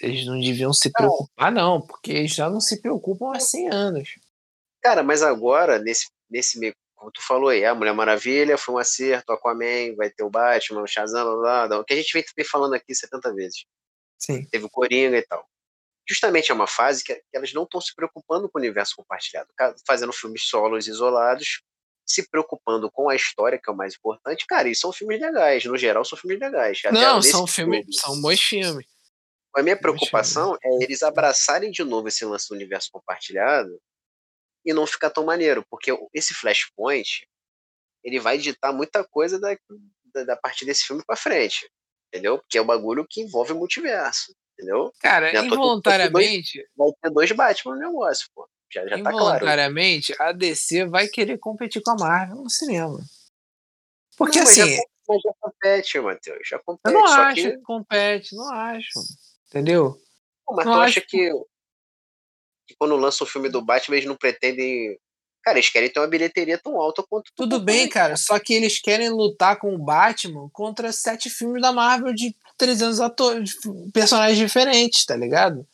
eles 0.02 0.26
não 0.26 0.40
deviam 0.40 0.74
se 0.74 0.92
preocupar, 0.92 1.52
não, 1.52 1.80
porque 1.80 2.12
eles 2.12 2.34
já 2.34 2.50
não 2.50 2.60
se 2.60 2.82
preocupam 2.82 3.36
há 3.36 3.40
100 3.40 3.70
anos. 3.72 4.10
Cara, 4.82 5.04
mas 5.04 5.22
agora, 5.22 5.78
nesse, 5.78 6.08
nesse 6.30 6.60
meio, 6.60 6.74
como 6.96 7.12
tu 7.12 7.22
falou 7.26 7.50
aí, 7.50 7.64
a 7.64 7.76
Mulher 7.76 7.94
Maravilha 7.94 8.58
foi 8.58 8.74
um 8.74 8.80
acerto, 8.80 9.32
Aquaman, 9.32 9.96
vai 9.96 10.10
ter 10.10 10.24
o 10.24 10.30
Batman, 10.30 10.82
o 10.82 10.88
Shazam, 10.88 11.24
blá, 11.40 11.68
blá, 11.68 11.80
o 11.80 11.86
que 11.86 11.94
a 11.94 11.98
gente 11.98 12.12
vem 12.14 12.46
falando 12.46 12.74
aqui 12.74 12.96
70 12.96 13.34
vezes. 13.36 13.66
Sim. 14.18 14.44
Teve 14.46 14.66
o 14.66 14.70
Coringa 14.70 15.18
e 15.18 15.22
tal 15.22 15.48
justamente 16.08 16.52
é 16.52 16.56
uma 16.56 16.68
fase 16.68 17.04
que 17.04 17.22
elas 17.34 17.54
não 17.54 17.64
estão 17.64 17.82
se 17.82 17.94
preocupando 17.94 18.50
com 18.50 18.58
o 18.58 18.62
universo 18.62 18.96
compartilhado, 18.96 19.50
fazendo 19.86 20.14
filmes 20.14 20.44
solos 20.48 20.88
isolados, 20.88 21.62
se 22.06 22.28
preocupando 22.30 22.90
com 22.90 23.10
a 23.10 23.16
história, 23.16 23.60
que 23.62 23.70
é 23.70 23.74
o 23.74 23.76
mais 23.76 23.96
importante. 23.96 24.46
Cara, 24.48 24.70
e 24.70 24.76
são 24.76 24.94
filmes 24.94 25.20
legais, 25.20 25.66
no 25.66 25.78
geral 25.78 26.06
são 26.06 26.18
filmes 26.18 26.40
legais. 26.40 26.82
não, 26.92 27.22
são 27.22 27.46
filmes, 27.46 27.86
são 28.00 28.20
bons 28.22 28.42
filmes. 28.42 28.86
A 29.54 29.62
minha 29.62 29.76
preocupação 29.76 30.56
é 30.64 30.84
eles 30.84 31.02
abraçarem 31.04 31.72
de 31.72 31.84
novo 31.84 32.08
esse 32.08 32.24
lance 32.24 32.48
do 32.48 32.56
universo 32.56 32.90
compartilhado 32.92 33.82
e 34.64 34.74
não 34.74 34.86
ficar 34.86 35.10
tão 35.10 35.26
maneiro, 35.26 35.66
porque 35.70 35.92
esse 36.14 36.34
Flashpoint 36.34 37.28
ele 38.04 38.20
vai 38.20 38.38
ditar 38.38 38.72
muita 38.72 39.04
coisa 39.04 39.40
da, 39.40 39.58
da, 40.14 40.24
da 40.24 40.38
partir 40.38 40.66
desse 40.66 40.86
filme 40.86 41.04
para 41.06 41.16
frente, 41.16 41.70
entendeu? 42.08 42.38
Porque 42.38 42.58
é 42.58 42.62
um 42.62 42.66
bagulho 42.66 43.06
que 43.10 43.22
envolve 43.22 43.52
o 43.52 43.56
multiverso 43.56 44.34
entendeu? 44.58 44.92
Cara, 45.00 45.32
já 45.32 45.46
involuntariamente. 45.46 46.58
Dois, 46.76 46.92
vai 46.92 46.92
ter 47.02 47.14
dois 47.14 47.32
Batman 47.32 47.76
no 47.76 47.82
negócio, 47.82 48.28
pô. 48.34 48.50
Já, 48.70 48.84
já 48.84 48.98
tá 48.98 49.12
claro. 49.12 49.16
Involuntariamente, 49.16 50.16
a 50.20 50.32
DC 50.32 50.86
vai 50.86 51.08
querer 51.08 51.38
competir 51.38 51.82
com 51.82 51.92
a 51.92 51.96
Marvel 51.96 52.38
no 52.38 52.50
cinema. 52.50 53.00
Porque 54.18 54.40
não, 54.40 54.48
assim. 54.48 54.62
Mas 54.62 54.76
já, 54.76 54.84
mas 55.08 55.22
já 55.22 55.32
compete, 55.40 56.00
Matheus. 56.00 56.48
Já 56.50 56.60
compete. 56.60 56.94
Eu 56.94 57.00
não 57.00 57.06
acho 57.06 57.36
que... 57.36 57.52
que... 57.52 57.58
compete, 57.62 58.36
não 58.36 58.52
acho. 58.52 59.00
Entendeu? 59.48 59.98
Pô, 60.46 60.56
mas 60.56 60.66
não 60.66 60.74
tu 60.74 60.80
acha 60.80 61.02
que, 61.02 61.32
que 62.68 62.76
quando 62.78 62.96
lança 62.98 63.24
o 63.24 63.28
filme 63.28 63.48
do 63.48 63.62
Batman, 63.62 63.96
eles 63.96 64.08
não 64.08 64.18
pretendem 64.18 65.00
Cara, 65.48 65.60
eles 65.60 65.70
querem 65.70 65.90
ter 65.90 66.02
uma 66.02 66.08
bilheteria 66.08 66.58
tão 66.58 66.76
alta 66.76 67.02
quanto. 67.02 67.32
Tudo 67.34 67.58
bem, 67.58 67.88
cara. 67.88 68.18
Só 68.18 68.38
que 68.38 68.54
eles 68.54 68.82
querem 68.82 69.10
lutar 69.10 69.58
com 69.58 69.74
o 69.74 69.78
Batman 69.78 70.50
contra 70.52 70.92
sete 70.92 71.30
filmes 71.30 71.62
da 71.62 71.72
Marvel 71.72 72.14
de 72.14 72.36
300 72.58 73.00
atores, 73.00 73.58
personagens 73.94 74.38
diferentes, 74.38 75.06
tá 75.06 75.16
ligado? 75.16 75.68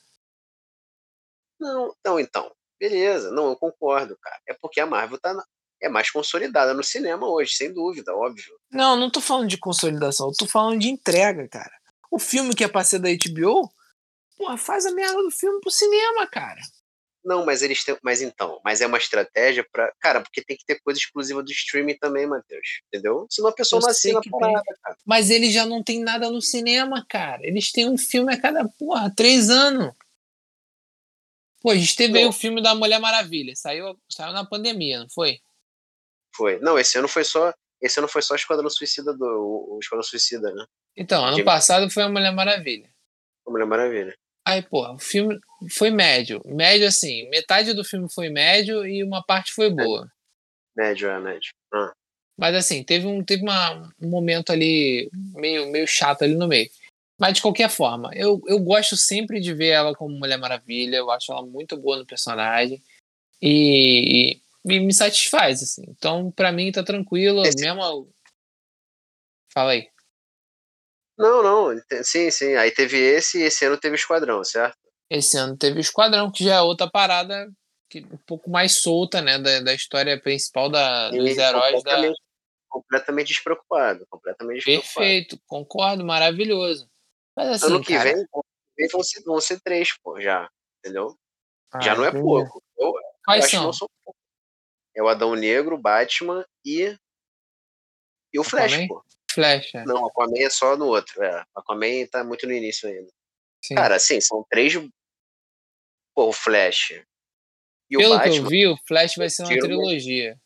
Não, 1.59 1.95
não, 2.05 2.19
então. 2.19 2.51
Beleza, 2.79 3.31
não, 3.31 3.49
eu 3.49 3.55
concordo, 3.55 4.17
cara. 4.21 4.41
É 4.47 4.53
porque 4.53 4.81
a 4.81 4.85
Marvel 4.85 5.17
tá 5.17 5.33
na, 5.33 5.43
é 5.81 5.87
mais 5.87 6.11
consolidada 6.11 6.73
no 6.73 6.83
cinema 6.83 7.27
hoje, 7.27 7.55
sem 7.55 7.73
dúvida, 7.73 8.13
óbvio. 8.15 8.53
Não, 8.71 8.95
não 8.97 9.09
tô 9.09 9.21
falando 9.21 9.47
de 9.47 9.57
consolidação, 9.57 10.27
eu 10.27 10.33
tô 10.37 10.45
falando 10.45 10.79
de 10.79 10.89
entrega, 10.89 11.47
cara. 11.47 11.71
O 12.11 12.19
filme 12.19 12.53
que 12.53 12.63
é 12.63 12.67
pra 12.67 12.83
ser 12.83 12.99
da 12.99 13.09
HBO, 13.09 13.71
porra, 14.37 14.57
faz 14.57 14.85
a 14.85 14.91
merda 14.91 15.21
do 15.21 15.31
filme 15.31 15.59
pro 15.61 15.71
cinema, 15.71 16.27
cara. 16.27 16.59
Não, 17.23 17.45
mas 17.45 17.61
eles 17.61 17.83
têm. 17.83 17.97
Mas 18.03 18.21
então, 18.21 18.59
mas 18.65 18.81
é 18.81 18.87
uma 18.87 18.97
estratégia 18.97 19.65
para. 19.71 19.93
Cara, 19.99 20.21
porque 20.21 20.43
tem 20.43 20.57
que 20.57 20.65
ter 20.65 20.79
coisa 20.81 20.99
exclusiva 20.99 21.41
do 21.41 21.51
streaming 21.51 21.97
também, 21.97 22.27
Matheus. 22.27 22.81
Entendeu? 22.87 23.25
Senão 23.29 23.49
a 23.49 23.53
pessoa 23.53 23.79
eu 23.79 23.83
não 23.83 23.89
assina 23.89 24.19
a 24.19 24.39
parada, 24.39 24.77
cara. 24.81 24.97
Mas 25.05 25.29
eles 25.29 25.53
já 25.53 25.65
não 25.65 25.81
tem 25.81 26.01
nada 26.01 26.29
no 26.29 26.41
cinema, 26.41 27.05
cara. 27.09 27.45
Eles 27.45 27.71
têm 27.71 27.89
um 27.89 27.97
filme 27.97 28.33
a 28.33 28.39
cada, 28.39 28.67
porra, 28.67 29.13
três 29.15 29.49
anos. 29.49 29.93
Pô, 31.61 31.71
a 31.71 31.75
gente 31.75 31.95
teve 31.95 32.19
aí 32.19 32.25
o 32.25 32.33
filme 32.33 32.61
da 32.61 32.75
Mulher 32.75 32.99
Maravilha. 32.99 33.55
Saiu, 33.55 33.97
saiu 34.09 34.33
na 34.33 34.45
pandemia, 34.45 34.99
não 34.99 35.09
foi? 35.09 35.39
Foi. 36.35 36.59
Não, 36.59 36.77
esse 36.77 36.97
ano 36.97 37.07
foi 37.07 37.23
só. 37.23 37.53
Esse 37.81 37.99
ano 37.99 38.07
foi 38.09 38.21
só 38.21 38.35
Esquadrão 38.35 38.69
Suicida 38.69 39.13
do. 39.13 39.69
O 39.75 39.79
Esquadrão 39.81 40.03
Suicida, 40.03 40.53
né? 40.53 40.65
Então, 40.95 41.23
ano 41.23 41.43
passado 41.45 41.89
foi 41.89 42.03
a 42.03 42.09
Mulher 42.09 42.33
Maravilha. 42.33 42.93
A 43.47 43.51
Mulher 43.51 43.65
Maravilha. 43.65 44.17
Aí, 44.45 44.61
pô, 44.61 44.85
o 44.93 44.99
filme 44.99 45.39
foi 45.69 45.89
médio. 45.89 46.41
Médio, 46.45 46.87
assim, 46.87 47.29
metade 47.29 47.73
do 47.73 47.83
filme 47.83 48.11
foi 48.11 48.29
médio 48.29 48.85
e 48.85 49.03
uma 49.03 49.23
parte 49.23 49.53
foi 49.53 49.69
boa. 49.69 50.11
Médio, 50.75 51.09
é 51.09 51.19
médio. 51.19 51.51
Ah. 51.73 51.93
Mas, 52.37 52.55
assim, 52.55 52.83
teve, 52.83 53.05
um, 53.05 53.23
teve 53.23 53.43
uma, 53.43 53.93
um 54.01 54.09
momento 54.09 54.51
ali 54.51 55.09
meio, 55.33 55.69
meio 55.71 55.87
chato 55.87 56.23
ali 56.23 56.35
no 56.35 56.47
meio. 56.47 56.69
Mas, 57.19 57.33
de 57.33 57.41
qualquer 57.41 57.69
forma, 57.69 58.11
eu, 58.15 58.41
eu 58.47 58.59
gosto 58.59 58.97
sempre 58.97 59.39
de 59.39 59.53
ver 59.53 59.69
ela 59.69 59.95
como 59.95 60.17
Mulher 60.17 60.37
Maravilha. 60.37 60.97
Eu 60.97 61.11
acho 61.11 61.31
ela 61.31 61.45
muito 61.45 61.77
boa 61.77 61.97
no 61.97 62.05
personagem. 62.05 62.81
E, 63.41 64.39
e, 64.65 64.73
e 64.73 64.79
me 64.79 64.93
satisfaz, 64.93 65.61
assim. 65.61 65.83
Então, 65.87 66.31
para 66.31 66.51
mim, 66.51 66.71
tá 66.71 66.83
tranquilo. 66.83 67.43
Esse... 67.45 67.63
Mesmo. 67.63 68.09
Fala 69.53 69.71
aí. 69.73 69.87
Não, 71.17 71.43
não, 71.43 71.81
sim, 72.03 72.31
sim. 72.31 72.55
Aí 72.55 72.71
teve 72.71 72.97
esse 72.97 73.39
e 73.39 73.43
esse 73.43 73.63
ano 73.65 73.77
teve 73.77 73.95
o 73.95 73.95
Esquadrão, 73.95 74.43
certo? 74.43 74.77
Esse 75.09 75.37
ano 75.37 75.57
teve 75.57 75.77
o 75.77 75.81
Esquadrão, 75.81 76.31
que 76.31 76.43
já 76.43 76.55
é 76.55 76.61
outra 76.61 76.89
parada 76.89 77.51
que, 77.89 77.99
um 77.99 78.17
pouco 78.25 78.49
mais 78.49 78.81
solta, 78.81 79.21
né, 79.21 79.37
da, 79.37 79.59
da 79.59 79.73
história 79.73 80.19
principal 80.19 80.69
da, 80.69 81.11
dos 81.11 81.37
heróis 81.37 81.75
completamente, 81.75 82.13
da... 82.13 82.23
Completamente 82.69 83.27
despreocupado, 83.27 84.07
completamente 84.09 84.55
despreocupado. 84.57 84.95
Perfeito, 84.95 85.39
concordo, 85.45 86.03
maravilhoso. 86.03 86.89
Mas 87.35 87.49
assim, 87.49 87.67
ano 87.67 87.83
que 87.83 87.93
cara... 87.93 88.11
vem 88.11 88.87
vão 88.91 89.03
ser, 89.03 89.23
vão 89.23 89.39
ser 89.39 89.59
três, 89.61 89.89
pô, 90.01 90.19
já, 90.19 90.49
entendeu? 90.79 91.15
Ah, 91.71 91.81
já 91.81 91.95
não 91.95 92.05
é 92.05 92.11
pouco. 92.11 92.63
Eu, 92.77 92.93
Quais 93.23 93.49
são? 93.49 93.71
são 93.71 93.87
é 94.95 95.01
o 95.01 95.07
Adão 95.07 95.35
Negro, 95.35 95.77
Batman 95.77 96.45
e 96.65 96.95
e 98.31 98.39
o 98.39 98.43
Flash, 98.43 98.73
Aquaman? 98.73 98.87
pô. 98.87 99.03
Flash. 99.31 99.75
É. 99.75 99.85
Não, 99.85 100.07
Aquaman 100.07 100.39
é 100.39 100.49
só 100.49 100.75
no 100.75 100.87
outro. 100.87 101.21
É. 101.23 101.43
Aquaman 101.55 102.05
tá 102.11 102.23
muito 102.23 102.47
no 102.47 102.53
início 102.53 102.89
ainda. 102.89 103.11
Sim. 103.63 103.75
Cara, 103.75 103.95
assim, 103.95 104.19
são 104.19 104.45
três. 104.49 104.73
Pô, 106.13 106.27
o 106.27 106.33
Flash. 106.33 106.91
E 107.89 107.97
Pelo 107.97 108.15
o 108.15 108.17
Batman, 108.17 108.33
que 108.33 108.39
eu 108.39 108.47
vi, 108.47 108.67
o 108.67 108.77
Flash 108.85 109.15
vai 109.15 109.29
ser 109.29 109.43
uma 109.43 109.59
trilogia. 109.59 110.37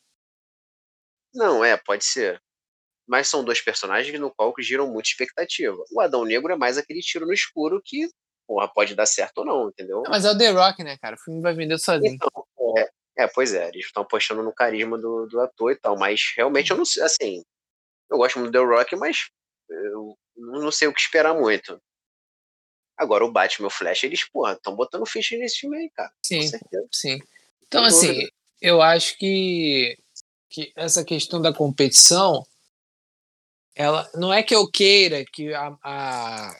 Não, 1.34 1.64
é, 1.64 1.76
pode 1.76 2.04
ser. 2.04 2.40
Mas 3.06 3.28
são 3.28 3.44
dois 3.44 3.60
personagens 3.60 4.18
no 4.20 4.32
qual 4.32 4.52
giram 4.60 4.90
muita 4.90 5.08
expectativa. 5.08 5.82
O 5.90 6.00
Adão 6.00 6.24
Negro 6.24 6.52
é 6.52 6.56
mais 6.56 6.78
aquele 6.78 7.00
tiro 7.00 7.26
no 7.26 7.32
escuro 7.32 7.80
que, 7.84 8.08
porra, 8.46 8.68
pode 8.68 8.94
dar 8.94 9.06
certo 9.06 9.38
ou 9.38 9.44
não, 9.44 9.68
entendeu? 9.68 10.02
Não, 10.02 10.10
mas 10.10 10.24
é 10.24 10.30
o 10.30 10.38
The 10.38 10.50
Rock, 10.50 10.84
né, 10.84 10.96
cara? 10.98 11.16
O 11.16 11.18
filme 11.18 11.40
vai 11.40 11.54
vender 11.54 11.78
sozinho. 11.78 12.14
Então, 12.14 12.28
é, 12.76 12.90
é, 13.24 13.26
pois 13.26 13.54
é, 13.54 13.68
eles 13.68 13.86
estão 13.86 14.02
apostando 14.02 14.42
no 14.42 14.54
carisma 14.54 14.98
do, 14.98 15.26
do 15.26 15.40
ator 15.40 15.72
e 15.72 15.76
tal, 15.76 15.98
mas 15.98 16.20
realmente 16.36 16.70
eu 16.70 16.76
não 16.76 16.84
sei, 16.84 17.02
assim, 17.02 17.42
eu 18.10 18.18
gosto 18.18 18.38
muito 18.38 18.52
do 18.52 18.58
The 18.58 18.64
Rock, 18.64 18.96
mas 18.96 19.30
eu 19.70 20.16
não 20.36 20.70
sei 20.70 20.86
o 20.86 20.92
que 20.92 21.00
esperar 21.00 21.34
muito. 21.34 21.80
Agora, 22.98 23.24
o 23.24 23.30
Batman 23.30 23.66
e 23.66 23.68
o 23.68 23.70
Flash, 23.70 24.02
eles, 24.02 24.28
porra, 24.28 24.54
estão 24.54 24.74
botando 24.74 25.06
ficha 25.06 25.36
nesse 25.36 25.60
filme 25.60 25.76
aí, 25.76 25.90
cara. 25.90 26.12
Sim, 26.20 26.50
sim. 26.92 27.18
Então, 27.66 27.84
assim, 27.84 28.26
eu 28.60 28.82
acho 28.82 29.16
que, 29.16 29.96
que 30.50 30.72
essa 30.74 31.04
questão 31.04 31.40
da 31.40 31.52
competição, 31.52 32.44
ela 33.74 34.10
não 34.14 34.32
é 34.32 34.42
que 34.42 34.54
eu 34.54 34.68
queira 34.68 35.24
que 35.32 35.54
a, 35.54 35.76
a 35.84 36.56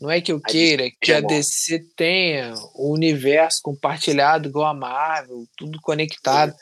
não 0.00 0.10
é 0.10 0.20
que 0.20 0.32
eu 0.32 0.40
queira 0.40 0.90
que 1.00 1.12
a 1.12 1.20
DC 1.20 1.86
tenha 1.96 2.52
o 2.74 2.92
universo 2.92 3.60
compartilhado 3.62 4.48
igual 4.48 4.66
a 4.66 4.74
Marvel, 4.74 5.46
tudo 5.56 5.80
conectado. 5.80 6.52
Sim. 6.52 6.58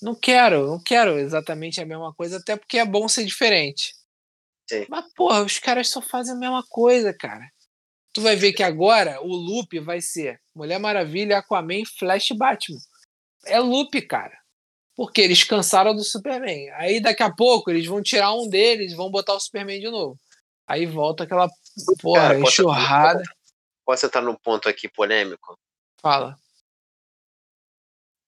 Não 0.00 0.14
quero, 0.14 0.68
não 0.68 0.80
quero 0.80 1.18
exatamente 1.18 1.80
a 1.80 1.86
mesma 1.86 2.14
coisa, 2.14 2.36
até 2.36 2.56
porque 2.56 2.78
é 2.78 2.84
bom 2.84 3.08
ser 3.08 3.24
diferente. 3.24 3.94
Sim. 4.70 4.86
Mas, 4.88 5.04
porra, 5.14 5.42
os 5.42 5.58
caras 5.58 5.88
só 5.88 6.00
fazem 6.00 6.34
a 6.34 6.38
mesma 6.38 6.62
coisa, 6.68 7.12
cara. 7.12 7.50
Tu 8.18 8.22
vai 8.22 8.34
ver 8.34 8.52
que 8.52 8.64
agora 8.64 9.22
o 9.22 9.28
loop 9.28 9.78
vai 9.78 10.00
ser 10.00 10.40
Mulher 10.52 10.80
Maravilha, 10.80 11.38
Aquaman, 11.38 11.84
Flash 12.00 12.32
Batman. 12.32 12.80
É 13.46 13.60
loop, 13.60 14.02
cara. 14.02 14.36
Porque 14.96 15.20
eles 15.20 15.44
cansaram 15.44 15.94
do 15.94 16.02
Superman. 16.02 16.68
Aí 16.70 17.00
daqui 17.00 17.22
a 17.22 17.32
pouco 17.32 17.70
eles 17.70 17.86
vão 17.86 18.02
tirar 18.02 18.34
um 18.34 18.48
deles 18.48 18.90
e 18.90 18.96
vão 18.96 19.08
botar 19.08 19.34
o 19.34 19.40
Superman 19.40 19.78
de 19.78 19.88
novo. 19.88 20.18
Aí 20.66 20.84
volta 20.84 21.22
aquela 21.22 21.48
porra, 22.02 22.22
cara, 22.22 22.40
enxurrada. 22.40 23.22
Posso 23.86 24.06
entrar 24.06 24.20
num 24.20 24.34
ponto 24.34 24.68
aqui 24.68 24.88
polêmico? 24.88 25.56
Fala. 26.02 26.36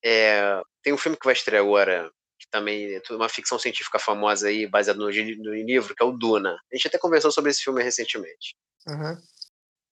É, 0.04 0.62
tem 0.84 0.92
um 0.92 0.98
filme 0.98 1.18
que 1.18 1.26
vai 1.26 1.34
estrear 1.34 1.64
agora, 1.64 2.08
que 2.38 2.48
também 2.48 2.94
é 2.94 3.02
uma 3.10 3.28
ficção 3.28 3.58
científica 3.58 3.98
famosa 3.98 4.46
aí, 4.46 4.68
baseada 4.68 5.00
no, 5.00 5.06
no, 5.06 5.54
livro, 5.54 5.96
que 5.96 6.02
é 6.02 6.06
o 6.06 6.12
Duna. 6.12 6.56
A 6.72 6.76
gente 6.76 6.86
até 6.86 6.96
conversou 6.96 7.32
sobre 7.32 7.50
esse 7.50 7.64
filme 7.64 7.82
recentemente. 7.82 8.54
Uhum. 8.86 9.20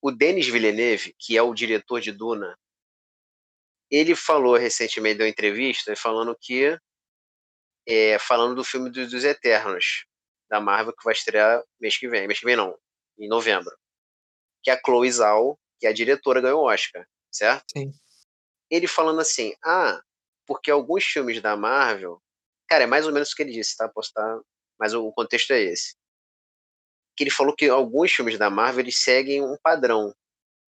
O 0.01 0.11
Denis 0.11 0.47
Villeneuve, 0.47 1.15
que 1.17 1.37
é 1.37 1.41
o 1.41 1.53
diretor 1.53 1.99
de 1.99 2.11
Duna, 2.11 2.57
ele 3.91 4.15
falou 4.15 4.55
recentemente, 4.55 5.17
deu 5.17 5.27
entrevista, 5.27 5.95
falando 5.95 6.37
que. 6.39 6.77
É, 7.87 8.19
falando 8.19 8.55
do 8.55 8.63
filme 8.63 8.89
dos, 8.89 9.09
dos 9.09 9.23
Eternos. 9.23 10.05
da 10.49 10.59
Marvel 10.61 10.93
que 10.95 11.03
vai 11.03 11.13
estrear 11.13 11.63
mês 11.79 11.97
que 11.97 12.07
vem. 12.07 12.27
Mês 12.27 12.39
que 12.39 12.45
vem 12.45 12.55
não, 12.55 12.77
em 13.17 13.27
novembro. 13.27 13.75
Que 14.63 14.69
a 14.69 14.79
Chloe 14.79 15.11
Zhao, 15.11 15.59
que 15.79 15.87
é 15.87 15.89
a 15.89 15.93
diretora, 15.93 16.41
ganhou 16.41 16.63
o 16.63 16.67
Oscar, 16.67 17.07
certo? 17.31 17.65
Sim. 17.75 17.91
Ele 18.69 18.87
falando 18.87 19.21
assim, 19.21 19.55
ah, 19.63 20.01
porque 20.45 20.69
alguns 20.69 21.03
filmes 21.03 21.41
da 21.41 21.55
Marvel, 21.55 22.21
cara, 22.67 22.83
é 22.83 22.87
mais 22.87 23.07
ou 23.07 23.13
menos 23.13 23.31
o 23.31 23.35
que 23.35 23.41
ele 23.41 23.53
disse, 23.53 23.75
tá? 23.75 23.89
Posso 23.89 24.09
estar, 24.09 24.39
mas 24.79 24.93
o 24.93 25.11
contexto 25.13 25.51
é 25.51 25.61
esse. 25.61 25.95
Que 27.19 27.23
ele 27.23 27.29
falou 27.29 27.53
que 27.53 27.67
alguns 27.67 28.13
filmes 28.13 28.39
da 28.39 28.49
Marvel 28.49 28.79
eles 28.79 28.95
seguem 28.95 29.43
um 29.43 29.57
padrão. 29.61 30.15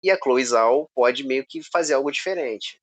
E 0.00 0.12
a 0.12 0.16
Chloe 0.16 0.44
Zhao 0.44 0.88
pode 0.94 1.24
meio 1.24 1.44
que 1.44 1.60
fazer 1.60 1.94
algo 1.94 2.08
diferente. 2.08 2.80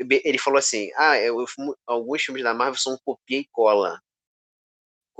Ele 0.00 0.36
falou 0.36 0.58
assim: 0.58 0.90
ah, 0.96 1.16
eu, 1.20 1.44
alguns 1.86 2.22
filmes 2.24 2.42
da 2.42 2.52
Marvel 2.52 2.80
são 2.80 2.98
copia 3.04 3.38
e 3.38 3.46
cola. 3.52 4.02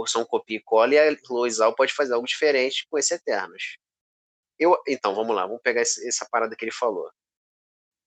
São 0.08 0.24
copia 0.24 0.56
e 0.56 0.60
cola, 0.60 0.92
e 0.92 0.98
a 0.98 1.16
Chloe 1.16 1.52
Zhao 1.52 1.72
pode 1.72 1.94
fazer 1.94 2.14
algo 2.14 2.26
diferente 2.26 2.84
com 2.90 2.98
esse 2.98 3.14
Eternos. 3.14 3.78
Eu, 4.58 4.76
então, 4.88 5.14
vamos 5.14 5.36
lá, 5.36 5.46
vamos 5.46 5.62
pegar 5.62 5.82
essa 5.82 6.26
parada 6.28 6.56
que 6.56 6.64
ele 6.64 6.72
falou. 6.72 7.08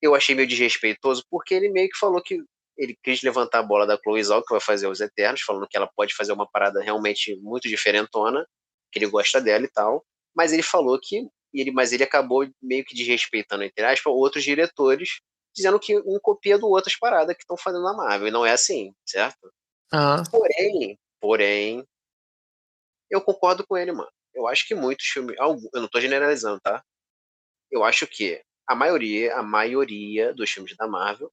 Eu 0.01 0.14
achei 0.14 0.36
meio 0.36 0.49
desrespeitoso, 0.49 1.26
porque 1.30 1.53
ele 1.53 1.70
meio 1.70 1.89
que 1.89 1.97
falou 1.97 2.22
que 2.22 2.43
ele 2.78 2.98
quis 3.04 3.22
levantar 3.22 3.60
a 3.60 3.64
bola 3.64 3.86
da 3.86 3.98
Chloe 3.98 4.24
Zhao, 4.24 4.44
que 4.44 4.54
vai 4.54 4.62
fazer 4.62 4.88
os 4.88 5.00
Eternos, 5.00 5.42
falando 5.42 5.68
que 5.68 5.78
ela 5.78 5.90
pode 5.96 6.16
fazer 6.16 6.32
uma 6.32 6.50
parada 6.50 6.82
realmente 6.82 7.36
muito 7.42 7.68
diferentona, 7.68 8.46
que 8.92 9.00
ele 9.00 9.08
gosta 9.08 9.40
dela 9.40 9.66
e 9.66 9.70
tal, 9.70 10.06
mas 10.36 10.54
ele 10.54 10.64
falou 10.64 11.00
que 11.02 11.28
ele, 11.54 11.72
mas 11.72 11.92
ele 11.92 12.04
acabou 12.04 12.48
meio 12.62 12.84
que 12.86 12.96
desrespeitando, 12.96 13.64
entre 13.64 13.84
aspas, 13.86 14.14
outros 14.14 14.44
diretores, 14.44 15.20
dizendo 15.54 15.80
que 15.80 15.98
um 15.98 16.18
copia 16.22 16.58
do 16.58 16.68
outro 16.68 16.90
as 16.90 16.98
paradas 16.98 17.36
que 17.36 17.44
estão 17.44 17.58
fazendo 17.58 17.84
na 17.84 17.94
Marvel, 17.94 18.28
e 18.28 18.32
não 18.32 18.46
é 18.46 18.52
assim, 18.52 18.94
certo? 19.06 19.52
Ah. 19.92 20.24
Porém, 20.32 20.98
porém, 21.20 21.86
eu 23.10 23.22
concordo 23.22 23.66
com 23.68 23.78
ele, 23.78 23.92
mano. 23.92 24.10
Eu 24.34 24.48
acho 24.48 24.66
que 24.66 24.74
muitos 24.74 25.06
filmes, 25.08 25.36
eu 25.38 25.82
não 25.82 25.90
tô 25.90 26.00
generalizando, 26.00 26.60
tá? 26.62 26.82
Eu 27.70 27.84
acho 27.84 28.08
que 28.08 28.42
a 28.66 28.74
maioria, 28.74 29.36
a 29.36 29.44
maioria 29.44 30.34
dos 30.34 30.50
filmes 30.50 30.76
da 30.78 30.88
Marvel, 30.88 31.30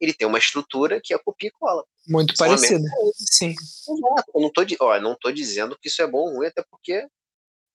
ele 0.00 0.14
tem 0.14 0.26
uma 0.26 0.38
estrutura 0.38 1.00
que 1.02 1.12
é 1.12 1.18
copia 1.18 1.48
e 1.48 1.52
cola. 1.52 1.84
Muito 2.08 2.34
parecida. 2.36 2.88
Sim. 3.14 3.50
Exato. 3.50 4.32
Eu 4.34 4.40
não 4.40 4.50
tô, 4.50 4.62
ó, 4.80 5.00
não 5.00 5.14
tô 5.14 5.30
dizendo 5.30 5.76
que 5.80 5.88
isso 5.88 6.00
é 6.00 6.06
bom 6.06 6.20
ou 6.20 6.36
ruim, 6.36 6.46
até 6.46 6.64
porque 6.70 7.06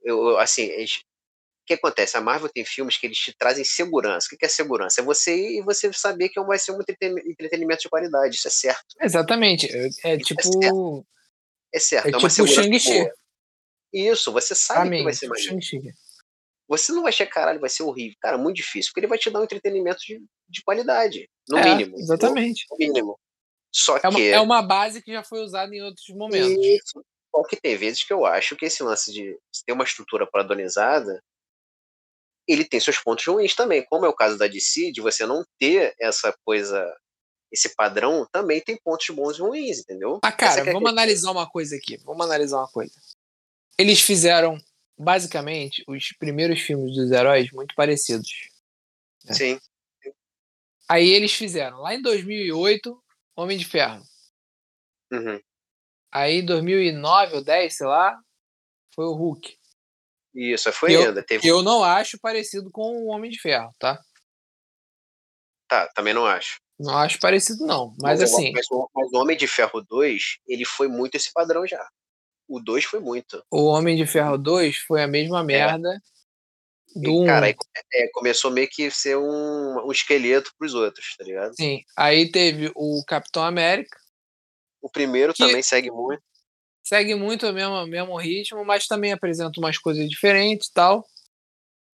eu, 0.02 0.38
assim, 0.38 0.68
o 0.68 1.66
que 1.66 1.74
acontece? 1.74 2.16
A 2.16 2.22
Marvel 2.22 2.50
tem 2.50 2.64
filmes 2.64 2.98
que 2.98 3.08
eles 3.08 3.18
te 3.18 3.36
trazem 3.38 3.64
segurança. 3.64 4.28
O 4.32 4.38
que 4.38 4.46
é 4.46 4.50
segurança? 4.50 5.02
É 5.02 5.04
você 5.04 5.36
ir 5.36 5.60
e 5.60 5.64
você 5.64 5.92
saber 5.94 6.30
que 6.30 6.42
vai 6.42 6.60
ser 6.60 6.72
um 6.72 6.80
entretenimento 6.80 7.82
de 7.82 7.90
qualidade. 7.90 8.36
Isso 8.36 8.48
é 8.48 8.52
certo. 8.52 8.86
Exatamente. 9.02 9.68
É, 9.72 10.14
é 10.14 10.18
tipo. 10.18 10.40
É 10.40 10.44
certo. 10.44 11.08
É, 11.74 11.80
certo. 11.80 12.08
é, 12.08 12.12
é 12.12 12.18
uma 12.18 12.30
tipo 12.30 12.48
Shang-Chi. 12.48 13.10
Isso, 13.92 14.32
você 14.32 14.54
sabe 14.54 14.98
que 14.98 15.04
vai 15.04 15.14
ser 15.14 15.28
mais. 15.28 15.44
Você 16.68 16.92
não 16.92 17.04
vai 17.04 17.10
achar, 17.10 17.28
caralho, 17.28 17.60
vai 17.60 17.70
ser 17.70 17.84
horrível. 17.84 18.18
Cara, 18.20 18.38
muito 18.38 18.58
difícil, 18.58 18.90
porque 18.92 19.02
ele 19.02 19.08
vai 19.08 19.18
te 19.18 19.30
dar 19.30 19.40
um 19.40 19.44
entretenimento 19.44 20.00
de, 20.00 20.20
de 20.50 20.64
qualidade, 20.64 21.30
no 21.48 21.58
é, 21.58 21.76
mínimo. 21.76 21.98
Exatamente. 21.98 22.66
No 22.72 22.78
mínimo. 22.78 23.20
Só 23.72 23.98
é 23.98 24.00
que. 24.00 24.08
Uma, 24.08 24.20
é 24.20 24.40
uma 24.40 24.62
base 24.62 25.02
que 25.02 25.12
já 25.12 25.24
foi 25.24 25.42
usada 25.42 25.76
em 25.76 25.82
outros 25.82 26.08
momentos. 26.10 26.66
Isso. 26.66 27.06
Só 27.36 27.44
que 27.44 27.58
tem 27.58 27.76
vezes 27.76 28.04
que 28.04 28.14
eu 28.14 28.26
acho 28.26 28.56
que 28.56 28.66
esse 28.66 28.82
lance 28.82 29.12
de 29.12 29.38
ter 29.66 29.74
uma 29.74 29.84
estrutura 29.84 30.26
padronizada, 30.26 31.22
ele 32.48 32.64
tem 32.64 32.80
seus 32.80 32.98
pontos 32.98 33.26
ruins 33.26 33.54
também. 33.54 33.86
Como 33.86 34.06
é 34.06 34.10
o 34.10 34.16
caso 34.16 34.38
da 34.38 34.48
DC, 34.48 34.92
de 34.92 35.02
você 35.02 35.26
não 35.26 35.44
ter 35.60 35.94
essa 36.00 36.34
coisa, 36.46 36.82
esse 37.52 37.76
padrão, 37.76 38.26
também 38.32 38.62
tem 38.62 38.80
pontos 38.82 39.08
bons 39.10 39.38
e 39.38 39.42
ruins, 39.42 39.80
entendeu? 39.80 40.20
Ah, 40.24 40.32
cara, 40.32 40.62
é 40.62 40.72
vamos 40.72 40.90
analisar 40.90 41.32
uma 41.32 41.50
coisa 41.50 41.76
aqui. 41.76 41.98
Vamos 41.98 42.26
analisar 42.26 42.58
uma 42.58 42.70
coisa. 42.70 42.94
Eles 43.78 44.00
fizeram, 44.00 44.58
basicamente, 44.98 45.84
os 45.88 46.14
primeiros 46.18 46.60
filmes 46.62 46.96
dos 46.96 47.12
heróis 47.12 47.52
muito 47.52 47.76
parecidos. 47.76 48.30
Né? 49.26 49.34
Sim. 49.34 49.60
Aí 50.88 51.10
eles 51.10 51.34
fizeram, 51.34 51.80
lá 51.80 51.94
em 51.94 52.02
2008, 52.02 53.04
Homem 53.36 53.58
de 53.58 53.66
Ferro. 53.66 54.04
Uhum. 55.12 55.40
Aí, 56.12 56.42
2009 56.42 57.36
ou 57.36 57.44
10, 57.44 57.76
sei 57.76 57.88
lá, 57.88 58.18
foi 58.94 59.06
o 59.06 59.14
Hulk. 59.14 59.58
Isso, 60.34 60.72
foi 60.72 60.96
eu, 60.96 61.08
ainda. 61.08 61.24
Teve... 61.24 61.48
Eu 61.48 61.62
não 61.62 61.84
acho 61.84 62.20
parecido 62.20 62.70
com 62.72 63.04
o 63.04 63.08
Homem 63.08 63.32
de 63.32 63.40
Ferro, 63.40 63.74
tá? 63.80 64.02
Tá, 65.68 65.88
também 65.96 66.14
não 66.14 66.26
acho. 66.26 66.60
Não 66.80 66.98
acho 66.98 67.20
parecido, 67.20 67.66
não. 67.66 67.90
Mas, 68.02 68.20
mas 68.20 68.22
assim. 68.22 68.52
Mas, 68.52 68.68
mas, 68.94 69.12
o 69.14 69.18
Homem 69.18 69.38
de 69.38 69.48
Ferro 69.48 69.82
2, 69.82 70.40
ele 70.48 70.66
foi 70.66 70.88
muito 70.88 71.16
esse 71.16 71.32
padrão 71.32 71.66
já. 71.66 71.86
O 72.48 72.60
2 72.60 72.86
foi 72.86 73.00
muito. 73.00 73.44
O 73.50 73.66
Homem 73.66 73.96
de 73.96 74.06
Ferro 74.06 74.38
2 74.38 74.78
foi 74.78 75.02
a 75.02 75.08
mesma 75.08 75.44
merda 75.44 75.90
é. 75.96 77.00
do 77.00 77.24
1. 77.24 77.26
Cara, 77.26 77.46
aí, 77.48 77.56
é, 77.94 78.08
começou 78.10 78.52
meio 78.52 78.70
que 78.70 78.90
ser 78.92 79.18
um, 79.18 79.88
um 79.88 79.92
esqueleto 79.92 80.52
pros 80.58 80.74
outros, 80.74 81.16
tá 81.18 81.24
ligado? 81.24 81.54
Sim. 81.56 81.82
Aí 81.98 82.32
teve 82.32 82.72
o 82.76 83.04
Capitão 83.08 83.44
América. 83.44 83.98
O 84.82 84.90
primeiro 84.90 85.34
que 85.34 85.44
também 85.44 85.64
segue 85.64 85.90
muito. 85.90 86.24
Segue 86.84 87.16
muito 87.16 87.48
o 87.48 87.54
mesmo, 87.54 87.88
mesmo 87.88 88.16
ritmo, 88.16 88.64
mas 88.64 88.86
também 88.86 89.12
apresenta 89.12 89.60
umas 89.60 89.80
coisas 89.80 90.08
diferentes 90.08 90.68
e 90.68 90.74
tal. 90.74 91.04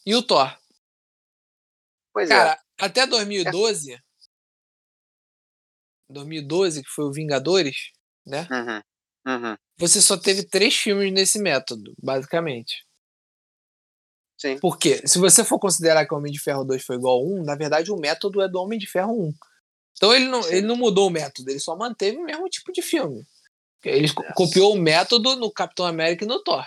E 0.07 0.14
o 0.14 0.22
Thor. 0.22 0.57
Pois 2.14 2.30
Cara, 2.30 2.53
é. 2.53 2.84
até 2.84 3.07
2012. 3.07 3.92
É. 3.92 3.99
2012, 6.09 6.82
que 6.82 6.88
foi 6.88 7.05
o 7.05 7.12
Vingadores, 7.12 7.92
né? 8.26 8.49
Uhum. 8.51 8.82
Uhum. 9.34 9.57
Você 9.79 10.03
só 10.03 10.16
teve 10.16 10.43
três 10.43 10.74
filmes 10.74 11.12
nesse 11.12 11.39
método, 11.39 11.95
basicamente. 12.03 12.85
Sim. 14.37 14.59
Porque 14.59 15.07
se 15.07 15.18
você 15.18 15.45
for 15.45 15.59
considerar 15.59 16.07
que 16.07 16.14
o 16.14 16.16
Homem 16.16 16.33
de 16.33 16.41
Ferro 16.41 16.64
2 16.64 16.85
foi 16.85 16.97
igual 16.97 17.18
a 17.18 17.22
1, 17.22 17.45
na 17.45 17.57
verdade 17.57 17.91
o 17.91 17.97
método 17.97 18.41
é 18.41 18.49
do 18.49 18.61
Homem 18.61 18.79
de 18.79 18.87
Ferro 18.87 19.12
1. 19.12 19.35
Então 19.97 20.14
ele 20.14 20.26
não, 20.26 20.41
ele 20.49 20.66
não 20.66 20.76
mudou 20.76 21.09
o 21.09 21.11
método, 21.11 21.51
ele 21.51 21.59
só 21.59 21.76
manteve 21.76 22.16
o 22.18 22.24
mesmo 22.24 22.49
tipo 22.49 22.72
de 22.72 22.83
filme. 22.83 23.26
Ele 23.85 24.09
copiou 24.35 24.74
o 24.74 24.79
método 24.79 25.37
no 25.37 25.51
Capitão 25.51 25.87
América 25.87 26.24
e 26.24 26.29
no 26.29 26.43
Thor. 26.43 26.66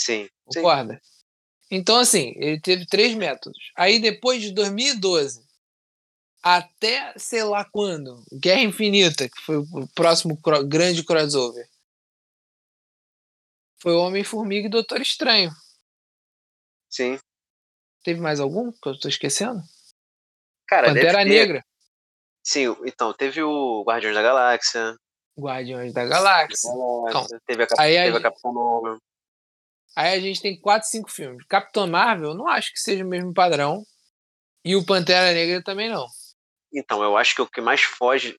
Sim. 0.00 0.28
Concorda? 0.44 0.94
Sim. 0.94 1.00
Então, 1.70 1.96
assim, 1.98 2.32
ele 2.36 2.60
teve 2.60 2.86
três 2.86 3.14
métodos. 3.14 3.70
Aí, 3.76 4.00
depois 4.00 4.42
de 4.42 4.52
2012 4.52 5.49
até 6.42 7.12
sei 7.16 7.42
lá 7.44 7.64
quando, 7.64 8.24
Guerra 8.32 8.62
Infinita, 8.62 9.28
que 9.28 9.40
foi 9.42 9.58
o 9.58 9.88
próximo 9.94 10.40
cro 10.40 10.66
grande 10.66 11.04
crossover, 11.04 11.68
foi 13.82 13.94
Homem-Formiga 13.94 14.66
e 14.66 14.70
Doutor 14.70 15.00
Estranho. 15.00 15.50
Sim. 16.90 17.18
Teve 18.02 18.20
mais 18.20 18.40
algum 18.40 18.72
que 18.72 18.88
eu 18.88 18.98
tô 18.98 19.08
esquecendo? 19.08 19.62
Cara, 20.66 20.88
Pantera 20.88 21.18
ter... 21.18 21.24
Negra. 21.24 21.64
Sim, 22.42 22.74
então, 22.84 23.12
teve 23.12 23.42
o 23.42 23.82
Guardiões 23.84 24.14
da 24.14 24.22
Galáxia. 24.22 24.96
Guardiões 25.38 25.92
da 25.92 26.04
Galáxia. 26.04 26.70
Então, 27.08 27.26
teve 27.46 27.62
a, 27.62 27.66
Cap... 27.66 27.80
aí 27.80 27.94
teve 27.96 28.16
a, 28.16 28.18
a 28.18 28.22
Capitã 28.22 28.52
Marvel. 28.52 28.98
Aí 29.96 30.14
a 30.14 30.20
gente 30.20 30.40
tem 30.40 30.60
quatro, 30.60 30.88
cinco 30.88 31.10
filmes. 31.10 31.44
Capitão 31.46 31.86
Marvel, 31.86 32.34
não 32.34 32.48
acho 32.48 32.72
que 32.72 32.80
seja 32.80 33.04
o 33.04 33.08
mesmo 33.08 33.32
padrão. 33.34 33.84
E 34.64 34.76
o 34.76 34.84
Pantera 34.84 35.32
Negra 35.32 35.62
também 35.62 35.88
não. 35.88 36.06
Então, 36.72 37.02
eu 37.02 37.16
acho 37.16 37.34
que 37.34 37.42
o 37.42 37.46
que 37.46 37.60
mais 37.60 37.82
foge, 37.82 38.38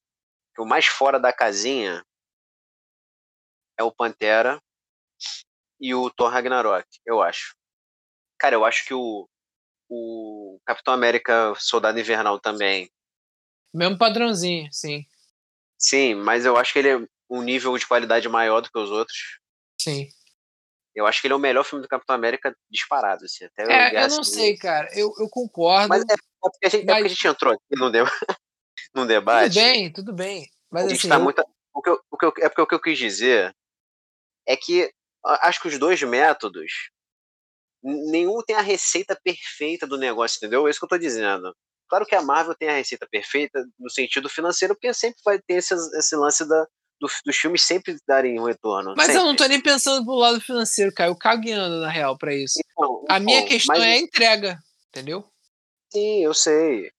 o 0.57 0.65
mais 0.65 0.85
fora 0.85 1.19
da 1.19 1.33
casinha 1.33 2.03
é 3.77 3.83
o 3.83 3.91
Pantera 3.91 4.61
e 5.79 5.93
o 5.93 6.09
Thor 6.09 6.31
Ragnarok, 6.31 6.87
eu 7.05 7.21
acho. 7.21 7.55
Cara, 8.37 8.55
eu 8.55 8.63
acho 8.63 8.85
que 8.85 8.93
o, 8.93 9.27
o 9.89 10.59
Capitão 10.65 10.93
América 10.93 11.53
Soldado 11.57 11.99
Invernal 11.99 12.39
também. 12.39 12.89
Mesmo 13.73 13.97
padrãozinho, 13.97 14.71
sim. 14.71 15.05
Sim, 15.77 16.15
mas 16.15 16.45
eu 16.45 16.57
acho 16.57 16.73
que 16.73 16.79
ele 16.79 16.89
é 16.89 17.07
um 17.29 17.41
nível 17.41 17.77
de 17.77 17.87
qualidade 17.87 18.27
maior 18.29 18.61
do 18.61 18.69
que 18.71 18.77
os 18.77 18.91
outros. 18.91 19.39
Sim. 19.79 20.09
Eu 20.95 21.05
acho 21.05 21.21
que 21.21 21.27
ele 21.27 21.33
é 21.33 21.37
o 21.37 21.39
melhor 21.39 21.63
filme 21.63 21.81
do 21.81 21.87
Capitão 21.87 22.15
América 22.15 22.55
disparado, 22.69 23.25
assim. 23.25 23.45
Até 23.45 23.63
é, 23.63 24.03
eu 24.03 24.09
não 24.09 24.23
sei, 24.23 24.57
cara. 24.57 24.89
Eu, 24.93 25.13
eu 25.17 25.29
concordo. 25.29 25.87
Mas 25.87 26.01
é, 26.01 26.13
é 26.13 26.17
porque 26.41 26.65
a 26.65 26.69
gente, 26.69 26.85
mas... 26.85 26.89
é 26.89 26.97
porque 26.97 27.05
a 27.05 27.09
gente 27.09 27.27
entrou 27.27 27.53
aqui 27.53 27.63
num, 27.71 27.91
deba... 27.91 28.11
num 28.93 29.07
debate. 29.07 29.53
Tudo 29.53 29.63
bem, 29.63 29.93
tudo 29.93 30.13
bem. 30.13 30.49
Mas, 30.69 30.85
a 30.85 30.89
gente 30.89 30.99
assim, 30.99 31.09
tá 31.09 31.15
eu... 31.15 31.23
muito... 31.23 31.43
o 31.73 31.81
que 31.81 31.89
eu, 31.89 31.99
o 32.11 32.17
que 32.17 32.25
eu, 32.25 32.33
é 32.41 32.49
porque 32.49 32.61
o 32.61 32.67
que 32.67 32.75
eu 32.75 32.81
quis 32.81 32.97
dizer 32.97 33.55
é 34.45 34.57
que 34.57 34.91
acho 35.23 35.61
que 35.61 35.67
os 35.67 35.77
dois 35.77 36.01
métodos 36.01 36.89
nenhum 37.83 38.41
tem 38.43 38.55
a 38.55 38.61
receita 38.61 39.19
perfeita 39.23 39.87
do 39.87 39.97
negócio, 39.97 40.37
entendeu? 40.37 40.67
É 40.67 40.69
isso 40.69 40.79
que 40.79 40.85
eu 40.85 40.89
tô 40.89 40.97
dizendo. 40.97 41.55
Claro 41.89 42.05
que 42.05 42.15
a 42.15 42.21
Marvel 42.21 42.55
tem 42.55 42.69
a 42.69 42.75
receita 42.75 43.07
perfeita 43.09 43.65
no 43.79 43.89
sentido 43.89 44.29
financeiro, 44.29 44.75
porque 44.75 44.93
sempre 44.93 45.19
vai 45.25 45.39
ter 45.39 45.55
esse, 45.55 45.73
esse 45.73 46.15
lance 46.15 46.47
da, 46.47 46.67
do, 47.01 47.07
dos 47.25 47.35
filmes 47.35 47.63
sempre 47.63 47.97
darem 48.07 48.39
um 48.39 48.43
retorno. 48.43 48.93
Mas 48.95 49.07
sempre. 49.07 49.21
eu 49.21 49.25
não 49.25 49.35
tô 49.35 49.45
nem 49.45 49.59
pensando 49.59 50.05
pro 50.05 50.13
lado 50.13 50.39
financeiro, 50.39 50.93
cara. 50.93 51.09
Eu 51.09 51.15
cagueando, 51.15 51.81
na 51.81 51.89
real, 51.89 52.15
para 52.17 52.33
isso. 52.33 52.59
Então, 52.71 53.03
a 53.09 53.19
minha 53.19 53.39
então, 53.39 53.49
questão 53.49 53.75
mas... 53.75 53.83
é 53.83 53.93
a 53.93 53.97
entrega, 53.97 54.59
entendeu? 54.89 55.27
Sim, 55.91 56.23
eu 56.23 56.33
sei. 56.33 56.91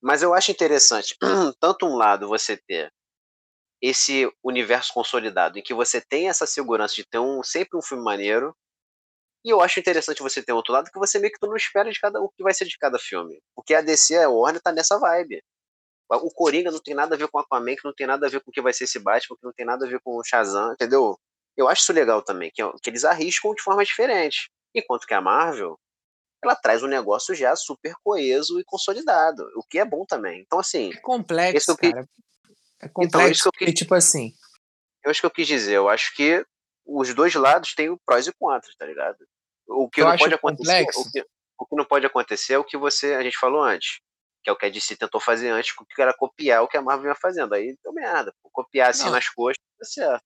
Mas 0.00 0.22
eu 0.22 0.32
acho 0.32 0.52
interessante, 0.52 1.16
tanto 1.60 1.84
um 1.84 1.96
lado 1.96 2.28
você 2.28 2.56
ter 2.56 2.90
esse 3.82 4.30
universo 4.42 4.92
consolidado, 4.94 5.58
em 5.58 5.62
que 5.62 5.74
você 5.74 6.00
tem 6.00 6.28
essa 6.28 6.46
segurança 6.46 6.94
de 6.94 7.04
ter 7.04 7.18
um, 7.18 7.42
sempre 7.42 7.76
um 7.76 7.82
filme 7.82 8.04
maneiro. 8.04 8.54
E 9.44 9.50
eu 9.50 9.60
acho 9.60 9.80
interessante 9.80 10.22
você 10.22 10.42
ter 10.42 10.52
outro 10.52 10.72
lado 10.72 10.90
que 10.90 10.98
você 10.98 11.18
meio 11.18 11.32
que 11.32 11.38
tu 11.40 11.46
não 11.46 11.56
espera 11.56 11.90
de 11.90 11.98
cada 11.98 12.20
o 12.20 12.28
que 12.28 12.42
vai 12.42 12.52
ser 12.52 12.66
de 12.66 12.76
cada 12.78 12.98
filme. 12.98 13.40
Porque 13.54 13.74
a 13.74 13.80
DC, 13.80 14.16
a 14.18 14.28
Warner, 14.28 14.60
tá 14.60 14.70
nessa 14.70 14.98
vibe. 14.98 15.42
O 16.16 16.30
Coringa 16.30 16.72
não 16.72 16.80
tem 16.80 16.94
nada 16.94 17.14
a 17.14 17.18
ver 17.18 17.28
com 17.28 17.38
o 17.38 17.40
Aquaman, 17.40 17.76
que 17.76 17.84
não 17.84 17.94
tem 17.94 18.06
nada 18.06 18.26
a 18.26 18.30
ver 18.30 18.40
com 18.40 18.50
o 18.50 18.52
que 18.52 18.60
vai 18.60 18.72
ser 18.72 18.84
esse 18.84 18.98
Batman, 18.98 19.36
que 19.36 19.44
não 19.44 19.52
tem 19.52 19.64
nada 19.64 19.86
a 19.86 19.88
ver 19.88 20.00
com 20.00 20.16
o 20.16 20.24
Shazam, 20.24 20.72
entendeu? 20.72 21.16
Eu 21.56 21.68
acho 21.68 21.82
isso 21.82 21.92
legal 21.92 22.20
também, 22.22 22.50
que, 22.52 22.62
que 22.82 22.90
eles 22.90 23.04
arriscam 23.04 23.54
de 23.54 23.62
forma 23.62 23.84
diferente. 23.84 24.50
Enquanto 24.74 25.06
que 25.06 25.14
a 25.14 25.20
Marvel, 25.20 25.78
ela 26.42 26.56
traz 26.56 26.82
um 26.82 26.88
negócio 26.88 27.34
já 27.34 27.54
super 27.54 27.94
coeso 28.02 28.58
e 28.58 28.64
consolidado, 28.64 29.48
o 29.54 29.62
que 29.62 29.78
é 29.78 29.84
bom 29.84 30.04
também. 30.04 30.40
Então, 30.40 30.58
assim. 30.58 30.92
É 30.92 30.96
complexo, 30.96 31.76
cara. 31.76 32.08
É 32.80 32.88
complexo, 32.88 33.18
então, 33.18 33.30
isso 33.30 33.42
que 33.42 33.64
eu 33.64 33.66
quis, 33.66 33.78
tipo 33.78 33.94
assim. 33.94 34.32
Eu 35.04 35.10
acho 35.10 35.20
que 35.20 35.26
eu 35.26 35.30
quis 35.30 35.46
dizer, 35.46 35.74
eu 35.74 35.88
acho 35.88 36.14
que 36.14 36.44
os 36.84 37.14
dois 37.14 37.34
lados 37.34 37.74
têm 37.74 37.96
prós 38.04 38.26
e 38.26 38.32
contras, 38.32 38.74
tá 38.74 38.84
ligado? 38.84 39.18
O 39.68 39.88
que 39.88 40.00
eu 40.00 40.08
não 40.08 40.16
pode 40.16 40.34
acontecer. 40.34 40.86
O 40.96 41.10
que, 41.10 41.24
o 41.58 41.66
que 41.66 41.76
não 41.76 41.84
pode 41.84 42.06
acontecer 42.06 42.54
é 42.54 42.58
o 42.58 42.64
que 42.64 42.76
você. 42.76 43.14
A 43.14 43.22
gente 43.22 43.38
falou 43.38 43.62
antes 43.62 44.00
que 44.42 44.50
é 44.50 44.52
o 44.52 44.56
que 44.56 44.66
a 44.66 44.70
DC 44.70 44.96
tentou 44.96 45.20
fazer 45.20 45.50
antes, 45.50 45.72
que 45.72 46.02
era 46.02 46.14
copiar 46.14 46.62
o 46.62 46.68
que 46.68 46.76
a 46.76 46.82
Marvel 46.82 47.04
vinha 47.04 47.14
fazendo. 47.14 47.54
Aí 47.54 47.76
deu 47.82 47.92
merda. 47.92 48.34
Copiar 48.52 48.90
assim 48.90 49.04
Não. 49.04 49.12
nas 49.12 49.28
coxas, 49.28 49.62
tá 49.78 49.84
certo. 49.84 50.24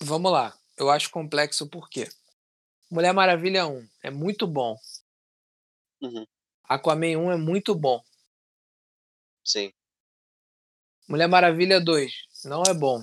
Vamos 0.00 0.32
lá. 0.32 0.56
Eu 0.76 0.90
acho 0.90 1.10
complexo 1.10 1.68
por 1.68 1.88
quê? 1.88 2.08
Mulher 2.90 3.12
Maravilha 3.12 3.66
1 3.66 3.88
é 4.02 4.10
muito 4.10 4.46
bom. 4.46 4.76
Uhum. 6.00 6.26
Aquaman 6.64 7.16
1 7.16 7.32
é 7.32 7.36
muito 7.36 7.74
bom. 7.74 8.02
Sim. 9.44 9.72
Mulher 11.08 11.28
Maravilha 11.28 11.80
2 11.80 12.12
não 12.44 12.62
é 12.64 12.74
bom. 12.74 13.02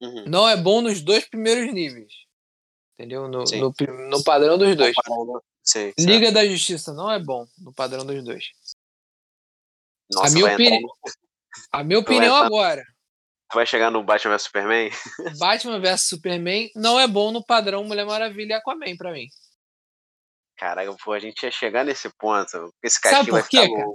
Uhum. 0.00 0.24
Não 0.26 0.48
é 0.48 0.56
bom 0.56 0.82
nos 0.82 1.00
dois 1.00 1.24
primeiros 1.28 1.72
níveis. 1.72 2.12
Entendeu? 2.94 3.28
No, 3.28 3.44
no, 3.44 3.74
no, 4.10 4.24
padrão 4.24 4.56
dos 4.56 4.74
dois. 4.76 4.94
Sim, 5.62 5.92
Liga 5.98 6.30
da 6.30 6.46
Justiça 6.46 6.92
não 6.92 7.10
é 7.10 7.18
bom 7.18 7.46
no 7.58 7.72
padrão 7.72 8.06
dos 8.06 8.22
dois. 8.24 8.52
Nossa, 10.12 10.28
a 10.28 10.30
minha, 10.30 10.52
opini... 10.52 10.80
a 11.72 11.84
minha 11.84 11.98
opinião 11.98 12.36
agora. 12.36 12.82
Tu 13.50 13.54
vai 13.54 13.66
chegar 13.66 13.90
no 13.90 14.02
Batman 14.02 14.32
vs 14.32 14.42
Superman? 14.42 14.90
Batman 15.38 15.80
vs 15.80 16.08
Superman 16.08 16.70
não 16.74 16.98
é 16.98 17.06
bom 17.06 17.30
no 17.30 17.44
padrão 17.44 17.84
Mulher 17.84 18.04
Maravilha 18.04 18.52
e 18.52 18.54
Aquaman 18.54 18.96
pra 18.96 19.12
mim. 19.12 19.28
Caraca, 20.56 20.94
pô, 21.04 21.12
a 21.12 21.18
gente 21.18 21.42
ia 21.42 21.50
chegar 21.50 21.84
nesse 21.84 22.08
ponto. 22.18 22.72
Esse 22.82 22.98
Sabe 23.00 23.30
por 23.30 23.46
quê, 23.48 23.68
cara? 23.68 23.86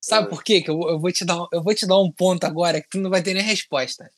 Sabe 0.00 0.26
ah. 0.26 0.30
por 0.30 0.42
quê? 0.42 0.60
Que 0.60 0.70
eu, 0.70 0.80
eu, 0.88 0.98
vou 0.98 1.12
te 1.12 1.24
dar, 1.24 1.38
eu 1.52 1.62
vou 1.62 1.74
te 1.74 1.86
dar 1.86 1.98
um 1.98 2.10
ponto 2.10 2.44
agora 2.44 2.80
que 2.80 2.88
tu 2.88 2.98
não 2.98 3.10
vai 3.10 3.22
ter 3.22 3.34
nem 3.34 3.42
resposta. 3.42 4.10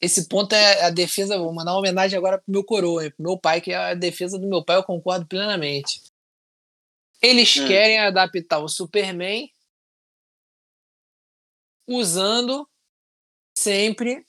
Esse 0.00 0.28
ponto 0.28 0.54
é 0.54 0.84
a 0.84 0.90
defesa. 0.90 1.38
Vou 1.38 1.52
mandar 1.52 1.72
uma 1.72 1.80
homenagem 1.80 2.16
agora 2.16 2.38
pro 2.38 2.52
meu 2.52 2.64
coroa, 2.64 3.10
pro 3.10 3.26
meu 3.26 3.38
pai, 3.38 3.60
que 3.60 3.72
é 3.72 3.76
a 3.76 3.94
defesa 3.94 4.38
do 4.38 4.48
meu 4.48 4.64
pai, 4.64 4.76
eu 4.76 4.84
concordo 4.84 5.26
plenamente. 5.26 6.00
Eles 7.20 7.56
hum. 7.56 7.66
querem 7.66 7.98
adaptar 7.98 8.58
o 8.58 8.68
Superman 8.68 9.50
usando 11.86 12.68
sempre 13.56 14.24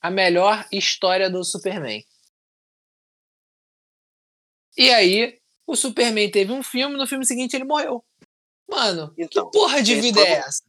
a 0.00 0.10
melhor 0.10 0.66
história 0.72 1.28
do 1.28 1.44
Superman. 1.44 2.02
E 4.76 4.90
aí, 4.90 5.40
o 5.66 5.76
Superman 5.76 6.30
teve 6.30 6.52
um 6.52 6.62
filme, 6.62 6.96
no 6.96 7.06
filme 7.06 7.26
seguinte 7.26 7.54
ele 7.54 7.64
morreu. 7.64 8.04
Mano, 8.68 9.12
então, 9.18 9.50
que 9.50 9.58
porra 9.58 9.82
de 9.82 10.00
vida 10.00 10.20
é 10.20 10.32
essa? 10.34 10.62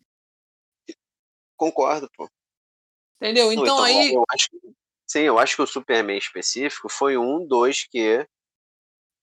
Concordo, 1.56 2.10
pô. 2.18 2.30
Entendeu? 3.22 3.54
Então, 3.54 3.64
então 3.64 3.84
aí. 3.84 4.14
Eu 4.14 4.24
acho, 4.30 4.50
sim, 5.06 5.20
eu 5.20 5.38
acho 5.38 5.56
que 5.56 5.62
o 5.62 5.68
Superman 5.68 6.18
específico 6.18 6.90
foi 6.90 7.18
um 7.18 7.46
dos 7.46 7.84
que 7.84 8.28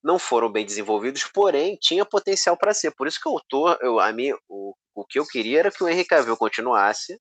não 0.02 0.18
foram 0.18 0.50
bem 0.50 0.64
desenvolvidos, 0.64 1.24
porém 1.24 1.76
tinha 1.76 2.04
potencial 2.04 2.56
para 2.56 2.74
ser. 2.74 2.92
Por 2.92 3.06
isso 3.06 3.20
que 3.20 3.28
eu 3.28 3.40
tô, 3.48 3.72
eu, 3.80 3.98
a 3.98 4.12
mim, 4.12 4.32
o, 4.48 4.74
o 4.94 5.04
que 5.04 5.18
eu 5.18 5.26
queria 5.26 5.60
era 5.60 5.70
que 5.70 5.82
o 5.82 5.88
Henry 5.88 6.04
Cavill 6.04 6.36
continuasse, 6.36 7.20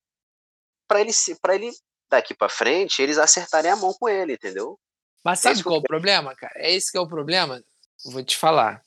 para 0.88 1.02
ele 1.02 1.12
para 1.42 1.56
ele 1.56 1.72
daqui 2.10 2.34
para 2.34 2.50
frente 2.50 3.02
eles 3.02 3.18
acertarem 3.18 3.72
a 3.72 3.76
mão 3.76 3.94
com 3.94 4.08
ele, 4.08 4.34
entendeu? 4.34 4.80
Mas 5.24 5.40
sabe 5.40 5.62
qual 5.62 5.76
é 5.76 5.80
o 5.80 5.84
problema, 5.84 6.34
cara? 6.36 6.54
É 6.56 6.74
esse 6.74 6.92
que 6.92 6.98
é 6.98 7.02
o 7.02 7.08
problema. 7.08 7.62
Vou 8.06 8.24
te 8.24 8.38
falar. 8.38 8.82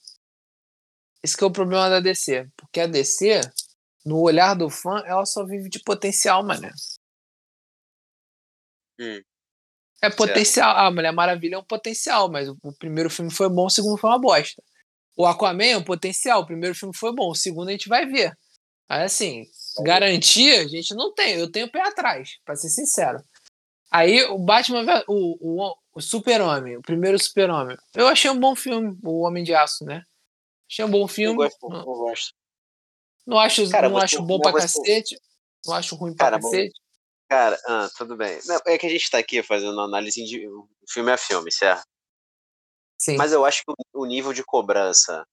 Esse 1.22 1.36
que 1.36 1.45
é 1.45 1.47
o 1.47 1.53
problema 1.53 1.91
da 1.91 2.01
DC, 2.01 2.49
porque 2.57 2.80
a 2.80 2.86
DC, 2.86 3.43
no 4.07 4.20
olhar 4.20 4.55
do 4.55 4.70
fã, 4.70 5.03
ela 5.05 5.26
só 5.26 5.45
vive 5.45 5.68
de 5.68 5.78
potencial, 5.80 6.43
mano. 6.43 6.70
Hum. 8.99 9.22
É 10.03 10.09
potencial. 10.09 10.74
Certo. 10.74 10.86
Ah, 10.86 10.90
Mulher 10.90 11.12
Maravilha 11.12 11.57
é 11.57 11.59
um 11.59 11.64
potencial, 11.64 12.30
mas 12.30 12.48
o 12.48 12.72
primeiro 12.78 13.11
filme 13.11 13.30
foi 13.30 13.48
bom, 13.48 13.66
o 13.66 13.70
segundo 13.70 13.98
foi 13.98 14.11
uma 14.11 14.18
bosta. 14.18 14.62
O 15.16 15.26
Aquaman 15.26 15.64
é 15.64 15.76
um 15.76 15.84
potencial, 15.84 16.40
o 16.40 16.46
primeiro 16.46 16.74
filme 16.74 16.96
foi 16.96 17.14
bom, 17.14 17.30
o 17.30 17.34
segundo 17.34 17.68
a 17.68 17.72
gente 17.72 17.88
vai 17.88 18.07
ver. 18.07 18.36
Aí, 18.88 19.05
assim, 19.05 19.46
garantia 19.82 20.62
a 20.62 20.68
gente 20.68 20.94
não 20.94 21.12
tem, 21.12 21.34
eu 21.34 21.51
tenho 21.51 21.70
pé 21.70 21.82
atrás, 21.82 22.38
pra 22.44 22.57
ser 22.57 22.70
sincero. 22.70 23.22
Aí 23.90 24.22
o 24.24 24.38
Batman, 24.38 24.84
o, 25.07 25.68
o, 25.68 25.74
o 25.94 26.01
Super-Homem, 26.01 26.76
o 26.76 26.82
primeiro 26.82 27.18
Super-Homem, 27.18 27.76
eu 27.94 28.09
achei 28.09 28.30
um 28.30 28.38
bom 28.38 28.57
filme, 28.57 28.96
o 29.03 29.26
Homem 29.26 29.44
de 29.44 29.55
Aço, 29.55 29.84
né? 29.84 30.05
Achei 30.70 30.84
um 30.84 30.90
bom 30.90 31.07
filme. 31.07 31.44
Eu 31.44 31.48
gosto, 31.48 31.72
eu 31.72 31.84
gosto. 31.84 32.34
Não 33.26 33.38
acho, 33.38 33.68
Cara, 33.68 33.88
não 33.88 33.98
acho 33.98 34.22
bom 34.22 34.40
pra 34.40 34.53
cacete, 34.53 35.20
não 35.66 35.74
acho 35.74 35.94
ruim 35.96 36.14
pra 36.14 36.30
Cara, 36.30 36.40
cacete. 36.40 36.80
Cara, 37.30 37.56
ah, 37.64 37.88
tudo 37.96 38.16
bem. 38.16 38.40
Não, 38.44 38.60
é 38.66 38.76
que 38.76 38.86
a 38.86 38.90
gente 38.90 39.08
tá 39.08 39.18
aqui 39.18 39.40
fazendo 39.40 39.80
análise 39.80 40.24
de 40.24 40.48
filme 40.88 41.12
a 41.12 41.16
filme, 41.16 41.52
certo? 41.52 41.86
Sim. 42.98 43.16
Mas 43.16 43.30
eu 43.30 43.44
acho 43.44 43.62
que 43.64 43.72
o 43.94 44.04
nível 44.04 44.32
de 44.32 44.42
cobrança 44.42 45.24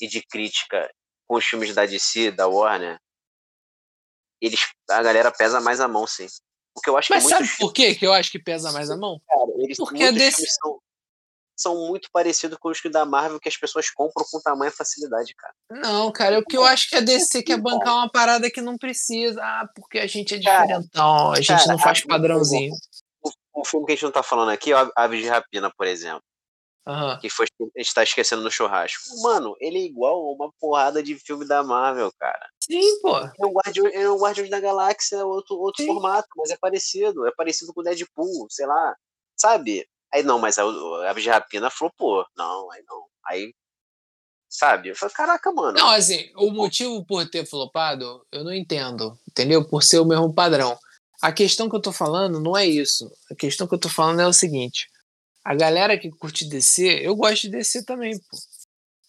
e 0.00 0.08
de 0.08 0.20
crítica 0.22 0.92
com 1.24 1.36
os 1.36 1.44
filmes 1.44 1.72
da 1.72 1.86
DC, 1.86 2.32
da 2.32 2.48
Warner, 2.48 2.98
eles, 4.40 4.60
a 4.90 5.00
galera 5.00 5.30
pesa 5.30 5.60
mais 5.60 5.80
a 5.80 5.86
mão, 5.86 6.04
sim. 6.04 6.26
Porque 6.74 6.90
eu 6.90 6.96
acho 6.96 7.12
Mas 7.12 7.22
que 7.22 7.30
sabe 7.30 7.48
por 7.58 7.72
que 7.72 7.94
que 7.94 8.04
eu 8.04 8.12
acho 8.12 8.30
que 8.32 8.40
pesa 8.40 8.72
mais 8.72 8.90
a 8.90 8.96
mão? 8.96 9.20
Cara, 9.28 9.50
eles, 9.58 9.76
Porque 9.76 10.02
a 10.02 10.10
DC... 10.10 10.44
são, 10.46 10.80
são 11.56 11.86
muito 11.86 12.08
parecidos 12.12 12.58
com 12.58 12.68
os 12.68 12.80
que 12.80 12.88
da 12.88 13.04
Marvel 13.04 13.40
que 13.40 13.48
as 13.48 13.56
pessoas 13.56 13.90
compram 13.90 14.24
com 14.30 14.40
tamanha 14.40 14.70
facilidade, 14.70 15.34
cara. 15.34 15.54
Não, 15.70 16.12
cara, 16.12 16.38
o 16.38 16.44
que 16.44 16.56
eu 16.56 16.64
acho 16.64 16.88
que 16.88 16.96
a 16.96 17.00
DC 17.00 17.42
quer 17.42 17.58
bancar 17.58 17.94
uma 17.94 18.10
parada 18.10 18.50
que 18.50 18.60
não 18.60 18.76
precisa. 18.76 19.40
Ah, 19.42 19.68
porque 19.74 19.98
a 19.98 20.06
gente 20.06 20.34
é 20.34 20.38
diferentão, 20.38 21.32
a 21.32 21.36
gente 21.36 21.48
cara, 21.48 21.72
não 21.72 21.78
faz 21.78 22.04
padrãozinho. 22.04 22.74
O, 23.22 23.30
o, 23.60 23.64
filme 23.64 23.86
que 23.86 23.92
a 23.92 23.94
gente 23.94 24.04
não 24.04 24.12
tá 24.12 24.22
falando 24.22 24.50
aqui 24.50 24.72
é 24.72 24.90
Aves 24.94 25.22
de 25.22 25.28
Rapina, 25.28 25.72
por 25.76 25.86
exemplo. 25.86 26.22
Uhum. 26.86 27.18
Que 27.18 27.28
foi, 27.28 27.46
a 27.60 27.82
gente 27.82 27.94
tá 27.94 28.04
esquecendo 28.04 28.42
no 28.42 28.50
churrasco. 28.50 29.02
Mano, 29.20 29.56
ele 29.58 29.78
é 29.78 29.82
igual 29.82 30.14
a 30.14 30.32
uma 30.32 30.52
porrada 30.60 31.02
de 31.02 31.18
filme 31.18 31.44
da 31.44 31.64
Marvel, 31.64 32.12
cara. 32.16 32.48
Sim, 32.62 33.00
pô. 33.00 33.16
É 33.18 33.46
um 33.46 33.52
Guardiões, 33.52 33.94
é 33.94 34.10
um 34.10 34.18
Guardiões 34.18 34.50
da 34.50 34.60
Galáxia, 34.60 35.24
outro, 35.26 35.56
outro 35.56 35.84
formato, 35.84 36.28
mas 36.36 36.50
é 36.50 36.56
parecido. 36.56 37.26
É 37.26 37.32
parecido 37.32 37.74
com 37.74 37.80
o 37.80 37.82
Deadpool, 37.82 38.46
sei 38.50 38.66
lá. 38.66 38.94
Sabe? 39.36 39.84
Aí 40.16 40.22
não, 40.22 40.38
mas 40.38 40.56
a, 40.56 40.64
a 40.64 41.12
de 41.12 41.28
Rapina 41.28 41.68
flopou. 41.68 42.24
Não, 42.34 42.70
aí 42.72 42.82
não. 42.88 43.04
Aí, 43.26 43.54
sabe? 44.48 44.88
Eu 44.88 44.96
falei, 44.96 45.14
caraca, 45.14 45.52
mano. 45.52 45.78
Não, 45.78 45.90
assim, 45.90 46.30
o 46.36 46.50
motivo 46.50 47.04
por 47.04 47.28
ter 47.28 47.44
flopado, 47.44 48.24
eu 48.32 48.42
não 48.42 48.54
entendo, 48.54 49.18
entendeu? 49.28 49.62
Por 49.68 49.82
ser 49.82 49.98
o 49.98 50.06
mesmo 50.06 50.32
padrão. 50.32 50.78
A 51.20 51.30
questão 51.30 51.68
que 51.68 51.76
eu 51.76 51.82
tô 51.82 51.92
falando 51.92 52.40
não 52.40 52.56
é 52.56 52.64
isso. 52.64 53.12
A 53.30 53.34
questão 53.34 53.66
que 53.68 53.74
eu 53.74 53.78
tô 53.78 53.90
falando 53.90 54.20
é 54.20 54.26
o 54.26 54.32
seguinte. 54.32 54.88
A 55.44 55.54
galera 55.54 55.98
que 55.98 56.08
curte 56.08 56.48
DC, 56.48 57.00
eu 57.02 57.14
gosto 57.14 57.42
de 57.42 57.50
DC 57.50 57.84
também, 57.84 58.18
pô. 58.18 58.38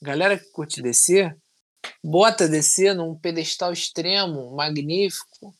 Galera 0.02 0.38
que 0.38 0.52
curte 0.52 0.82
DC, 0.82 1.34
bota 2.04 2.50
DC 2.50 2.94
num 2.94 3.18
pedestal 3.18 3.72
extremo, 3.72 4.54
magnífico, 4.54 5.56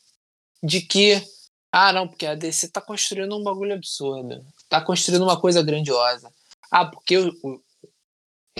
de 0.62 0.82
que, 0.82 1.22
ah, 1.70 1.92
não, 1.92 2.08
porque 2.08 2.26
a 2.26 2.34
DC 2.34 2.68
tá 2.68 2.80
construindo 2.80 3.36
um 3.36 3.42
bagulho 3.42 3.74
absurdo 3.74 4.44
tá 4.68 4.80
construindo 4.80 5.22
uma 5.22 5.40
coisa 5.40 5.62
grandiosa. 5.62 6.32
Ah, 6.70 6.84
porque 6.84 7.16
o, 7.16 7.32
o 7.42 7.62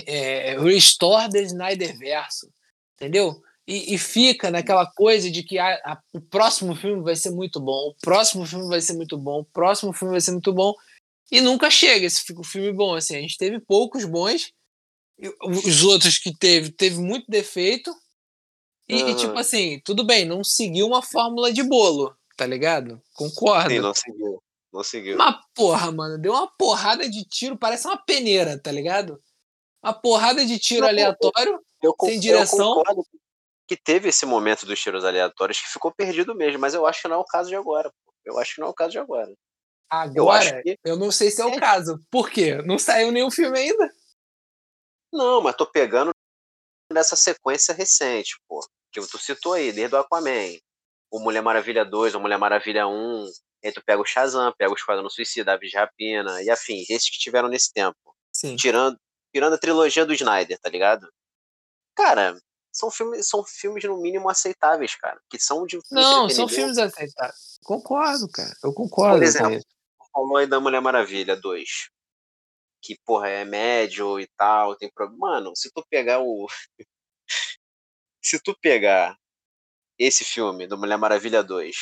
é, 0.05 0.57
Restore 0.59 1.29
the 1.29 1.41
Snyder 1.43 1.97
Verso, 1.97 2.51
entendeu? 2.95 3.41
E, 3.67 3.93
e, 3.93 3.97
fica 3.99 4.49
naquela 4.49 4.87
coisa 4.87 5.29
de 5.29 5.43
que 5.43 5.59
a, 5.59 5.75
a, 5.85 6.01
o 6.13 6.19
próximo 6.19 6.75
filme 6.75 7.03
vai 7.03 7.15
ser 7.15 7.29
muito 7.29 7.59
bom, 7.59 7.89
o 7.89 7.95
próximo 8.01 8.43
filme 8.45 8.67
vai 8.67 8.81
ser 8.81 8.93
muito 8.93 9.15
bom, 9.15 9.41
o 9.41 9.45
próximo 9.45 9.93
filme 9.93 10.13
vai 10.13 10.21
ser 10.21 10.31
muito 10.31 10.51
bom, 10.51 10.73
e 11.31 11.39
nunca 11.39 11.69
chega 11.69 12.07
esse 12.07 12.23
filme 12.45 12.73
bom. 12.73 12.95
Assim, 12.95 13.15
a 13.15 13.21
gente 13.21 13.37
teve 13.37 13.59
poucos 13.59 14.05
bons, 14.05 14.51
os 15.43 15.83
outros 15.83 16.17
que 16.17 16.35
teve, 16.35 16.71
teve 16.71 16.97
muito 16.97 17.29
defeito, 17.29 17.95
e, 18.87 19.03
uhum. 19.03 19.09
e 19.09 19.15
tipo 19.15 19.37
assim, 19.37 19.79
tudo 19.85 20.03
bem, 20.03 20.25
não 20.25 20.43
seguiu 20.43 20.87
uma 20.87 21.03
fórmula 21.03 21.53
de 21.53 21.61
bolo, 21.61 22.17
tá 22.39 22.45
ligado? 22.45 23.01
Concordo. 23.13 23.69
Sim, 23.69 23.79
não 23.79 23.93
seguiu. 23.93 24.43
Não 24.71 24.81
seguiu. 24.81 25.15
Uma 25.15 25.43
porra, 25.53 25.91
mano. 25.91 26.17
Deu 26.17 26.31
uma 26.31 26.47
porrada 26.47 27.09
de 27.09 27.25
tiro, 27.25 27.57
parece 27.57 27.85
uma 27.85 27.97
peneira, 27.97 28.57
tá 28.57 28.71
ligado? 28.71 29.21
Uma 29.83 29.93
porrada 29.93 30.45
de 30.45 30.57
tiro 30.57 30.83
não, 30.83 30.87
aleatório, 30.87 31.59
eu, 31.83 31.93
eu, 31.99 32.07
sem 32.07 32.17
direção. 32.17 32.69
Eu 32.69 32.75
concordo, 32.75 33.05
que 33.67 33.75
teve 33.75 34.07
esse 34.07 34.25
momento 34.25 34.65
dos 34.65 34.79
tiros 34.79 35.03
aleatórios 35.03 35.59
que 35.59 35.67
ficou 35.67 35.91
perdido 35.91 36.33
mesmo, 36.33 36.59
mas 36.59 36.73
eu 36.73 36.85
acho 36.85 37.01
que 37.01 37.07
não 37.09 37.17
é 37.17 37.19
o 37.19 37.25
caso 37.25 37.49
de 37.49 37.55
agora. 37.55 37.91
Pô. 38.05 38.13
Eu 38.23 38.39
acho 38.39 38.55
que 38.55 38.61
não 38.61 38.67
é 38.67 38.71
o 38.71 38.73
caso 38.73 38.91
de 38.91 38.99
agora. 38.99 39.33
Agora, 39.89 40.59
eu, 40.59 40.63
que... 40.63 40.79
eu 40.85 40.95
não 40.95 41.11
sei 41.11 41.31
se 41.31 41.41
é 41.41 41.45
o 41.45 41.49
é. 41.49 41.59
caso. 41.59 42.01
Por 42.09 42.29
quê? 42.29 42.61
Não 42.61 42.79
saiu 42.79 43.11
nenhum 43.11 43.29
filme 43.29 43.59
ainda? 43.59 43.91
Não, 45.11 45.41
mas 45.41 45.57
tô 45.57 45.65
pegando 45.65 46.11
nessa 46.89 47.17
sequência 47.17 47.73
recente, 47.73 48.39
pô. 48.47 48.65
Que 48.93 49.01
tu 49.01 49.17
citou 49.17 49.53
aí, 49.53 49.73
desde 49.73 49.93
o 49.93 49.99
Aquaman. 49.99 50.57
O 51.11 51.19
Mulher 51.19 51.41
Maravilha 51.41 51.83
2, 51.83 52.15
o 52.15 52.19
Mulher 52.19 52.37
Maravilha 52.37 52.87
1. 52.87 53.25
Aí 53.63 53.71
tu 53.71 53.83
pega 53.83 54.01
o 54.01 54.05
Shazam, 54.05 54.53
pega 54.57 54.71
o 54.71 54.75
Esquadrão 54.75 55.09
Suicida, 55.09 55.53
Aves 55.53 55.71
de 55.71 55.77
Rapina 55.77 56.41
e 56.43 56.49
afins. 56.49 56.89
Esses 56.89 57.09
que 57.09 57.17
tiveram 57.17 57.49
nesse 57.49 57.73
tempo. 57.73 57.97
Sim. 58.31 58.55
Tirando, 58.55 58.97
tirando 59.33 59.53
a 59.53 59.57
trilogia 59.57 60.05
do 60.05 60.13
Snyder, 60.13 60.59
tá 60.59 60.69
ligado? 60.69 61.09
Cara, 61.95 62.37
são 62.71 62.89
filmes, 62.89 63.27
são 63.27 63.43
filmes 63.43 63.83
no 63.83 63.97
mínimo 64.01 64.29
aceitáveis, 64.29 64.95
cara. 64.95 65.19
Que 65.29 65.39
são 65.39 65.65
de. 65.65 65.79
Não, 65.91 66.29
são 66.29 66.47
filmes 66.47 66.77
aceitáveis. 66.77 67.59
Concordo, 67.63 68.29
cara. 68.31 68.55
Eu 68.63 68.73
concordo. 68.73 69.17
Por 69.17 69.23
exemplo, 69.23 69.61
falou 70.13 70.37
aí 70.37 70.47
da 70.47 70.59
Mulher 70.59 70.81
Maravilha 70.81 71.35
2. 71.35 71.89
Que, 72.81 72.97
porra, 73.05 73.27
é 73.27 73.43
médio 73.43 74.19
e 74.19 74.27
tal, 74.37 74.75
tem 74.75 74.89
problema. 74.93 75.33
Mano, 75.33 75.55
se 75.55 75.71
tu 75.73 75.85
pegar 75.89 76.21
o. 76.21 76.47
se 78.23 78.39
tu 78.41 78.55
pegar 78.61 79.17
esse 79.99 80.23
filme 80.23 80.65
do 80.65 80.77
Mulher 80.77 80.97
Maravilha 80.97 81.43
2. 81.43 81.75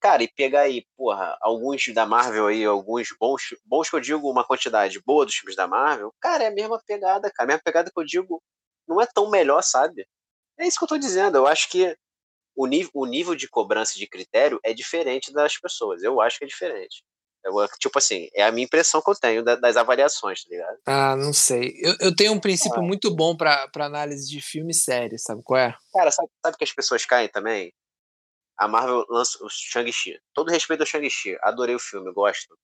Cara, 0.00 0.22
e 0.22 0.28
pegar 0.28 0.62
aí, 0.62 0.86
porra, 0.96 1.36
alguns 1.40 1.88
da 1.94 2.04
Marvel 2.04 2.46
aí, 2.48 2.62
alguns 2.64 3.08
bons, 3.18 3.54
bons 3.64 3.88
que 3.88 3.96
eu 3.96 4.00
digo, 4.00 4.30
uma 4.30 4.44
quantidade 4.46 5.00
boa 5.02 5.24
dos 5.24 5.34
filmes 5.34 5.56
da 5.56 5.66
Marvel, 5.66 6.12
cara, 6.20 6.44
é 6.44 6.48
a 6.48 6.50
mesma 6.50 6.78
pegada, 6.86 7.30
cara. 7.32 7.46
A 7.46 7.48
mesma 7.48 7.62
pegada 7.64 7.90
que 7.90 7.98
eu 7.98 8.04
digo, 8.04 8.42
não 8.86 9.00
é 9.00 9.06
tão 9.06 9.30
melhor, 9.30 9.62
sabe? 9.62 10.06
É 10.58 10.66
isso 10.66 10.78
que 10.78 10.84
eu 10.84 10.88
tô 10.88 10.98
dizendo. 10.98 11.38
Eu 11.38 11.46
acho 11.46 11.70
que 11.70 11.96
o, 12.56 12.66
nível, 12.66 12.90
o 12.94 13.06
nível 13.06 13.34
de 13.34 13.48
cobrança 13.48 13.94
de 13.98 14.06
critério 14.06 14.60
é 14.62 14.74
diferente 14.74 15.32
das 15.32 15.58
pessoas. 15.58 16.02
Eu 16.02 16.20
acho 16.20 16.38
que 16.38 16.44
é 16.44 16.48
diferente. 16.48 17.02
Eu, 17.44 17.68
tipo 17.78 17.98
assim, 17.98 18.28
é 18.34 18.42
a 18.42 18.50
minha 18.50 18.64
impressão 18.64 19.02
que 19.02 19.10
eu 19.10 19.14
tenho 19.14 19.44
das 19.44 19.76
avaliações, 19.76 20.42
tá 20.42 20.50
ligado? 20.50 20.78
Ah, 20.86 21.14
não 21.14 21.32
sei. 21.32 21.74
Eu, 21.76 21.94
eu 22.00 22.16
tenho 22.16 22.32
um 22.32 22.40
princípio 22.40 22.78
ah. 22.78 22.82
muito 22.82 23.14
bom 23.14 23.36
para 23.36 23.70
análise 23.76 24.28
de 24.28 24.40
filme 24.40 24.72
e 24.72 24.74
série, 24.74 25.18
sabe 25.18 25.42
qual 25.44 25.60
é? 25.60 25.76
Cara, 25.92 26.10
sabe, 26.10 26.28
sabe 26.44 26.56
que 26.56 26.64
as 26.64 26.72
pessoas 26.72 27.04
caem 27.04 27.28
também? 27.28 27.72
A 28.56 28.66
Marvel 28.66 29.04
lança 29.10 29.36
o 29.44 29.48
Shang-Chi. 29.50 30.18
Todo 30.32 30.50
respeito 30.50 30.80
ao 30.80 30.86
Shang-Chi. 30.86 31.36
Adorei 31.42 31.74
o 31.74 31.80
filme, 31.80 32.12
gosto. 32.12 32.56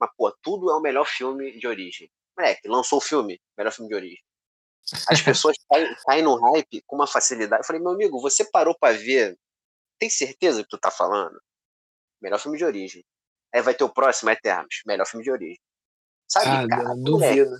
Mas, 0.00 0.10
pô, 0.16 0.32
tudo 0.42 0.70
é 0.70 0.74
o 0.74 0.80
melhor 0.80 1.06
filme 1.06 1.58
de 1.58 1.66
origem. 1.68 2.10
Moleque, 2.36 2.66
lançou 2.66 2.98
o 2.98 3.02
filme, 3.02 3.40
melhor 3.56 3.70
filme 3.70 3.88
de 3.88 3.94
origem. 3.94 4.24
As 5.08 5.20
pessoas 5.20 5.56
caem, 5.70 5.94
caem 6.06 6.22
no 6.22 6.36
hype 6.36 6.82
com 6.86 6.96
uma 6.96 7.06
facilidade. 7.06 7.62
Eu 7.62 7.66
falei, 7.66 7.82
meu 7.82 7.92
amigo, 7.92 8.20
você 8.20 8.44
parou 8.50 8.74
para 8.76 8.96
ver? 8.96 9.38
Tem 9.98 10.08
certeza 10.08 10.62
que 10.62 10.68
tu 10.70 10.78
tá 10.78 10.90
falando? 10.90 11.38
Melhor 12.20 12.38
filme 12.38 12.56
de 12.56 12.64
origem. 12.64 13.04
Aí 13.52 13.62
vai 13.62 13.74
ter 13.74 13.84
o 13.84 13.88
próximo, 13.88 14.30
Eternos. 14.30 14.82
Melhor 14.86 15.06
filme 15.06 15.24
de 15.24 15.30
origem. 15.30 15.60
Sabe, 16.28 16.46
ah, 16.46 16.68
cara? 16.68 16.94
Duvido. 16.94 17.58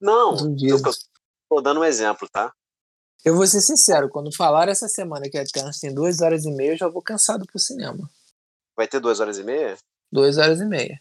Não, 0.00 0.36
duvido. 0.36 0.76
Eu, 0.76 0.94
tô 1.48 1.60
dando 1.60 1.80
um 1.80 1.84
exemplo, 1.84 2.28
tá? 2.28 2.52
Eu 3.24 3.34
vou 3.34 3.46
ser 3.46 3.60
sincero, 3.60 4.08
quando 4.08 4.34
falaram 4.34 4.72
essa 4.72 4.88
semana 4.88 5.28
que 5.28 5.36
Eternos 5.36 5.78
tem 5.78 5.94
duas 5.94 6.20
horas 6.20 6.44
e 6.44 6.50
meia, 6.50 6.72
eu 6.72 6.76
já 6.76 6.88
vou 6.88 7.02
cansado 7.02 7.44
pro 7.46 7.58
cinema. 7.58 8.10
Vai 8.74 8.88
ter 8.88 9.00
duas 9.00 9.20
horas 9.20 9.38
e 9.38 9.42
meia? 9.42 9.76
Duas 10.10 10.38
horas 10.38 10.60
e 10.60 10.64
meia. 10.64 11.00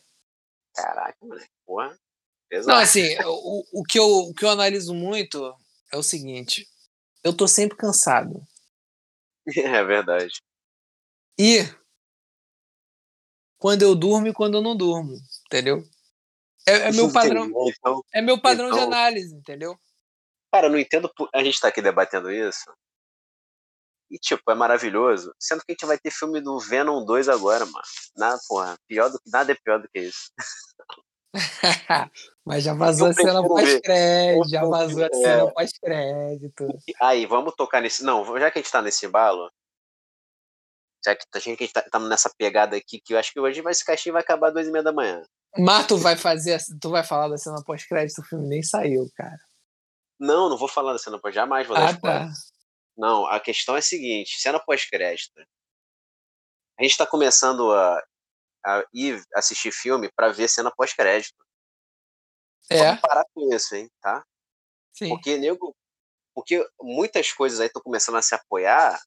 Caraca, 0.75 1.17
moleque, 1.21 1.49
porra. 1.65 1.97
Exato. 2.51 2.75
Não, 2.75 2.83
assim, 2.83 3.15
o, 3.23 3.81
o, 3.81 3.83
que 3.83 3.97
eu, 3.99 4.05
o 4.05 4.33
que 4.33 4.43
eu 4.43 4.49
analiso 4.49 4.93
muito 4.93 5.55
é 5.91 5.97
o 5.97 6.03
seguinte: 6.03 6.67
eu 7.23 7.35
tô 7.35 7.47
sempre 7.47 7.77
cansado. 7.77 8.41
É 9.55 9.83
verdade. 9.83 10.43
E 11.39 11.61
quando 13.59 13.83
eu 13.83 13.93
durmo 13.93 14.27
e 14.27 14.33
quando 14.33 14.55
eu 14.55 14.61
não 14.61 14.75
durmo, 14.75 15.15
entendeu? 15.45 15.83
É, 16.65 16.87
é 16.87 16.91
meu 16.91 17.11
padrão. 17.11 17.51
Então, 17.67 18.03
é 18.13 18.21
meu 18.21 18.41
padrão 18.41 18.67
então, 18.67 18.79
de 18.79 18.85
análise, 18.85 19.35
entendeu? 19.35 19.77
Cara, 20.51 20.67
eu 20.67 20.71
não 20.71 20.79
entendo. 20.79 21.11
A 21.33 21.43
gente 21.43 21.59
tá 21.59 21.67
aqui 21.67 21.81
debatendo 21.81 22.31
isso. 22.31 22.71
E, 24.09 24.17
tipo, 24.17 24.49
é 24.49 24.55
maravilhoso. 24.55 25.33
Sendo 25.39 25.59
que 25.59 25.71
a 25.71 25.73
gente 25.73 25.85
vai 25.85 25.97
ter 25.97 26.09
filme 26.09 26.41
do 26.41 26.59
Venom 26.59 27.05
2 27.05 27.29
agora, 27.29 27.65
mano. 27.65 27.85
Nada, 28.17 28.39
porra. 28.47 28.75
Pior 28.87 29.09
do, 29.09 29.19
nada 29.27 29.51
é 29.51 29.55
pior 29.55 29.79
do 29.79 29.87
que 29.89 29.99
isso. 29.99 30.31
Mas 32.43 32.63
já 32.63 32.73
vazou 32.73 33.07
a 33.07 33.13
cena 33.13 33.47
pós-crédito, 33.47 34.49
já 34.49 34.65
vazou 34.65 35.03
a 35.03 35.07
é. 35.07 35.13
cena 35.13 35.51
pós-crédito. 35.51 36.67
Aí, 36.99 37.27
vamos 37.27 37.53
tocar 37.55 37.81
nesse. 37.81 38.03
Não, 38.03 38.25
já 38.39 38.49
que 38.49 38.57
a 38.57 38.61
gente 38.61 38.71
tá 38.71 38.81
nesse 38.81 39.05
embalo, 39.05 39.51
já 41.05 41.15
que 41.15 41.25
a 41.33 41.39
gente 41.39 41.67
tá, 41.71 41.81
tá 41.81 41.99
nessa 41.99 42.29
pegada 42.37 42.75
aqui, 42.75 42.99
que 42.99 43.13
eu 43.13 43.19
acho 43.19 43.31
que 43.31 43.39
hoje 43.39 43.61
vai, 43.61 43.71
esse 43.71 43.85
caixinho 43.85 44.13
vai 44.13 44.21
acabar 44.21 44.47
às 44.47 44.53
duas 44.53 44.67
e 44.67 44.71
meia 44.71 44.83
da 44.83 44.91
manhã. 44.91 45.23
Mas 45.57 45.87
tu 45.87 45.97
vai 45.97 46.15
fazer, 46.15 46.59
tu 46.79 46.89
vai 46.89 47.03
falar 47.03 47.29
da 47.29 47.37
cena 47.37 47.63
pós-crédito, 47.63 48.19
o 48.19 48.23
filme 48.23 48.47
nem 48.47 48.61
saiu, 48.61 49.09
cara. 49.15 49.39
Não, 50.19 50.49
não 50.49 50.57
vou 50.57 50.67
falar 50.67 50.93
da 50.93 50.99
cena 50.99 51.19
pós 51.19 51.33
jamais 51.33 51.65
vou 51.65 51.77
ah, 51.77 51.91
dar 51.91 51.99
tá. 51.99 52.29
Não, 52.97 53.25
a 53.25 53.39
questão 53.39 53.75
é 53.75 53.79
a 53.79 53.81
seguinte, 53.81 54.39
cena 54.39 54.59
pós-crédito. 54.59 55.39
A 56.77 56.83
gente 56.83 56.97
tá 56.97 57.07
começando 57.07 57.71
a, 57.71 58.03
a 58.65 58.85
ir 58.93 59.23
assistir 59.33 59.71
filme 59.71 60.11
para 60.13 60.29
ver 60.29 60.49
cena 60.49 60.71
pós-crédito. 60.71 61.43
É. 62.69 62.85
Vamos 62.85 63.01
parar 63.01 63.25
com 63.33 63.53
isso, 63.53 63.75
hein, 63.75 63.89
tá? 64.01 64.23
Sim. 64.93 65.09
Porque, 65.09 65.37
nego, 65.37 65.75
porque 66.35 66.67
muitas 66.81 67.31
coisas 67.31 67.59
aí 67.59 67.67
estão 67.67 67.81
começando 67.81 68.17
a 68.17 68.21
se 68.21 68.35
apoiar 68.35 69.01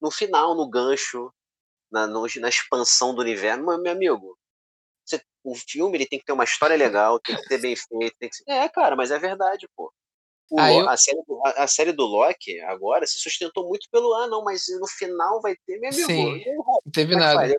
no 0.00 0.10
final, 0.10 0.54
no 0.54 0.68
gancho, 0.68 1.32
na, 1.90 2.06
no, 2.06 2.26
na 2.40 2.48
expansão 2.48 3.14
do 3.14 3.20
universo. 3.20 3.62
Mas, 3.64 3.80
meu 3.80 3.92
amigo, 3.92 4.38
você, 5.04 5.22
o 5.44 5.54
filme 5.54 5.96
ele 5.96 6.06
tem 6.06 6.18
que 6.18 6.24
ter 6.24 6.32
uma 6.32 6.44
história 6.44 6.76
legal, 6.76 7.20
tem 7.20 7.36
que 7.36 7.48
ter 7.48 7.58
bem 7.58 7.76
feito. 7.76 8.16
Tem 8.18 8.28
que... 8.28 8.50
É, 8.50 8.68
cara, 8.68 8.96
mas 8.96 9.10
é 9.10 9.18
verdade, 9.18 9.68
pô. 9.76 9.92
O, 10.50 10.60
ah, 10.60 10.72
eu... 10.72 10.88
a, 10.88 10.96
série, 10.96 11.18
a, 11.44 11.64
a, 11.64 11.66
série 11.66 11.92
do 11.92 12.04
Loki 12.04 12.60
agora 12.60 13.04
se 13.04 13.18
sustentou 13.18 13.66
muito 13.66 13.88
pelo 13.90 14.14
ah, 14.14 14.28
não, 14.28 14.44
mas 14.44 14.62
no 14.78 14.86
final 14.86 15.40
vai 15.40 15.56
ter, 15.66 15.78
meu 15.78 15.90
amigo. 15.90 16.06
Sim, 16.06 16.44
não 16.54 16.92
teve 16.92 17.16
nada. 17.16 17.52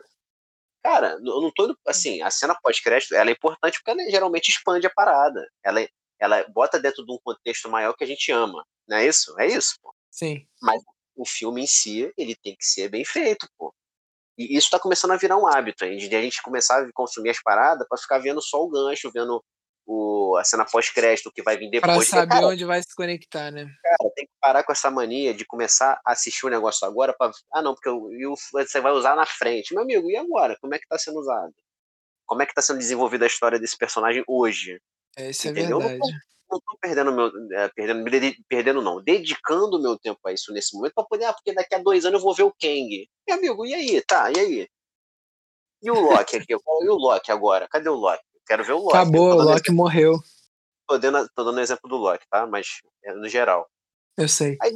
Cara, 0.82 1.18
eu 1.22 1.40
não 1.42 1.52
tô. 1.54 1.76
Assim, 1.86 2.22
a 2.22 2.30
cena 2.30 2.56
pós-crédito 2.62 3.14
ela 3.14 3.28
é 3.28 3.32
importante 3.32 3.78
porque 3.78 3.90
ela 3.90 4.10
geralmente 4.10 4.48
expande 4.48 4.86
a 4.86 4.90
parada. 4.90 5.46
Ela, 5.62 5.86
ela 6.18 6.46
bota 6.48 6.80
dentro 6.80 7.04
de 7.04 7.12
um 7.12 7.18
contexto 7.22 7.68
maior 7.68 7.92
que 7.94 8.04
a 8.04 8.06
gente 8.06 8.32
ama. 8.32 8.64
Não 8.88 8.96
é 8.96 9.06
isso? 9.06 9.38
É 9.38 9.46
isso, 9.46 9.74
pô. 9.82 9.94
Sim. 10.10 10.46
Mas 10.62 10.82
o 11.18 11.26
filme 11.26 11.62
em 11.62 11.66
si, 11.66 12.10
ele 12.16 12.36
tem 12.36 12.54
que 12.56 12.64
ser 12.64 12.88
bem 12.88 13.04
feito, 13.04 13.48
pô. 13.58 13.74
E 14.38 14.56
isso 14.56 14.70
tá 14.70 14.78
começando 14.78 15.10
a 15.10 15.16
virar 15.16 15.36
um 15.36 15.48
hábito, 15.48 15.84
hein, 15.84 15.96
de 15.96 16.14
a 16.14 16.22
gente 16.22 16.40
começar 16.40 16.80
a 16.80 16.92
consumir 16.92 17.30
as 17.30 17.42
paradas 17.42 17.86
para 17.88 17.98
ficar 17.98 18.18
vendo 18.18 18.40
só 18.40 18.62
o 18.62 18.70
gancho, 18.70 19.10
vendo 19.12 19.42
o, 19.84 20.36
a 20.36 20.44
cena 20.44 20.64
pós-crédito 20.64 21.32
que 21.32 21.42
vai 21.42 21.56
vir 21.56 21.70
depois. 21.70 22.08
Pra 22.08 22.20
saber 22.20 22.34
cara, 22.34 22.46
onde 22.46 22.64
vai 22.64 22.80
se 22.80 22.94
conectar, 22.94 23.50
né? 23.50 23.66
Cara, 23.82 24.12
tem 24.14 24.26
que 24.26 24.32
parar 24.40 24.62
com 24.62 24.70
essa 24.70 24.90
mania 24.92 25.34
de 25.34 25.44
começar 25.44 26.00
a 26.06 26.12
assistir 26.12 26.46
o 26.46 26.50
negócio 26.50 26.86
agora 26.86 27.12
para 27.18 27.32
Ah, 27.52 27.60
não, 27.60 27.74
porque 27.74 27.88
eu, 27.88 28.34
você 28.52 28.80
vai 28.80 28.92
usar 28.92 29.16
na 29.16 29.26
frente. 29.26 29.74
Meu 29.74 29.82
amigo, 29.82 30.08
e 30.08 30.16
agora? 30.16 30.56
Como 30.60 30.72
é 30.72 30.78
que 30.78 30.86
tá 30.86 30.96
sendo 30.96 31.18
usado? 31.18 31.52
Como 32.24 32.40
é 32.40 32.46
que 32.46 32.54
tá 32.54 32.62
sendo 32.62 32.78
desenvolvida 32.78 33.24
a 33.24 33.26
história 33.26 33.58
desse 33.58 33.76
personagem 33.76 34.22
hoje? 34.28 34.80
É, 35.16 35.30
isso 35.30 35.48
é 35.48 35.50
Entendeu? 35.50 35.80
é 35.80 35.88
verdade. 35.88 36.12
Não 36.12 36.28
tô, 36.48 36.78
perdendo 36.80 37.12
meu. 37.12 37.30
É, 37.52 37.68
perdendo, 37.68 38.04
perdendo, 38.48 38.82
não, 38.82 39.02
dedicando 39.02 39.80
meu 39.80 39.98
tempo 39.98 40.20
a 40.26 40.32
isso 40.32 40.52
nesse 40.52 40.74
momento 40.74 40.94
para 40.94 41.04
poder. 41.04 41.24
Ah, 41.26 41.32
porque 41.32 41.52
daqui 41.52 41.74
a 41.74 41.78
dois 41.78 42.04
anos 42.04 42.20
eu 42.20 42.24
vou 42.24 42.34
ver 42.34 42.44
o 42.44 42.54
Kang. 42.60 43.08
Meu 43.26 43.36
amigo, 43.36 43.66
e 43.66 43.74
aí? 43.74 44.02
Tá, 44.02 44.30
e 44.30 44.38
aí? 44.38 44.68
E 45.82 45.90
o 45.90 46.00
Loki 46.00 46.36
aqui? 46.36 46.52
E 46.52 46.88
o 46.88 46.94
Loki 46.94 47.30
agora? 47.30 47.68
Cadê 47.68 47.88
o 47.88 47.94
Loki? 47.94 48.22
Quero 48.46 48.64
ver 48.64 48.72
o 48.72 48.78
Loki. 48.78 48.96
Acabou, 48.96 49.30
o 49.30 49.34
Loki 49.34 49.50
exemplo. 49.50 49.74
morreu. 49.74 50.18
Tô 50.86 50.98
dando, 50.98 51.28
tô 51.34 51.44
dando 51.44 51.60
exemplo 51.60 51.88
do 51.88 51.96
Loki, 51.96 52.24
tá? 52.30 52.46
Mas 52.46 52.66
é 53.04 53.12
no 53.12 53.28
geral. 53.28 53.68
Eu 54.16 54.28
sei. 54.28 54.56
Aí, 54.60 54.74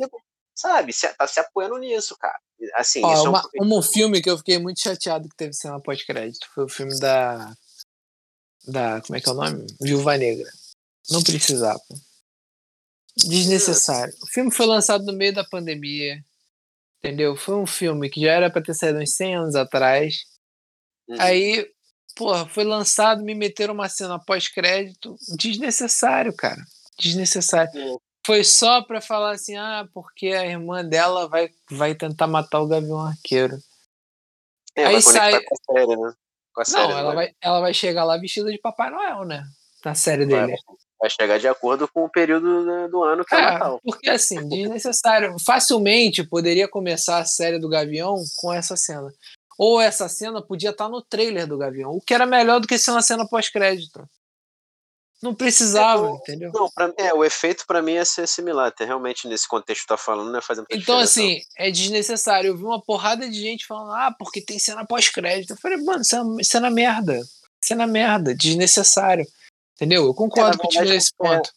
sabe, 0.54 0.92
se, 0.92 1.08
tá 1.14 1.26
se 1.26 1.40
apoiando 1.40 1.78
nisso, 1.78 2.16
cara. 2.18 2.38
Assim, 2.74 3.02
Ó, 3.02 3.30
uma, 3.30 3.42
é 3.54 3.62
um... 3.62 3.78
um 3.78 3.82
filme 3.82 4.22
que 4.22 4.30
eu 4.30 4.38
fiquei 4.38 4.58
muito 4.58 4.80
chateado 4.80 5.28
que 5.28 5.36
teve 5.36 5.52
cena 5.54 5.80
pós-crédito 5.80 6.46
foi 6.54 6.64
o 6.64 6.68
filme 6.68 6.96
da. 7.00 7.52
Da. 8.66 9.00
Como 9.00 9.16
é 9.16 9.20
que 9.20 9.28
é 9.28 9.32
o 9.32 9.34
nome? 9.34 9.66
Viúva 9.80 10.16
Negra. 10.16 10.48
Não 11.10 11.22
precisava. 11.22 11.80
Desnecessário. 13.16 14.14
O 14.22 14.26
filme 14.26 14.50
foi 14.50 14.66
lançado 14.66 15.04
no 15.04 15.12
meio 15.12 15.34
da 15.34 15.44
pandemia. 15.44 16.22
Entendeu? 16.98 17.36
Foi 17.36 17.56
um 17.56 17.66
filme 17.66 18.08
que 18.08 18.20
já 18.20 18.32
era 18.32 18.50
pra 18.50 18.62
ter 18.62 18.74
saído 18.74 19.00
uns 19.00 19.14
100 19.14 19.36
anos 19.36 19.54
atrás. 19.54 20.14
Uhum. 21.08 21.16
Aí 21.20 21.66
porra, 22.14 22.46
foi 22.46 22.64
lançado, 22.64 23.22
me 23.22 23.34
meteram 23.34 23.74
uma 23.74 23.88
cena 23.88 24.18
pós-crédito 24.18 25.16
desnecessário, 25.36 26.34
cara. 26.34 26.62
Desnecessário. 26.98 27.70
É. 27.78 27.96
Foi 28.24 28.44
só 28.44 28.82
pra 28.82 29.00
falar 29.00 29.32
assim, 29.32 29.56
ah, 29.56 29.88
porque 29.92 30.28
a 30.28 30.46
irmã 30.46 30.84
dela 30.84 31.28
vai, 31.28 31.50
vai 31.70 31.94
tentar 31.94 32.26
matar 32.26 32.60
o 32.60 32.68
Gavião 32.68 33.00
Arqueiro. 33.00 33.58
É, 34.76 34.86
Aí 34.86 35.02
sai. 35.02 35.42
Com 35.42 35.54
a 35.54 35.74
série, 35.74 35.96
né? 35.96 36.12
Com 36.54 36.60
a 36.60 36.64
série, 36.64 36.88
Não, 36.88 36.98
ela 36.98 37.14
vai, 37.14 37.34
ela 37.40 37.60
vai 37.60 37.74
chegar 37.74 38.04
lá 38.04 38.16
vestida 38.16 38.50
de 38.50 38.58
Papai 38.58 38.90
Noel, 38.90 39.24
né? 39.24 39.44
Na 39.84 39.94
série 39.94 40.24
dele. 40.24 40.54
Vai 41.02 41.10
chegar 41.10 41.36
de 41.36 41.48
acordo 41.48 41.88
com 41.88 42.04
o 42.04 42.08
período 42.08 42.88
do, 42.88 43.02
ano 43.02 43.24
que 43.24 43.34
é, 43.34 43.38
é 43.38 43.42
Natal. 43.42 43.80
Porque 43.82 44.08
assim, 44.08 44.48
desnecessário. 44.48 45.34
Facilmente 45.44 46.22
poderia 46.22 46.68
começar 46.68 47.18
a 47.18 47.24
série 47.24 47.58
do 47.58 47.68
Gavião 47.68 48.14
com 48.36 48.52
essa 48.52 48.76
cena. 48.76 49.12
Ou 49.58 49.80
essa 49.80 50.08
cena 50.08 50.40
podia 50.40 50.70
estar 50.70 50.88
no 50.88 51.02
trailer 51.02 51.48
do 51.48 51.58
Gavião, 51.58 51.90
o 51.90 52.00
que 52.00 52.14
era 52.14 52.24
melhor 52.24 52.60
do 52.60 52.68
que 52.68 52.78
ser 52.78 52.92
uma 52.92 53.02
cena 53.02 53.26
pós-crédito. 53.26 54.08
Não 55.20 55.34
precisava, 55.34 56.08
é, 56.08 56.12
entendeu? 56.12 56.52
Não, 56.54 56.68
pra, 56.70 56.92
é, 56.96 57.12
o 57.12 57.24
efeito 57.24 57.64
para 57.66 57.82
mim 57.82 57.94
é 57.94 58.04
ser 58.04 58.28
similar, 58.28 58.68
até 58.68 58.84
realmente 58.84 59.26
nesse 59.26 59.46
contexto 59.46 59.82
que 59.82 59.88
tá 59.88 59.96
falando, 59.96 60.32
né, 60.32 60.40
fazendo 60.40 60.66
Então, 60.70 60.98
assim, 60.98 61.40
é 61.56 61.70
desnecessário. 61.70 62.48
Eu 62.48 62.56
vi 62.56 62.64
uma 62.64 62.80
porrada 62.80 63.28
de 63.28 63.40
gente 63.40 63.66
falando, 63.66 63.92
ah, 63.92 64.14
porque 64.16 64.40
tem 64.40 64.58
cena 64.58 64.86
pós-crédito. 64.86 65.50
Eu 65.50 65.56
falei, 65.56 65.78
mano, 65.78 66.04
cena, 66.04 66.24
cena 66.42 66.70
merda. 66.70 67.20
Cena 67.60 67.86
merda, 67.86 68.34
desnecessário. 68.34 69.24
Entendeu? 69.74 70.04
Eu 70.04 70.14
concordo 70.14 70.58
é, 70.62 70.66
você 70.66 70.84
nesse 70.84 71.12
ponto. 71.16 71.50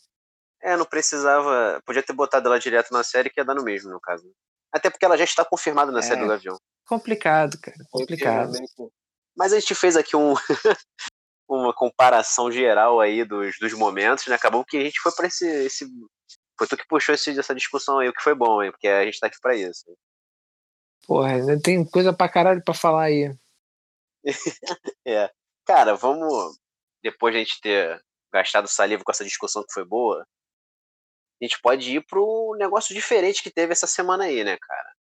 É, 0.62 0.74
é, 0.74 0.78
não 0.78 0.86
precisava. 0.86 1.82
Podia 1.86 2.04
ter 2.04 2.14
botado 2.14 2.48
ela 2.48 2.60
direto 2.60 2.92
na 2.92 3.04
série 3.04 3.30
que 3.30 3.40
ia 3.40 3.46
dar 3.46 3.56
no 3.56 3.64
mesmo, 3.64 3.92
no 3.92 4.00
caso. 4.00 4.24
Até 4.72 4.90
porque 4.90 5.06
ela 5.06 5.18
já 5.18 5.24
está 5.24 5.46
confirmada 5.46 5.92
na 5.92 6.00
é, 6.00 6.02
série 6.02 6.22
do 6.22 6.28
Gavião. 6.28 6.58
Complicado, 6.88 7.60
cara. 7.60 7.78
Complicado. 7.92 8.52
Mas 9.36 9.54
a 9.54 9.60
gente 9.60 9.76
fez 9.76 9.96
aqui 9.96 10.16
um, 10.16 10.34
uma 11.48 11.74
comparação 11.74 12.52
geral 12.52 13.00
aí 13.00 13.24
dos, 13.24 13.56
dos 13.60 13.74
momentos, 13.74 14.28
né? 14.28 14.36
Acabou 14.36 14.66
que 14.66 14.78
a 14.78 14.84
gente 14.84 15.00
foi 15.00 15.12
para 15.12 15.28
esse, 15.28 15.48
esse. 15.48 15.86
Foi 16.58 16.68
tu 16.68 16.78
que 16.78 16.88
puxou 16.88 17.14
esse, 17.14 17.38
essa 17.38 17.54
discussão 17.54 18.00
aí, 18.00 18.08
o 18.08 18.14
que 18.14 18.24
foi 18.24 18.34
bom, 18.34 18.64
hein? 18.64 18.72
Porque 18.72 18.88
a 18.88 19.04
gente 19.06 19.20
tá 19.20 19.28
aqui 19.28 19.38
pra 19.42 19.56
isso. 19.56 19.86
Porra, 21.06 21.60
tem 21.62 21.86
coisa 21.86 22.14
pra 22.14 22.30
caralho 22.30 22.64
pra 22.64 22.74
falar 22.74 23.04
aí. 23.04 23.32
é. 25.06 25.30
Cara, 25.66 25.96
vamos. 25.96 26.58
Depois 27.06 27.32
de 27.36 27.40
a 27.40 27.44
gente 27.44 27.62
ter 27.62 28.04
gastado 28.34 28.68
saliva 28.68 29.04
com 29.04 29.12
essa 29.12 29.24
discussão 29.24 29.64
que 29.64 29.72
foi 29.72 29.86
boa, 29.86 30.26
a 31.40 31.46
gente 31.46 31.62
pode 31.62 31.96
ir 31.96 32.04
pro 32.04 32.56
negócio 32.58 32.96
diferente 32.96 33.44
que 33.44 33.52
teve 33.52 33.74
essa 33.74 33.86
semana 33.86 34.24
aí, 34.24 34.44
né, 34.44 34.58
cara? 34.58 34.96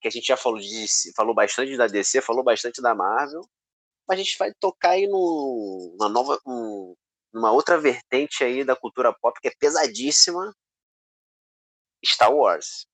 Que 0.00 0.08
a 0.08 0.10
gente 0.10 0.26
já 0.26 0.36
falou 0.36 0.58
de 0.58 0.86
falou 1.14 1.36
bastante 1.36 1.76
da 1.76 1.86
DC, 1.86 2.20
falou 2.20 2.42
bastante 2.42 2.82
da 2.82 2.96
Marvel, 2.96 3.48
mas 4.08 4.18
a 4.18 4.22
gente 4.24 4.36
vai 4.36 4.52
tocar 4.58 4.90
aí 4.90 5.06
no, 5.06 5.94
uma 6.00 6.08
nova, 6.08 6.40
um, 6.44 6.96
numa 7.32 7.52
outra 7.52 7.80
vertente 7.80 8.42
aí 8.42 8.64
da 8.64 8.74
cultura 8.74 9.14
pop 9.20 9.38
que 9.40 9.46
é 9.46 9.54
pesadíssima, 9.56 10.52
Star 12.04 12.34
Wars. 12.34 12.88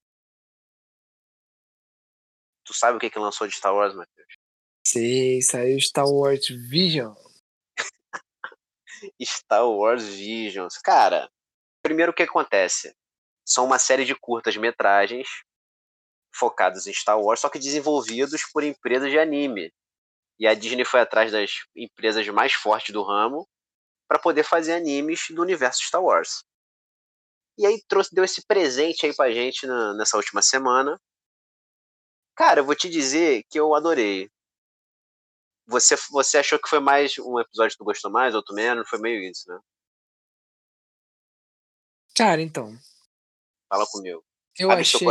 Tu 2.67 2.75
sabe 2.75 2.99
o 2.99 3.01
que 3.01 3.09
que 3.09 3.19
lançou 3.19 3.47
de 3.47 3.57
Star 3.57 3.75
Wars, 3.75 3.95
Matheus? 3.95 4.35
Sei, 4.87 5.41
saiu 5.41 5.81
Star 5.81 6.07
Wars 6.07 6.47
Vision. 6.69 7.15
Star 9.23 9.69
Wars 9.69 10.05
Visions. 10.05 10.79
Cara, 10.79 11.31
primeiro 11.83 12.13
o 12.13 12.15
que 12.15 12.23
acontece? 12.23 12.95
São 13.45 13.65
uma 13.65 13.79
série 13.79 14.05
de 14.05 14.15
curtas 14.15 14.57
metragens 14.57 15.29
focados 16.35 16.87
em 16.87 16.93
Star 16.93 17.21
Wars, 17.21 17.41
só 17.41 17.49
que 17.49 17.59
desenvolvidos 17.59 18.43
por 18.53 18.65
empresas 18.65 19.11
de 19.11 19.19
anime. 19.19 19.73
E 20.39 20.47
a 20.47 20.55
Disney 20.55 20.85
foi 20.85 21.01
atrás 21.01 21.31
das 21.31 21.51
empresas 21.77 22.27
mais 22.29 22.53
fortes 22.53 22.93
do 22.93 23.03
ramo 23.03 23.49
para 24.09 24.19
poder 24.19 24.43
fazer 24.43 24.75
animes 24.75 25.27
do 25.31 25.43
universo 25.43 25.83
Star 25.85 26.03
Wars. 26.03 26.45
E 27.57 27.67
aí 27.67 27.81
trouxe, 27.87 28.15
deu 28.15 28.25
esse 28.25 28.45
presente 28.45 29.07
aí 29.07 29.15
pra 29.15 29.31
gente 29.31 29.67
na, 29.67 29.95
nessa 29.95 30.17
última 30.17 30.43
semana. 30.43 31.01
Cara, 32.35 32.61
eu 32.61 32.65
vou 32.65 32.75
te 32.75 32.89
dizer 32.89 33.45
que 33.49 33.59
eu 33.59 33.75
adorei. 33.75 34.29
Você, 35.67 35.97
você 36.11 36.39
achou 36.39 36.59
que 36.59 36.69
foi 36.69 36.81
mais 36.81 37.19
um 37.19 37.39
episódio 37.41 37.73
que 37.73 37.79
tu 37.79 37.85
gostou 37.85 38.11
mais, 38.11 38.35
outro 38.35 38.55
menos? 38.55 38.89
Foi 38.89 38.99
meio 38.99 39.23
isso, 39.31 39.49
né? 39.49 39.59
Cara, 42.15 42.43
então. 42.43 42.77
Fala 43.69 43.87
comigo. 43.87 44.25
Eu 44.59 44.71
Abre 44.71 44.83
achei. 44.83 45.09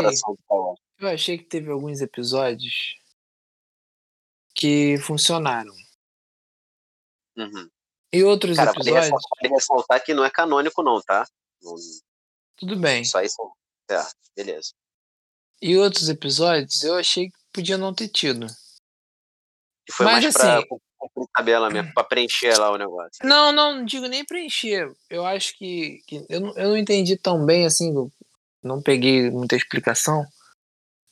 Eu 0.99 1.07
achei 1.09 1.38
que 1.38 1.45
teve 1.45 1.69
alguns 1.69 2.01
episódios 2.01 2.95
que 4.55 4.97
funcionaram. 4.99 5.73
Uhum. 7.35 7.69
E 8.13 8.23
outros 8.23 8.55
Cara, 8.55 8.71
episódios. 8.71 9.09
Vale 9.09 9.53
ressaltar 9.53 10.03
que 10.03 10.13
não 10.13 10.23
é 10.23 10.30
canônico, 10.30 10.84
não, 10.84 11.01
tá? 11.01 11.27
Não... 11.61 11.75
Tudo 12.57 12.80
bem. 12.80 13.03
Só 13.03 13.21
isso. 13.21 13.35
É, 13.89 13.99
beleza. 14.35 14.71
E 15.61 15.77
outros 15.77 16.09
episódios 16.09 16.84
eu 16.84 16.95
achei 16.95 17.30
que 17.30 17.38
podia 17.51 17.77
não 17.77 17.93
ter 17.93 18.07
tido. 18.07 18.47
Que 19.85 19.93
foi 19.93 20.05
Mas, 20.05 20.23
mais 20.23 20.34
pra 20.34 20.57
assim, 20.57 20.68
cumprir 20.68 21.27
tabela 21.34 21.69
mesmo, 21.69 21.93
pra 21.93 22.03
preencher 22.03 22.57
lá 22.57 22.72
o 22.72 22.77
negócio. 22.77 23.19
Não, 23.23 23.51
não, 23.51 23.76
não 23.77 23.85
digo 23.85 24.07
nem 24.07 24.23
preencher. 24.23 24.91
Eu 25.10 25.26
acho 25.26 25.57
que. 25.57 26.01
que 26.07 26.26
eu, 26.30 26.39
não, 26.39 26.57
eu 26.57 26.69
não 26.69 26.77
entendi 26.77 27.18
tão 27.18 27.45
bem 27.45 27.65
assim, 27.65 27.93
não 28.64 28.81
peguei 28.81 29.30
muita 29.30 29.55
explicação 29.55 30.26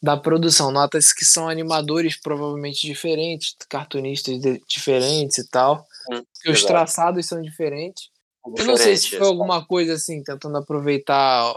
da 0.01 0.17
produção. 0.17 0.71
Nota-se 0.71 1.13
que 1.13 1.25
são 1.25 1.47
animadores 1.47 2.19
provavelmente 2.19 2.87
diferentes, 2.87 3.55
cartunistas 3.69 4.39
de, 4.39 4.61
diferentes 4.67 5.37
e 5.37 5.49
tal. 5.49 5.85
Hum, 6.11 6.23
que 6.41 6.49
os 6.49 6.63
traçados 6.63 7.25
são 7.25 7.41
diferentes. 7.41 8.09
eu 8.57 8.65
não 8.65 8.77
sei 8.77 8.97
se 8.97 9.17
foi 9.17 9.27
alguma 9.27 9.65
coisa 9.65 9.93
assim, 9.93 10.23
tentando 10.23 10.57
aproveitar 10.57 11.53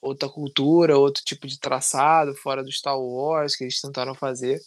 outra 0.00 0.28
cultura, 0.28 0.98
outro 0.98 1.22
tipo 1.24 1.46
de 1.46 1.58
traçado 1.58 2.34
fora 2.36 2.62
do 2.62 2.70
Star 2.70 2.98
Wars 2.98 3.56
que 3.56 3.64
eles 3.64 3.80
tentaram 3.80 4.14
fazer. 4.14 4.60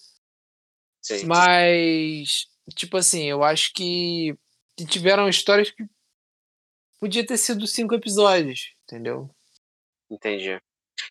Sim. 1.01 1.25
Mas, 1.25 2.47
tipo 2.75 2.97
assim, 2.97 3.23
eu 3.23 3.43
acho 3.43 3.73
que 3.73 4.35
tiveram 4.87 5.27
histórias 5.27 5.71
que 5.71 5.83
podia 6.99 7.25
ter 7.25 7.37
sido 7.37 7.65
cinco 7.65 7.95
episódios, 7.95 8.73
entendeu? 8.83 9.29
Entendi. 10.09 10.61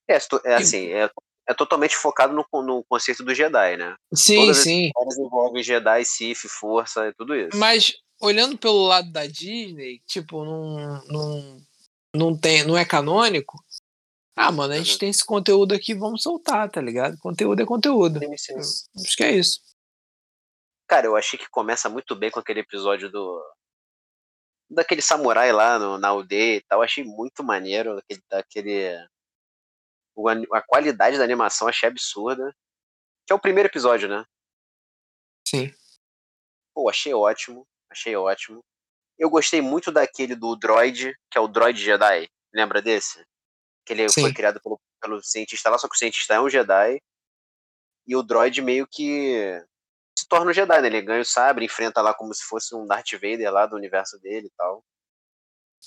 É, 0.09 0.19
é 0.45 0.55
assim, 0.55 0.87
é, 0.89 1.11
é 1.49 1.55
totalmente 1.55 1.97
focado 1.97 2.33
no, 2.33 2.63
no 2.63 2.85
conceito 2.85 3.25
do 3.25 3.35
Jedi, 3.35 3.77
né? 3.77 3.97
Sim, 4.15 4.37
Todas 4.37 4.59
sim. 4.59 4.91
Todas 4.95 5.19
envolvem 5.19 5.63
Jedi, 5.63 6.05
Sith, 6.05 6.49
força 6.49 7.09
e 7.09 7.15
tudo 7.15 7.35
isso. 7.35 7.57
Mas 7.57 7.95
olhando 8.21 8.57
pelo 8.57 8.87
lado 8.87 9.11
da 9.11 9.27
Disney, 9.27 10.01
tipo, 10.07 10.45
não, 10.45 11.05
não, 11.07 11.57
não, 12.15 12.39
tem, 12.39 12.65
não 12.65 12.79
é 12.79 12.85
canônico. 12.85 13.59
Ah, 14.37 14.53
mano, 14.53 14.75
a 14.75 14.77
gente 14.77 14.93
uhum. 14.93 14.99
tem 14.99 15.09
esse 15.11 15.25
conteúdo 15.25 15.75
aqui, 15.75 15.93
vamos 15.93 16.23
soltar, 16.23 16.71
tá 16.71 16.81
ligado? 16.81 17.19
Conteúdo 17.19 17.61
é 17.61 17.67
conteúdo. 17.67 18.21
Acho 18.23 19.17
que 19.17 19.25
é 19.25 19.33
isso. 19.33 19.61
Cara, 20.91 21.07
eu 21.07 21.15
achei 21.15 21.39
que 21.39 21.49
começa 21.49 21.89
muito 21.89 22.17
bem 22.17 22.33
com 22.33 22.41
aquele 22.41 22.59
episódio 22.59 23.09
do. 23.09 23.41
Daquele 24.69 25.01
samurai 25.01 25.53
lá 25.53 25.79
no, 25.79 25.97
na 25.97 26.09
aldeia 26.09 26.57
e 26.57 26.63
tal. 26.63 26.83
Achei 26.83 27.05
muito 27.05 27.45
maneiro. 27.45 27.97
Aquele, 27.99 28.23
aquele, 28.33 29.09
a 30.53 30.63
qualidade 30.63 31.17
da 31.17 31.23
animação 31.23 31.69
achei 31.69 31.89
absurda. 31.89 32.53
Que 33.25 33.33
é 33.33 33.37
o 33.37 33.39
primeiro 33.39 33.69
episódio, 33.69 34.09
né? 34.09 34.25
Sim. 35.47 35.73
Pô, 36.75 36.91
achei 36.91 37.15
ótimo. 37.15 37.65
Achei 37.89 38.17
ótimo. 38.17 38.59
Eu 39.17 39.31
gostei 39.31 39.61
muito 39.63 39.93
daquele 39.93 40.35
do 40.35 40.57
Droid, 40.57 41.15
que 41.31 41.39
é 41.39 41.41
o 41.41 41.47
Droid 41.47 41.81
Jedi. 41.81 42.29
Lembra 42.53 42.83
desse? 42.83 43.25
Que 43.87 43.93
ele 43.93 44.09
Sim. 44.09 44.23
foi 44.23 44.35
criado 44.35 44.61
pelo, 44.61 44.81
pelo 45.01 45.23
cientista 45.23 45.71
lá, 45.71 45.79
só 45.79 45.87
que 45.87 45.95
o 45.95 45.99
cientista 45.99 46.35
é 46.35 46.41
um 46.41 46.51
Jedi. 46.51 47.01
E 48.09 48.17
o 48.17 48.25
droid 48.25 48.61
meio 48.61 48.89
que 48.89 49.65
torna 50.31 50.51
um 50.51 50.55
Jedi, 50.55 50.81
né? 50.81 50.87
Ele 50.87 51.03
ganha 51.03 51.21
o 51.21 51.25
sabre, 51.25 51.65
enfrenta 51.65 52.01
lá 52.01 52.15
como 52.15 52.33
se 52.33 52.45
fosse 52.45 52.75
um 52.75 52.87
Darth 52.87 53.13
Vader 53.13 53.53
lá 53.53 53.67
do 53.67 53.77
universo 53.77 54.19
dele 54.21 54.47
e 54.47 54.51
tal. 54.57 54.83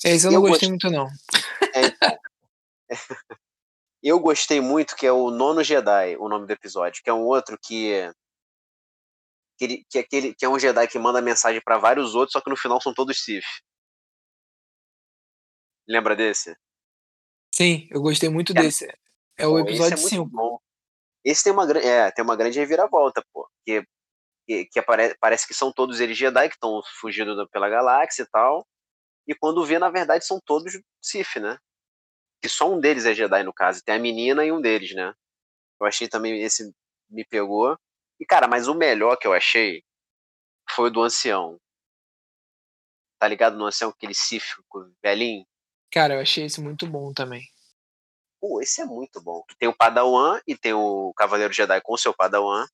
Esse 0.03 0.27
eu 0.27 0.31
e 0.31 0.33
não 0.35 0.43
eu 0.43 0.49
gostei 0.49 0.69
muito, 0.69 0.89
não. 0.91 1.07
É, 1.73 1.85
então. 1.85 2.19
eu 4.03 4.19
gostei 4.19 4.59
muito 4.59 4.95
que 4.95 5.07
é 5.07 5.11
o 5.11 5.31
Nono 5.31 5.63
Jedi, 5.63 6.17
o 6.17 6.27
nome 6.27 6.45
do 6.45 6.51
episódio, 6.51 7.01
que 7.01 7.09
é 7.09 7.13
um 7.13 7.23
outro 7.23 7.57
que. 7.57 8.11
Que, 9.57 9.85
que, 9.89 9.97
é 9.97 10.01
aquele, 10.01 10.33
que 10.33 10.43
é 10.43 10.49
um 10.49 10.59
Jedi 10.59 10.87
que 10.87 10.99
manda 10.99 11.21
mensagem 11.21 11.61
para 11.63 11.77
vários 11.77 12.15
outros, 12.15 12.33
só 12.33 12.41
que 12.41 12.49
no 12.49 12.57
final 12.57 12.81
são 12.81 12.93
todos 12.93 13.23
Sith. 13.23 13.45
Lembra 15.87 16.15
desse? 16.15 16.55
Sim, 17.53 17.87
eu 17.91 18.01
gostei 18.01 18.29
muito 18.29 18.51
é, 18.57 18.61
desse. 18.61 18.91
É 19.37 19.47
o 19.47 19.59
episódio 19.59 19.97
5. 19.97 20.61
É 21.25 21.31
esse 21.31 21.43
tem 21.43 21.53
uma, 21.53 21.71
é, 21.71 22.11
tem 22.11 22.25
uma 22.25 22.35
grande 22.35 22.59
reviravolta, 22.59 23.23
pô. 23.31 23.47
Que 23.63 23.85
que, 24.45 24.65
que 24.65 24.79
apare, 24.79 25.15
parece 25.19 25.47
que 25.47 25.53
são 25.53 25.71
todos 25.71 25.99
eles 25.99 26.17
Jedi 26.17 26.49
que 26.49 26.55
estão 26.55 26.81
fugindo 26.99 27.47
pela 27.49 27.69
galáxia 27.69 28.23
e 28.23 28.27
tal. 28.27 28.65
E 29.27 29.33
quando 29.33 29.65
vê, 29.65 29.79
na 29.79 29.89
verdade, 29.89 30.25
são 30.25 30.39
todos 30.45 30.73
Sith, 31.01 31.37
né? 31.37 31.57
Que 32.41 32.49
só 32.49 32.69
um 32.69 32.79
deles 32.79 33.05
é 33.05 33.13
Jedi, 33.13 33.43
no 33.43 33.53
caso. 33.53 33.81
Tem 33.83 33.95
a 33.95 33.99
menina 33.99 34.45
e 34.45 34.51
um 34.51 34.61
deles, 34.61 34.93
né? 34.93 35.13
Eu 35.79 35.87
achei 35.87 36.07
também, 36.07 36.41
esse 36.41 36.73
me 37.09 37.25
pegou. 37.25 37.77
E, 38.19 38.25
cara, 38.25 38.47
mas 38.47 38.67
o 38.67 38.75
melhor 38.75 39.17
que 39.17 39.27
eu 39.27 39.33
achei 39.33 39.83
foi 40.69 40.89
o 40.89 40.91
do 40.91 41.01
ancião. 41.01 41.57
Tá 43.19 43.27
ligado 43.27 43.57
no 43.57 43.65
ancião, 43.65 43.89
aquele 43.89 44.13
Sith 44.13 44.43
velhinho? 45.01 45.45
Cara, 45.91 46.15
eu 46.15 46.19
achei 46.19 46.45
esse 46.45 46.59
muito 46.59 46.87
bom 46.87 47.13
também. 47.13 47.43
Pô, 48.41 48.61
esse 48.61 48.81
é 48.81 48.85
muito 48.85 49.21
bom. 49.21 49.41
Tem 49.57 49.69
o 49.69 49.75
Padawan 49.75 50.41
e 50.45 50.57
tem 50.57 50.73
o 50.73 51.13
Cavaleiro 51.15 51.53
Jedi 51.53 51.79
com 51.81 51.93
o 51.93 51.97
seu 51.97 52.13
Padawan. 52.13 52.65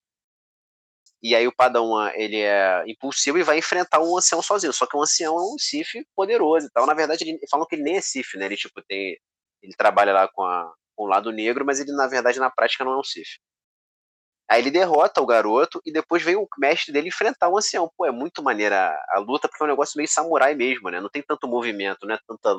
E 1.21 1.35
aí 1.35 1.47
o 1.47 1.55
Padawan, 1.55 2.11
ele 2.15 2.37
é 2.39 2.83
impulsivo 2.87 3.37
e 3.37 3.43
vai 3.43 3.57
enfrentar 3.57 3.99
um 3.99 4.17
ancião 4.17 4.41
sozinho. 4.41 4.71
Só 4.73 4.85
que 4.85 4.95
o 4.95 5.01
ancião 5.01 5.37
é 5.37 5.41
um 5.41 5.57
Sif 5.59 6.01
poderoso 6.15 6.67
e 6.67 6.69
tal. 6.71 6.85
Na 6.85 6.93
verdade, 6.93 7.23
ele, 7.27 7.39
falam 7.49 7.65
que 7.67 7.75
ele 7.75 7.83
nem 7.83 7.97
é 7.97 8.01
Sif, 8.01 8.37
né? 8.37 8.45
Ele, 8.45 8.55
tipo, 8.57 8.81
tem... 8.87 9.17
Ele 9.61 9.73
trabalha 9.77 10.13
lá 10.13 10.27
com, 10.29 10.43
a, 10.43 10.73
com 10.95 11.03
o 11.03 11.07
lado 11.07 11.31
negro, 11.31 11.65
mas 11.65 11.79
ele, 11.79 11.91
na 11.91 12.07
verdade, 12.07 12.39
na 12.39 12.49
prática 12.49 12.85
não 12.85 12.93
é 12.93 12.99
um 12.99 13.03
Sif. 13.03 13.37
Aí 14.49 14.61
ele 14.61 14.71
derrota 14.71 15.21
o 15.21 15.25
garoto 15.27 15.79
e 15.85 15.91
depois 15.91 16.23
vem 16.23 16.35
o 16.35 16.47
mestre 16.57 16.91
dele 16.91 17.09
enfrentar 17.09 17.49
o 17.49 17.57
ancião. 17.57 17.91
Pô, 17.95 18.05
é 18.05 18.11
muito 18.11 18.41
maneira 18.41 18.91
a 19.09 19.19
luta, 19.19 19.47
porque 19.47 19.63
é 19.63 19.67
um 19.67 19.69
negócio 19.69 19.97
meio 19.97 20.07
samurai 20.09 20.55
mesmo, 20.55 20.89
né? 20.89 20.99
Não 20.99 21.09
tem 21.09 21.21
tanto 21.21 21.47
movimento, 21.47 22.07
não 22.07 22.15
é 22.15 22.19
tanta 22.27 22.55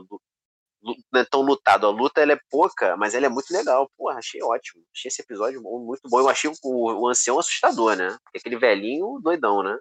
não 0.83 1.21
é 1.21 1.25
tão 1.25 1.43
lutado. 1.43 1.87
A 1.87 1.91
luta 1.91 2.21
ela 2.21 2.33
é 2.33 2.41
pouca, 2.51 2.97
mas 2.97 3.15
ela 3.15 3.27
é 3.27 3.29
muito 3.29 3.53
legal. 3.53 3.91
Porra, 3.97 4.19
achei 4.19 4.43
ótimo. 4.43 4.85
Achei 4.95 5.09
esse 5.09 5.23
episódio 5.23 5.63
muito 5.63 6.09
bom. 6.09 6.21
Eu 6.21 6.29
achei 6.29 6.51
o, 6.63 7.03
o 7.03 7.09
ancião 7.09 7.39
assustador, 7.39 7.97
né? 7.97 8.17
Aquele 8.35 8.57
velhinho 8.57 9.21
doidão, 9.23 9.63
né? 9.63 9.79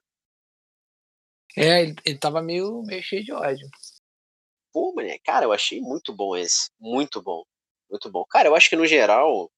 É, 1.57 1.81
ele, 1.81 1.95
ele 2.05 2.17
tava 2.17 2.41
meio, 2.41 2.83
meio 2.83 3.01
cheio 3.01 3.23
de 3.23 3.31
ódio. 3.31 3.67
Pô, 4.71 4.93
mané, 4.93 5.17
cara, 5.19 5.45
eu 5.45 5.51
achei 5.51 5.81
muito 5.81 6.13
bom 6.13 6.35
esse. 6.35 6.69
Muito 6.79 7.21
bom. 7.21 7.43
Muito 7.89 8.09
bom. 8.11 8.23
Cara, 8.29 8.47
eu 8.49 8.55
acho 8.55 8.69
que 8.69 8.75
no 8.75 8.85
geral. 8.85 9.49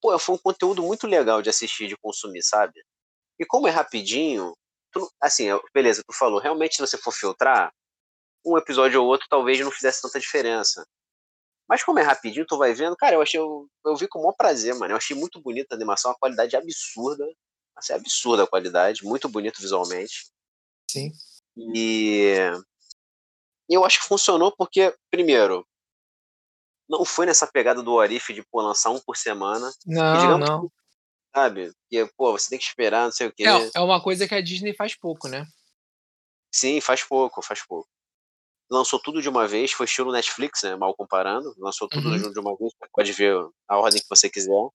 Pô, 0.00 0.18
foi 0.18 0.34
um 0.34 0.38
conteúdo 0.38 0.82
muito 0.82 1.06
legal 1.06 1.40
de 1.40 1.48
assistir, 1.48 1.88
de 1.88 1.96
consumir, 1.96 2.42
sabe? 2.42 2.84
E 3.38 3.46
como 3.46 3.66
é 3.66 3.70
rapidinho, 3.70 4.54
tu, 4.92 5.10
assim, 5.20 5.46
beleza, 5.74 6.02
tu 6.06 6.12
falou, 6.12 6.40
realmente 6.40 6.76
se 6.76 6.80
você 6.80 6.98
for 6.98 7.12
filtrar, 7.12 7.72
um 8.46 8.56
episódio 8.56 9.02
ou 9.02 9.08
outro 9.08 9.26
talvez 9.28 9.58
não 9.58 9.72
fizesse 9.72 10.00
tanta 10.00 10.20
diferença. 10.20 10.86
Mas 11.68 11.82
como 11.82 11.98
é 11.98 12.02
rapidinho, 12.02 12.46
tu 12.46 12.56
vai 12.56 12.72
vendo, 12.72 12.96
cara, 12.96 13.16
eu 13.16 13.22
achei, 13.22 13.40
eu, 13.40 13.68
eu 13.84 13.96
vi 13.96 14.06
com 14.06 14.20
o 14.20 14.22
maior 14.22 14.34
prazer, 14.34 14.72
mano. 14.76 14.92
Eu 14.92 14.96
achei 14.96 15.16
muito 15.16 15.40
bonita 15.40 15.74
a 15.74 15.76
animação, 15.76 16.12
a 16.12 16.18
qualidade 16.18 16.54
absurda. 16.56 17.26
Assim, 17.74 17.92
absurda 17.92 18.44
a 18.44 18.46
qualidade, 18.46 19.04
muito 19.04 19.28
bonito 19.28 19.60
visualmente. 19.60 20.30
Sim. 20.88 21.12
E 21.56 22.36
eu 23.68 23.84
acho 23.84 24.00
que 24.00 24.06
funcionou 24.06 24.54
porque, 24.56 24.94
primeiro, 25.10 25.66
não 26.88 27.04
foi 27.04 27.26
nessa 27.26 27.46
pegada 27.46 27.82
do 27.82 27.92
Orif 27.92 28.32
de 28.32 28.44
pô, 28.44 28.62
lançar 28.62 28.90
um 28.90 29.00
por 29.00 29.16
semana. 29.16 29.70
Não, 29.84 30.20
digamos, 30.20 30.48
não. 30.48 30.72
Sabe? 31.34 31.72
Que, 31.90 32.06
pô, 32.16 32.32
você 32.32 32.48
tem 32.48 32.58
que 32.58 32.64
esperar, 32.64 33.04
não 33.04 33.12
sei 33.12 33.26
o 33.26 33.32
quê. 33.32 33.44
É, 33.44 33.70
é 33.74 33.80
uma 33.80 34.00
coisa 34.00 34.26
que 34.26 34.34
a 34.34 34.40
Disney 34.40 34.72
faz 34.72 34.94
pouco, 34.94 35.28
né? 35.28 35.46
Sim, 36.54 36.80
faz 36.80 37.02
pouco, 37.02 37.42
faz 37.42 37.66
pouco 37.66 37.88
lançou 38.70 38.98
tudo 38.98 39.22
de 39.22 39.28
uma 39.28 39.46
vez, 39.46 39.72
foi 39.72 39.86
estilo 39.86 40.12
Netflix, 40.12 40.62
né? 40.62 40.76
Mal 40.76 40.94
comparando, 40.94 41.54
lançou 41.58 41.88
tudo 41.88 42.08
uhum. 42.08 42.32
de 42.32 42.38
uma 42.38 42.56
vez, 42.56 42.72
pode 42.92 43.12
ver 43.12 43.36
a 43.68 43.78
ordem 43.78 44.00
que 44.00 44.08
você 44.08 44.28
quiser. 44.28 44.68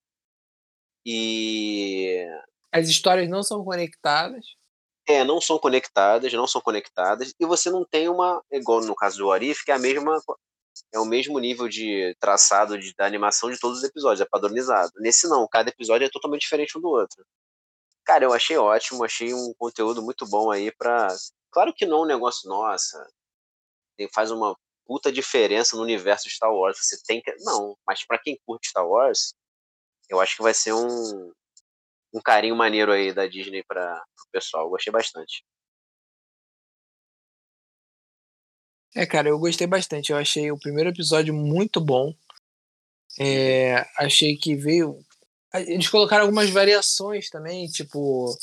E 1.05 2.25
as 2.71 2.87
histórias 2.87 3.29
não 3.29 3.43
são 3.43 3.63
conectadas. 3.63 4.45
É, 5.07 5.23
não 5.23 5.41
são 5.41 5.59
conectadas, 5.59 6.31
não 6.31 6.47
são 6.47 6.61
conectadas, 6.61 7.33
e 7.39 7.45
você 7.45 7.69
não 7.69 7.83
tem 7.83 8.07
uma, 8.07 8.41
igual 8.51 8.81
no 8.81 8.95
caso 8.95 9.17
do 9.17 9.31
Arif, 9.31 9.65
que 9.65 9.71
é 9.71 9.75
a 9.75 9.79
mesma 9.79 10.21
é 10.93 10.99
o 10.99 11.05
mesmo 11.05 11.37
nível 11.37 11.67
de 11.67 12.15
traçado 12.19 12.77
de, 12.79 12.93
da 12.95 13.05
animação 13.05 13.49
de 13.51 13.59
todos 13.59 13.79
os 13.79 13.83
episódios, 13.83 14.21
é 14.21 14.25
padronizado. 14.25 14.91
Nesse 14.97 15.27
não, 15.27 15.45
cada 15.47 15.69
episódio 15.69 16.05
é 16.05 16.09
totalmente 16.09 16.41
diferente 16.41 16.77
um 16.77 16.81
do 16.81 16.87
outro. 16.87 17.25
Cara, 18.05 18.23
eu 18.23 18.33
achei 18.33 18.57
ótimo, 18.57 19.03
achei 19.03 19.33
um 19.33 19.53
conteúdo 19.57 20.01
muito 20.01 20.25
bom 20.25 20.49
aí 20.49 20.71
pra. 20.71 21.07
Claro 21.51 21.73
que 21.73 21.85
não 21.85 21.99
é 21.99 22.01
um 22.03 22.05
negócio, 22.05 22.49
nossa, 22.49 23.05
faz 24.09 24.31
uma 24.31 24.55
puta 24.85 25.11
diferença 25.11 25.75
no 25.75 25.83
universo 25.83 26.27
de 26.27 26.33
Star 26.33 26.53
Wars. 26.53 26.77
Você 26.77 27.01
tem 27.05 27.21
que. 27.21 27.33
Não, 27.39 27.77
mas 27.85 28.05
para 28.05 28.19
quem 28.19 28.39
curte 28.45 28.69
Star 28.69 28.87
Wars, 28.87 29.33
eu 30.09 30.19
acho 30.19 30.35
que 30.35 30.43
vai 30.43 30.53
ser 30.53 30.73
um, 30.73 31.31
um 32.13 32.21
carinho 32.21 32.55
maneiro 32.55 32.91
aí 32.91 33.13
da 33.13 33.27
Disney 33.27 33.63
para 33.63 34.03
o 34.27 34.31
pessoal. 34.31 34.65
Eu 34.65 34.69
gostei 34.69 34.91
bastante. 34.91 35.43
É, 38.95 39.05
cara, 39.05 39.29
eu 39.29 39.39
gostei 39.39 39.65
bastante. 39.67 40.11
Eu 40.11 40.17
achei 40.17 40.51
o 40.51 40.59
primeiro 40.59 40.89
episódio 40.89 41.33
muito 41.33 41.79
bom. 41.79 42.13
É, 43.19 43.85
achei 43.97 44.35
que 44.35 44.55
veio. 44.55 44.99
Eles 45.53 45.89
colocaram 45.89 46.23
algumas 46.23 46.49
variações 46.49 47.29
também, 47.29 47.67
tipo 47.67 48.37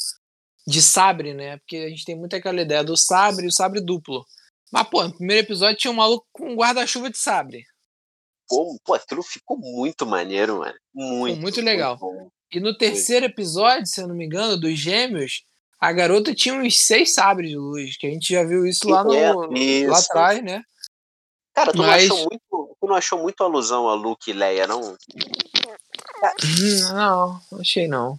de 0.67 0.83
sabre, 0.83 1.33
né? 1.33 1.57
Porque 1.59 1.77
a 1.77 1.89
gente 1.89 2.05
tem 2.05 2.15
muito 2.17 2.37
aquela 2.37 2.61
ideia 2.61 2.85
do 2.85 2.97
sabre 2.97 3.47
e 3.47 3.49
o 3.49 3.53
sabre 3.53 3.81
duplo. 3.81 4.25
Mas, 4.73 4.89
pô, 4.89 5.05
no 5.05 5.15
primeiro 5.15 5.47
episódio 5.47 5.77
tinha 5.77 5.91
um 5.91 5.97
maluco 5.97 6.27
com 6.33 6.53
um 6.53 6.57
guarda-chuva 6.57 7.11
de 7.11 7.19
sabre. 7.19 7.65
Pô, 8.49 8.79
pô, 8.85 8.95
aquilo 8.95 9.23
ficou 9.23 9.59
muito 9.59 10.07
maneiro, 10.07 10.59
mano. 10.59 10.75
Muito. 10.95 11.35
Ficou 11.35 11.43
muito 11.43 11.61
legal. 11.61 11.99
Muito 12.01 12.33
e 12.51 12.61
no 12.61 12.77
terceiro 12.77 13.27
episódio, 13.27 13.87
se 13.87 14.01
eu 14.01 14.09
não 14.09 14.15
me 14.15 14.25
engano, 14.25 14.59
dos 14.59 14.79
gêmeos, 14.79 15.45
a 15.79 15.93
garota 15.93 16.35
tinha 16.35 16.55
uns 16.55 16.81
seis 16.81 17.13
sabres 17.13 17.51
de 17.51 17.57
luz, 17.57 17.97
que 17.97 18.07
a 18.07 18.11
gente 18.11 18.33
já 18.33 18.43
viu 18.43 18.67
isso 18.67 18.89
lá, 18.89 19.05
no, 19.05 19.15
é, 19.15 19.59
isso. 19.59 19.91
lá 19.91 19.99
atrás, 19.99 20.43
né? 20.43 20.63
Cara, 21.55 21.73
tu, 21.73 21.79
Mas... 21.79 22.09
não 22.09 22.17
achou 22.17 22.29
muito, 22.31 22.77
tu 22.81 22.87
não 22.87 22.95
achou 22.95 23.19
muito 23.19 23.45
alusão 23.45 23.89
a 23.89 23.95
Luke 23.95 24.31
e 24.31 24.33
Leia, 24.33 24.67
não? 24.67 24.81
Não, 26.95 27.41
achei 27.61 27.87
não. 27.87 28.19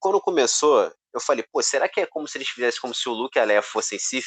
Quando 0.00 0.20
começou, 0.20 0.92
eu 1.12 1.20
falei, 1.20 1.44
pô, 1.52 1.62
será 1.62 1.88
que 1.88 2.00
é 2.00 2.06
como 2.06 2.26
se 2.26 2.38
eles 2.38 2.48
fizessem 2.48 2.80
como 2.80 2.92
se 2.92 3.08
o 3.08 3.12
Luke 3.12 3.38
e 3.38 3.40
a 3.40 3.44
Leia 3.44 3.62
fossem 3.62 4.00
Sith? 4.00 4.24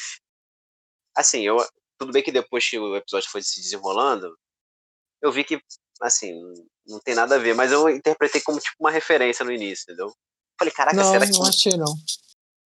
Assim, 1.18 1.42
eu 1.42 1.56
tudo 1.98 2.12
bem 2.12 2.22
que 2.22 2.30
depois 2.30 2.68
que 2.68 2.78
o 2.78 2.96
episódio 2.96 3.28
foi 3.28 3.42
se 3.42 3.60
desenrolando, 3.60 4.32
eu 5.20 5.32
vi 5.32 5.42
que 5.42 5.60
assim, 6.00 6.32
não 6.86 7.00
tem 7.00 7.14
nada 7.14 7.34
a 7.34 7.38
ver, 7.38 7.54
mas 7.54 7.72
eu 7.72 7.88
interpretei 7.88 8.40
como 8.40 8.60
tipo 8.60 8.76
uma 8.78 8.90
referência 8.90 9.44
no 9.44 9.50
início, 9.50 9.82
entendeu? 9.82 10.14
Falei, 10.56 10.72
caraca, 10.72 10.96
não, 10.96 11.10
será 11.10 11.26
que 11.26 11.32
não 11.32 11.46
achei 11.46 11.76
não. 11.76 11.92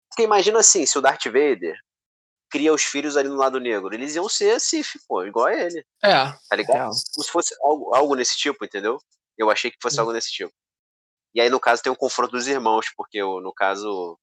Porque 0.09 0.23
imagina 0.23 0.59
assim, 0.59 0.85
se 0.85 0.97
o 0.97 1.01
Darth 1.01 1.23
Vader 1.25 1.77
cria 2.49 2.73
os 2.73 2.83
filhos 2.83 3.15
ali 3.15 3.29
no 3.29 3.37
lado 3.37 3.59
negro, 3.59 3.93
eles 3.93 4.15
iam 4.15 4.27
ser 4.27 4.59
Sif, 4.59 4.99
pô, 5.07 5.23
igual 5.23 5.45
a 5.45 5.53
ele. 5.53 5.85
É. 6.03 6.25
Tá 6.49 6.55
ligado? 6.55 6.77
É. 6.77 6.83
Como 7.13 7.23
se 7.23 7.31
fosse 7.31 7.55
algo, 7.61 7.95
algo 7.95 8.15
nesse 8.15 8.37
tipo, 8.37 8.65
entendeu? 8.65 8.99
Eu 9.37 9.49
achei 9.49 9.71
que 9.71 9.77
fosse 9.81 9.97
hum. 9.97 10.01
algo 10.01 10.11
nesse 10.11 10.31
tipo. 10.31 10.51
E 11.33 11.39
aí, 11.39 11.49
no 11.49 11.61
caso, 11.61 11.81
tem 11.81 11.91
um 11.91 11.95
confronto 11.95 12.31
dos 12.31 12.47
irmãos, 12.47 12.87
porque 12.97 13.21
no 13.21 13.53
caso, 13.53 14.19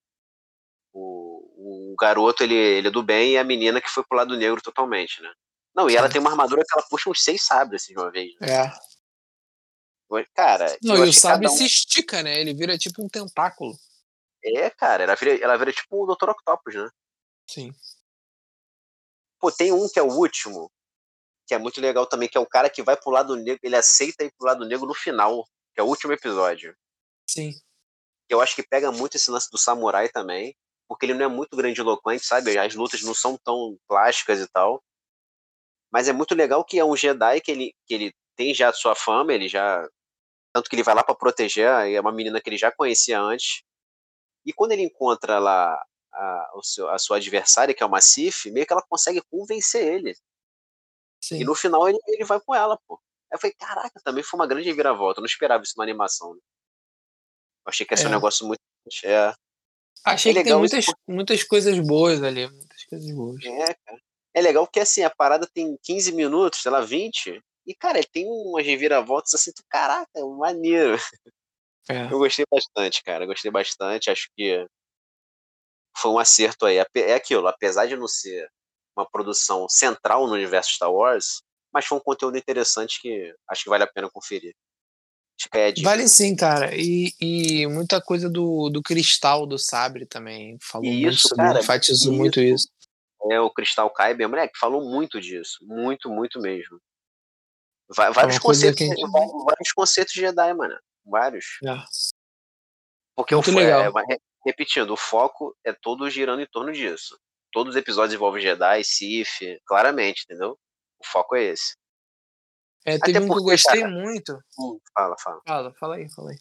o, 0.98 1.92
o 1.92 1.96
garoto 1.96 2.42
ele, 2.42 2.54
ele 2.54 2.88
é 2.88 2.90
do 2.90 3.02
bem 3.02 3.32
e 3.32 3.38
a 3.38 3.44
menina 3.44 3.80
que 3.80 3.88
foi 3.88 4.04
pro 4.04 4.16
lado 4.16 4.36
negro 4.36 4.60
totalmente, 4.60 5.22
né? 5.22 5.32
Não, 5.74 5.88
e 5.88 5.96
ela 5.96 6.08
tem 6.08 6.20
uma 6.20 6.30
armadura 6.30 6.62
que 6.62 6.78
ela 6.78 6.86
puxa 6.88 7.08
uns 7.08 7.22
seis 7.22 7.44
sabres 7.44 7.82
assim 7.82 7.92
de 7.92 8.00
uma 8.00 8.10
vez. 8.10 8.32
Né? 8.40 8.48
É. 8.50 10.24
Cara. 10.34 10.76
Não, 10.82 11.04
e 11.04 11.10
o 11.10 11.12
sabre 11.12 11.46
um... 11.46 11.50
se 11.50 11.64
estica, 11.64 12.22
né? 12.22 12.40
Ele 12.40 12.54
vira 12.54 12.76
tipo 12.78 13.04
um 13.04 13.08
tentáculo. 13.08 13.78
É, 14.42 14.70
cara, 14.70 15.04
ela 15.04 15.14
vira, 15.14 15.36
ela 15.36 15.56
vira 15.56 15.72
tipo 15.72 16.02
o 16.02 16.14
Dr. 16.14 16.30
Octopus, 16.30 16.74
né? 16.74 16.90
Sim. 17.46 17.72
Pô, 19.38 19.52
tem 19.52 19.70
um 19.70 19.88
que 19.88 19.98
é 19.98 20.02
o 20.02 20.12
último, 20.12 20.72
que 21.46 21.54
é 21.54 21.58
muito 21.58 21.80
legal 21.80 22.06
também, 22.06 22.28
que 22.28 22.36
é 22.36 22.40
o 22.40 22.46
cara 22.46 22.70
que 22.70 22.82
vai 22.82 22.96
pro 22.96 23.10
lado 23.10 23.36
negro, 23.36 23.60
ele 23.62 23.76
aceita 23.76 24.24
ir 24.24 24.32
pro 24.36 24.46
lado 24.46 24.64
negro 24.64 24.86
no 24.86 24.94
final, 24.94 25.44
que 25.74 25.80
é 25.80 25.82
o 25.82 25.86
último 25.86 26.12
episódio. 26.12 26.74
Sim. 27.28 27.52
Eu 28.28 28.40
acho 28.40 28.56
que 28.56 28.62
pega 28.62 28.90
muito 28.90 29.16
esse 29.16 29.30
lance 29.30 29.48
do 29.50 29.58
samurai 29.58 30.08
também 30.08 30.56
porque 30.88 31.04
ele 31.06 31.14
não 31.14 31.26
é 31.26 31.28
muito 31.28 31.56
grandiloquente, 31.56 32.24
sabe? 32.24 32.58
As 32.58 32.74
lutas 32.74 33.02
não 33.02 33.14
são 33.14 33.36
tão 33.36 33.78
plásticas 33.86 34.40
e 34.40 34.48
tal. 34.48 34.82
Mas 35.92 36.08
é 36.08 36.12
muito 36.12 36.34
legal 36.34 36.64
que 36.64 36.78
é 36.78 36.84
um 36.84 36.96
Jedi 36.96 37.40
que 37.40 37.50
ele, 37.50 37.74
que 37.86 37.94
ele 37.94 38.14
tem 38.34 38.54
já 38.54 38.70
a 38.70 38.72
sua 38.72 38.94
fama, 38.94 39.32
ele 39.32 39.48
já. 39.48 39.86
Tanto 40.52 40.68
que 40.68 40.76
ele 40.76 40.82
vai 40.82 40.94
lá 40.94 41.04
para 41.04 41.14
proteger, 41.14 41.68
é 41.68 42.00
uma 42.00 42.12
menina 42.12 42.40
que 42.40 42.48
ele 42.48 42.56
já 42.56 42.72
conhecia 42.72 43.20
antes. 43.20 43.62
E 44.46 44.52
quando 44.52 44.72
ele 44.72 44.82
encontra 44.82 45.38
lá 45.38 45.78
a, 46.12 46.50
o 46.54 46.62
seu, 46.62 46.88
a 46.88 46.98
sua 46.98 47.18
adversária, 47.18 47.74
que 47.74 47.82
é 47.82 47.86
uma 47.86 48.00
Sif, 48.00 48.50
meio 48.50 48.66
que 48.66 48.72
ela 48.72 48.84
consegue 48.88 49.22
convencer 49.30 49.86
ele. 49.86 50.16
Sim. 51.22 51.40
E 51.40 51.44
no 51.44 51.54
final 51.54 51.88
ele, 51.88 51.98
ele 52.06 52.24
vai 52.24 52.40
com 52.40 52.54
ela, 52.54 52.78
pô. 52.86 53.00
Aí 53.30 53.36
eu 53.36 53.40
falei, 53.40 53.54
caraca, 53.54 54.00
também 54.02 54.24
foi 54.24 54.40
uma 54.40 54.46
grande 54.46 54.68
reviravolta. 54.68 55.20
Eu 55.20 55.22
não 55.22 55.26
esperava 55.26 55.62
isso 55.62 55.74
na 55.76 55.84
animação. 55.84 56.34
Né? 56.34 56.40
Eu 57.66 57.70
achei 57.70 57.84
que 57.84 57.92
ia 57.92 57.98
ser 57.98 58.06
é. 58.06 58.08
um 58.08 58.12
negócio 58.12 58.46
muito. 58.46 58.60
É, 59.04 59.34
Achei 60.04 60.32
é 60.32 60.34
que 60.36 60.44
tem 60.44 60.56
muitas, 60.56 60.84
isso. 60.84 60.96
muitas 61.06 61.42
coisas 61.42 61.78
boas 61.80 62.22
ali. 62.22 62.48
Muitas 62.48 62.84
coisas 62.84 63.14
boas. 63.14 63.44
É, 63.44 63.74
cara. 63.74 64.00
É 64.34 64.40
legal 64.40 64.66
porque 64.66 64.80
assim, 64.80 65.02
a 65.02 65.10
parada 65.10 65.48
tem 65.52 65.76
15 65.82 66.12
minutos, 66.12 66.60
sei 66.62 66.70
lá, 66.70 66.80
20. 66.80 67.42
E, 67.66 67.74
cara, 67.74 68.00
tem 68.12 68.26
umas 68.26 68.64
reviravoltas 68.64 69.34
assim, 69.34 69.52
tu, 69.52 69.62
caraca, 69.68 70.08
maneiro. 70.38 70.96
É. 71.90 72.06
Eu 72.14 72.18
gostei 72.18 72.44
bastante, 72.50 73.02
cara. 73.02 73.26
Gostei 73.26 73.50
bastante. 73.50 74.10
Acho 74.10 74.28
que 74.36 74.66
foi 75.96 76.10
um 76.10 76.18
acerto 76.18 76.66
aí. 76.66 76.76
É 76.78 77.14
aquilo, 77.14 77.46
apesar 77.48 77.86
de 77.86 77.96
não 77.96 78.08
ser 78.08 78.48
uma 78.96 79.08
produção 79.08 79.68
central 79.68 80.26
no 80.26 80.34
universo 80.34 80.72
Star 80.72 80.92
Wars, 80.92 81.42
mas 81.72 81.86
foi 81.86 81.98
um 81.98 82.02
conteúdo 82.02 82.38
interessante 82.38 83.00
que 83.00 83.34
acho 83.48 83.64
que 83.64 83.70
vale 83.70 83.84
a 83.84 83.86
pena 83.86 84.10
conferir. 84.10 84.54
Vale 85.82 86.08
sim, 86.08 86.34
cara. 86.34 86.74
E, 86.74 87.12
e 87.20 87.66
muita 87.66 88.00
coisa 88.00 88.28
do, 88.28 88.68
do 88.70 88.82
cristal 88.82 89.46
do 89.46 89.58
sabre 89.58 90.04
também. 90.04 90.58
Falou 90.60 90.86
isso, 90.86 91.28
muito 91.28 91.36
cara, 91.36 91.60
enfatizou 91.60 92.12
isso. 92.12 92.20
muito 92.20 92.40
isso. 92.40 92.68
É, 93.30 93.40
o 93.40 93.50
cristal 93.50 93.92
Kyber, 93.92 94.28
moleque, 94.28 94.58
falou 94.58 94.82
muito 94.90 95.20
disso. 95.20 95.58
Muito, 95.62 96.08
muito 96.08 96.40
mesmo. 96.40 96.80
Vários, 97.96 98.38
conceitos, 98.38 98.86
gente... 98.86 99.00
vários 99.10 99.72
conceitos 99.74 100.12
de 100.12 100.20
Jedi, 100.20 100.52
mano. 100.54 100.78
Vários. 101.06 101.58
É. 101.64 101.74
Porque 103.16 103.34
Muito 103.34 103.50
o, 103.50 103.54
legal. 103.54 103.80
é, 103.80 104.14
é, 104.14 104.18
repetindo, 104.46 104.92
o 104.92 104.96
foco 104.96 105.56
é 105.64 105.72
todo 105.72 106.08
girando 106.08 106.40
em 106.40 106.46
torno 106.46 106.72
disso. 106.72 107.18
Todos 107.50 107.74
os 107.74 107.76
episódios 107.76 108.14
envolvem 108.14 108.42
Jedi, 108.42 108.84
Sith, 108.84 109.58
claramente, 109.66 110.22
entendeu? 110.24 110.56
O 111.00 111.06
foco 111.06 111.34
é 111.34 111.44
esse. 111.44 111.74
É, 112.88 112.98
teve 112.98 113.18
Até 113.18 113.20
um 113.20 113.26
que 113.26 113.30
eu 113.32 113.34
porque, 113.36 113.50
gostei 113.50 113.80
cara- 113.80 113.92
muito. 113.92 114.32
Hum, 114.58 114.78
fala, 114.94 115.16
fala. 115.18 115.42
Fala, 115.46 115.74
fala 115.78 115.96
aí, 115.96 116.08
fala 116.10 116.30
aí. 116.30 116.38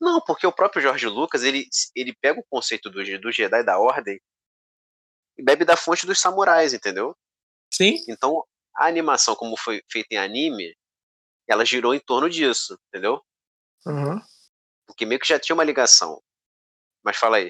Não, 0.00 0.20
porque 0.20 0.46
o 0.46 0.52
próprio 0.52 0.80
George 0.80 1.06
Lucas, 1.08 1.42
ele, 1.42 1.66
ele 1.94 2.14
pega 2.20 2.38
o 2.40 2.44
conceito 2.48 2.88
do, 2.88 3.02
do 3.20 3.32
Jedi 3.32 3.62
da 3.64 3.78
Ordem 3.78 4.20
e 5.36 5.42
bebe 5.42 5.64
da 5.64 5.76
fonte 5.76 6.06
dos 6.06 6.20
samurais, 6.20 6.72
entendeu? 6.72 7.16
Sim? 7.72 7.96
Então, 8.08 8.44
a 8.76 8.86
animação, 8.86 9.34
como 9.34 9.56
foi 9.56 9.82
feita 9.90 10.14
em 10.14 10.18
anime, 10.18 10.74
ela 11.48 11.64
girou 11.64 11.94
em 11.94 12.00
torno 12.00 12.30
disso, 12.30 12.78
entendeu? 12.88 13.20
Uhum. 13.86 14.20
Porque 14.86 15.04
meio 15.04 15.20
que 15.20 15.26
já 15.28 15.38
tinha 15.38 15.54
uma 15.54 15.64
ligação. 15.64 16.22
Mas 17.02 17.16
fala 17.16 17.38
aí. 17.38 17.48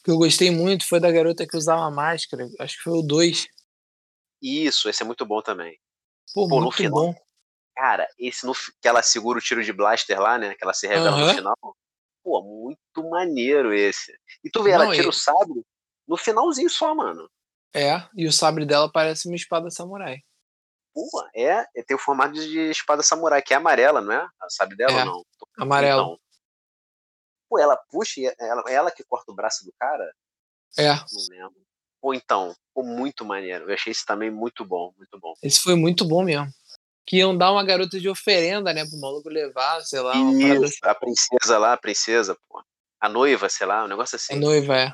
O 0.00 0.04
que 0.04 0.10
eu 0.10 0.18
gostei 0.18 0.50
muito 0.50 0.86
foi 0.88 1.00
da 1.00 1.10
garota 1.10 1.46
que 1.46 1.56
usava 1.56 1.90
máscara. 1.90 2.48
Acho 2.60 2.76
que 2.76 2.82
foi 2.82 2.92
o 2.92 3.02
2. 3.02 3.46
Isso, 4.40 4.88
esse 4.88 5.02
é 5.02 5.06
muito 5.06 5.26
bom 5.26 5.42
também. 5.42 5.78
Pô, 6.34 6.48
Pô, 6.48 6.60
no 6.60 6.70
final- 6.70 7.12
bom. 7.12 7.14
Cara, 7.74 8.08
esse 8.18 8.46
no, 8.46 8.54
que 8.54 8.88
ela 8.88 9.02
segura 9.02 9.38
o 9.38 9.42
tiro 9.42 9.62
de 9.62 9.72
blaster 9.72 10.18
lá, 10.18 10.38
né? 10.38 10.54
Que 10.54 10.64
ela 10.64 10.72
se 10.72 10.86
revela 10.86 11.10
Aham. 11.10 11.26
no 11.28 11.34
final. 11.34 11.76
Pô, 12.22 12.42
muito 12.42 13.08
maneiro 13.10 13.72
esse. 13.74 14.12
E 14.42 14.50
tu 14.50 14.62
vê, 14.62 14.70
ela 14.70 14.86
Não, 14.86 14.92
tira 14.92 15.04
e- 15.06 15.08
o 15.08 15.12
sabre 15.12 15.62
no 16.08 16.16
finalzinho 16.16 16.70
só, 16.70 16.94
mano. 16.94 17.28
É, 17.74 18.08
e 18.16 18.26
o 18.26 18.32
sabre 18.32 18.64
dela 18.64 18.90
parece 18.90 19.28
uma 19.28 19.36
espada 19.36 19.70
samurai. 19.70 20.18
Pô, 20.94 21.06
é, 21.34 21.66
é, 21.76 21.82
tem 21.84 21.94
o 21.94 22.00
formato 22.00 22.32
de 22.32 22.70
espada 22.70 23.02
samurai, 23.02 23.42
que 23.42 23.52
é 23.52 23.56
amarela, 23.58 24.00
não 24.00 24.12
é? 24.14 24.26
Sabe 24.48 24.74
dela 24.74 24.92
É, 24.92 24.98
ou 25.00 25.04
não? 25.04 25.22
Amarelo. 25.58 26.00
Então. 26.02 26.20
Pô, 27.50 27.58
ela 27.58 27.76
puxa 27.90 28.20
e 28.20 28.34
ela, 28.40 28.64
é 28.66 28.72
ela 28.72 28.90
que 28.90 29.04
corta 29.04 29.30
o 29.30 29.34
braço 29.34 29.64
do 29.64 29.72
cara? 29.78 30.10
É, 30.78 30.94
Não 30.94 31.04
lembro. 31.30 31.65
Pô, 32.06 32.14
então, 32.14 32.54
pô, 32.72 32.84
muito 32.84 33.24
maneiro. 33.24 33.68
Eu 33.68 33.74
achei 33.74 33.90
isso 33.90 34.04
também 34.06 34.30
muito 34.30 34.64
bom, 34.64 34.92
muito 34.96 35.18
bom. 35.18 35.34
esse 35.42 35.58
foi 35.60 35.74
muito 35.74 36.04
bom 36.04 36.22
mesmo. 36.22 36.46
Que 37.04 37.16
iam 37.16 37.36
dar 37.36 37.50
uma 37.50 37.64
garota 37.64 37.98
de 37.98 38.08
oferenda, 38.08 38.72
né, 38.72 38.84
pro 38.88 39.00
maluco 39.00 39.28
levar, 39.28 39.80
sei 39.80 39.98
lá, 39.98 40.12
uma 40.12 40.38
parada 40.38 40.66
assim. 40.66 40.74
Isso, 40.76 40.78
a 40.84 40.94
princesa 40.94 41.58
lá, 41.58 41.72
a 41.72 41.76
princesa, 41.76 42.38
pô. 42.48 42.62
A 43.00 43.08
noiva, 43.08 43.48
sei 43.48 43.66
lá, 43.66 43.84
um 43.84 43.88
negócio 43.88 44.14
assim. 44.14 44.34
A 44.34 44.36
noiva, 44.36 44.76
é. 44.78 44.92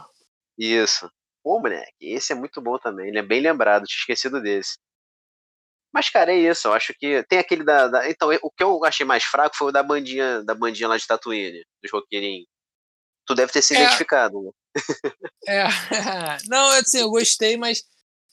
Isso. 0.58 1.06
Pô, 1.44 1.60
moleque, 1.60 1.92
esse 2.00 2.32
é 2.32 2.34
muito 2.34 2.62
bom 2.62 2.78
também. 2.78 3.08
Ele 3.08 3.18
é 3.18 3.22
bem 3.22 3.42
lembrado, 3.42 3.84
tinha 3.84 3.98
esquecido 4.00 4.40
desse. 4.40 4.78
Mas, 5.92 6.08
cara, 6.08 6.32
é 6.32 6.36
isso. 6.38 6.66
Eu 6.68 6.72
acho 6.72 6.94
que. 6.98 7.22
Tem 7.24 7.38
aquele 7.38 7.62
da. 7.62 7.88
da- 7.88 8.08
Então, 8.08 8.30
o 8.42 8.50
que 8.50 8.64
eu 8.64 8.82
achei 8.86 9.04
mais 9.04 9.24
fraco 9.24 9.54
foi 9.54 9.68
o 9.68 9.72
da 9.72 9.82
bandinha, 9.82 10.42
da 10.44 10.54
bandinha 10.54 10.88
lá 10.88 10.96
de 10.96 11.06
Tatooine, 11.06 11.62
dos 11.82 11.92
roqueirinhos. 11.92 12.46
Tu 13.26 13.34
deve 13.34 13.52
ter 13.52 13.60
se 13.60 13.74
É. 13.74 13.76
identificado, 13.76 14.40
né? 14.40 14.50
É. 15.46 15.64
Não, 16.48 16.70
assim, 16.78 16.98
eu 16.98 17.10
gostei, 17.10 17.56
mas 17.56 17.82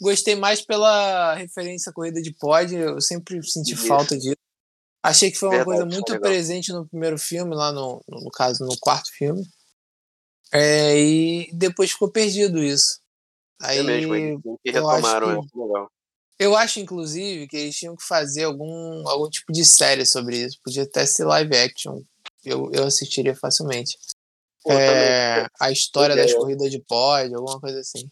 gostei 0.01 0.35
mais 0.35 0.61
pela 0.61 1.35
referência 1.35 1.89
à 1.89 1.93
corrida 1.93 2.21
de 2.21 2.33
pod. 2.33 2.73
Eu 2.75 3.01
sempre 3.01 3.41
senti 3.43 3.73
Isso. 3.73 3.87
falta 3.87 4.17
disso. 4.17 4.35
Achei 5.03 5.31
que 5.31 5.37
foi 5.37 5.49
uma 5.49 5.57
Verdade, 5.57 5.65
coisa 5.77 5.83
foi 5.89 5.93
muito 5.95 6.11
legal. 6.13 6.21
presente 6.29 6.71
no 6.73 6.87
primeiro 6.87 7.17
filme, 7.17 7.55
lá 7.55 7.71
no, 7.71 8.01
no, 8.07 8.29
caso, 8.31 8.65
no 8.65 8.77
quarto 8.79 9.09
filme. 9.13 9.41
É, 10.53 10.99
e 10.99 11.49
depois 11.53 11.91
ficou 11.91 12.11
perdido 12.11 12.61
isso. 12.61 12.99
Aí, 13.61 13.79
é 13.79 13.83
mesmo, 13.83 14.15
eles 14.15 14.41
que 14.41 14.69
eu 14.71 14.89
acho 14.89 14.95
retomaram, 15.05 15.41
que- 15.41 15.59
é 15.59 15.63
legal. 15.65 15.91
Eu 16.37 16.55
acho, 16.55 16.79
inclusive, 16.79 17.47
que 17.47 17.57
eles 17.57 17.75
tinham 17.75 17.95
que 17.95 18.03
fazer 18.03 18.45
algum, 18.45 19.07
algum 19.07 19.29
tipo 19.29 19.51
de 19.51 19.65
série 19.65 20.05
sobre 20.05 20.37
isso. 20.45 20.57
Podia 20.63 20.83
até 20.83 21.05
ser 21.05 21.25
live 21.25 21.55
action. 21.57 22.01
Eu, 22.45 22.71
eu 22.73 22.85
assistiria 22.85 23.35
facilmente. 23.35 23.97
É, 24.67 25.35
também, 25.35 25.49
a 25.61 25.71
história 25.71 26.15
das 26.15 26.33
corridas 26.33 26.69
de 26.69 26.79
pod, 26.79 27.33
alguma 27.33 27.59
coisa 27.59 27.79
assim. 27.79 28.09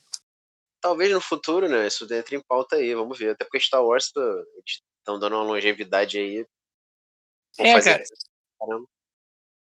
Talvez 0.81 1.11
no 1.11 1.19
futuro, 1.19 1.67
né? 1.67 1.87
Isso 1.87 2.05
entra 2.13 2.35
em 2.35 2.41
pauta 2.41 2.75
aí, 2.77 2.93
vamos 2.95 3.17
ver. 3.17 3.31
Até 3.31 3.43
porque 3.45 3.59
Star 3.59 3.83
Wars 3.83 4.11
tá- 4.11 4.21
eles 4.21 4.81
estão 4.99 5.19
dando 5.19 5.35
uma 5.35 5.43
longevidade 5.43 6.17
aí. 6.17 6.45
Vão 7.57 7.65
É, 7.65 7.73
fazer- 7.73 7.91
cara. 7.91 8.03
Caramba. 8.59 8.87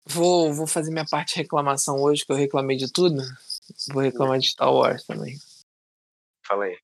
Vou, 0.05 0.53
vou 0.53 0.67
fazer 0.67 0.91
minha 0.91 1.05
parte 1.05 1.33
de 1.35 1.41
reclamação 1.41 2.01
hoje, 2.01 2.25
que 2.25 2.31
eu 2.31 2.35
reclamei 2.35 2.77
de 2.77 2.91
tudo. 2.91 3.21
Vou 3.91 4.01
reclamar 4.01 4.39
de 4.39 4.49
Star 4.49 4.73
Wars 4.73 5.03
também. 5.05 5.37
Fala 6.45 6.65
aí. 6.65 6.77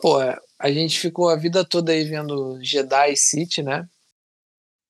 Pô, 0.00 0.18
a 0.58 0.70
gente 0.70 0.98
ficou 1.00 1.28
a 1.30 1.36
vida 1.36 1.64
toda 1.66 1.92
aí 1.92 2.04
vendo 2.04 2.62
Jedi 2.62 3.16
Sith, 3.16 3.58
né? 3.58 3.88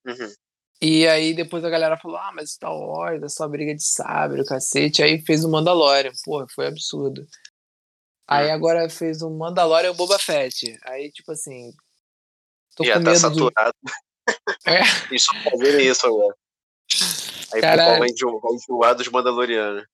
Uhum. 0.04 0.34
E 0.80 1.06
aí 1.08 1.32
depois 1.34 1.64
a 1.64 1.70
galera 1.70 1.96
falou, 1.98 2.18
ah, 2.18 2.32
mas 2.34 2.52
Star 2.52 2.72
Wars 2.74 3.22
é 3.22 3.28
só 3.28 3.48
briga 3.48 3.74
de 3.74 3.82
sabre, 3.82 4.40
o 4.42 4.44
cacete. 4.44 5.02
Aí 5.02 5.22
fez 5.24 5.44
o 5.44 5.50
Mandalorian. 5.50 6.12
Porra, 6.24 6.46
foi 6.54 6.66
absurdo. 6.66 7.26
Aí 8.28 8.48
Hum. 8.50 8.54
agora 8.54 8.90
fez 8.90 9.22
o 9.22 9.30
Mandalorian 9.30 9.88
e 9.88 9.92
o 9.92 9.94
Boba 9.94 10.18
Fett. 10.18 10.76
Aí, 10.84 11.10
tipo 11.12 11.32
assim. 11.32 11.72
Tô 12.76 12.84
Já 12.84 12.94
com 12.98 13.04
tá 13.04 13.10
medo 13.10 13.14
de. 13.14 13.20
saturado. 13.20 13.74
É. 14.66 14.80
Eles 15.10 15.24
fazerem 15.24 15.86
isso 15.88 16.04
agora. 16.06 16.34
Aí 17.52 17.58
o 17.58 17.62
Caralho. 17.62 18.02
pessoal 18.02 18.40
vai 18.40 18.54
enjoar, 18.56 18.94
dos 18.96 19.08
Mandalorianos. 19.08 19.84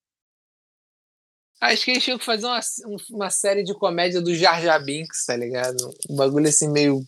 Acho 1.60 1.84
que 1.84 1.90
eles 1.92 2.02
tinham 2.02 2.18
que 2.18 2.24
fazer 2.24 2.46
uma, 2.46 2.58
um- 2.86 2.96
uma 3.16 3.30
série 3.30 3.62
de 3.62 3.72
comédia 3.74 4.20
do 4.20 4.34
Jar 4.34 4.60
Jar 4.60 4.82
Binks, 4.84 5.24
tá 5.26 5.36
ligado? 5.36 5.76
Um 6.10 6.16
bagulho 6.16 6.48
assim 6.48 6.68
meio. 6.72 7.00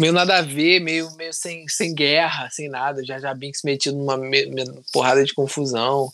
Meio 0.00 0.14
nada 0.14 0.38
a 0.38 0.40
ver, 0.40 0.80
meio, 0.80 1.14
meio 1.16 1.30
sem, 1.34 1.68
sem 1.68 1.94
guerra, 1.94 2.48
sem 2.50 2.70
nada. 2.70 3.04
Jar 3.04 3.20
Jar 3.20 3.36
Binks 3.36 3.60
metido 3.62 3.98
numa 3.98 4.16
me- 4.16 4.46
me- 4.46 4.82
porrada 4.94 5.22
de 5.22 5.34
confusão. 5.34 6.10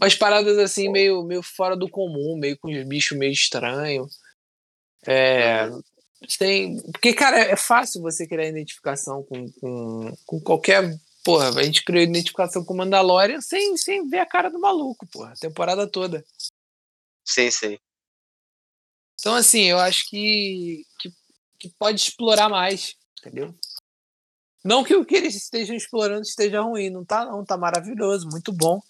Umas 0.00 0.16
paradas 0.16 0.58
assim, 0.58 0.88
meio, 0.88 1.22
meio 1.22 1.40
fora 1.40 1.76
do 1.76 1.88
comum, 1.88 2.36
meio 2.36 2.58
com 2.58 2.68
os 2.68 2.84
bichos 2.84 3.16
meio 3.16 3.30
estranho. 3.30 4.08
É. 5.06 5.70
Sem, 6.28 6.82
porque, 6.90 7.12
cara, 7.14 7.38
é 7.38 7.54
fácil 7.54 8.02
você 8.02 8.26
criar 8.26 8.48
identificação 8.48 9.22
com, 9.22 9.48
com, 9.52 10.16
com 10.26 10.40
qualquer. 10.40 10.92
Porra, 11.22 11.50
a 11.50 11.62
gente 11.62 11.84
criou 11.84 12.02
identificação 12.02 12.64
com 12.64 12.74
o 12.74 12.76
Mandalorian 12.78 13.40
sem, 13.40 13.76
sem 13.76 14.08
ver 14.08 14.18
a 14.18 14.26
cara 14.26 14.50
do 14.50 14.58
maluco, 14.58 15.06
porra, 15.06 15.34
a 15.34 15.36
temporada 15.36 15.86
toda. 15.86 16.24
Sim, 17.24 17.48
sim. 17.48 17.78
Então, 19.20 19.36
assim, 19.36 19.66
eu 19.66 19.78
acho 19.78 20.08
que, 20.08 20.82
que, 20.98 21.12
que 21.60 21.70
pode 21.78 22.00
explorar 22.00 22.48
mais, 22.48 22.96
entendeu? 23.20 23.54
Não 24.64 24.84
que 24.84 24.94
o 24.94 25.04
que 25.04 25.14
eles 25.14 25.34
estejam 25.34 25.74
explorando 25.74 26.22
esteja 26.22 26.60
ruim, 26.60 26.90
não 26.90 27.04
tá 27.04 27.24
não, 27.24 27.44
tá 27.44 27.56
maravilhoso, 27.56 28.28
muito 28.28 28.52
bom. 28.52 28.80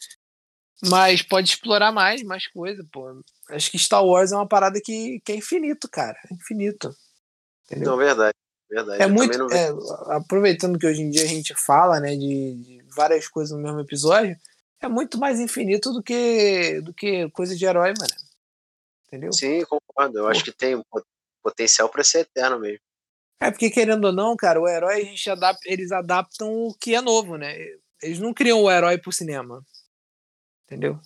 Mas 0.83 1.21
pode 1.23 1.51
explorar 1.51 1.93
mais, 1.93 2.23
mais 2.23 2.47
coisa, 2.49 2.83
pô. 2.91 3.23
Acho 3.51 3.71
que 3.71 3.79
Star 3.79 4.05
Wars 4.05 4.33
é 4.33 4.37
uma 4.37 4.49
parada 4.49 4.81
que, 4.83 5.21
que 5.21 5.33
é 5.33 5.37
infinito, 5.37 5.89
cara. 5.89 6.19
É 6.31 6.35
infinito. 6.35 6.95
Entendeu? 7.67 7.91
Não, 7.91 7.97
verdade. 7.99 8.35
Verdade. 8.69 9.03
É 9.03 9.05
Eu 9.05 9.11
muito. 9.11 9.53
é, 9.53 9.69
aproveitando 10.17 10.79
que 10.79 10.87
hoje 10.87 11.03
em 11.03 11.11
dia 11.11 11.25
a 11.25 11.29
gente 11.29 11.55
fala, 11.55 12.01
né, 12.01 12.17
de, 12.17 12.55
de 12.55 12.85
várias 12.97 13.29
coisas 13.29 13.55
no 13.55 13.63
mesmo 13.63 13.81
episódio, 13.81 14.37
é 14.81 14.89
muito 14.89 15.19
mais 15.19 15.39
infinito 15.39 15.93
do 15.93 16.03
que, 16.03 16.81
do 16.81 16.95
que 16.95 17.29
coisa 17.31 17.55
de 17.55 17.65
herói, 17.65 17.93
mano. 17.99 18.15
Entendeu? 19.07 19.33
Sim, 19.33 19.65
concordo. 19.67 20.19
Eu 20.19 20.29
acho 20.29 20.43
que 20.43 20.53
tem 20.53 20.81
pot- 20.85 21.07
potencial 21.43 21.89
pra 21.89 22.03
ser 22.03 22.21
eterno 22.21 22.59
mesmo. 22.59 22.81
É 23.43 23.51
porque, 23.51 23.71
querendo 23.71 24.05
ou 24.05 24.13
não, 24.13 24.37
cara, 24.37 24.61
o 24.61 24.69
herói 24.69 25.01
a 25.01 25.05
gente 25.05 25.31
adapta, 25.31 25.63
eles 25.65 25.91
adaptam 25.91 26.53
o 26.53 26.75
que 26.75 26.95
é 26.95 27.01
novo, 27.01 27.39
né? 27.39 27.57
Eles 28.03 28.19
não 28.19 28.35
criam 28.35 28.61
o 28.63 28.71
herói 28.71 28.99
pro 28.99 29.11
cinema. 29.11 29.65
Entendeu? 30.67 31.01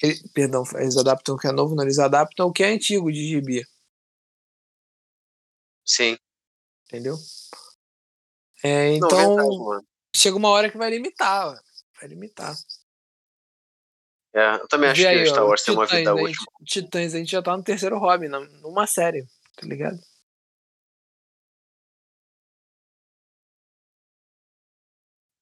Ele- 0.00 0.20
perdão, 0.32 0.62
eles 0.76 0.96
adaptam 0.96 1.34
o 1.34 1.38
que 1.38 1.48
é 1.48 1.52
novo, 1.52 1.74
não, 1.74 1.82
eles 1.82 1.98
adaptam 1.98 2.46
o 2.46 2.52
que 2.52 2.62
é 2.62 2.68
antigo 2.68 3.10
de 3.10 3.26
gibi, 3.26 3.64
Sim. 5.84 6.16
entendeu? 6.86 7.16
É, 8.64 8.98
Não, 8.98 9.08
então, 9.08 9.36
verdade, 9.36 9.58
mano. 9.58 9.86
chega 10.14 10.36
uma 10.36 10.48
hora 10.48 10.70
que 10.70 10.78
vai 10.78 10.90
limitar, 10.90 11.60
vai 12.00 12.08
limitar. 12.08 12.54
É, 14.34 14.54
eu 14.54 14.68
também 14.68 14.88
acho 14.88 15.00
que 15.02 15.06
aí, 15.06 15.26
Star 15.26 15.46
Wars 15.46 15.62
tem 15.62 15.74
uma 15.74 15.86
vida 15.86 16.14
útil. 16.14 16.46
Titãs, 16.64 17.14
a 17.14 17.18
gente 17.18 17.32
já 17.32 17.42
tá 17.42 17.56
no 17.56 17.62
terceiro 17.62 17.98
hobby, 17.98 18.28
numa 18.28 18.86
série, 18.86 19.26
tá 19.56 19.66
ligado? 19.66 20.00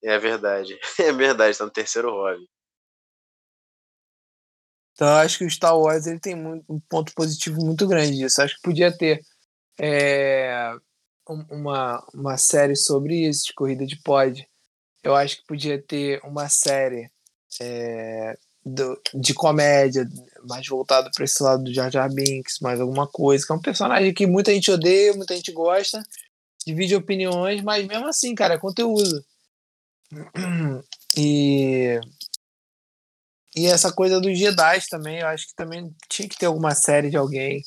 É 0.02 0.18
verdade. 0.18 0.78
É 0.98 1.12
verdade, 1.12 1.56
tá 1.56 1.64
no 1.64 1.70
terceiro 1.70 2.10
hobby. 2.10 2.46
Então 4.94 5.08
eu 5.08 5.14
acho 5.14 5.38
que 5.38 5.44
o 5.44 5.50
Star 5.50 5.78
Wars 5.78 6.06
ele 6.06 6.20
tem 6.20 6.34
um 6.36 6.80
ponto 6.88 7.12
positivo 7.14 7.64
muito 7.64 7.86
grande 7.86 8.18
disso. 8.18 8.42
Acho 8.42 8.56
que 8.56 8.62
podia 8.62 8.94
ter 8.96 9.20
é, 9.80 10.72
um- 11.28 11.46
uma, 11.50 12.06
uma 12.14 12.36
série 12.38 12.76
sobre 12.76 13.28
isso, 13.28 13.46
de 13.46 13.54
corrida 13.54 13.86
de 13.86 13.96
pod. 14.02 14.46
Eu 15.02 15.14
acho 15.16 15.38
que 15.38 15.46
podia 15.46 15.80
ter 15.82 16.20
uma 16.24 16.48
série 16.48 17.10
é, 17.62 18.36
do- 18.64 19.00
de 19.14 19.34
comédia, 19.34 20.08
mais 20.48 20.66
voltada 20.68 21.10
para 21.14 21.24
esse 21.24 21.42
lado 21.42 21.64
do 21.64 21.74
Jar 21.74 21.90
Jar 21.92 22.12
Binks, 22.12 22.58
mais 22.60 22.80
alguma 22.80 23.06
coisa, 23.08 23.46
que 23.46 23.52
é 23.52 23.56
um 23.56 23.60
personagem 23.62 24.14
que 24.14 24.26
muita 24.26 24.52
gente 24.52 24.70
odeia, 24.70 25.14
muita 25.14 25.36
gente 25.36 25.52
gosta, 25.52 26.02
divide 26.66 26.96
opiniões, 26.96 27.62
mas 27.62 27.86
mesmo 27.86 28.06
assim, 28.08 28.34
cara, 28.34 28.54
é 28.54 28.58
conteúdo. 28.58 29.24
E 31.16 32.00
E 33.56 33.66
essa 33.66 33.92
coisa 33.92 34.20
dos 34.20 34.38
Jedi 34.38 34.80
também, 34.88 35.20
eu 35.20 35.26
acho 35.26 35.48
que 35.48 35.54
também 35.54 35.94
tinha 36.08 36.28
que 36.28 36.36
ter 36.36 36.46
alguma 36.46 36.74
série 36.74 37.10
de 37.10 37.16
alguém. 37.16 37.62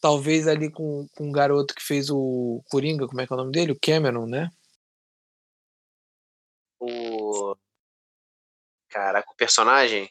Talvez 0.00 0.48
ali 0.48 0.70
com, 0.70 1.06
com 1.14 1.28
um 1.28 1.32
garoto 1.32 1.74
que 1.74 1.82
fez 1.82 2.08
o 2.10 2.62
Coringa, 2.70 3.06
como 3.06 3.20
é 3.20 3.26
que 3.26 3.32
é 3.32 3.36
o 3.36 3.38
nome 3.38 3.52
dele? 3.52 3.72
O 3.72 3.78
Cameron, 3.80 4.26
né? 4.26 4.48
O. 6.78 7.54
Caraca, 8.88 9.30
o 9.30 9.36
personagem? 9.36 10.10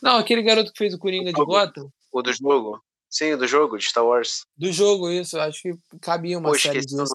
Não, 0.00 0.18
aquele 0.18 0.42
garoto 0.42 0.72
que 0.72 0.78
fez 0.78 0.94
o 0.94 0.98
Coringa 0.98 1.30
o 1.30 1.32
de 1.32 1.44
Gotham. 1.44 1.90
O 2.12 2.22
do 2.22 2.32
jogo? 2.32 2.80
Sim, 3.10 3.36
do 3.36 3.46
jogo, 3.46 3.76
de 3.76 3.84
Star 3.86 4.04
Wars. 4.04 4.44
Do 4.56 4.72
jogo, 4.72 5.10
isso. 5.10 5.38
Acho 5.38 5.62
que 5.62 5.98
cabia 6.00 6.38
uma 6.38 6.50
Pô, 6.50 6.58
série 6.58 6.80
disso. 6.80 7.12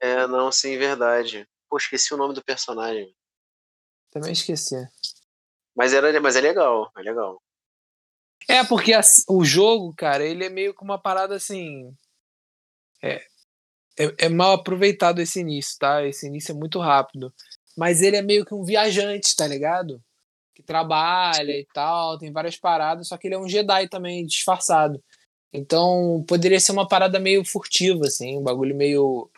É, 0.00 0.26
não, 0.26 0.52
sim, 0.52 0.76
verdade. 0.76 1.48
Pô, 1.68 1.76
esqueci 1.76 2.12
o 2.14 2.16
nome 2.16 2.34
do 2.34 2.44
personagem. 2.44 3.14
Também 4.10 4.32
esqueci. 4.32 4.76
Mas, 5.74 5.92
era, 5.92 6.20
mas 6.20 6.36
é 6.36 6.40
legal, 6.40 6.90
é 6.96 7.02
legal. 7.02 7.42
É, 8.48 8.62
porque 8.64 8.92
a, 8.92 9.00
o 9.28 9.44
jogo, 9.44 9.94
cara, 9.94 10.24
ele 10.24 10.44
é 10.44 10.50
meio 10.50 10.74
que 10.74 10.82
uma 10.82 10.98
parada 10.98 11.34
assim. 11.34 11.96
É, 13.02 13.24
é, 13.98 14.14
é, 14.18 14.28
mal 14.28 14.52
aproveitado 14.52 15.20
esse 15.20 15.40
início, 15.40 15.78
tá? 15.78 16.04
Esse 16.06 16.26
início 16.26 16.52
é 16.52 16.54
muito 16.54 16.78
rápido. 16.78 17.32
Mas 17.76 18.02
ele 18.02 18.16
é 18.16 18.22
meio 18.22 18.44
que 18.44 18.54
um 18.54 18.64
viajante, 18.64 19.34
tá 19.34 19.46
ligado? 19.46 20.02
Que 20.54 20.62
trabalha 20.62 21.52
e 21.52 21.66
tal, 21.72 22.18
tem 22.18 22.32
várias 22.32 22.56
paradas, 22.56 23.08
só 23.08 23.16
que 23.16 23.26
ele 23.26 23.34
é 23.34 23.38
um 23.38 23.48
Jedi 23.48 23.88
também, 23.88 24.24
disfarçado. 24.26 25.02
Então 25.52 26.24
poderia 26.26 26.60
ser 26.60 26.72
uma 26.72 26.86
parada 26.86 27.18
meio 27.18 27.44
furtiva, 27.44 28.06
assim, 28.06 28.36
um 28.38 28.42
bagulho 28.42 28.76
meio. 28.76 29.30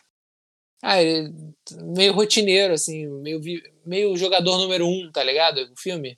Ah, 0.88 0.98
meio 1.96 2.12
rotineiro, 2.12 2.72
assim, 2.72 3.08
meio, 3.20 3.40
meio 3.84 4.16
jogador 4.16 4.56
número 4.56 4.86
um, 4.86 5.10
tá 5.10 5.20
ligado? 5.24 5.58
O 5.72 5.76
filme. 5.76 6.16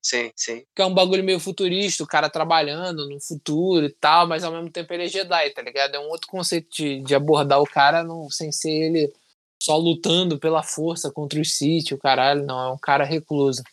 Sim, 0.00 0.30
sim. 0.36 0.64
Que 0.72 0.82
é 0.82 0.86
um 0.86 0.94
bagulho 0.94 1.24
meio 1.24 1.40
futurista, 1.40 2.04
o 2.04 2.06
cara 2.06 2.30
trabalhando 2.30 3.08
no 3.08 3.20
futuro 3.20 3.86
e 3.86 3.92
tal, 3.92 4.28
mas 4.28 4.44
ao 4.44 4.52
mesmo 4.52 4.70
tempo 4.70 4.92
ele 4.94 5.06
é 5.06 5.08
Jedi, 5.08 5.50
tá 5.50 5.62
ligado? 5.62 5.96
É 5.96 5.98
um 5.98 6.10
outro 6.10 6.28
conceito 6.28 6.68
de, 6.70 7.00
de 7.02 7.12
abordar 7.12 7.60
o 7.60 7.66
cara 7.66 8.04
não, 8.04 8.30
sem 8.30 8.52
ser 8.52 8.70
ele 8.70 9.12
só 9.60 9.76
lutando 9.76 10.38
pela 10.38 10.62
força 10.62 11.10
contra 11.10 11.40
os 11.40 11.56
Sith, 11.56 11.90
o 11.90 11.98
caralho, 11.98 12.44
não, 12.46 12.60
é 12.60 12.72
um 12.72 12.78
cara 12.78 13.02
recluso. 13.02 13.64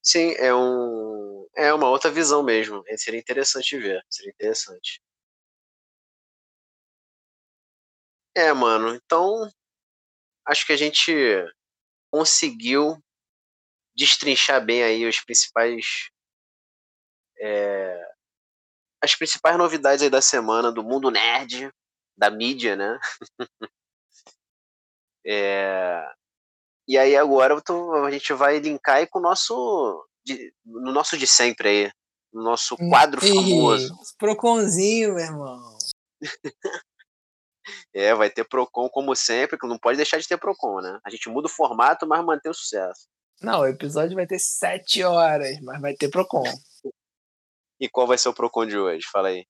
Sim, 0.00 0.34
é 0.38 0.54
um 0.54 1.48
é 1.56 1.74
uma 1.74 1.90
outra 1.90 2.12
visão 2.12 2.44
mesmo. 2.44 2.84
Seria 2.96 3.18
interessante 3.18 3.76
ver, 3.76 4.04
seria 4.08 4.30
interessante. 4.30 5.00
É, 8.34 8.52
mano, 8.52 8.94
então 8.94 9.50
acho 10.46 10.66
que 10.66 10.72
a 10.72 10.76
gente 10.76 11.12
conseguiu 12.10 12.98
destrinchar 13.94 14.64
bem 14.64 14.82
aí 14.82 15.06
os 15.06 15.20
principais 15.20 16.10
é, 17.38 18.12
as 19.02 19.14
principais 19.16 19.58
novidades 19.58 20.02
aí 20.02 20.08
da 20.08 20.22
semana 20.22 20.70
do 20.70 20.84
mundo 20.84 21.10
nerd, 21.10 21.70
da 22.16 22.30
mídia, 22.30 22.76
né? 22.76 22.98
é, 25.26 26.04
e 26.86 26.96
aí 26.96 27.16
agora 27.16 27.60
tô, 27.60 27.92
a 28.04 28.10
gente 28.10 28.32
vai 28.32 28.58
linkar 28.58 28.96
aí 28.96 29.06
com 29.06 29.18
o 29.18 29.22
nosso 29.22 30.06
de, 30.24 30.54
no 30.64 30.92
nosso 30.92 31.18
de 31.18 31.26
sempre 31.26 31.68
aí, 31.68 31.92
no 32.32 32.42
nosso 32.42 32.76
quadro 32.76 33.20
famoso. 33.20 33.92
Proconzinho, 34.18 35.14
meu 35.14 35.24
irmão. 35.24 35.78
é, 37.94 38.14
vai 38.14 38.30
ter 38.30 38.44
Procon 38.44 38.88
como 38.88 39.14
sempre, 39.14 39.58
que 39.58 39.66
não 39.66 39.78
pode 39.78 39.96
deixar 39.96 40.18
de 40.18 40.28
ter 40.28 40.38
Procon, 40.38 40.80
né? 40.80 40.98
A 41.04 41.10
gente 41.10 41.28
muda 41.28 41.46
o 41.46 41.50
formato, 41.50 42.06
mas 42.06 42.24
mantém 42.24 42.50
o 42.50 42.54
sucesso. 42.54 43.06
Não, 43.40 43.60
o 43.60 43.66
episódio 43.66 44.14
vai 44.14 44.26
ter 44.26 44.38
sete 44.38 45.02
horas, 45.02 45.60
mas 45.60 45.80
vai 45.80 45.94
ter 45.94 46.08
Procon. 46.08 46.44
E 47.80 47.88
qual 47.88 48.06
vai 48.06 48.16
ser 48.16 48.28
o 48.28 48.34
Procon 48.34 48.66
de 48.66 48.78
hoje? 48.78 49.04
Fala 49.10 49.28
aí. 49.28 49.44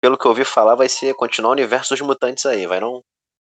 Pelo 0.00 0.18
que 0.18 0.26
eu 0.26 0.30
ouvi 0.30 0.44
falar, 0.44 0.74
vai 0.74 0.88
ser 0.88 1.14
continuar 1.14 1.50
o 1.50 1.52
universo 1.52 1.94
dos 1.94 2.00
mutantes 2.02 2.44
aí, 2.44 2.66
vai 2.66 2.78
não? 2.78 3.02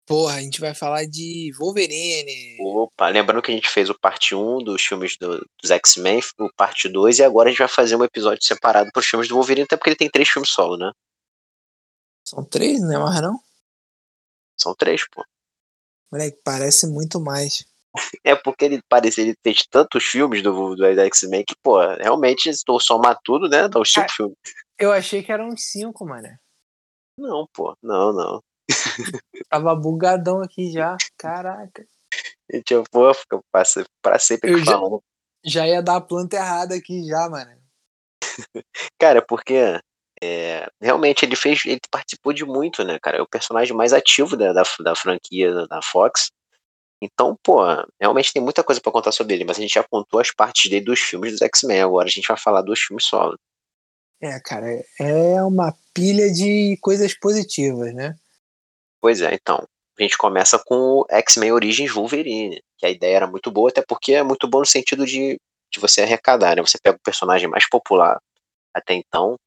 Porra, 0.07 0.36
a 0.36 0.41
gente 0.41 0.61
vai 0.61 0.74
falar 0.74 1.03
de 1.03 1.52
Wolverine. 1.60 2.56
Opa, 2.61 3.10
lembrando 3.10 3.41
que 3.41 3.52
a 3.52 3.53
gente 3.53 3.69
fez 3.69 3.90
o 3.90 3.99
parte 3.99 4.34
1 4.34 4.60
dos 4.60 4.82
filmes 4.82 5.18
do, 5.18 5.45
dos 5.61 5.69
X-Men, 5.69 6.22
o 6.40 6.49
parte 6.56 6.88
2, 6.88 7.19
e 7.19 7.24
agora 7.24 7.49
a 7.49 7.52
gente 7.52 7.60
vai 7.60 7.68
fazer 7.68 7.98
um 7.98 8.06
episódio 8.06 8.41
separado 8.41 8.90
para 8.94 9.02
os 9.02 9.06
filmes 9.06 9.28
do 9.28 9.36
Wolverine, 9.36 9.65
até 9.65 9.76
porque 9.76 9.90
ele 9.90 9.98
tem 9.98 10.10
três 10.10 10.30
filmes 10.30 10.49
solo, 10.49 10.78
né? 10.78 10.90
São 12.27 12.43
três, 12.43 12.81
né, 12.81 12.97
mas 12.97 13.21
não? 13.21 13.39
São 14.59 14.75
três, 14.75 15.07
pô. 15.09 15.23
Moleque, 16.11 16.37
parece 16.43 16.85
muito 16.85 17.21
mais. 17.21 17.65
É 18.21 18.35
porque 18.35 18.65
ele 18.65 18.81
parece, 18.89 19.21
ele 19.21 19.35
fez 19.41 19.65
tantos 19.65 20.03
filmes 20.03 20.43
do, 20.43 20.75
do 20.75 20.85
X-Men 20.85 21.45
que, 21.45 21.55
pô, 21.63 21.79
realmente, 21.95 22.53
se 22.53 22.65
tu 22.65 22.77
somar 22.81 23.17
tudo, 23.23 23.47
né, 23.47 23.69
dá 23.69 23.79
os 23.79 23.89
cinco 23.89 24.07
ah, 24.09 24.13
filmes. 24.13 24.37
Eu 24.77 24.91
achei 24.91 25.23
que 25.23 25.31
eram 25.31 25.47
uns 25.47 25.63
cinco, 25.71 26.05
mano. 26.05 26.27
Não, 27.17 27.47
pô, 27.53 27.77
não, 27.81 28.11
não. 28.11 28.43
Tava 29.49 29.73
bugadão 29.73 30.41
aqui 30.41 30.69
já, 30.69 30.97
caraca. 31.17 31.87
Gente, 32.51 32.73
eu 32.73 32.83
vou 32.91 33.13
ficar 33.13 33.39
pra 34.03 34.19
sempre 34.19 34.51
eu 34.51 34.65
falando. 34.65 35.01
Já, 35.45 35.61
já 35.61 35.67
ia 35.67 35.81
dar 35.81 35.95
a 35.95 36.01
planta 36.01 36.35
errada 36.35 36.75
aqui 36.75 37.05
já, 37.07 37.29
mano. 37.29 37.57
Cara, 38.99 39.25
porque 39.25 39.79
é, 40.22 40.69
realmente 40.81 41.23
ele 41.23 41.35
fez, 41.35 41.65
ele 41.65 41.80
participou 41.91 42.34
de 42.34 42.45
muito, 42.45 42.84
né, 42.84 42.98
cara? 42.99 43.18
É 43.18 43.22
o 43.22 43.27
personagem 43.27 43.76
mais 43.76 43.94
ativo 43.94 44.35
da, 44.35 44.53
da, 44.53 44.64
da 44.80 44.95
franquia 44.95 45.68
da 45.68 45.81
Fox. 45.81 46.31
Então, 47.02 47.38
pô, 47.44 47.61
realmente 48.02 48.34
tem 48.34 48.41
muita 48.41 48.64
coisa 48.64 48.81
para 48.81 48.91
contar 48.91 49.11
sobre 49.11 49.35
ele, 49.35 49.45
mas 49.45 49.57
a 49.57 49.61
gente 49.61 49.73
já 49.73 49.84
contou 49.84 50.19
as 50.19 50.31
partes 50.31 50.69
dele 50.69 50.85
dos 50.85 50.99
filmes 50.99 51.31
dos 51.31 51.41
X-Men, 51.44 51.81
agora 51.81 52.07
a 52.07 52.11
gente 52.11 52.27
vai 52.27 52.38
falar 52.38 52.61
dos 52.64 52.80
filmes 52.80 53.06
solo. 53.06 53.38
É, 54.19 54.39
cara, 54.39 54.65
é 54.99 55.44
uma 55.44 55.72
pilha 55.94 56.31
de 56.31 56.76
coisas 56.81 57.14
positivas, 57.14 57.94
né? 57.94 58.15
Pois 58.99 59.22
é, 59.22 59.34
então. 59.34 59.68
A 59.99 60.03
gente 60.03 60.18
começa 60.18 60.60
com 60.60 60.76
o 60.76 61.06
X-Men 61.10 61.52
Origins 61.52 61.91
Wolverine, 61.91 62.61
que 62.77 62.85
a 62.85 62.89
ideia 62.89 63.18
era 63.18 63.27
muito 63.27 63.52
boa, 63.52 63.69
até 63.69 63.81
porque 63.81 64.14
é 64.14 64.23
muito 64.23 64.48
bom 64.48 64.60
no 64.60 64.65
sentido 64.65 65.06
de, 65.06 65.39
de 65.72 65.80
você 65.80 66.02
arrecadar, 66.02 66.56
né? 66.56 66.61
Você 66.61 66.77
pega 66.81 66.98
o 66.98 67.03
personagem 67.03 67.48
mais 67.48 67.68
popular 67.68 68.19
até 68.73 68.94
então 68.94 69.38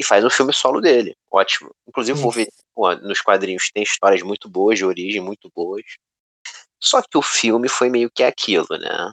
e 0.00 0.04
faz 0.04 0.24
um 0.24 0.30
filme 0.30 0.50
solo 0.50 0.80
dele. 0.80 1.14
Ótimo. 1.30 1.74
Inclusive, 1.86 2.18
Wolverine, 2.18 2.50
pô, 2.74 2.94
nos 2.96 3.20
quadrinhos 3.20 3.70
tem 3.70 3.82
histórias 3.82 4.22
muito 4.22 4.48
boas, 4.48 4.78
de 4.78 4.84
origem 4.86 5.20
muito 5.20 5.52
boas. 5.54 5.84
Só 6.82 7.02
que 7.02 7.18
o 7.18 7.22
filme 7.22 7.68
foi 7.68 7.90
meio 7.90 8.10
que 8.10 8.22
aquilo, 8.22 8.66
né? 8.70 9.12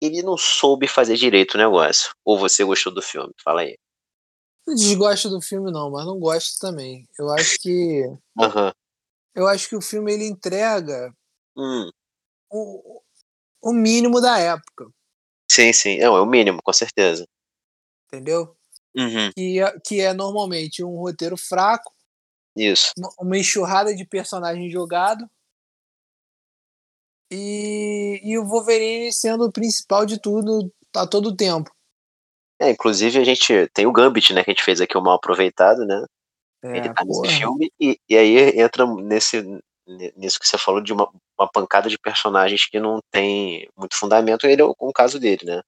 Ele 0.00 0.22
não 0.22 0.38
soube 0.38 0.88
fazer 0.88 1.16
direito 1.16 1.54
o 1.54 1.58
negócio. 1.58 2.14
Ou 2.24 2.38
você 2.38 2.64
gostou 2.64 2.92
do 2.94 3.02
filme? 3.02 3.34
Fala 3.44 3.60
aí. 3.60 3.76
Não 4.66 4.74
desgosto 4.74 5.28
do 5.28 5.42
filme, 5.42 5.70
não, 5.70 5.90
mas 5.90 6.06
não 6.06 6.18
gosto 6.18 6.58
também. 6.58 7.06
Eu 7.18 7.28
acho 7.30 7.58
que. 7.60 8.04
Uhum. 8.34 8.72
Eu 9.34 9.46
acho 9.46 9.68
que 9.68 9.76
o 9.76 9.82
filme 9.82 10.14
ele 10.14 10.24
entrega 10.24 11.14
hum. 11.54 11.90
o, 12.50 13.02
o 13.60 13.72
mínimo 13.72 14.18
da 14.18 14.38
época. 14.38 14.88
Sim, 15.50 15.74
sim. 15.74 15.98
Não, 15.98 16.16
é 16.16 16.20
o 16.22 16.26
mínimo, 16.26 16.62
com 16.62 16.72
certeza. 16.72 17.28
Entendeu? 18.06 18.56
Uhum. 18.94 19.32
Que, 19.34 19.60
é, 19.60 19.80
que 19.80 20.00
é 20.00 20.12
normalmente 20.12 20.84
um 20.84 20.96
roteiro 20.96 21.36
fraco. 21.36 21.92
Isso. 22.56 22.92
Uma 23.18 23.38
enxurrada 23.38 23.94
de 23.94 24.04
personagens 24.04 24.70
jogado. 24.72 25.28
E, 27.32 28.20
e 28.22 28.38
o 28.38 28.44
Wolverine 28.44 29.12
sendo 29.12 29.46
o 29.46 29.52
principal 29.52 30.04
de 30.04 30.20
tudo 30.20 30.70
a 30.94 31.06
todo 31.06 31.34
tempo. 31.34 31.70
É, 32.60 32.70
inclusive 32.70 33.18
a 33.18 33.24
gente 33.24 33.68
tem 33.72 33.86
o 33.86 33.92
Gambit, 33.92 34.34
né, 34.34 34.44
que 34.44 34.50
a 34.50 34.54
gente 34.54 34.62
fez 34.64 34.80
aqui 34.80 34.96
o 34.96 35.00
mal 35.00 35.14
aproveitado, 35.14 35.84
né? 35.86 36.04
É, 36.62 36.76
ele 36.76 36.94
tá 36.94 37.04
porra. 37.04 37.22
nesse 37.22 37.38
filme 37.38 37.72
e, 37.80 37.98
e 38.08 38.16
aí 38.16 38.60
entra 38.60 38.86
nesse 38.86 39.42
nisso 40.16 40.38
que 40.38 40.46
você 40.46 40.56
falou 40.56 40.80
de 40.80 40.92
uma, 40.92 41.10
uma, 41.38 41.50
pancada 41.50 41.88
de 41.88 41.98
personagens 41.98 42.66
que 42.66 42.78
não 42.78 43.00
tem 43.10 43.68
muito 43.76 43.96
fundamento, 43.96 44.46
ele 44.46 44.62
é 44.62 44.64
o, 44.64 44.92
caso 44.92 45.18
dele, 45.18 45.44
né? 45.44 45.62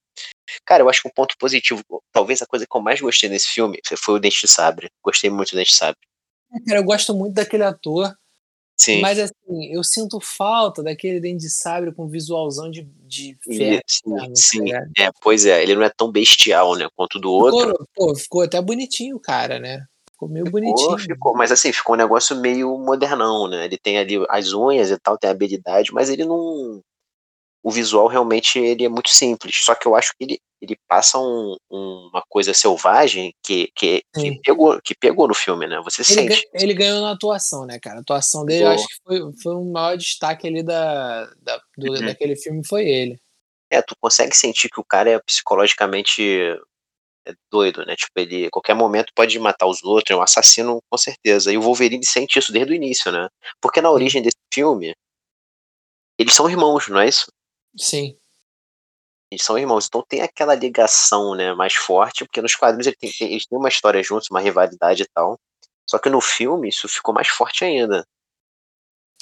Cara, 0.65 0.83
eu 0.83 0.89
acho 0.89 1.01
que 1.01 1.07
um 1.07 1.13
ponto 1.13 1.35
positivo, 1.37 1.83
talvez 2.11 2.41
a 2.41 2.45
coisa 2.45 2.65
que 2.69 2.77
eu 2.77 2.81
mais 2.81 3.01
gostei 3.01 3.29
nesse 3.29 3.47
filme 3.47 3.79
foi 3.97 4.15
o 4.15 4.19
Dente 4.19 4.41
de 4.41 4.47
Sabre. 4.47 4.89
Gostei 5.03 5.29
muito 5.29 5.51
do 5.51 5.57
Dente 5.57 5.71
de 5.71 5.77
Sabre. 5.77 5.99
É, 6.53 6.59
cara, 6.65 6.79
eu 6.79 6.83
gosto 6.83 7.13
muito 7.13 7.33
daquele 7.33 7.63
ator. 7.63 8.15
Sim. 8.77 8.99
Mas 8.99 9.17
assim, 9.19 9.73
eu 9.73 9.83
sinto 9.83 10.19
falta 10.19 10.83
daquele 10.83 11.19
Dente 11.19 11.43
de 11.43 11.49
Sabre 11.49 11.93
com 11.93 12.07
visualzão 12.07 12.69
de, 12.69 12.83
de 12.83 13.37
ferro. 13.43 13.81
Sim, 13.87 14.15
tá 14.15 14.35
sim. 14.35 14.73
é, 14.99 15.11
pois 15.21 15.45
é, 15.45 15.63
ele 15.63 15.75
não 15.75 15.83
é 15.83 15.89
tão 15.89 16.11
bestial, 16.11 16.75
né, 16.75 16.87
quanto 16.95 17.19
do 17.19 17.31
outro. 17.31 17.71
Ficou, 17.71 17.87
pô, 17.95 18.15
ficou 18.15 18.41
até 18.41 18.61
bonitinho, 18.61 19.19
cara, 19.19 19.59
né? 19.59 19.85
Ficou 20.15 20.29
meio 20.29 20.45
ficou, 20.45 20.61
bonitinho. 20.61 20.97
Ficou, 20.97 21.35
mas 21.35 21.51
assim, 21.51 21.73
ficou 21.73 21.95
um 21.95 21.97
negócio 21.97 22.35
meio 22.37 22.77
modernão, 22.77 23.47
né? 23.49 23.65
Ele 23.65 23.77
tem 23.77 23.97
ali 23.97 24.15
as 24.29 24.53
unhas 24.53 24.89
e 24.89 24.97
tal, 24.97 25.17
tem 25.17 25.29
a 25.29 25.31
habilidade, 25.31 25.93
mas 25.93 26.09
ele 26.09 26.23
não. 26.23 26.81
O 27.61 27.71
visual 27.71 28.07
realmente 28.07 28.59
ele 28.59 28.85
é 28.85 28.89
muito 28.89 29.09
simples. 29.09 29.57
Só 29.63 29.75
que 29.75 29.87
eu 29.87 29.95
acho 29.95 30.13
que 30.17 30.23
ele, 30.23 30.39
ele 30.61 30.77
passa 30.87 31.17
um, 31.17 31.57
um, 31.69 32.09
uma 32.13 32.23
coisa 32.29 32.53
selvagem 32.53 33.33
que, 33.43 33.71
que, 33.75 34.03
que, 34.13 34.39
pegou, 34.39 34.79
que 34.81 34.95
pegou 34.95 35.27
no 35.27 35.33
filme, 35.33 35.67
né? 35.67 35.81
Você 35.83 36.01
ele 36.13 36.35
sente. 36.35 36.49
ele 36.53 36.73
ganhou 36.75 37.01
na 37.01 37.11
atuação, 37.11 37.65
né, 37.65 37.79
cara? 37.79 37.97
A 37.97 38.01
atuação 38.01 38.45
dele, 38.45 38.63
eu 38.63 38.69
acho 38.69 38.87
que 38.87 38.95
foi, 39.03 39.19
foi 39.41 39.55
o 39.55 39.65
maior 39.65 39.97
destaque 39.97 40.47
ali 40.47 40.63
da, 40.63 41.25
da 41.41 41.59
do, 41.75 41.91
uhum. 41.91 42.05
daquele 42.05 42.35
filme, 42.35 42.65
foi 42.65 42.87
ele. 42.87 43.19
É, 43.69 43.81
tu 43.81 43.95
consegue 43.99 44.37
sentir 44.37 44.69
que 44.69 44.79
o 44.79 44.85
cara 44.85 45.09
é 45.09 45.19
psicologicamente 45.19 46.55
é 47.27 47.33
doido, 47.51 47.85
né? 47.85 47.95
Tipo, 47.95 48.11
ele 48.17 48.47
a 48.47 48.49
qualquer 48.49 48.75
momento 48.75 49.11
pode 49.15 49.37
matar 49.39 49.67
os 49.67 49.83
outros, 49.83 50.11
é 50.11 50.19
um 50.19 50.21
assassino 50.21 50.79
com 50.89 50.97
certeza. 50.97 51.51
E 51.51 51.57
o 51.57 51.61
Wolverine 51.61 52.05
sente 52.05 52.39
isso 52.39 52.51
desde 52.51 52.73
o 52.73 52.75
início, 52.75 53.11
né? 53.11 53.27
Porque 53.61 53.81
na 53.81 53.91
origem 53.91 54.21
desse 54.21 54.37
filme, 54.53 54.93
eles 56.17 56.33
são 56.33 56.49
irmãos, 56.49 56.87
não 56.87 56.99
é 56.99 57.07
isso? 57.07 57.27
Sim. 57.77 58.17
Eles 59.31 59.43
são 59.43 59.57
irmãos, 59.57 59.87
então 59.87 60.03
tem 60.07 60.21
aquela 60.21 60.55
ligação, 60.55 61.35
né, 61.35 61.53
mais 61.53 61.73
forte, 61.73 62.23
porque 62.23 62.41
nos 62.41 62.55
quadrinhos 62.55 62.87
eles 62.87 62.97
têm, 63.17 63.31
eles 63.31 63.45
têm 63.45 63.57
uma 63.57 63.69
história 63.69 64.01
juntos, 64.03 64.29
uma 64.29 64.39
rivalidade 64.39 65.03
e 65.03 65.07
tal. 65.13 65.37
Só 65.89 65.99
que 65.99 66.09
no 66.09 66.21
filme 66.21 66.69
isso 66.69 66.87
ficou 66.87 67.13
mais 67.13 67.27
forte 67.27 67.65
ainda. 67.65 68.05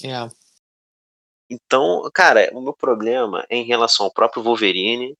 É. 0.03 0.29
Então, 1.49 2.09
cara, 2.13 2.49
o 2.53 2.61
meu 2.61 2.73
problema 2.73 3.45
é 3.49 3.57
em 3.57 3.65
relação 3.65 4.05
ao 4.05 4.13
próprio 4.13 4.43
Wolverine. 4.43 5.15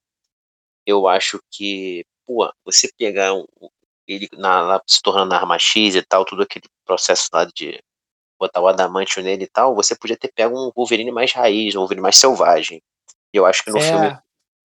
Eu 0.85 1.07
acho 1.07 1.39
que, 1.51 2.05
pô, 2.25 2.51
você 2.65 2.89
pegar 2.97 3.33
um, 3.33 3.45
ele 4.07 4.27
na, 4.33 4.61
lá, 4.61 4.81
se 4.87 5.01
tornando 5.01 5.33
arma 5.33 5.57
X 5.57 5.95
e 5.95 6.01
tal, 6.01 6.25
tudo 6.25 6.43
aquele 6.43 6.65
processo 6.85 7.29
lá 7.33 7.45
de 7.45 7.81
botar 8.39 8.61
o 8.61 8.67
adamantio 8.67 9.23
nele 9.23 9.45
e 9.45 9.47
tal, 9.47 9.75
você 9.75 9.95
podia 9.95 10.17
ter 10.17 10.31
pego 10.33 10.57
um 10.57 10.71
Wolverine 10.75 11.11
mais 11.11 11.31
raiz, 11.31 11.75
um 11.75 11.79
Wolverine 11.79 12.01
mais 12.01 12.17
selvagem. 12.17 12.81
Eu 13.31 13.45
acho 13.45 13.63
que 13.63 13.71
no 13.71 13.77
é, 13.77 13.81
filme. 13.81 14.17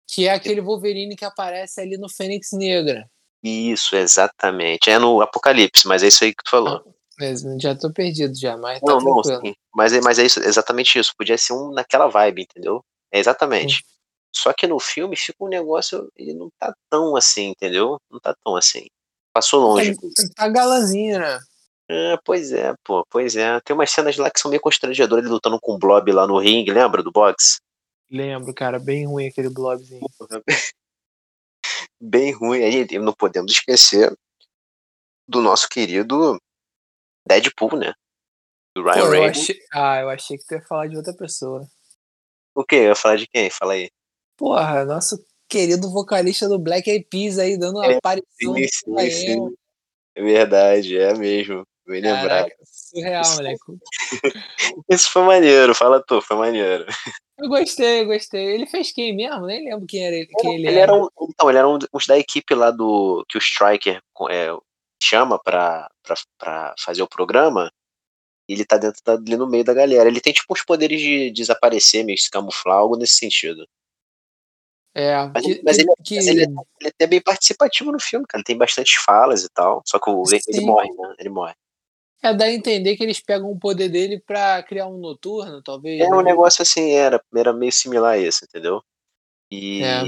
Que 0.07 0.29
é 0.29 0.33
aquele 0.33 0.61
Wolverine 0.61 1.17
que 1.17 1.25
aparece 1.25 1.81
ali 1.81 1.97
no 1.97 2.09
Fênix 2.09 2.53
Negra. 2.53 3.09
Isso, 3.43 3.95
exatamente. 3.97 4.89
É 4.89 4.99
no 4.99 5.21
Apocalipse, 5.21 5.87
mas 5.87 6.03
é 6.03 6.09
isso 6.09 6.25
aí 6.25 6.35
que 6.35 6.43
tu 6.45 6.51
falou. 6.51 6.83
Mesmo, 7.19 7.61
já 7.61 7.75
tô 7.77 7.93
perdido 7.93 8.35
já, 8.35 8.57
mas 8.57 8.81
tá 8.81 8.87
Não, 8.87 8.99
não, 9.01 9.23
tranquilo. 9.23 9.47
sim. 9.47 9.55
Mas, 9.75 9.93
é- 9.93 10.01
mas 10.01 10.19
é 10.19 10.25
isso, 10.25 10.41
exatamente 10.41 10.99
isso. 10.99 11.13
Podia 11.17 11.37
ser 11.37 11.53
um 11.53 11.71
naquela 11.71 12.09
vibe, 12.09 12.43
entendeu? 12.43 12.85
É 13.13 13.19
exatamente. 13.19 13.85
Só 14.35 14.53
que 14.53 14.67
no 14.67 14.81
filme 14.81 15.17
fica 15.17 15.45
um 15.45 15.49
negócio, 15.49 16.11
ele 16.17 16.35
não 16.35 16.51
tá 16.59 16.75
tão 16.91 17.17
assim, 17.17 17.51
entendeu? 17.51 17.99
Não 18.11 18.19
tá 18.19 18.35
tão 18.45 18.57
assim. 18.57 18.87
Passou 19.33 19.61
longe. 19.61 19.95
Tá 20.37 20.49
galazinho, 20.49 21.19
né? 21.19 21.39
Ah, 21.91 22.19
pois 22.25 22.53
é, 22.53 22.75
pô, 22.83 23.05
pois 23.11 23.37
é. 23.37 23.61
Tem 23.61 23.75
umas 23.75 23.91
cenas 23.91 24.17
lá 24.17 24.31
que 24.31 24.41
são 24.41 24.51
meio 24.51 24.61
constrangedoras, 24.61 25.25
ele 25.25 25.33
lutando 25.33 25.59
com 25.61 25.75
o 25.75 25.79
Blob 25.79 26.11
lá 26.13 26.27
no 26.27 26.39
ringue, 26.39 26.73
lembra 26.73 27.03
do 27.03 27.13
boxe? 27.13 27.59
Lembro, 28.11 28.55
cara, 28.55 28.79
bem 28.79 29.07
ruim 29.07 29.29
aquele 29.29 29.49
blobzinho. 29.49 30.01
Bem 32.01 32.33
ruim. 32.33 32.63
Aí 32.63 32.99
não 32.99 33.15
podemos 33.15 33.51
esquecer 33.51 34.15
do 35.27 35.41
nosso 35.41 35.67
querido 35.69 36.39
Deadpool, 37.27 37.77
né? 37.77 37.95
Do 38.77 38.83
Ryan 38.83 39.11
Reynolds. 39.11 39.41
achei... 39.41 39.59
Ah, 39.73 40.01
eu 40.01 40.11
achei 40.11 40.37
que 40.37 40.45
tu 40.45 40.55
ia 40.55 40.63
falar 40.63 40.87
de 40.89 40.97
outra 40.97 41.15
pessoa. 41.15 41.67
O 42.55 42.63
quê? 42.63 42.77
Eu 42.77 42.89
ia 42.89 42.95
falar 42.95 43.17
de 43.17 43.27
quem? 43.27 43.49
Fala 43.49 43.73
aí. 43.73 43.91
Porra, 44.37 44.85
nosso 44.85 45.25
querido 45.49 45.91
vocalista 45.91 46.49
do 46.49 46.59
Black 46.59 46.91
Eyed 46.91 47.07
Peas 47.11 47.39
aí, 47.39 47.57
dando 47.59 47.79
uma 47.79 47.87
É, 47.87 47.97
aparição. 47.97 48.55
Sim, 48.55 48.67
sim, 48.69 49.11
sim. 49.11 49.55
É 50.17 50.23
verdade, 50.23 50.97
é 50.99 51.15
mesmo. 51.15 51.67
Bem 51.87 52.01
lembrado. 52.01 52.49
Caraca, 52.49 52.57
surreal, 52.65 53.23
Isso- 53.23 53.37
moleque. 53.37 53.61
Isso 54.91 55.11
foi 55.11 55.23
maneiro, 55.23 55.75
fala 55.75 56.03
tu, 56.03 56.21
foi 56.23 56.37
maneiro. 56.37 56.87
Eu 57.39 57.49
gostei, 57.49 58.01
eu 58.03 58.07
gostei. 58.07 58.43
Ele 58.55 58.67
fez 58.67 58.91
quem 58.93 59.15
mesmo? 59.15 59.45
Nem 59.47 59.69
lembro 59.69 59.87
quem 59.87 60.07
era 60.07 60.17
ele. 60.17 60.29
Quem 60.41 60.55
ele, 60.55 60.69
Ele 60.69 60.79
era 60.79 60.95
um, 60.95 61.09
então, 61.29 61.49
ele 61.51 61.59
era 61.59 61.69
um 61.69 61.79
dos 61.79 62.07
da 62.07 62.17
equipe 62.19 62.55
lá 62.55 62.71
do 62.71 63.25
que 63.29 63.37
o 63.37 63.41
Striker 63.41 64.01
é, 64.31 64.49
chama 65.03 65.39
pra, 65.39 65.91
pra, 66.03 66.15
pra 66.39 66.75
fazer 66.79 67.03
o 67.03 67.09
programa. 67.09 67.71
E 68.49 68.53
ele 68.55 68.65
tá 68.65 68.77
dentro 68.79 69.01
da, 69.05 69.15
ali 69.15 69.37
no 69.37 69.49
meio 69.49 69.65
da 69.65 69.75
galera. 69.75 70.09
Ele 70.09 70.21
tem 70.21 70.33
tipo 70.33 70.53
uns 70.53 70.65
poderes 70.65 71.01
de 71.01 71.31
desaparecer, 71.33 72.05
meio 72.05 72.17
se 72.19 72.31
camuflar, 72.31 72.79
algo 72.79 72.97
nesse 72.97 73.17
sentido. 73.17 73.67
É, 74.95 75.27
Mas, 75.35 75.45
que, 75.45 75.61
mas 75.65 75.79
ele, 75.79 75.93
que- 76.05 76.15
mas 76.15 76.27
ele, 76.29 76.43
ele 76.43 76.93
é 77.01 77.07
bem 77.07 77.21
participativo 77.21 77.91
no 77.91 77.99
filme, 77.99 78.25
cara. 78.29 78.39
Ele 78.41 78.45
tem 78.45 78.57
bastantes 78.57 78.95
falas 78.95 79.43
e 79.43 79.49
tal. 79.49 79.83
Só 79.85 79.99
que 79.99 80.09
o, 80.09 80.23
ele, 80.47 80.61
morre, 80.61 80.89
né? 80.89 81.15
Ele 81.19 81.29
morre. 81.31 81.55
é 82.23 82.33
dar 82.33 82.45
a 82.45 82.53
entender 82.53 82.97
que 82.97 83.03
eles 83.03 83.21
pegam 83.21 83.51
o 83.51 83.59
poder 83.59 83.89
dele 83.89 84.23
pra 84.25 84.63
criar 84.63 84.87
um 84.87 84.99
noturno, 84.99 85.61
talvez. 85.63 86.01
É 86.01 86.07
um 86.07 86.19
né? 86.19 86.31
negócio 86.31 86.63
assim, 86.63 86.93
era, 86.93 87.21
era 87.35 87.53
meio 87.53 87.73
similar 87.73 88.13
a 88.13 88.19
esse, 88.19 88.45
entendeu? 88.45 88.83
E. 89.51 89.83
É. 89.83 90.05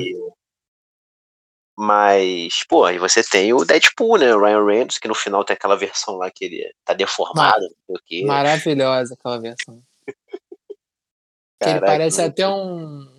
Mas, 1.78 2.64
pô, 2.68 2.84
aí 2.84 2.96
você 2.96 3.22
tem 3.22 3.52
o 3.52 3.64
Deadpool, 3.64 4.18
né? 4.18 4.34
O 4.34 4.40
Ryan 4.40 4.64
Reynolds, 4.64 4.98
que 4.98 5.08
no 5.08 5.14
final 5.14 5.44
tem 5.44 5.52
aquela 5.52 5.76
versão 5.76 6.16
lá 6.16 6.30
que 6.30 6.44
ele 6.46 6.72
tá 6.84 6.94
deformado, 6.94 7.60
não 7.60 7.68
sei 7.68 7.96
o 7.96 8.00
quê. 8.06 8.24
Maravilhosa 8.24 9.12
aquela 9.12 9.38
versão. 9.38 9.82
Que 10.06 11.68
ele 11.68 11.80
Caraca, 11.80 11.86
parece 11.86 12.22
até 12.22 12.48
um 12.48 13.15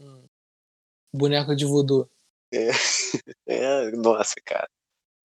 boneco 1.17 1.55
de 1.55 1.65
voodoo. 1.65 2.09
É, 3.47 3.91
nossa, 3.91 4.35
cara. 4.45 4.67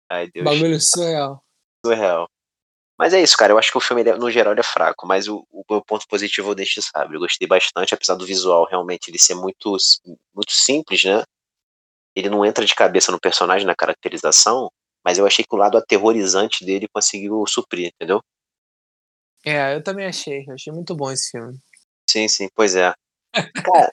Ai, 0.09 0.29
Deus. 0.31 0.43
Bagulho 0.45 0.79
surreal. 0.79 1.43
surreal. 1.85 2.27
Mas 2.97 3.13
é 3.13 3.21
isso, 3.21 3.37
cara. 3.37 3.53
Eu 3.53 3.57
acho 3.59 3.71
que 3.71 3.77
o 3.77 3.81
filme, 3.81 4.01
é- 4.03 4.17
no 4.17 4.29
geral, 4.31 4.53
ele 4.53 4.59
é 4.59 4.63
fraco. 4.63 5.05
Mas 5.07 5.27
o, 5.27 5.45
o 5.51 5.63
meu 5.69 5.83
ponto 5.83 6.07
positivo 6.07 6.51
eu 6.51 6.55
deixo, 6.55 6.81
sabe? 6.81 7.15
Eu 7.15 7.19
gostei 7.19 7.47
bastante, 7.47 7.93
apesar 7.93 8.15
do 8.15 8.25
visual 8.25 8.65
realmente 8.65 9.09
ele 9.09 9.19
ser 9.19 9.35
muito, 9.35 9.75
muito 10.33 10.51
simples, 10.51 11.03
né? 11.03 11.23
Ele 12.15 12.29
não 12.29 12.43
entra 12.43 12.65
de 12.65 12.73
cabeça 12.73 13.11
no 13.11 13.19
personagem, 13.19 13.67
na 13.67 13.75
caracterização. 13.75 14.71
Mas 15.05 15.17
eu 15.17 15.25
achei 15.25 15.45
que 15.45 15.53
o 15.55 15.57
lado 15.57 15.77
aterrorizante 15.77 16.65
dele 16.65 16.87
conseguiu 16.87 17.43
suprir, 17.47 17.91
entendeu? 17.93 18.21
É, 19.45 19.75
eu 19.75 19.83
também 19.83 20.05
achei. 20.07 20.43
Eu 20.47 20.53
achei 20.55 20.73
muito 20.73 20.95
bom 20.95 21.11
esse 21.11 21.29
filme. 21.31 21.57
Sim, 22.09 22.27
sim, 22.27 22.49
pois 22.55 22.75
é. 22.75 22.93
Cara, 23.63 23.91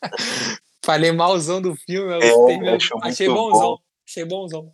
Falei 0.85 1.13
malzão 1.13 1.63
do 1.63 1.75
filme, 1.75 2.13
eu 2.13 2.21
É, 2.23 2.75
acho 2.77 2.95
achei 3.03 3.29
bonzão. 3.29 3.81
Achei 4.07 4.25
bonzão. 4.25 4.73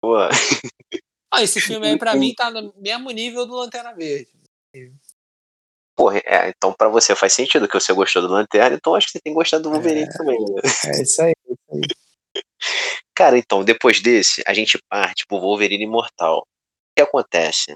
pô, 0.00 0.16
Ah, 1.32 1.42
esse 1.42 1.60
filme 1.60 1.86
aí 1.86 1.98
pra 1.98 2.14
mim 2.14 2.34
tá 2.34 2.50
no 2.50 2.72
mesmo 2.76 3.10
nível 3.10 3.46
do 3.46 3.54
Lanterna 3.54 3.92
Verde. 3.94 4.30
porra, 5.94 6.18
é, 6.24 6.48
então 6.48 6.72
pra 6.72 6.88
você 6.88 7.14
faz 7.14 7.32
sentido 7.32 7.68
que 7.68 7.78
você 7.78 7.92
gostou 7.92 8.22
do 8.22 8.28
Lanterna, 8.28 8.76
então 8.76 8.94
acho 8.94 9.06
que 9.06 9.12
você 9.12 9.20
tem 9.20 9.34
gostado 9.34 9.62
do 9.64 9.70
Wolverine 9.70 10.08
também, 10.12 10.38
né? 10.38 10.60
É 10.86 11.02
isso 11.02 11.22
aí. 11.22 11.32
Cara, 13.14 13.38
então, 13.38 13.64
depois 13.64 14.00
desse, 14.00 14.42
a 14.46 14.52
gente 14.52 14.78
parte 14.90 15.26
pro 15.26 15.40
Wolverine 15.40 15.84
Imortal. 15.84 16.40
O 16.40 16.44
que 16.96 17.02
acontece? 17.02 17.74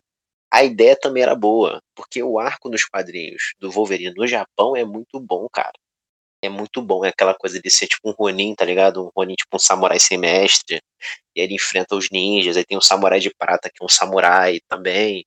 A 0.52 0.62
ideia 0.64 0.96
também 0.96 1.22
era 1.22 1.34
boa, 1.34 1.80
porque 1.94 2.22
o 2.22 2.38
arco 2.38 2.68
nos 2.68 2.84
quadrinhos 2.84 3.54
do 3.58 3.70
Wolverine 3.70 4.14
no 4.16 4.26
Japão 4.26 4.76
é 4.76 4.84
muito 4.84 5.18
bom, 5.20 5.48
cara. 5.50 5.72
É 6.42 6.48
muito 6.48 6.80
bom, 6.80 7.04
é 7.04 7.08
aquela 7.08 7.34
coisa 7.34 7.60
de 7.60 7.70
ser 7.70 7.86
tipo 7.86 8.08
um 8.08 8.12
Ronin, 8.12 8.54
tá 8.54 8.64
ligado? 8.64 9.04
Um 9.04 9.10
Ronin 9.14 9.34
tipo 9.34 9.56
um 9.56 9.58
samurai 9.58 10.00
sem 10.00 10.16
mestre. 10.16 10.80
E 11.34 11.40
aí 11.40 11.46
ele 11.46 11.54
enfrenta 11.54 11.94
os 11.94 12.08
ninjas, 12.10 12.56
aí 12.56 12.64
tem 12.64 12.78
um 12.78 12.80
samurai 12.80 13.20
de 13.20 13.30
prata 13.34 13.68
que 13.68 13.82
é 13.82 13.84
um 13.84 13.88
samurai 13.88 14.60
também. 14.68 15.24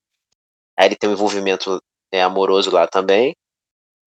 Aí 0.77 0.87
ele 0.87 0.95
tem 0.95 1.09
um 1.09 1.13
envolvimento 1.13 1.81
é, 2.11 2.21
amoroso 2.21 2.71
lá 2.71 2.87
também. 2.87 3.35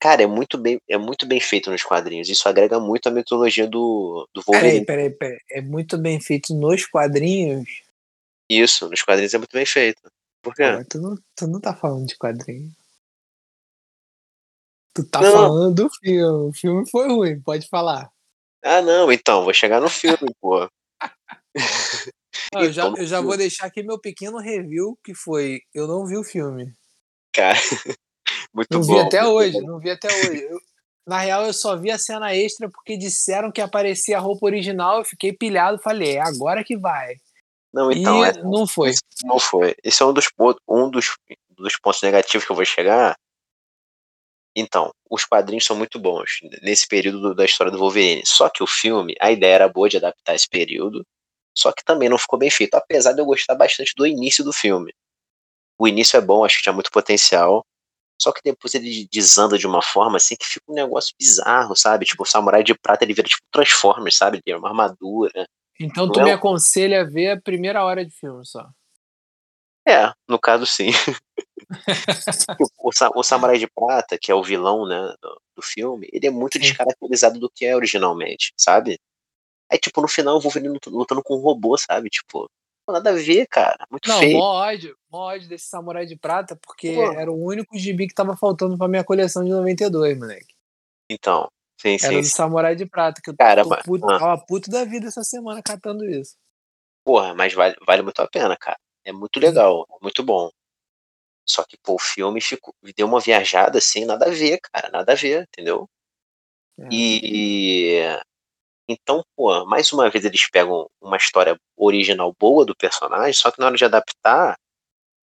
Cara, 0.00 0.22
é 0.22 0.26
muito 0.26 0.58
bem, 0.58 0.78
é 0.88 0.98
muito 0.98 1.26
bem 1.26 1.40
feito 1.40 1.70
nos 1.70 1.82
quadrinhos. 1.82 2.28
Isso 2.28 2.48
agrega 2.48 2.78
muito 2.78 3.06
à 3.08 3.10
mitologia 3.10 3.66
do, 3.66 4.28
do 4.34 4.42
Wolverine. 4.42 4.84
Peraí, 4.84 5.10
peraí, 5.10 5.18
peraí. 5.18 5.38
É 5.50 5.60
muito 5.62 5.96
bem 5.96 6.20
feito 6.20 6.54
nos 6.54 6.84
quadrinhos. 6.86 7.66
Isso, 8.50 8.88
nos 8.90 9.02
quadrinhos 9.02 9.32
é 9.32 9.38
muito 9.38 9.52
bem 9.52 9.64
feito. 9.64 10.02
Por 10.42 10.54
quê? 10.54 10.64
Tu, 10.90 11.00
não, 11.00 11.16
tu 11.34 11.46
não 11.46 11.60
tá 11.60 11.74
falando 11.74 12.06
de 12.06 12.18
quadrinho. 12.18 12.70
Tu 14.94 15.04
tá 15.04 15.20
Não. 15.20 15.32
falando 15.32 15.74
do 15.74 15.90
filme. 15.90 16.22
O 16.48 16.52
filme 16.52 16.88
foi 16.88 17.08
ruim, 17.08 17.40
pode 17.40 17.68
falar. 17.68 18.10
Ah, 18.64 18.80
não, 18.80 19.10
então, 19.12 19.42
vou 19.44 19.52
chegar 19.52 19.80
no 19.80 19.88
filme, 19.90 20.32
pô. 20.40 20.68
Eu, 22.54 22.72
já, 22.72 22.86
Então, 22.86 22.96
eu 22.96 23.06
já 23.06 23.20
vou 23.20 23.36
deixar 23.36 23.66
aqui 23.66 23.82
meu 23.82 23.98
pequeno 23.98 24.38
review, 24.38 24.98
que 25.04 25.14
foi. 25.14 25.60
Eu 25.74 25.86
não 25.86 26.06
vi 26.06 26.16
o 26.16 26.24
filme. 26.24 26.72
Cara, 27.32 27.58
muito 28.54 28.68
Não 28.70 28.80
bom. 28.80 28.94
vi 28.94 29.00
até 29.00 29.26
hoje, 29.26 29.60
bom. 29.60 29.66
não 29.66 29.78
vi 29.78 29.90
até 29.90 30.08
hoje. 30.08 30.42
Eu- 30.42 30.60
na 31.06 31.18
real, 31.18 31.44
eu 31.44 31.52
só 31.52 31.76
vi 31.76 31.90
a 31.90 31.98
cena 31.98 32.34
extra 32.34 32.66
porque 32.70 32.96
disseram 32.96 33.52
que 33.52 33.60
aparecia 33.60 34.16
a 34.16 34.20
roupa 34.20 34.46
original. 34.46 35.00
Eu 35.00 35.04
fiquei 35.04 35.34
pilhado, 35.34 35.78
falei, 35.82 36.16
é 36.16 36.20
agora 36.22 36.64
que 36.64 36.78
vai. 36.78 37.16
Não, 37.70 37.92
então, 37.92 38.24
e 38.24 38.28
é, 38.28 38.32
não 38.42 38.66
foi. 38.66 38.92
não 39.22 39.38
foi. 39.38 39.74
Esse 39.84 40.02
é 40.02 40.06
um 40.06 40.14
dos, 40.14 40.26
um 40.66 40.88
dos, 40.90 41.10
dos 41.50 41.76
pontos 41.78 42.00
negativos 42.00 42.46
que 42.46 42.50
eu 42.50 42.56
vou 42.56 42.64
chegar. 42.64 43.14
Então, 44.56 44.92
os 45.10 45.24
quadrinhos 45.24 45.64
são 45.64 45.76
muito 45.76 45.98
bons 45.98 46.38
nesse 46.62 46.86
período 46.86 47.20
do- 47.20 47.34
da 47.34 47.44
história 47.44 47.72
do 47.72 47.78
Wolverine. 47.78 48.22
Só 48.24 48.48
que 48.48 48.62
o 48.62 48.66
filme, 48.66 49.14
a 49.20 49.30
ideia 49.32 49.54
era 49.54 49.68
boa 49.68 49.88
de 49.88 49.96
adaptar 49.96 50.34
esse 50.34 50.48
período, 50.48 51.04
só 51.56 51.72
que 51.72 51.84
também 51.84 52.08
não 52.08 52.18
ficou 52.18 52.38
bem 52.38 52.50
feito, 52.50 52.74
apesar 52.74 53.12
de 53.12 53.20
eu 53.20 53.26
gostar 53.26 53.54
bastante 53.54 53.92
do 53.96 54.06
início 54.06 54.44
do 54.44 54.52
filme. 54.52 54.92
O 55.78 55.88
início 55.88 56.16
é 56.16 56.20
bom, 56.20 56.44
acho 56.44 56.56
que 56.58 56.62
tinha 56.62 56.72
muito 56.72 56.90
potencial. 56.90 57.64
Só 58.20 58.30
que 58.30 58.40
depois 58.44 58.74
ele 58.76 59.08
desanda 59.10 59.58
de 59.58 59.66
uma 59.66 59.82
forma 59.82 60.18
assim 60.18 60.36
que 60.36 60.46
fica 60.46 60.64
um 60.68 60.74
negócio 60.74 61.12
bizarro, 61.18 61.74
sabe? 61.74 62.04
Tipo, 62.06 62.22
o 62.22 62.26
samurai 62.26 62.62
de 62.62 62.72
prata 62.72 63.04
ele 63.04 63.12
vira 63.12 63.26
tipo 63.26 63.42
Transformers, 63.50 64.16
sabe? 64.16 64.36
Ele 64.36 64.42
tem 64.42 64.54
uma 64.56 64.68
armadura. 64.68 65.46
Então 65.80 66.06
Não 66.06 66.12
tu 66.12 66.20
é 66.20 66.24
me 66.24 66.30
um- 66.30 66.34
aconselha 66.34 67.00
a 67.00 67.04
ver 67.04 67.32
a 67.32 67.40
primeira 67.40 67.84
hora 67.84 68.04
de 68.06 68.12
filme 68.12 68.46
só. 68.46 68.68
É, 69.86 70.12
no 70.28 70.38
caso 70.38 70.64
sim. 70.66 70.90
o, 72.78 72.90
o 73.18 73.22
Samurai 73.22 73.58
de 73.58 73.66
Prata, 73.68 74.18
que 74.18 74.30
é 74.30 74.34
o 74.34 74.42
vilão 74.42 74.86
né, 74.86 75.14
do, 75.20 75.40
do 75.56 75.62
filme, 75.62 76.08
ele 76.12 76.26
é 76.26 76.30
muito 76.30 76.58
descaracterizado 76.58 77.38
do 77.38 77.50
que 77.50 77.64
é 77.64 77.74
originalmente, 77.76 78.52
sabe? 78.56 78.98
Aí, 79.70 79.78
tipo, 79.78 80.00
no 80.00 80.08
final 80.08 80.36
o 80.36 80.40
Wolverine 80.40 80.78
lutando 80.86 81.22
com 81.22 81.36
um 81.36 81.40
robô, 81.40 81.76
sabe? 81.76 82.08
Tipo, 82.10 82.48
nada 82.88 83.10
a 83.10 83.14
ver, 83.14 83.46
cara. 83.46 83.86
Muito 83.90 84.08
Não, 84.08 84.18
feio. 84.18 84.38
mó 84.38 84.54
ódio, 84.62 84.96
mó 85.10 85.18
ódio 85.28 85.48
desse 85.48 85.66
Samurai 85.66 86.06
de 86.06 86.16
Prata, 86.16 86.56
porque 86.56 86.92
Pô. 86.94 87.12
era 87.12 87.30
o 87.32 87.42
único 87.44 87.76
gibi 87.78 88.06
que 88.06 88.14
tava 88.14 88.36
faltando 88.36 88.76
pra 88.76 88.88
minha 88.88 89.02
coleção 89.04 89.42
de 89.42 89.50
92, 89.50 90.18
moleque. 90.18 90.54
Então, 91.10 91.50
sim, 91.80 91.94
Era 91.94 91.98
sim. 92.12 92.20
do 92.20 92.24
sim. 92.24 92.30
Samurai 92.34 92.76
de 92.76 92.86
Prata, 92.86 93.20
que 93.22 93.30
eu 93.30 93.36
Cara, 93.36 93.62
tô 93.62 93.70
mas- 93.70 93.82
puto, 93.82 94.08
ah. 94.10 94.18
tava 94.18 94.44
puto 94.46 94.70
da 94.70 94.84
vida 94.84 95.08
essa 95.08 95.24
semana 95.24 95.62
catando 95.62 96.04
isso. 96.08 96.36
Porra, 97.04 97.34
mas 97.34 97.52
vale, 97.52 97.74
vale 97.86 98.02
muito 98.02 98.20
a 98.20 98.28
pena, 98.28 98.56
cara. 98.56 98.78
É 99.04 99.12
muito 99.12 99.38
legal, 99.38 99.86
muito 100.00 100.22
bom. 100.22 100.50
Só 101.46 101.62
que, 101.64 101.76
pô, 101.76 101.94
o 101.94 101.98
filme 101.98 102.40
ficou, 102.40 102.74
deu 102.96 103.06
uma 103.06 103.20
viajada 103.20 103.78
assim, 103.78 104.04
nada 104.04 104.26
a 104.26 104.30
ver, 104.30 104.58
cara, 104.72 104.90
nada 104.90 105.12
a 105.12 105.14
ver, 105.14 105.42
entendeu? 105.42 105.88
É. 106.78 106.88
E 106.90 108.00
então, 108.88 109.22
pô, 109.36 109.64
mais 109.66 109.92
uma 109.92 110.10
vez 110.10 110.24
eles 110.24 110.48
pegam 110.50 110.88
uma 111.00 111.16
história 111.16 111.58
original 111.76 112.34
boa 112.38 112.64
do 112.64 112.74
personagem, 112.74 113.32
só 113.32 113.50
que 113.50 113.58
na 113.58 113.66
hora 113.66 113.76
de 113.76 113.84
adaptar, 113.84 114.56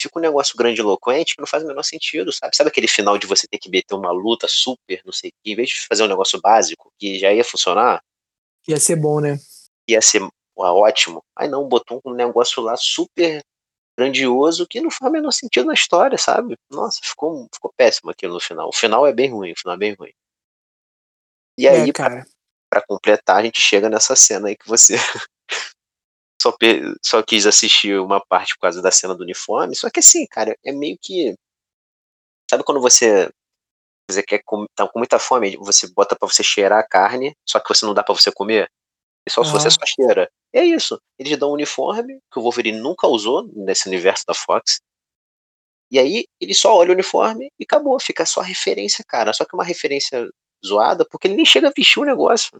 fica 0.01 0.19
um 0.19 0.21
negócio 0.21 0.55
grandiloquente 0.57 1.35
que 1.35 1.41
não 1.41 1.47
faz 1.47 1.63
o 1.63 1.67
menor 1.67 1.83
sentido, 1.83 2.31
sabe? 2.31 2.55
Sabe 2.55 2.69
aquele 2.69 2.87
final 2.87 3.17
de 3.17 3.27
você 3.27 3.47
ter 3.47 3.57
que 3.57 3.69
meter 3.69 3.95
uma 3.95 4.11
luta 4.11 4.47
super, 4.47 5.01
não 5.05 5.13
sei 5.13 5.29
o 5.29 5.33
que, 5.43 5.51
em 5.51 5.55
vez 5.55 5.69
de 5.69 5.87
fazer 5.87 6.03
um 6.03 6.07
negócio 6.07 6.39
básico 6.39 6.91
que 6.99 7.17
já 7.19 7.33
ia 7.33 7.43
funcionar, 7.43 8.01
Ia 8.67 8.79
ser 8.79 8.95
bom, 8.95 9.19
né? 9.19 9.37
ia 9.87 10.01
ser 10.01 10.27
ótimo. 10.57 11.23
Aí 11.35 11.47
não, 11.47 11.67
botou 11.67 12.01
um 12.03 12.13
negócio 12.13 12.63
lá 12.63 12.75
super 12.75 13.43
grandioso 13.97 14.67
que 14.67 14.81
não 14.81 14.91
faz 14.91 15.09
o 15.09 15.13
menor 15.13 15.31
sentido 15.31 15.67
na 15.67 15.73
história, 15.73 16.17
sabe? 16.17 16.57
Nossa, 16.69 16.99
ficou, 17.01 17.47
ficou 17.53 17.73
péssimo 17.75 18.11
aquilo 18.11 18.33
no 18.33 18.39
final. 18.39 18.69
O 18.69 18.73
final 18.73 19.07
é 19.07 19.13
bem 19.13 19.31
ruim, 19.31 19.53
o 19.53 19.57
final 19.57 19.75
é 19.75 19.79
bem 19.79 19.93
ruim. 19.93 20.11
E 21.57 21.67
aí, 21.67 21.89
é, 21.89 21.93
cara. 21.93 22.25
pra 22.69 22.81
completar, 22.85 23.37
a 23.37 23.43
gente 23.43 23.61
chega 23.61 23.89
nessa 23.89 24.15
cena 24.15 24.49
aí 24.49 24.57
que 24.57 24.67
você 24.67 24.95
só, 26.41 26.55
só 27.01 27.23
quis 27.23 27.45
assistir 27.45 27.99
uma 27.99 28.19
parte 28.19 28.53
por 28.55 28.61
causa 28.61 28.81
da 28.81 28.91
cena 28.91 29.15
do 29.15 29.23
uniforme. 29.23 29.75
Só 29.75 29.89
que 29.89 29.99
assim, 29.99 30.25
cara, 30.27 30.57
é 30.63 30.71
meio 30.71 30.97
que. 31.01 31.33
Sabe 32.49 32.63
quando 32.63 32.81
você. 32.81 33.29
Você 34.11 34.21
quer 34.21 34.43
com, 34.45 34.67
tá 34.75 34.87
com 34.87 34.99
muita 34.99 35.17
fome, 35.17 35.57
você 35.57 35.87
bota 35.87 36.15
pra 36.15 36.27
você 36.27 36.43
cheirar 36.43 36.77
a 36.77 36.87
carne, 36.87 37.35
só 37.43 37.59
que 37.59 37.67
você 37.67 37.83
não 37.87 37.93
dá 37.93 38.03
pra 38.03 38.13
você 38.13 38.31
comer? 38.31 38.69
E 39.27 39.31
só 39.31 39.43
se 39.43 39.51
você 39.51 39.67
Aham. 39.67 39.77
só 39.79 39.85
cheira. 39.85 40.31
É 40.53 40.63
isso. 40.63 41.01
Eles 41.17 41.37
dão 41.37 41.49
um 41.49 41.53
uniforme 41.53 42.19
que 42.31 42.39
o 42.39 42.41
Wolverine 42.41 42.79
nunca 42.79 43.07
usou 43.07 43.43
nesse 43.53 43.87
universo 43.87 44.23
da 44.27 44.33
Fox. 44.33 44.79
E 45.91 45.99
aí 45.99 46.25
ele 46.39 46.53
só 46.53 46.75
olha 46.75 46.91
o 46.91 46.93
uniforme 46.93 47.51
e 47.59 47.63
acabou. 47.63 47.99
Fica 47.99 48.25
só 48.25 48.41
referência, 48.41 49.03
cara. 49.07 49.33
Só 49.33 49.45
que 49.45 49.55
uma 49.55 49.63
referência 49.63 50.29
zoada, 50.65 51.05
porque 51.05 51.27
ele 51.27 51.35
nem 51.35 51.45
chega 51.45 51.67
a 51.67 51.73
vestir 51.75 51.99
o 51.99 52.05
negócio. 52.05 52.59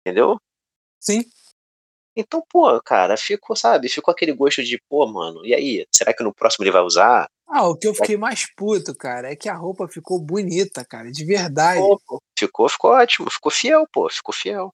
Entendeu? 0.00 0.40
Sim. 0.98 1.24
Então, 2.16 2.42
pô, 2.48 2.80
cara, 2.82 3.16
ficou, 3.16 3.54
sabe? 3.54 3.88
Ficou 3.88 4.12
aquele 4.12 4.32
gosto 4.32 4.62
de, 4.62 4.80
pô, 4.88 5.06
mano, 5.06 5.44
e 5.44 5.54
aí? 5.54 5.86
Será 5.94 6.12
que 6.12 6.22
no 6.22 6.34
próximo 6.34 6.64
ele 6.64 6.72
vai 6.72 6.82
usar? 6.82 7.30
Ah, 7.46 7.68
o 7.68 7.76
que 7.76 7.86
eu 7.86 7.94
fiquei 7.94 8.16
mais 8.16 8.46
puto, 8.54 8.94
cara, 8.94 9.30
é 9.32 9.36
que 9.36 9.48
a 9.48 9.54
roupa 9.54 9.88
ficou 9.88 10.20
bonita, 10.20 10.84
cara, 10.84 11.10
de 11.10 11.24
verdade. 11.24 11.80
Pô, 11.80 12.20
ficou, 12.46 12.68
ficou 12.68 12.90
ótimo, 12.92 13.30
ficou 13.30 13.50
fiel, 13.50 13.86
pô, 13.92 14.08
ficou 14.10 14.34
fiel. 14.34 14.72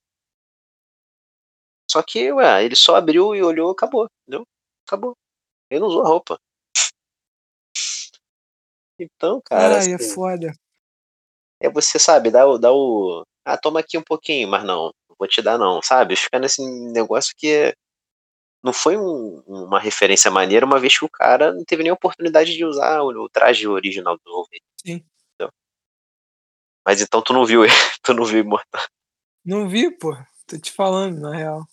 Só 1.89 2.03
que, 2.03 2.31
ué, 2.33 2.65
ele 2.65 2.75
só 2.75 2.95
abriu 2.95 3.33
e 3.35 3.41
olhou, 3.41 3.71
acabou, 3.71 4.09
entendeu? 4.21 4.45
Acabou. 4.85 5.15
Ele 5.69 5.79
não 5.79 5.87
usou 5.87 6.03
a 6.03 6.07
roupa. 6.07 6.39
Então, 8.99 9.41
cara, 9.41 9.77
Ai, 9.77 9.91
é 9.91 9.95
assim, 9.95 10.13
foda. 10.13 10.51
é 11.61 11.69
você, 11.69 11.99
sabe, 11.99 12.31
dá 12.31 12.47
o, 12.47 12.57
dá 12.57 12.71
o. 12.73 13.23
Ah, 13.45 13.57
toma 13.57 13.79
aqui 13.79 13.97
um 13.97 14.03
pouquinho, 14.03 14.47
mas 14.47 14.63
não, 14.63 14.91
não 15.09 15.15
vou 15.17 15.27
te 15.27 15.41
dar, 15.41 15.57
não, 15.57 15.81
sabe? 15.81 16.15
Fica 16.15 16.39
nesse 16.39 16.61
negócio 16.91 17.33
que 17.37 17.73
não 18.63 18.73
foi 18.73 18.97
um- 18.97 19.41
uma 19.45 19.79
referência 19.79 20.29
maneira, 20.31 20.65
uma 20.65 20.79
vez 20.79 20.97
que 20.97 21.05
o 21.05 21.09
cara 21.09 21.53
não 21.53 21.63
teve 21.63 21.83
nem 21.83 21.91
oportunidade 21.91 22.53
de 22.55 22.65
usar 22.65 23.01
o, 23.01 23.09
o 23.09 23.29
traje 23.29 23.67
original 23.67 24.17
do 24.17 24.31
Wolverine. 24.31 24.65
Sim. 24.85 25.05
Mas 26.87 27.01
então 27.01 27.21
tu 27.21 27.33
não 27.33 27.45
viu 27.45 27.65
ele, 27.65 27.73
tu 28.01 28.13
não 28.13 28.23
viu 28.23 28.39
Imortal. 28.39 28.81
Não 29.43 29.67
vi, 29.67 29.91
pô. 29.91 30.15
Tô 30.47 30.57
te 30.57 30.71
falando, 30.71 31.19
na 31.19 31.35
real. 31.35 31.67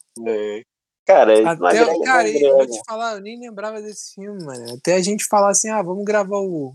Cara, 1.07 1.41
não 1.41 1.51
Até, 1.51 1.85
não 1.85 2.01
cara, 2.01 2.29
eu 2.29 2.57
vou 2.57 2.67
te 2.67 2.81
falar, 2.85 3.15
eu 3.15 3.21
nem 3.21 3.39
lembrava 3.39 3.81
desse 3.81 4.15
filme, 4.15 4.43
mano. 4.43 4.75
Até 4.75 4.95
a 4.95 5.01
gente 5.01 5.25
falar 5.27 5.51
assim, 5.51 5.71
ah, 5.71 5.83
vamos 5.83 6.05
gravar 6.05 6.39
o, 6.39 6.75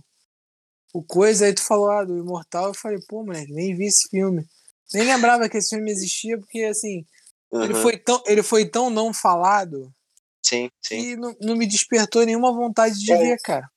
o 0.93 1.03
coisa, 1.03 1.47
aí 1.47 1.53
tu 1.53 1.61
falou, 1.61 1.91
ah, 1.91 2.05
do 2.05 2.17
Imortal, 2.17 2.67
eu 2.67 2.73
falei, 2.73 2.99
pô, 3.09 3.25
moleque, 3.25 3.51
nem 3.51 3.75
vi 3.75 3.87
esse 3.87 4.07
filme. 4.07 4.45
Nem 4.93 5.03
lembrava 5.03 5.49
que 5.49 5.57
esse 5.57 5.75
filme 5.75 5.91
existia, 5.91 6.37
porque 6.37 6.63
assim, 6.63 7.05
ele, 7.51 7.73
Uhum, 7.73 7.81
foi 7.81 7.97
tão, 7.97 8.23
ele 8.25 8.41
foi 8.41 8.65
tão 8.65 8.89
não 8.89 9.13
falado 9.13 9.93
Sim, 10.45 10.69
sim. 10.81 11.01
que 11.01 11.15
não, 11.17 11.35
não 11.41 11.55
me 11.57 11.67
despertou 11.67 12.25
nenhuma 12.25 12.53
vontade 12.53 12.97
de 12.97 13.11
É. 13.11 13.17
ver, 13.17 13.41
cara. 13.41 13.69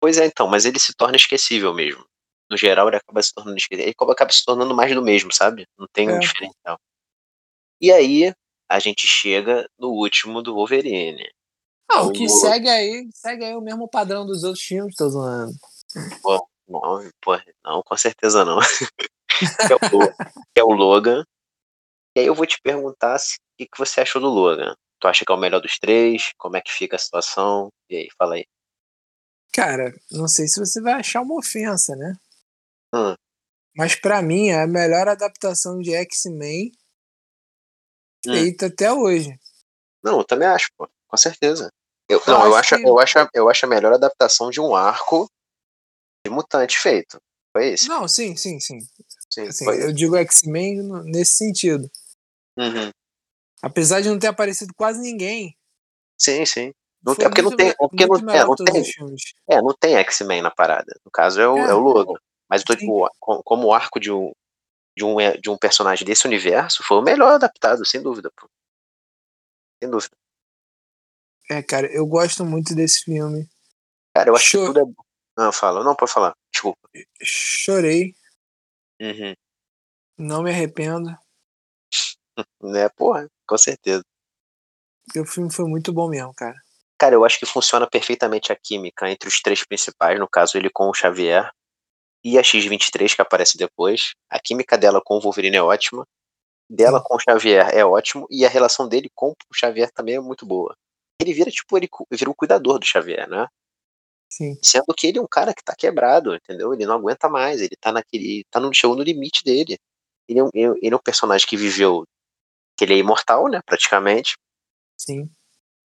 Pois 0.00 0.18
é, 0.18 0.26
então, 0.26 0.48
mas 0.48 0.64
ele 0.64 0.80
se 0.80 0.92
torna 0.92 1.16
esquecível 1.16 1.72
mesmo. 1.72 2.04
No 2.50 2.56
geral, 2.56 2.88
ele 2.88 2.96
acaba 2.96 3.22
se 3.22 3.32
tornando 3.32 3.56
esquecível. 3.56 3.84
Ele 3.84 3.94
acaba- 3.98 4.32
se 4.32 4.44
tornando 4.44 4.74
mais 4.74 4.94
do 4.94 5.02
mesmo, 5.02 5.32
sabe? 5.32 5.66
Não 5.78 5.86
tem 5.92 6.08
um 6.10 6.16
É. 6.16 6.18
diferencial. 6.18 6.78
E 7.80 7.92
aí, 7.92 8.34
a 8.68 8.78
gente 8.78 9.06
chega 9.06 9.68
no 9.78 9.88
último 9.88 10.42
do 10.42 10.54
Wolverine. 10.54 11.30
Ah, 11.90 12.02
o 12.02 12.08
o 12.08 12.12
que 12.12 12.26
Lula- 12.26 12.40
segue 12.50 12.68
aí, 12.68 13.08
segue 13.14 13.44
aí 13.44 13.54
o 13.54 13.60
mesmo 13.60 13.88
padrão 13.88 14.26
dos 14.26 14.44
outros 14.44 14.62
filmes, 14.64 14.94
tô 14.96 15.08
zoando. 15.08 15.52
Não, 16.68 17.10
pô, 17.22 17.38
não, 17.64 17.82
com 17.82 17.96
certeza 17.96 18.44
não. 18.44 18.58
que, 19.28 19.72
é 19.72 19.76
o, 19.76 20.12
que 20.54 20.60
é 20.60 20.64
o 20.64 20.72
Logan. 20.72 21.24
E 22.16 22.20
aí 22.20 22.26
eu 22.26 22.34
vou 22.34 22.46
te 22.46 22.60
perguntar 22.60 23.16
o 23.16 23.20
que, 23.56 23.66
que 23.66 23.78
você 23.78 24.00
achou 24.02 24.20
do 24.20 24.28
Logan. 24.28 24.74
Tu 25.00 25.06
acha 25.08 25.24
que 25.24 25.32
é 25.32 25.34
o 25.34 25.38
melhor 25.38 25.60
dos 25.60 25.78
três? 25.78 26.32
Como 26.36 26.56
é 26.56 26.60
que 26.60 26.72
fica 26.72 26.96
a 26.96 26.98
situação? 26.98 27.68
E 27.88 27.96
aí, 27.96 28.08
fala 28.18 28.34
aí. 28.34 28.44
Cara, 29.52 29.94
não 30.10 30.28
sei 30.28 30.46
se 30.46 30.58
você 30.60 30.80
vai 30.80 30.94
achar 30.94 31.22
uma 31.22 31.38
ofensa, 31.38 31.94
né? 31.96 32.14
Hum. 32.94 33.14
Mas 33.76 33.94
pra 33.94 34.22
mim 34.22 34.48
é 34.48 34.62
a 34.62 34.66
melhor 34.66 35.08
adaptação 35.08 35.78
de 35.78 35.94
X-Men 35.94 36.72
Hum. 38.26 38.32
feita 38.32 38.66
até 38.66 38.92
hoje. 38.92 39.38
Não, 40.02 40.18
eu 40.18 40.24
também 40.24 40.48
acho, 40.48 40.68
pô, 40.76 40.88
com 41.06 41.16
certeza. 41.16 41.70
Eu, 42.08 42.20
não, 42.26 42.46
eu 42.46 42.56
acho 42.56 42.74
eu, 42.76 42.98
acho, 42.98 43.18
eu 43.34 43.50
acho 43.50 43.66
a 43.66 43.68
melhor 43.68 43.92
adaptação 43.92 44.50
de 44.50 44.60
um 44.60 44.74
arco 44.74 45.30
de 46.24 46.30
mutante 46.32 46.78
feito. 46.78 47.20
Foi 47.52 47.68
esse? 47.72 47.88
Não, 47.88 48.08
sim, 48.08 48.34
sim, 48.36 48.58
sim. 48.60 48.78
Sim, 49.30 49.48
Assim, 49.48 49.66
eu 49.66 49.92
digo 49.92 50.16
X-Men 50.16 50.82
nesse 51.04 51.36
sentido. 51.36 51.90
Uhum. 52.58 52.90
Apesar 53.62 54.00
de 54.00 54.08
não 54.08 54.18
ter 54.18 54.28
aparecido 54.28 54.72
quase 54.74 55.00
ninguém. 55.00 55.56
Sim, 56.18 56.44
sim. 56.46 56.72
Não 57.02 57.14
tem, 57.14 57.28
porque 57.28 57.42
não 57.42 57.54
tem, 57.54 57.68
é 57.68 57.74
porque 57.74 58.06
não, 58.06 58.34
é, 58.34 58.44
não 58.44 58.56
tem, 58.56 58.82
é, 59.48 59.62
não 59.62 59.74
tem 59.78 59.96
X-Men 59.96 60.42
na 60.42 60.50
parada. 60.50 60.98
No 61.04 61.10
caso 61.10 61.40
é 61.40 61.48
o, 61.48 61.56
É. 61.58 61.70
é 61.70 61.74
o 61.74 61.78
Logan. 61.78 62.18
Mas 62.48 62.62
eu 62.62 62.66
tô, 62.66 62.76
tipo, 62.76 63.08
co- 63.20 63.42
como 63.42 63.66
o 63.68 63.72
arco 63.74 63.98
de 64.00 64.10
um, 64.10 64.32
de, 64.96 65.04
um, 65.04 65.20
é, 65.20 65.36
de 65.36 65.50
um 65.50 65.56
personagem 65.58 66.06
desse 66.06 66.26
universo 66.26 66.82
foi 66.82 66.96
o 66.98 67.02
melhor 67.02 67.32
adaptado, 67.34 67.84
sem 67.84 68.02
dúvida, 68.02 68.30
pô. 68.36 68.48
Sem 69.82 69.90
dúvida. 69.90 70.16
É, 71.50 71.62
cara, 71.62 71.86
eu 71.92 72.06
gosto 72.06 72.44
muito 72.44 72.74
desse 72.74 73.04
filme. 73.04 73.48
Cara, 74.14 74.30
eu 74.30 74.36
acho 74.36 74.44
Show. 74.46 74.60
que 74.60 74.66
tudo 74.80 74.80
é. 74.90 75.04
Não, 75.42 75.52
fala. 75.52 75.84
Não, 75.84 75.94
pode 75.94 76.12
falar. 76.12 76.34
Desculpa. 76.52 76.88
Chorei, 77.22 78.14
Uhum. 79.00 79.34
não 80.18 80.42
me 80.42 80.50
arrependo. 80.50 81.16
Né, 82.62 82.88
porra, 82.90 83.28
com 83.46 83.58
certeza. 83.58 84.02
O 85.16 85.24
filme 85.24 85.52
foi 85.52 85.64
muito 85.64 85.92
bom 85.92 86.08
mesmo, 86.08 86.32
cara. 86.34 86.54
Cara, 86.98 87.14
eu 87.14 87.24
acho 87.24 87.38
que 87.38 87.46
funciona 87.46 87.88
perfeitamente 87.88 88.52
a 88.52 88.56
química 88.56 89.08
entre 89.10 89.28
os 89.28 89.40
três 89.40 89.64
principais, 89.64 90.18
no 90.18 90.28
caso 90.28 90.56
ele 90.58 90.68
com 90.70 90.88
o 90.88 90.94
Xavier 90.94 91.50
e 92.28 92.38
a 92.38 92.42
X-23 92.42 93.14
que 93.14 93.22
aparece 93.22 93.56
depois. 93.56 94.12
A 94.28 94.38
química 94.38 94.76
dela 94.76 95.00
com 95.02 95.16
o 95.16 95.20
Wolverine 95.20 95.56
é 95.56 95.62
ótima, 95.62 96.06
dela 96.68 97.02
com 97.02 97.16
o 97.16 97.18
Xavier 97.18 97.70
é 97.74 97.84
ótimo 97.84 98.26
e 98.30 98.44
a 98.44 98.48
relação 98.48 98.86
dele 98.86 99.10
com 99.14 99.30
o 99.30 99.54
Xavier 99.54 99.90
também 99.90 100.16
é 100.16 100.20
muito 100.20 100.44
boa. 100.44 100.76
Ele 101.20 101.32
vira 101.32 101.50
tipo, 101.50 101.76
ele 101.76 101.88
vira 102.12 102.30
um 102.30 102.34
cuidador 102.34 102.78
do 102.78 102.86
Xavier, 102.86 103.28
né? 103.28 103.46
Sim. 104.30 104.58
Sendo 104.62 104.94
que 104.94 105.06
ele 105.06 105.18
é 105.18 105.22
um 105.22 105.26
cara 105.26 105.54
que 105.54 105.64
tá 105.64 105.74
quebrado, 105.76 106.34
entendeu? 106.34 106.74
Ele 106.74 106.84
não 106.84 106.96
aguenta 106.96 107.28
mais, 107.28 107.62
ele 107.62 107.74
tá 107.80 107.90
naquele, 107.90 108.44
tá 108.50 108.60
no 108.60 108.72
chegou 108.74 108.94
no 108.94 109.02
limite 109.02 109.42
dele. 109.42 109.78
Ele 110.28 110.38
é 110.38 110.44
um, 110.44 110.50
ele 110.54 110.94
é 110.94 110.96
um 110.96 111.02
personagem 111.02 111.46
que 111.46 111.56
viveu 111.56 112.04
que 112.76 112.84
ele 112.84 112.94
é 112.94 112.98
imortal, 112.98 113.48
né, 113.48 113.60
praticamente. 113.64 114.36
Sim. 114.96 115.30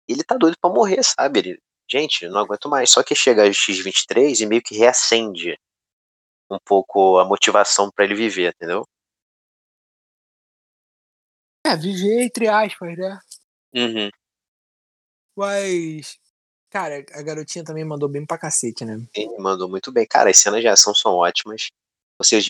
ele 0.09 0.23
tá 0.23 0.37
doido 0.37 0.57
pra 0.61 0.71
morrer, 0.71 1.03
sabe? 1.03 1.41
Ele, 1.41 1.59
gente, 1.91 2.29
não 2.29 2.41
aguento 2.41 2.69
mais. 2.69 2.91
Só 2.91 3.03
que 3.03 3.15
chega 3.15 3.43
a 3.43 3.51
X23 3.51 4.41
e 4.41 4.47
meio 4.47 4.63
que 4.63 4.77
reacende 4.77 5.59
um 6.51 6.59
pouco 6.65 7.19
a 7.19 7.25
motivação 7.25 7.91
pra 7.91 8.05
ele 8.05 8.15
viver, 8.15 8.53
entendeu? 8.55 8.85
É, 11.67 11.77
viver 11.77 12.23
entre 12.23 12.49
aspas, 12.49 12.97
né? 12.97 13.19
Uhum. 13.75 14.11
Mas. 15.37 16.19
Cara, 16.71 17.05
a 17.15 17.23
garotinha 17.23 17.65
também 17.65 17.85
mandou 17.85 18.09
bem 18.09 18.25
pra 18.25 18.39
cacete, 18.39 18.85
né? 18.85 19.05
Ele 19.15 19.37
mandou 19.39 19.69
muito 19.69 19.91
bem. 19.91 20.07
Cara, 20.07 20.31
as 20.31 20.39
cenas 20.39 20.61
de 20.61 20.69
ação 20.69 20.95
são 20.95 21.15
ótimas. 21.15 21.71
Ou 22.19 22.25
seja, 22.25 22.49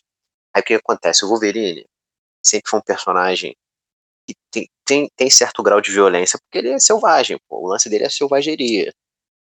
aí 0.54 0.60
o 0.60 0.64
que 0.64 0.74
acontece? 0.74 1.24
O 1.24 1.28
Wolverine, 1.28 1.86
sempre 2.44 2.70
foi 2.70 2.78
um 2.80 2.82
personagem 2.82 3.56
que 4.26 4.34
tem, 4.50 4.68
tem, 4.84 5.10
tem 5.16 5.30
certo 5.30 5.62
grau 5.62 5.80
de 5.80 5.90
violência, 5.90 6.38
porque 6.38 6.58
ele 6.58 6.74
é 6.74 6.78
selvagem, 6.78 7.38
pô. 7.48 7.60
O 7.64 7.68
lance 7.68 7.88
dele 7.88 8.04
é 8.04 8.10
selvageria. 8.10 8.92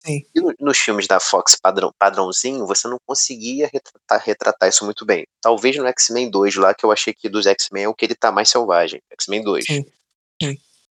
Sim. 0.04 0.22
E 0.34 0.40
no, 0.40 0.54
nos 0.60 0.78
filmes 0.78 1.06
da 1.06 1.18
Fox 1.18 1.54
padrão, 1.54 1.92
padrãozinho, 1.98 2.66
você 2.66 2.86
não 2.88 2.98
conseguia 3.06 3.70
retratar, 3.72 4.22
retratar 4.24 4.68
isso 4.68 4.84
muito 4.84 5.04
bem. 5.06 5.26
Talvez 5.40 5.76
no 5.76 5.86
X-Men 5.86 6.30
2 6.30 6.56
lá, 6.56 6.74
que 6.74 6.84
eu 6.84 6.92
achei 6.92 7.14
que 7.14 7.28
dos 7.28 7.46
X-Men 7.46 7.84
é 7.84 7.88
o 7.88 7.94
que 7.94 8.04
ele 8.04 8.14
tá 8.14 8.30
mais 8.30 8.50
selvagem. 8.50 9.00
X-Men 9.12 9.42
2. 9.42 9.64
Sim. 9.64 9.84
Sim. 10.42 10.56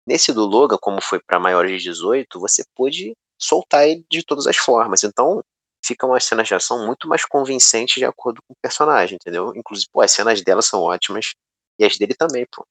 Nesse 0.08 0.34
do 0.34 0.46
Logan, 0.46 0.78
como 0.80 1.02
foi 1.02 1.20
para 1.20 1.40
maiores 1.40 1.72
de 1.82 1.90
18, 1.90 2.40
você 2.40 2.64
pôde 2.76 3.16
soltar 3.40 3.88
ele 3.88 4.06
de 4.10 4.24
todas 4.24 4.48
as 4.48 4.58
formas. 4.58 5.04
Então, 5.04 5.44
ficam 5.86 6.14
as 6.14 6.24
cenas 6.26 6.48
de 6.48 6.56
ação 6.56 6.86
muito 6.86 7.08
mais 7.08 7.26
convincentes 7.26 7.96
de 7.96 8.06
acordo 8.06 8.42
com 8.48 8.54
o 8.54 8.58
personagem, 8.62 9.16
entendeu? 9.16 9.54
Inclusive, 9.56 9.88
pô, 9.92 10.02
as 10.02 10.12
cenas 10.12 10.42
dela 10.42 10.62
são 10.62 10.82
ótimas 10.82 11.34
e 11.80 11.86
as 11.86 11.98
dele 11.98 12.16
também, 12.16 12.46
pô. 12.52 12.66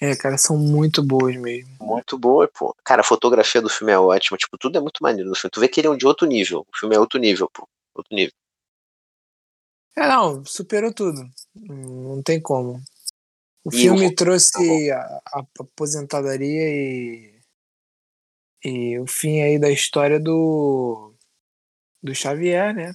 É, 0.00 0.16
cara, 0.16 0.38
são 0.38 0.56
muito 0.56 1.02
boas 1.06 1.36
mesmo. 1.36 1.70
Muito 1.78 2.18
boa, 2.18 2.48
pô. 2.48 2.74
Cara, 2.82 3.02
a 3.02 3.04
fotografia 3.04 3.60
do 3.60 3.68
filme 3.68 3.92
é 3.92 3.98
ótima, 3.98 4.38
tipo, 4.38 4.56
tudo 4.56 4.78
é 4.78 4.80
muito 4.80 5.02
maneiro 5.02 5.28
no 5.28 5.36
filme. 5.36 5.50
Tu 5.50 5.60
vê 5.60 5.68
que 5.68 5.78
ele 5.80 5.88
é 5.88 5.96
de 5.96 6.06
outro 6.06 6.26
nível. 6.26 6.60
O 6.72 6.78
filme 6.78 6.96
é 6.96 6.98
outro 6.98 7.18
nível, 7.20 7.50
pô. 7.52 7.68
Outro 7.94 8.14
nível. 8.16 8.32
É, 9.96 10.08
não, 10.08 10.42
superou 10.46 10.92
tudo. 10.94 11.20
Não 11.54 12.22
tem 12.22 12.40
como. 12.40 12.80
O 13.62 13.70
E 13.70 13.76
filme 13.76 14.06
o- 14.06 14.14
trouxe 14.14 14.90
a, 14.90 15.20
a 15.26 15.44
aposentadoria 15.58 16.62
e, 16.70 17.40
e 18.64 18.98
o 18.98 19.06
fim 19.06 19.42
aí 19.42 19.58
da 19.58 19.70
história 19.70 20.18
do, 20.18 21.12
do 22.02 22.14
Xavier, 22.14 22.74
né? 22.74 22.94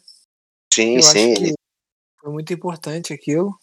Sim, 0.73 0.95
Eu 0.95 1.03
sim. 1.03 1.53
foi 2.19 2.31
muito 2.31 2.51
importante 2.51 3.13
aquilo. 3.13 3.55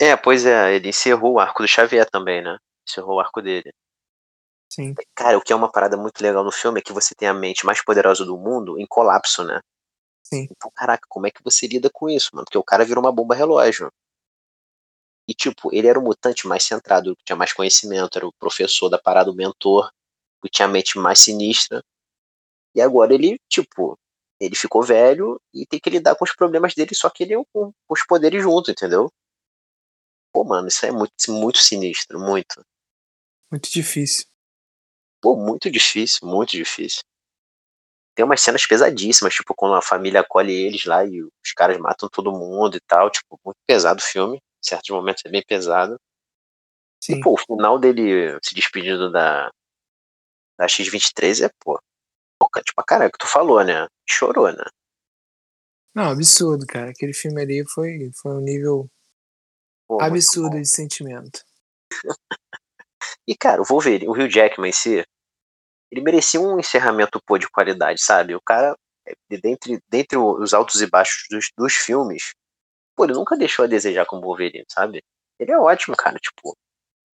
É, 0.00 0.16
pois 0.16 0.46
é, 0.46 0.74
ele 0.74 0.88
encerrou 0.90 1.34
o 1.34 1.40
arco 1.40 1.62
do 1.62 1.68
Xavier 1.68 2.08
também, 2.08 2.42
né? 2.42 2.56
Encerrou 2.88 3.16
o 3.16 3.20
arco 3.20 3.42
dele. 3.42 3.72
Sim, 4.68 4.94
Cara, 5.14 5.38
o 5.38 5.40
que 5.40 5.52
é 5.52 5.56
uma 5.56 5.70
parada 5.70 5.96
muito 5.96 6.20
legal 6.20 6.44
no 6.44 6.52
filme 6.52 6.78
é 6.80 6.82
que 6.82 6.92
você 6.92 7.14
tem 7.14 7.26
a 7.26 7.34
mente 7.34 7.64
mais 7.64 7.82
poderosa 7.82 8.24
do 8.24 8.36
mundo 8.36 8.78
em 8.78 8.86
colapso, 8.86 9.42
né? 9.42 9.60
sim, 10.22 10.48
Então, 10.50 10.70
caraca, 10.74 11.06
como 11.08 11.26
é 11.26 11.30
que 11.30 11.42
você 11.42 11.66
lida 11.66 11.90
com 11.92 12.08
isso, 12.08 12.30
mano? 12.34 12.44
Porque 12.44 12.58
o 12.58 12.64
cara 12.64 12.84
virou 12.84 13.02
uma 13.02 13.12
bomba 13.12 13.34
relógio. 13.34 13.90
E, 15.26 15.34
tipo, 15.34 15.74
ele 15.74 15.88
era 15.88 15.98
o 15.98 16.02
mutante 16.02 16.46
mais 16.46 16.64
centrado, 16.64 17.16
que 17.16 17.24
tinha 17.24 17.36
mais 17.36 17.52
conhecimento, 17.52 18.16
era 18.16 18.26
o 18.26 18.32
professor 18.32 18.88
da 18.88 18.98
parada, 18.98 19.30
o 19.30 19.34
mentor, 19.34 19.90
que 20.42 20.50
tinha 20.50 20.66
a 20.66 20.70
mente 20.70 20.98
mais 20.98 21.18
sinistra. 21.18 21.82
E 22.74 22.80
agora 22.80 23.14
ele, 23.14 23.38
tipo, 23.48 23.98
ele 24.40 24.54
ficou 24.54 24.82
velho 24.82 25.40
e 25.52 25.66
tem 25.66 25.80
que 25.80 25.90
lidar 25.90 26.14
com 26.16 26.24
os 26.24 26.34
problemas 26.34 26.74
dele, 26.74 26.94
só 26.94 27.10
que 27.10 27.24
ele 27.24 27.34
é 27.34 27.36
com, 27.52 27.72
com 27.72 27.94
os 27.94 28.04
poderes 28.06 28.42
junto, 28.42 28.70
entendeu? 28.70 29.10
Pô, 30.32 30.44
mano, 30.44 30.68
isso 30.68 30.84
é 30.84 30.90
muito, 30.90 31.12
muito 31.28 31.58
sinistro, 31.58 32.18
muito. 32.18 32.64
muito 33.50 33.70
difícil. 33.70 34.26
Pô, 35.20 35.36
muito 35.36 35.70
difícil, 35.70 36.28
muito 36.28 36.50
difícil. 36.50 37.02
Tem 38.14 38.24
umas 38.24 38.40
cenas 38.40 38.66
pesadíssimas, 38.66 39.34
tipo, 39.34 39.54
quando 39.54 39.74
a 39.76 39.82
família 39.82 40.20
acolhe 40.20 40.52
eles 40.52 40.84
lá 40.84 41.04
e 41.04 41.22
os 41.22 41.52
caras 41.56 41.78
matam 41.78 42.08
todo 42.08 42.32
mundo 42.32 42.76
e 42.76 42.80
tal, 42.80 43.10
tipo, 43.10 43.38
muito 43.44 43.58
pesado 43.66 44.00
o 44.00 44.04
filme. 44.04 44.36
Em 44.36 44.68
certos 44.68 44.90
momentos 44.90 45.22
é 45.24 45.30
bem 45.30 45.42
pesado. 45.46 45.98
Sim. 47.00 47.14
E, 47.14 47.20
pô, 47.20 47.34
o 47.34 47.36
final 47.36 47.78
dele 47.78 48.36
se 48.42 48.54
despedindo 48.54 49.10
da, 49.10 49.50
da 50.58 50.66
X-23 50.66 51.46
é, 51.46 51.50
pô, 51.60 51.80
tocante 52.40 52.72
pra 52.74 52.84
caralho, 52.84 53.12
que 53.12 53.18
tu 53.18 53.26
falou, 53.26 53.62
né? 53.64 53.86
Chorou, 54.08 54.52
né? 54.52 54.64
Não, 55.94 56.10
absurdo, 56.10 56.66
cara. 56.66 56.90
Aquele 56.90 57.14
filme 57.14 57.40
ali 57.40 57.64
foi, 57.68 58.10
foi 58.20 58.32
um 58.32 58.40
nível 58.40 58.90
Pô, 59.88 60.02
absurdo 60.02 60.60
de 60.60 60.68
sentimento. 60.68 61.40
E, 63.26 63.36
cara, 63.36 63.62
o 63.62 63.64
Wolverine, 63.64 64.08
o 64.08 64.12
Hugh 64.12 64.28
Jackman 64.30 64.68
em 64.70 64.72
si, 64.72 65.04
ele 65.90 66.02
merecia 66.02 66.40
um 66.40 66.58
encerramento, 66.58 67.20
pô, 67.26 67.38
de 67.38 67.48
qualidade, 67.48 68.02
sabe? 68.02 68.34
O 68.34 68.40
cara, 68.40 68.76
é, 69.06 69.14
de- 69.30 69.40
dentre, 69.40 69.80
dentre 69.88 70.18
os 70.18 70.54
altos 70.54 70.82
e 70.82 70.86
baixos 70.86 71.24
dos, 71.30 71.50
dos 71.56 71.74
filmes, 71.74 72.32
pô, 72.96 73.04
ele 73.04 73.14
nunca 73.14 73.36
deixou 73.36 73.64
a 73.64 73.68
desejar 73.68 74.06
como 74.06 74.22
Wolverine, 74.22 74.64
sabe? 74.68 75.02
Ele 75.38 75.52
é 75.52 75.58
ótimo, 75.58 75.96
cara, 75.96 76.18
tipo, 76.18 76.56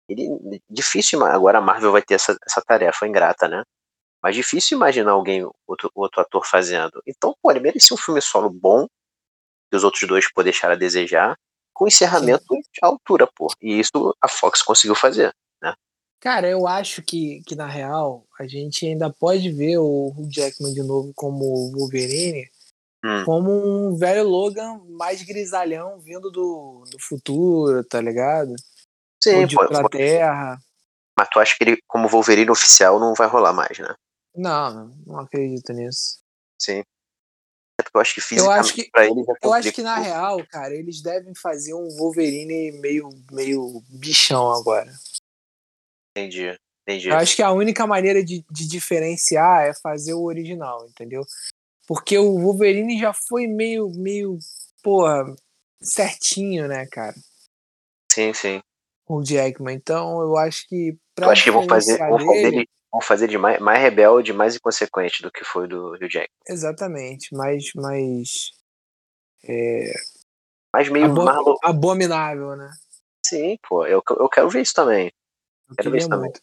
ele, 0.09 0.29
difícil, 0.71 1.25
agora 1.25 1.59
a 1.59 1.63
Marvel 1.63 1.93
vai 1.93 2.03
ter 2.03 2.15
essa, 2.15 2.37
essa 2.47 2.63
tarefa 2.63 3.07
ingrata, 3.07 3.49
né? 3.49 3.63
Mas 4.23 4.37
difícil 4.37 4.77
imaginar 4.77 5.13
alguém, 5.13 5.45
outro, 5.67 5.91
outro 5.95 6.21
ator 6.23 6.47
fazendo. 6.47 7.03
Então, 7.07 7.35
pô, 7.43 7.51
ele 7.53 7.61
merecia 7.61 7.95
um 7.95 7.99
filme 7.99 8.21
solo 8.23 8.51
bom, 8.51 8.87
que 9.71 9.77
os 9.77 9.85
outros 9.85 10.09
dois 10.09 10.33
pô, 10.33 10.43
deixaram 10.43 10.75
a 10.75 10.79
desejar, 10.79 11.37
com 11.81 11.89
encerramento 11.89 12.45
de 12.55 12.79
altura, 12.83 13.27
pô. 13.35 13.49
E 13.59 13.81
isso 13.81 14.15
a 14.21 14.29
Fox 14.29 14.61
conseguiu 14.61 14.95
fazer. 14.95 15.35
Cara, 16.23 16.47
eu 16.47 16.67
acho 16.67 17.01
que, 17.01 17.43
que 17.47 17.57
na 17.57 17.67
real 17.67 18.27
a 18.39 18.47
gente 18.47 18.85
ainda 18.85 19.09
pode 19.09 19.51
ver 19.51 19.79
o 19.79 20.15
Jackman 20.29 20.75
de 20.75 20.83
novo 20.83 21.13
como 21.17 21.73
Wolverine 21.73 22.47
Hum. 23.03 23.25
como 23.25 23.51
um 23.51 23.97
velho 23.97 24.29
Logan 24.29 24.79
mais 24.87 25.23
grisalhão 25.23 25.99
vindo 26.01 26.31
do, 26.31 26.85
do 26.91 26.99
futuro, 27.01 27.83
tá 27.83 27.99
ligado? 27.99 28.55
Sim, 29.25 29.37
Ou 29.37 29.47
de 29.47 29.57
pô, 29.57 29.89
terra. 29.89 30.61
Mas 31.19 31.29
tu 31.31 31.41
acha 31.41 31.57
que 31.57 31.65
ele, 31.65 31.79
como 31.89 32.09
Wolverine 32.09 32.51
oficial, 32.51 33.01
não 33.01 33.15
vai 33.15 33.27
rolar 33.27 33.55
mais, 33.55 33.79
né? 33.79 33.95
Não, 34.37 34.95
não 35.07 35.19
acredito 35.19 35.73
nisso. 35.73 36.19
Sim. 36.61 36.83
É 37.91 38.37
porque 38.37 38.41
eu 38.41 38.51
acho 38.51 38.75
que 38.75 38.83
fisicamente 38.83 39.27
já 39.27 39.35
Eu 39.43 39.53
acho 39.53 39.73
que 39.73 39.83
na 39.83 39.99
real, 39.99 40.47
cara, 40.47 40.75
eles 40.75 41.03
devem 41.03 41.35
fazer 41.35 41.75
um 41.75 41.89
Wolverine 41.97 42.73
meio, 42.73 43.09
meio 43.31 43.83
bichão 43.89 44.53
agora. 44.53 44.93
Entendi, 46.17 46.57
entendi. 46.83 47.09
Eu 47.09 47.17
acho 47.17 47.35
que 47.37 47.43
a 47.43 47.53
única 47.53 47.87
maneira 47.87 48.23
de, 48.23 48.45
de 48.51 48.69
diferenciar 48.69 49.67
é 49.67 49.75
fazer 49.75 50.15
o 50.15 50.23
original, 50.23 50.87
entendeu? 50.87 51.25
Porque 51.87 52.17
o 52.17 52.39
Wolverine 52.41 52.99
já 52.99 53.13
foi 53.13 53.47
meio, 53.47 53.91
meio, 53.91 54.39
porra, 54.83 55.25
certinho, 55.83 56.69
né, 56.69 56.87
cara? 56.87 57.17
Sim, 58.13 58.33
sim. 58.33 58.61
O 59.09 59.25
Jackman. 59.25 59.75
Então 59.75 60.21
eu 60.21 60.37
acho 60.37 60.69
que 60.69 60.97
pra 61.17 61.27
Eu 61.27 61.31
acho 61.33 61.43
que 61.45 61.51
vão 61.51 61.67
fazer, 61.67 61.99
vão 61.99 62.19
fazer, 62.19 62.43
dele, 62.43 62.57
ele- 62.59 62.69
vão 62.93 63.01
fazer 63.01 63.29
de 63.29 63.39
mais, 63.39 63.61
mais 63.61 63.81
rebelde, 63.81 64.33
mais 64.33 64.57
inconsequente 64.57 65.23
do 65.23 65.31
que 65.31 65.45
foi 65.45 65.67
do 65.69 65.95
Hugh 65.95 66.09
Jack. 66.09 66.29
exatamente, 66.49 67.35
mais, 67.35 67.73
mais 67.75 68.51
Mas 70.75 70.89
meio 70.89 71.07
abo- 71.07 71.25
mais 71.25 71.39
abominável, 71.65 72.57
né? 72.57 72.71
Sim, 73.27 73.59
pô, 73.69 73.87
eu, 73.87 74.03
eu 74.19 74.29
quero 74.29 74.49
ver 74.49 74.63
isso 74.63 74.75
também. 74.75 75.13
Eu 75.69 75.77
Quero 75.77 75.91
ver 75.91 75.99
isso 75.99 76.09
também. 76.09 76.25
muito. 76.25 76.41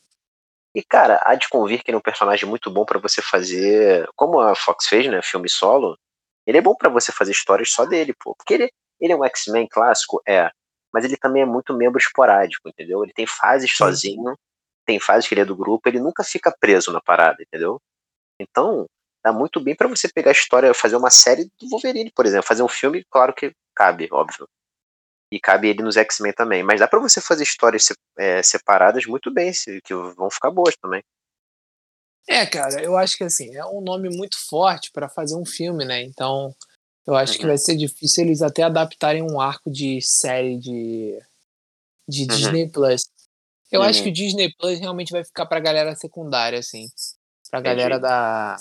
E, 0.76 0.84
cara, 0.84 1.20
há 1.24 1.36
de 1.36 1.50
convir 1.50 1.84
que 1.84 1.90
ele 1.90 1.96
é 1.96 1.98
um 1.98 2.02
personagem 2.02 2.48
muito 2.48 2.70
bom 2.70 2.86
pra 2.86 3.00
você 3.00 3.22
fazer. 3.22 4.08
Como 4.16 4.40
a 4.40 4.56
Fox 4.56 4.88
fez, 4.88 5.10
né? 5.10 5.22
Filme 5.24 5.50
solo. 5.50 5.98
Ele 6.46 6.58
é 6.60 6.62
bom 6.62 6.76
pra 6.76 6.90
você 6.90 7.12
fazer 7.12 7.32
histórias 7.32 7.72
só 7.72 7.86
dele, 7.86 8.14
pô. 8.14 8.36
Porque 8.36 8.54
ele, 8.54 8.72
ele 9.00 9.14
é 9.14 9.16
um 9.16 9.26
X-Men 9.26 9.68
clássico, 9.68 10.22
é. 10.28 10.50
Mas 10.94 11.04
ele 11.04 11.18
também 11.18 11.42
é 11.42 11.46
muito 11.46 11.74
membro 11.76 11.98
esporádico, 12.00 12.70
entendeu? 12.70 13.04
Ele 13.04 13.12
tem 13.14 13.26
fases 13.26 13.70
Sim. 13.72 13.78
sozinho, 13.78 14.38
tem 14.88 15.00
fases 15.00 15.28
que 15.28 15.34
ele 15.34 15.42
é 15.42 15.46
do 15.46 15.56
grupo, 15.56 15.88
ele 15.90 16.00
nunca 16.00 16.24
fica 16.24 16.56
preso 16.58 16.94
na 16.94 17.02
parada, 17.02 17.44
entendeu? 17.44 17.78
Então, 18.40 18.86
dá 19.24 19.34
muito 19.34 19.60
bem 19.60 19.76
pra 19.76 19.88
você 19.88 20.08
pegar 20.08 20.32
a 20.32 20.34
história, 20.34 20.74
fazer 20.74 20.96
uma 20.96 21.10
série 21.10 21.46
do 21.60 21.70
Wolverine, 21.70 22.10
por 22.12 22.26
exemplo. 22.26 22.48
Fazer 22.48 22.64
um 22.64 22.68
filme, 22.70 23.04
claro 23.12 23.34
que 23.34 23.52
cabe, 23.76 24.08
óbvio. 24.12 24.48
E 25.32 25.40
cabe 25.40 25.68
ele 25.68 25.84
nos 25.84 25.98
X-Men 25.98 26.32
também. 26.32 26.64
Mas 26.64 26.80
dá 26.80 26.88
pra 26.88 27.00
você 27.02 27.20
fazer 27.20 27.44
histórias 27.44 27.88
é, 28.18 28.42
separadas 28.42 29.06
muito 29.06 29.30
bem, 29.30 29.52
que 29.84 29.94
vão 29.94 30.30
ficar 30.30 30.50
boas 30.50 30.76
também. 30.78 31.04
É, 32.30 32.46
cara, 32.46 32.82
eu 32.82 32.98
acho 32.98 33.18
que 33.18 33.24
assim, 33.24 33.56
é 33.56 33.66
um 33.66 33.82
nome 33.82 34.10
muito 34.10 34.38
forte 34.50 34.92
pra 34.92 35.10
fazer 35.10 35.36
um 35.36 35.46
filme, 35.46 35.84
né? 35.86 36.02
Então, 36.04 36.54
eu 37.06 37.16
acho 37.16 37.38
que 37.38 37.44
Uhum. 37.44 37.50
vai 37.50 37.58
ser 37.58 37.76
difícil 37.76 38.26
eles 38.26 38.42
até 38.42 38.64
adaptarem 38.64 39.24
um 39.24 39.40
arco 39.40 39.72
de 39.72 40.02
série 40.02 40.58
de, 40.58 41.20
de 42.08 42.22
Uhum. 42.22 42.28
Disney 42.28 42.70
Plus. 42.70 43.10
Eu 43.72 43.82
acho 43.82 44.00
Uhum. 44.00 44.04
que 44.06 44.10
o 44.10 44.14
Disney 44.14 44.54
Plus 44.58 44.80
realmente 44.80 45.12
vai 45.12 45.24
ficar 45.24 45.46
pra 45.46 45.60
galera 45.60 45.96
secundária, 45.96 46.60
assim. 46.60 46.88
Pra 47.50 47.62
galera 47.62 48.00
da, 48.00 48.58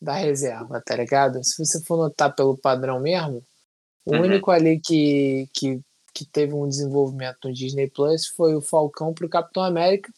da 0.00 0.14
reserva, 0.14 0.82
tá 0.84 0.94
ligado? 0.96 1.42
Se 1.42 1.56
você 1.64 1.82
for 1.84 1.96
notar 1.96 2.34
pelo 2.34 2.56
padrão 2.56 3.00
mesmo, 3.00 3.42
o 4.04 4.14
Uhum. 4.14 4.20
único 4.22 4.50
ali 4.50 4.80
que, 4.80 5.48
que, 5.54 5.80
que 6.14 6.24
teve 6.26 6.52
um 6.54 6.68
desenvolvimento 6.68 7.38
no 7.44 7.52
Disney 7.52 7.88
Plus 7.90 8.26
foi 8.26 8.54
o 8.54 8.60
Falcão 8.60 9.12
pro 9.14 9.28
Capitão 9.28 9.62
América, 9.62 10.12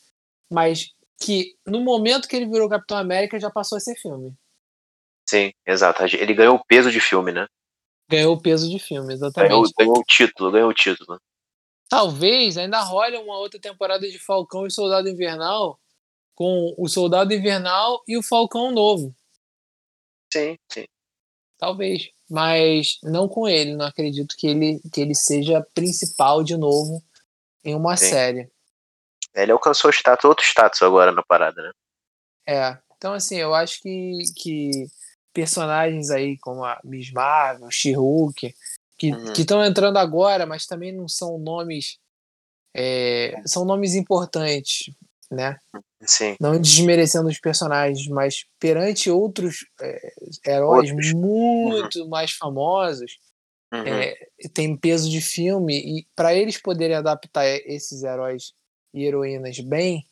mas 0.50 0.90
que 1.20 1.54
no 1.66 1.80
momento 1.80 2.28
que 2.28 2.36
ele 2.36 2.46
virou 2.46 2.68
Capitão 2.68 2.96
América 2.96 3.38
já 3.40 3.50
passou 3.50 3.76
a 3.76 3.80
ser 3.80 3.96
filme. 3.96 4.32
Sim, 5.28 5.52
exato. 5.66 6.02
Ele 6.04 6.34
ganhou 6.34 6.56
o 6.56 6.64
peso 6.64 6.90
de 6.90 7.00
filme, 7.00 7.32
né? 7.32 7.46
Ganhou 8.10 8.34
o 8.34 8.40
peso 8.40 8.70
de 8.70 8.78
filme, 8.78 9.12
exatamente. 9.12 9.50
Ganhou, 9.50 9.64
ganhou 9.78 9.98
o 9.98 10.04
título, 10.04 10.50
ganhou 10.50 10.70
o 10.70 10.74
título. 10.74 11.20
Talvez 11.88 12.56
ainda 12.56 12.80
role 12.80 13.16
uma 13.16 13.38
outra 13.38 13.58
temporada 13.58 14.08
de 14.08 14.18
Falcão 14.18 14.66
e 14.66 14.70
Soldado 14.70 15.08
Invernal 15.08 15.80
com 16.34 16.74
o 16.76 16.86
Soldado 16.88 17.32
Invernal 17.32 18.02
e 18.06 18.16
o 18.16 18.22
Falcão 18.22 18.70
novo. 18.70 19.14
Sim, 20.32 20.58
sim. 20.70 20.86
Talvez. 21.58 22.10
mas 22.30 22.98
não 23.02 23.28
com 23.28 23.48
ele. 23.48 23.74
Não 23.74 23.86
acredito 23.86 24.36
que 24.36 24.46
ele, 24.46 24.80
que 24.92 25.00
ele 25.00 25.14
seja 25.14 25.66
principal 25.74 26.44
de 26.44 26.56
novo 26.56 27.02
em 27.64 27.74
uma 27.74 27.96
Sim. 27.96 28.10
série. 28.10 28.50
Ele 29.34 29.52
alcançou 29.52 29.90
status, 29.90 30.24
outro 30.24 30.44
status 30.44 30.82
agora 30.82 31.12
na 31.12 31.22
parada, 31.22 31.62
né? 31.62 31.72
É. 32.46 32.78
Então, 32.96 33.12
assim, 33.12 33.36
eu 33.36 33.54
acho 33.54 33.80
que, 33.80 34.18
que 34.36 34.86
personagens 35.32 36.10
aí 36.10 36.36
como 36.38 36.64
a 36.64 36.80
Miss 36.84 37.12
Marvel, 37.12 37.70
She-Hulk, 37.70 38.54
que 38.98 39.12
uhum. 39.12 39.32
estão 39.32 39.64
entrando 39.64 39.96
agora, 39.96 40.44
mas 40.44 40.66
também 40.66 40.92
não 40.92 41.06
são 41.06 41.38
nomes. 41.38 41.98
É, 42.74 43.40
são 43.46 43.64
nomes 43.64 43.94
importantes, 43.94 44.92
né? 45.30 45.56
Sim. 46.02 46.36
Não 46.40 46.60
desmerecendo 46.60 47.28
os 47.28 47.38
personagens, 47.38 48.06
mas 48.08 48.44
perante 48.58 49.10
outros 49.10 49.66
é, 49.80 50.12
heróis 50.46 50.90
outros. 50.90 51.12
muito 51.12 52.02
uhum. 52.02 52.08
mais 52.08 52.32
famosos, 52.32 53.18
uhum. 53.72 53.86
é, 53.86 54.14
tem 54.52 54.76
peso 54.76 55.08
de 55.08 55.20
filme, 55.20 55.78
e 55.78 56.06
para 56.14 56.34
eles 56.34 56.60
poderem 56.60 56.96
adaptar 56.96 57.46
esses 57.46 58.02
heróis 58.02 58.52
e 58.92 59.04
heroínas 59.04 59.58
bem, 59.60 60.06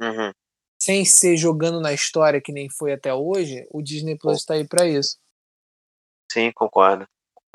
uhum. 0.00 0.32
sem 0.80 1.04
ser 1.04 1.36
jogando 1.36 1.80
na 1.80 1.92
história 1.92 2.40
que 2.40 2.52
nem 2.52 2.68
foi 2.70 2.92
até 2.92 3.12
hoje, 3.12 3.66
o 3.70 3.82
Disney 3.82 4.16
Plus 4.16 4.38
está 4.38 4.54
aí 4.54 4.66
para 4.66 4.86
isso. 4.86 5.18
Sim, 6.30 6.52
concordo. 6.52 7.06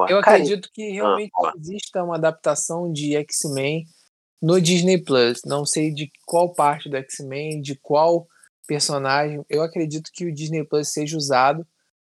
Eu 0.09 0.19
acredito 0.19 0.69
que 0.73 0.89
realmente 0.91 1.31
ah, 1.43 1.53
exista 1.55 2.03
uma 2.03 2.15
adaptação 2.15 2.91
de 2.91 3.15
X-Men 3.17 3.85
no 4.41 4.59
Disney 4.59 4.97
Plus. 4.97 5.41
Não 5.45 5.65
sei 5.65 5.93
de 5.93 6.11
qual 6.25 6.53
parte 6.53 6.89
do 6.89 6.97
X-Men, 6.97 7.61
de 7.61 7.75
qual 7.75 8.27
personagem. 8.67 9.43
Eu 9.49 9.61
acredito 9.61 10.09
que 10.11 10.25
o 10.25 10.33
Disney 10.33 10.63
Plus 10.63 10.89
seja 10.89 11.15
usado 11.15 11.65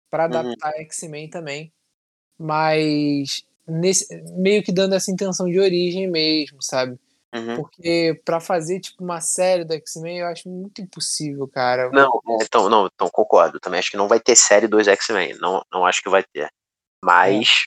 para 0.09 0.23
uhum. 0.23 0.39
adaptar 0.39 0.73
uhum. 0.73 0.81
X-Men 0.81 1.29
também. 1.29 1.73
Mas 2.37 3.43
nesse, 3.67 4.07
meio 4.37 4.63
que 4.63 4.71
dando 4.71 4.95
essa 4.95 5.11
intenção 5.11 5.47
de 5.47 5.59
origem 5.59 6.09
mesmo, 6.09 6.61
sabe? 6.61 6.99
Uhum. 7.33 7.55
Porque 7.55 8.21
para 8.25 8.41
fazer 8.41 8.81
tipo 8.81 9.03
uma 9.03 9.21
série 9.21 9.63
do 9.63 9.73
X-Men 9.73 10.19
eu 10.19 10.27
acho 10.27 10.49
muito 10.49 10.81
impossível, 10.81 11.47
cara. 11.47 11.89
Não, 11.89 12.21
é, 12.27 12.43
então, 12.43 12.69
não, 12.69 12.87
então 12.93 13.09
concordo. 13.09 13.59
Também 13.59 13.79
acho 13.79 13.91
que 13.91 13.97
não 13.97 14.07
vai 14.07 14.19
ter 14.19 14.35
série 14.35 14.67
dos 14.67 14.87
X-Men. 14.87 15.37
Não, 15.39 15.63
não 15.71 15.85
acho 15.85 16.01
que 16.01 16.09
vai 16.09 16.23
ter. 16.23 16.51
Mas 17.03 17.65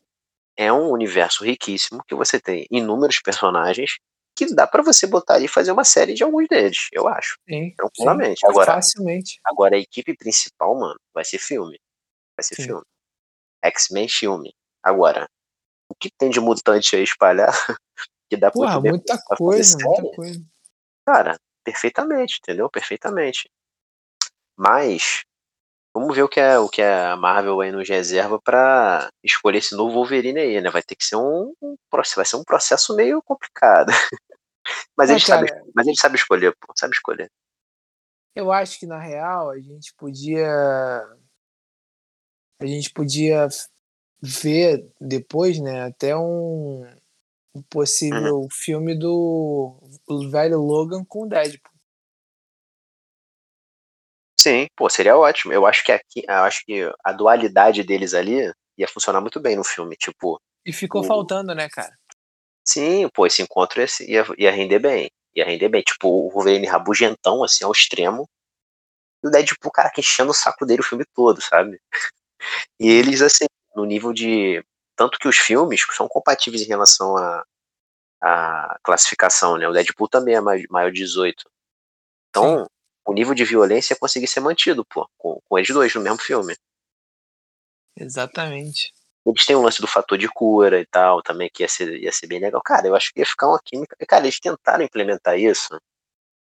é. 0.57 0.67
é 0.67 0.73
um 0.73 0.91
universo 0.91 1.45
riquíssimo 1.45 2.03
que 2.07 2.15
você 2.15 2.41
tem 2.41 2.67
inúmeros 2.71 3.21
personagens 3.21 3.99
que 4.37 4.53
dá 4.53 4.67
para 4.67 4.83
você 4.83 5.07
botar 5.07 5.35
ali 5.35 5.45
e 5.45 5.49
fazer 5.49 5.71
uma 5.71 5.85
série 5.85 6.13
de 6.13 6.25
alguns 6.25 6.49
deles, 6.49 6.89
eu 6.93 7.07
acho. 7.07 7.39
Sim, 7.49 7.73
tranquilamente. 7.77 8.41
Sim, 8.41 8.49
agora, 8.49 8.73
facilmente. 8.75 9.41
Agora 9.45 9.77
a 9.77 9.79
equipe 9.79 10.17
principal, 10.17 10.75
mano, 10.75 10.99
vai 11.15 11.25
ser 11.25 11.39
filme. 11.39 11.79
Vai 12.37 12.45
ser 12.45 12.57
sim. 12.57 12.65
filme. 12.65 12.83
X-Men 13.63 14.09
filme. 14.09 14.53
Agora, 14.83 15.29
o 15.89 15.95
que 15.95 16.11
tem 16.11 16.31
de 16.31 16.41
mutante 16.41 16.97
aí 16.97 17.05
espalhar 17.05 17.53
que 18.29 18.37
dá 18.37 18.51
Porra, 18.51 18.81
pra 18.81 18.91
muita 18.91 19.19
coisa, 19.37 19.79
muita 19.79 20.17
coisa. 20.17 20.45
Cara, 21.07 21.39
perfeitamente, 21.63 22.39
entendeu? 22.43 22.69
Perfeitamente. 22.69 23.49
Mas 24.57 25.23
vamos 25.95 26.15
ver 26.15 26.23
o 26.23 26.29
que 26.29 26.41
é 26.41 26.59
o 26.59 26.69
que 26.69 26.83
é 26.83 27.07
a 27.07 27.17
Marvel 27.17 27.61
aí 27.61 27.71
nos 27.71 27.89
reserva 27.89 28.41
para 28.41 29.09
escolher 29.23 29.59
esse 29.59 29.77
novo 29.77 29.95
Wolverine 29.95 30.41
aí, 30.41 30.61
né? 30.61 30.69
Vai 30.71 30.83
ter 30.83 30.97
que 30.97 31.05
ser 31.05 31.17
um, 31.17 31.55
um 31.63 31.77
vai 32.17 32.25
ser 32.25 32.37
um 32.37 32.45
processo 32.45 32.95
meio 32.97 33.23
complicado. 33.23 33.93
mas, 34.97 35.09
ele 35.09 35.21
sabe, 35.21 35.47
mas 35.75 35.87
ele 35.87 35.97
sabe 35.97 36.17
escolher, 36.17 36.55
pô, 36.61 36.73
sabe 36.77 36.95
escolher. 36.95 37.31
Eu 38.35 38.51
acho 38.51 38.81
que 38.81 38.87
na 38.87 38.99
real 38.99 39.51
a 39.51 39.61
gente 39.61 39.95
podia 39.97 40.51
a 42.61 42.67
gente 42.67 42.91
podia 42.91 43.47
ver 44.21 44.91
depois, 45.01 45.61
né, 45.61 45.83
até 45.83 46.17
um 46.17 46.85
um 47.57 47.63
possível 47.63 48.41
uhum. 48.41 48.49
filme 48.51 48.99
do 48.99 49.79
velho 50.29 50.59
Logan 50.59 51.05
com 51.05 51.23
o 51.23 51.29
Deadpool. 51.29 51.74
Sim, 54.39 54.67
pô, 54.77 54.89
seria 54.91 55.17
ótimo. 55.17 55.53
Eu 55.53 55.67
acho 55.67 55.85
que 55.85 55.93
aqui, 55.93 56.23
eu 56.27 56.43
acho 56.43 56.65
que 56.65 56.91
a 57.05 57.13
dualidade 57.13 57.83
deles 57.83 58.15
ali 58.15 58.53
ia 58.77 58.89
funcionar 58.89 59.21
muito 59.21 59.41
bem 59.41 59.57
no 59.57 59.65
filme, 59.65 59.97
tipo. 59.97 60.41
E 60.67 60.73
ficou 60.73 61.03
o... 61.03 61.05
faltando, 61.05 61.55
né, 61.55 61.69
cara? 61.69 61.97
Sim, 62.67 63.09
pô, 63.13 63.27
esse 63.27 63.43
encontro 63.43 63.81
ia, 63.81 63.87
ia, 64.01 64.27
ia 64.39 64.51
render 64.51 64.79
bem. 64.79 65.11
Ia 65.35 65.45
render 65.45 65.69
bem. 65.69 65.83
Tipo, 65.83 66.09
o 66.09 66.31
Wolverine 66.31 66.67
rabugentão, 66.67 67.45
assim, 67.45 67.65
ao 67.65 67.73
extremo. 67.73 68.29
E 69.23 69.29
o 69.29 69.31
Deadpool, 69.31 69.73
cara, 69.73 69.91
que 69.91 70.01
enchendo 70.01 70.31
o 70.31 70.35
saco 70.35 70.67
dele 70.67 70.81
o 70.81 70.85
filme 70.85 71.05
todo, 71.15 71.41
sabe? 71.41 71.81
E 72.79 72.91
eles, 72.91 73.23
assim, 73.23 73.47
no 73.75 73.87
nível 73.87 74.13
de 74.13 74.63
tanto 74.95 75.19
que 75.19 75.27
os 75.27 75.39
filmes 75.39 75.81
são 75.97 76.07
compatíveis 76.07 76.63
em 76.63 76.69
relação 76.69 77.17
à 77.17 77.43
a, 78.21 78.75
a, 78.75 78.79
classificação, 78.83 79.57
né? 79.57 79.67
O 79.67 79.73
Deadpool 79.73 80.09
também 80.09 80.35
é 80.35 80.41
maior 80.41 80.93
de 80.93 80.99
18. 80.99 81.51
Então, 82.29 82.65
Sim. 82.65 82.67
O 83.07 83.13
nível 83.13 83.35
de 83.35 83.45
violência 83.45 83.95
é 83.95 83.99
conseguir 83.99 84.27
ser 84.27 84.41
mantido, 84.41 84.85
pô, 84.85 85.09
com, 85.19 85.41
com 85.49 85.59
eles 85.59 85.69
dois 85.69 85.95
no 85.95 86.01
mesmo 86.01 86.19
filme. 86.19 86.57
Exatamente. 87.97 88.93
Eles 89.27 89.47
têm 89.47 89.57
o 89.57 89.61
um 89.61 89.63
lance 89.63 89.81
do 89.81 89.87
fator 89.87 90.19
de 90.19 90.29
cura 90.29 90.81
e 90.81 90.87
tal, 90.87 91.23
também, 91.23 91.51
que 91.53 91.63
ia 91.63 91.69
ser, 91.69 91.97
ia 91.99 92.13
ser 92.13 92.27
bem 92.27 92.41
legal. 92.41 92.61
Cara, 92.63 92.87
eu 92.87 92.95
acho 92.95 93.13
que 93.13 93.21
ia 93.21 93.27
ficar 93.27 93.49
uma 93.49 93.61
química. 93.65 93.97
Cara, 94.07 94.25
eles 94.25 94.39
tentaram 94.39 94.85
implementar 94.85 95.39
isso 95.39 95.79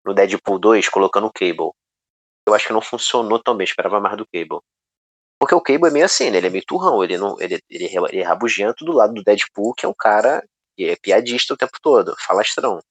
no 0.03 0.13
Deadpool 0.13 0.59
2, 0.59 0.89
colocando 0.89 1.27
o 1.27 1.31
Cable. 1.31 1.71
Eu 2.47 2.53
acho 2.53 2.67
que 2.67 2.73
não 2.73 2.81
funcionou 2.81 3.41
tão 3.41 3.55
bem, 3.55 3.65
esperava 3.65 3.99
mais 3.99 4.17
do 4.17 4.25
Cable. 4.25 4.59
Porque 5.39 5.55
o 5.55 5.61
Cable 5.61 5.89
é 5.89 5.91
meio 5.91 6.05
assim, 6.05 6.29
né? 6.29 6.37
Ele 6.37 6.47
é 6.47 6.49
meio 6.49 6.65
turrão, 6.65 7.03
ele, 7.03 7.17
não, 7.17 7.39
ele, 7.39 7.61
ele, 7.69 7.85
ele 7.85 8.19
é 8.19 8.23
rabugento 8.23 8.83
do 8.85 8.91
lado 8.91 9.13
do 9.13 9.23
Deadpool, 9.23 9.73
que 9.73 9.85
é 9.85 9.89
um 9.89 9.93
cara 9.93 10.43
que 10.75 10.85
é 10.85 10.95
piadista 10.95 11.53
o 11.53 11.57
tempo 11.57 11.77
todo, 11.81 12.15
falastrão. 12.19 12.81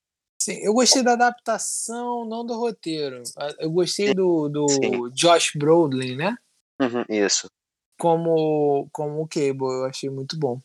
Sim, 0.43 0.59
eu 0.60 0.74
gostei 0.74 1.05
da 1.05 1.12
adaptação, 1.12 2.24
não 2.24 2.44
do 2.44 2.59
roteiro. 2.59 3.23
Eu 3.60 3.70
gostei 3.70 4.12
do, 4.12 4.48
do 4.48 5.09
Josh 5.10 5.52
Brolin, 5.55 6.16
né? 6.16 6.36
Uhum, 6.81 7.05
isso. 7.09 7.48
Como, 7.97 8.89
como 8.90 9.23
o 9.23 9.28
Cable, 9.28 9.73
eu 9.73 9.85
achei 9.85 10.10
muito 10.10 10.36
bom. 10.36 10.60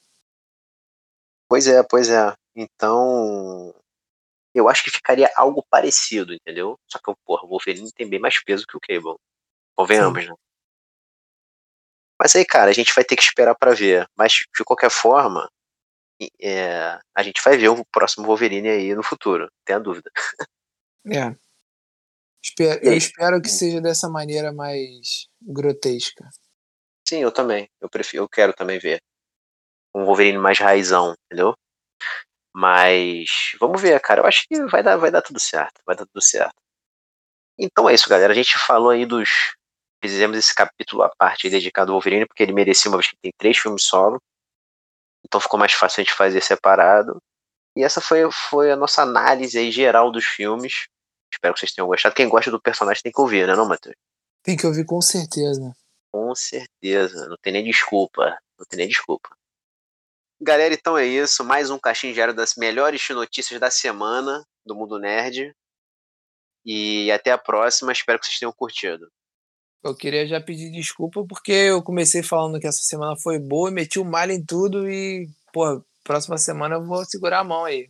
Pois 1.48 1.68
é, 1.68 1.84
pois 1.84 2.10
é. 2.10 2.34
Então, 2.56 3.72
eu 4.52 4.68
acho 4.68 4.84
que 4.84 4.90
ficaria 4.90 5.32
algo 5.36 5.64
parecido, 5.70 6.34
entendeu? 6.34 6.80
Só 6.88 6.98
que, 6.98 7.14
porra, 7.24 7.44
o 7.44 7.50
Wolverine 7.50 7.92
tem 7.92 8.10
bem 8.10 8.20
mais 8.20 8.44
peso 8.44 8.66
que 8.66 8.76
o 8.76 8.82
Cable. 8.82 9.20
Convenhamos, 9.76 10.24
Sim. 10.24 10.32
né? 10.32 10.36
Mas 12.20 12.36
aí, 12.36 12.44
cara, 12.44 12.72
a 12.72 12.74
gente 12.74 12.96
vai 12.96 13.04
ter 13.04 13.16
que 13.16 13.22
esperar 13.22 13.54
para 13.54 13.76
ver. 13.76 14.10
Mas, 14.18 14.34
de 14.34 14.64
qualquer 14.66 14.90
forma, 14.90 15.48
é, 16.42 17.00
a 17.16 17.24
gente 17.24 17.42
vai 17.44 17.58
ver 17.58 17.70
o 17.70 17.86
próximo 17.86 18.26
Wolverine 18.26 18.70
aí 18.70 18.96
no 18.96 19.04
futuro, 19.04 19.50
tenha 19.66 19.80
dúvida. 19.80 20.10
É. 21.06 21.36
Eu 22.82 22.94
espero 22.94 23.42
que 23.42 23.50
seja 23.50 23.82
dessa 23.82 24.10
maneira 24.10 24.54
mais 24.54 25.28
grotesca. 25.42 26.30
Sim, 27.08 27.20
eu 27.20 27.32
também. 27.32 27.70
Eu 27.80 27.90
prefiro, 27.90 28.24
eu 28.24 28.30
quero 28.30 28.54
também 28.54 28.80
ver 28.80 29.02
um 29.94 30.06
Wolverine 30.06 30.38
mais 30.38 30.60
raizão, 30.60 31.14
entendeu? 31.26 31.54
Mas 32.54 33.56
vamos 33.60 33.82
ver, 33.82 34.00
cara. 34.02 34.22
Eu 34.22 34.26
acho 34.26 34.46
que 34.48 34.66
vai 34.66 34.82
dar, 34.82 34.98
vai 34.98 35.12
dar 35.12 35.22
tudo 35.22 35.40
certo. 35.40 35.82
Vai 35.86 35.96
dar 35.96 36.06
tudo 36.06 36.22
certo. 36.22 36.56
Então 37.58 37.90
é 37.90 37.94
isso, 37.94 38.10
galera. 38.10 38.34
A 38.34 38.36
gente 38.36 38.58
falou 38.58 38.90
aí 38.90 39.06
dos 39.06 39.56
fizemos 40.04 40.38
esse 40.38 40.54
capítulo 40.54 41.04
à 41.04 41.10
parte 41.18 41.50
dedicado 41.50 41.92
ao 41.92 41.96
Wolverine, 41.96 42.26
porque 42.26 42.44
ele 42.44 42.54
merecia 42.54 42.90
uma 42.90 42.98
vez 42.98 43.10
que 43.10 43.18
tem 43.22 43.32
três 43.38 43.58
filmes 43.58 43.84
solo. 43.84 44.22
Então 45.28 45.42
ficou 45.42 45.60
mais 45.60 45.74
fácil 45.74 46.02
a 46.02 46.04
gente 46.04 46.14
fazer 46.14 46.42
separado. 46.42 47.22
E 47.76 47.84
essa 47.84 48.00
foi, 48.00 48.32
foi 48.32 48.72
a 48.72 48.76
nossa 48.76 49.02
análise 49.02 49.60
aí 49.60 49.72
geral 49.72 50.12
dos 50.12 50.26
filmes. 50.26 50.88
Espero 51.32 51.54
que 51.54 51.60
vocês 51.60 51.74
tenham 51.74 51.88
gostado. 51.88 52.16
Quem 52.16 52.30
gosta 52.30 52.50
do 52.50 52.62
personagem 52.62 53.04
tem 53.04 53.12
que 53.12 53.22
ouvir, 53.22 53.46
né, 53.46 53.56
não, 53.56 53.68
Matheus? 53.68 53.96
Tem 54.42 54.56
que 54.56 54.66
ouvir 54.66 54.86
com 54.86 55.02
certeza. 55.02 55.76
Com 56.12 56.34
certeza. 56.34 57.28
Não 57.28 57.36
tem 57.42 57.52
nem 57.54 57.64
desculpa. 57.64 58.38
Não 58.58 58.66
tem 58.66 58.78
nem 58.78 58.88
desculpa. 58.88 59.30
Galera, 60.40 60.74
então 60.74 60.98
é 60.98 61.06
isso. 61.06 61.44
Mais 61.44 61.70
um 61.70 61.78
caixinho 61.78 62.14
diário 62.14 62.34
das 62.34 62.56
melhores 62.56 63.08
notícias 63.10 63.60
da 63.60 63.70
semana 63.70 64.44
do 64.66 64.74
Mundo 64.74 64.98
Nerd. 64.98 65.54
E 66.66 67.12
até 67.12 67.32
a 67.32 67.38
próxima. 67.38 67.92
Espero 67.92 68.18
que 68.18 68.26
vocês 68.26 68.40
tenham 68.40 68.54
curtido. 68.54 69.12
Eu 69.84 69.96
queria 69.96 70.28
já 70.28 70.42
pedir 70.42 70.72
desculpa 70.72 71.26
porque 71.28 71.52
eu 71.52 71.84
comecei 71.84 72.24
falando 72.24 72.60
que 72.60 72.68
essa 72.68 72.82
semana 72.82 73.16
foi 73.22 73.40
boa, 73.40 73.72
meti 73.72 74.00
o 74.00 74.06
malho 74.06 74.32
em 74.32 74.44
tudo 74.44 74.90
e, 74.90 75.30
pô, 75.54 75.84
próxima 76.04 76.38
semana 76.38 76.76
eu 76.76 76.86
vou 76.86 77.06
segurar 77.06 77.40
a 77.40 77.44
mão 77.44 77.66
aí. 77.66 77.90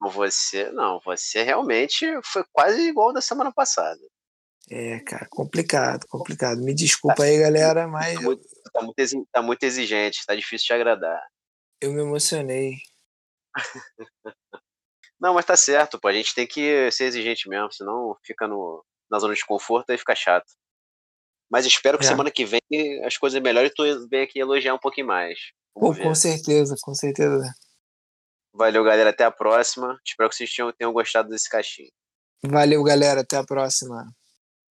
Você, 0.00 0.70
não, 0.72 1.00
você 1.04 1.42
realmente 1.42 2.06
foi 2.24 2.44
quase 2.52 2.80
igual 2.82 3.12
da 3.12 3.20
semana 3.20 3.52
passada. 3.52 4.00
É, 4.70 4.98
cara, 5.00 5.26
complicado, 5.30 6.06
complicado. 6.08 6.60
Me 6.60 6.74
desculpa 6.74 7.22
aí, 7.22 7.38
galera, 7.38 7.86
mas. 7.86 8.14
Tá 8.14 8.20
muito, 8.20 8.48
tá 8.72 8.82
muito, 8.82 9.28
tá 9.32 9.42
muito 9.42 9.62
exigente, 9.62 10.26
tá 10.26 10.34
difícil 10.34 10.66
de 10.66 10.72
agradar. 10.74 11.22
Eu 11.80 11.92
me 11.92 12.02
emocionei. 12.02 12.74
não, 15.20 15.34
mas 15.34 15.46
tá 15.46 15.56
certo, 15.56 16.00
pô. 16.00 16.08
A 16.08 16.12
gente 16.12 16.34
tem 16.34 16.46
que 16.46 16.90
ser 16.90 17.04
exigente 17.04 17.48
mesmo, 17.48 17.72
senão 17.72 18.16
fica 18.24 18.48
no, 18.48 18.84
na 19.10 19.18
zona 19.18 19.34
de 19.34 19.44
conforto 19.46 19.92
e 19.92 19.98
fica 19.98 20.14
chato. 20.14 20.50
Mas 21.50 21.64
espero 21.66 21.98
que 21.98 22.04
é. 22.04 22.08
semana 22.08 22.30
que 22.30 22.44
vem 22.44 22.60
as 23.04 23.16
coisas 23.16 23.40
melhorem 23.40 23.70
e 23.70 23.74
tu 23.74 24.08
venha 24.08 24.24
aqui 24.24 24.38
elogiar 24.38 24.74
um 24.74 24.78
pouquinho 24.78 25.06
mais. 25.06 25.38
Pô, 25.74 25.94
com 25.94 26.14
certeza, 26.14 26.74
com 26.82 26.94
certeza. 26.94 27.52
Valeu, 28.52 28.82
galera. 28.82 29.10
Até 29.10 29.24
a 29.24 29.30
próxima. 29.30 30.00
Espero 30.04 30.30
que 30.30 30.36
vocês 30.36 30.52
tenham, 30.52 30.72
tenham 30.72 30.92
gostado 30.92 31.28
desse 31.28 31.48
caixinho. 31.48 31.90
Valeu, 32.44 32.82
galera. 32.82 33.20
Até 33.20 33.36
a 33.36 33.44
próxima. 33.44 34.06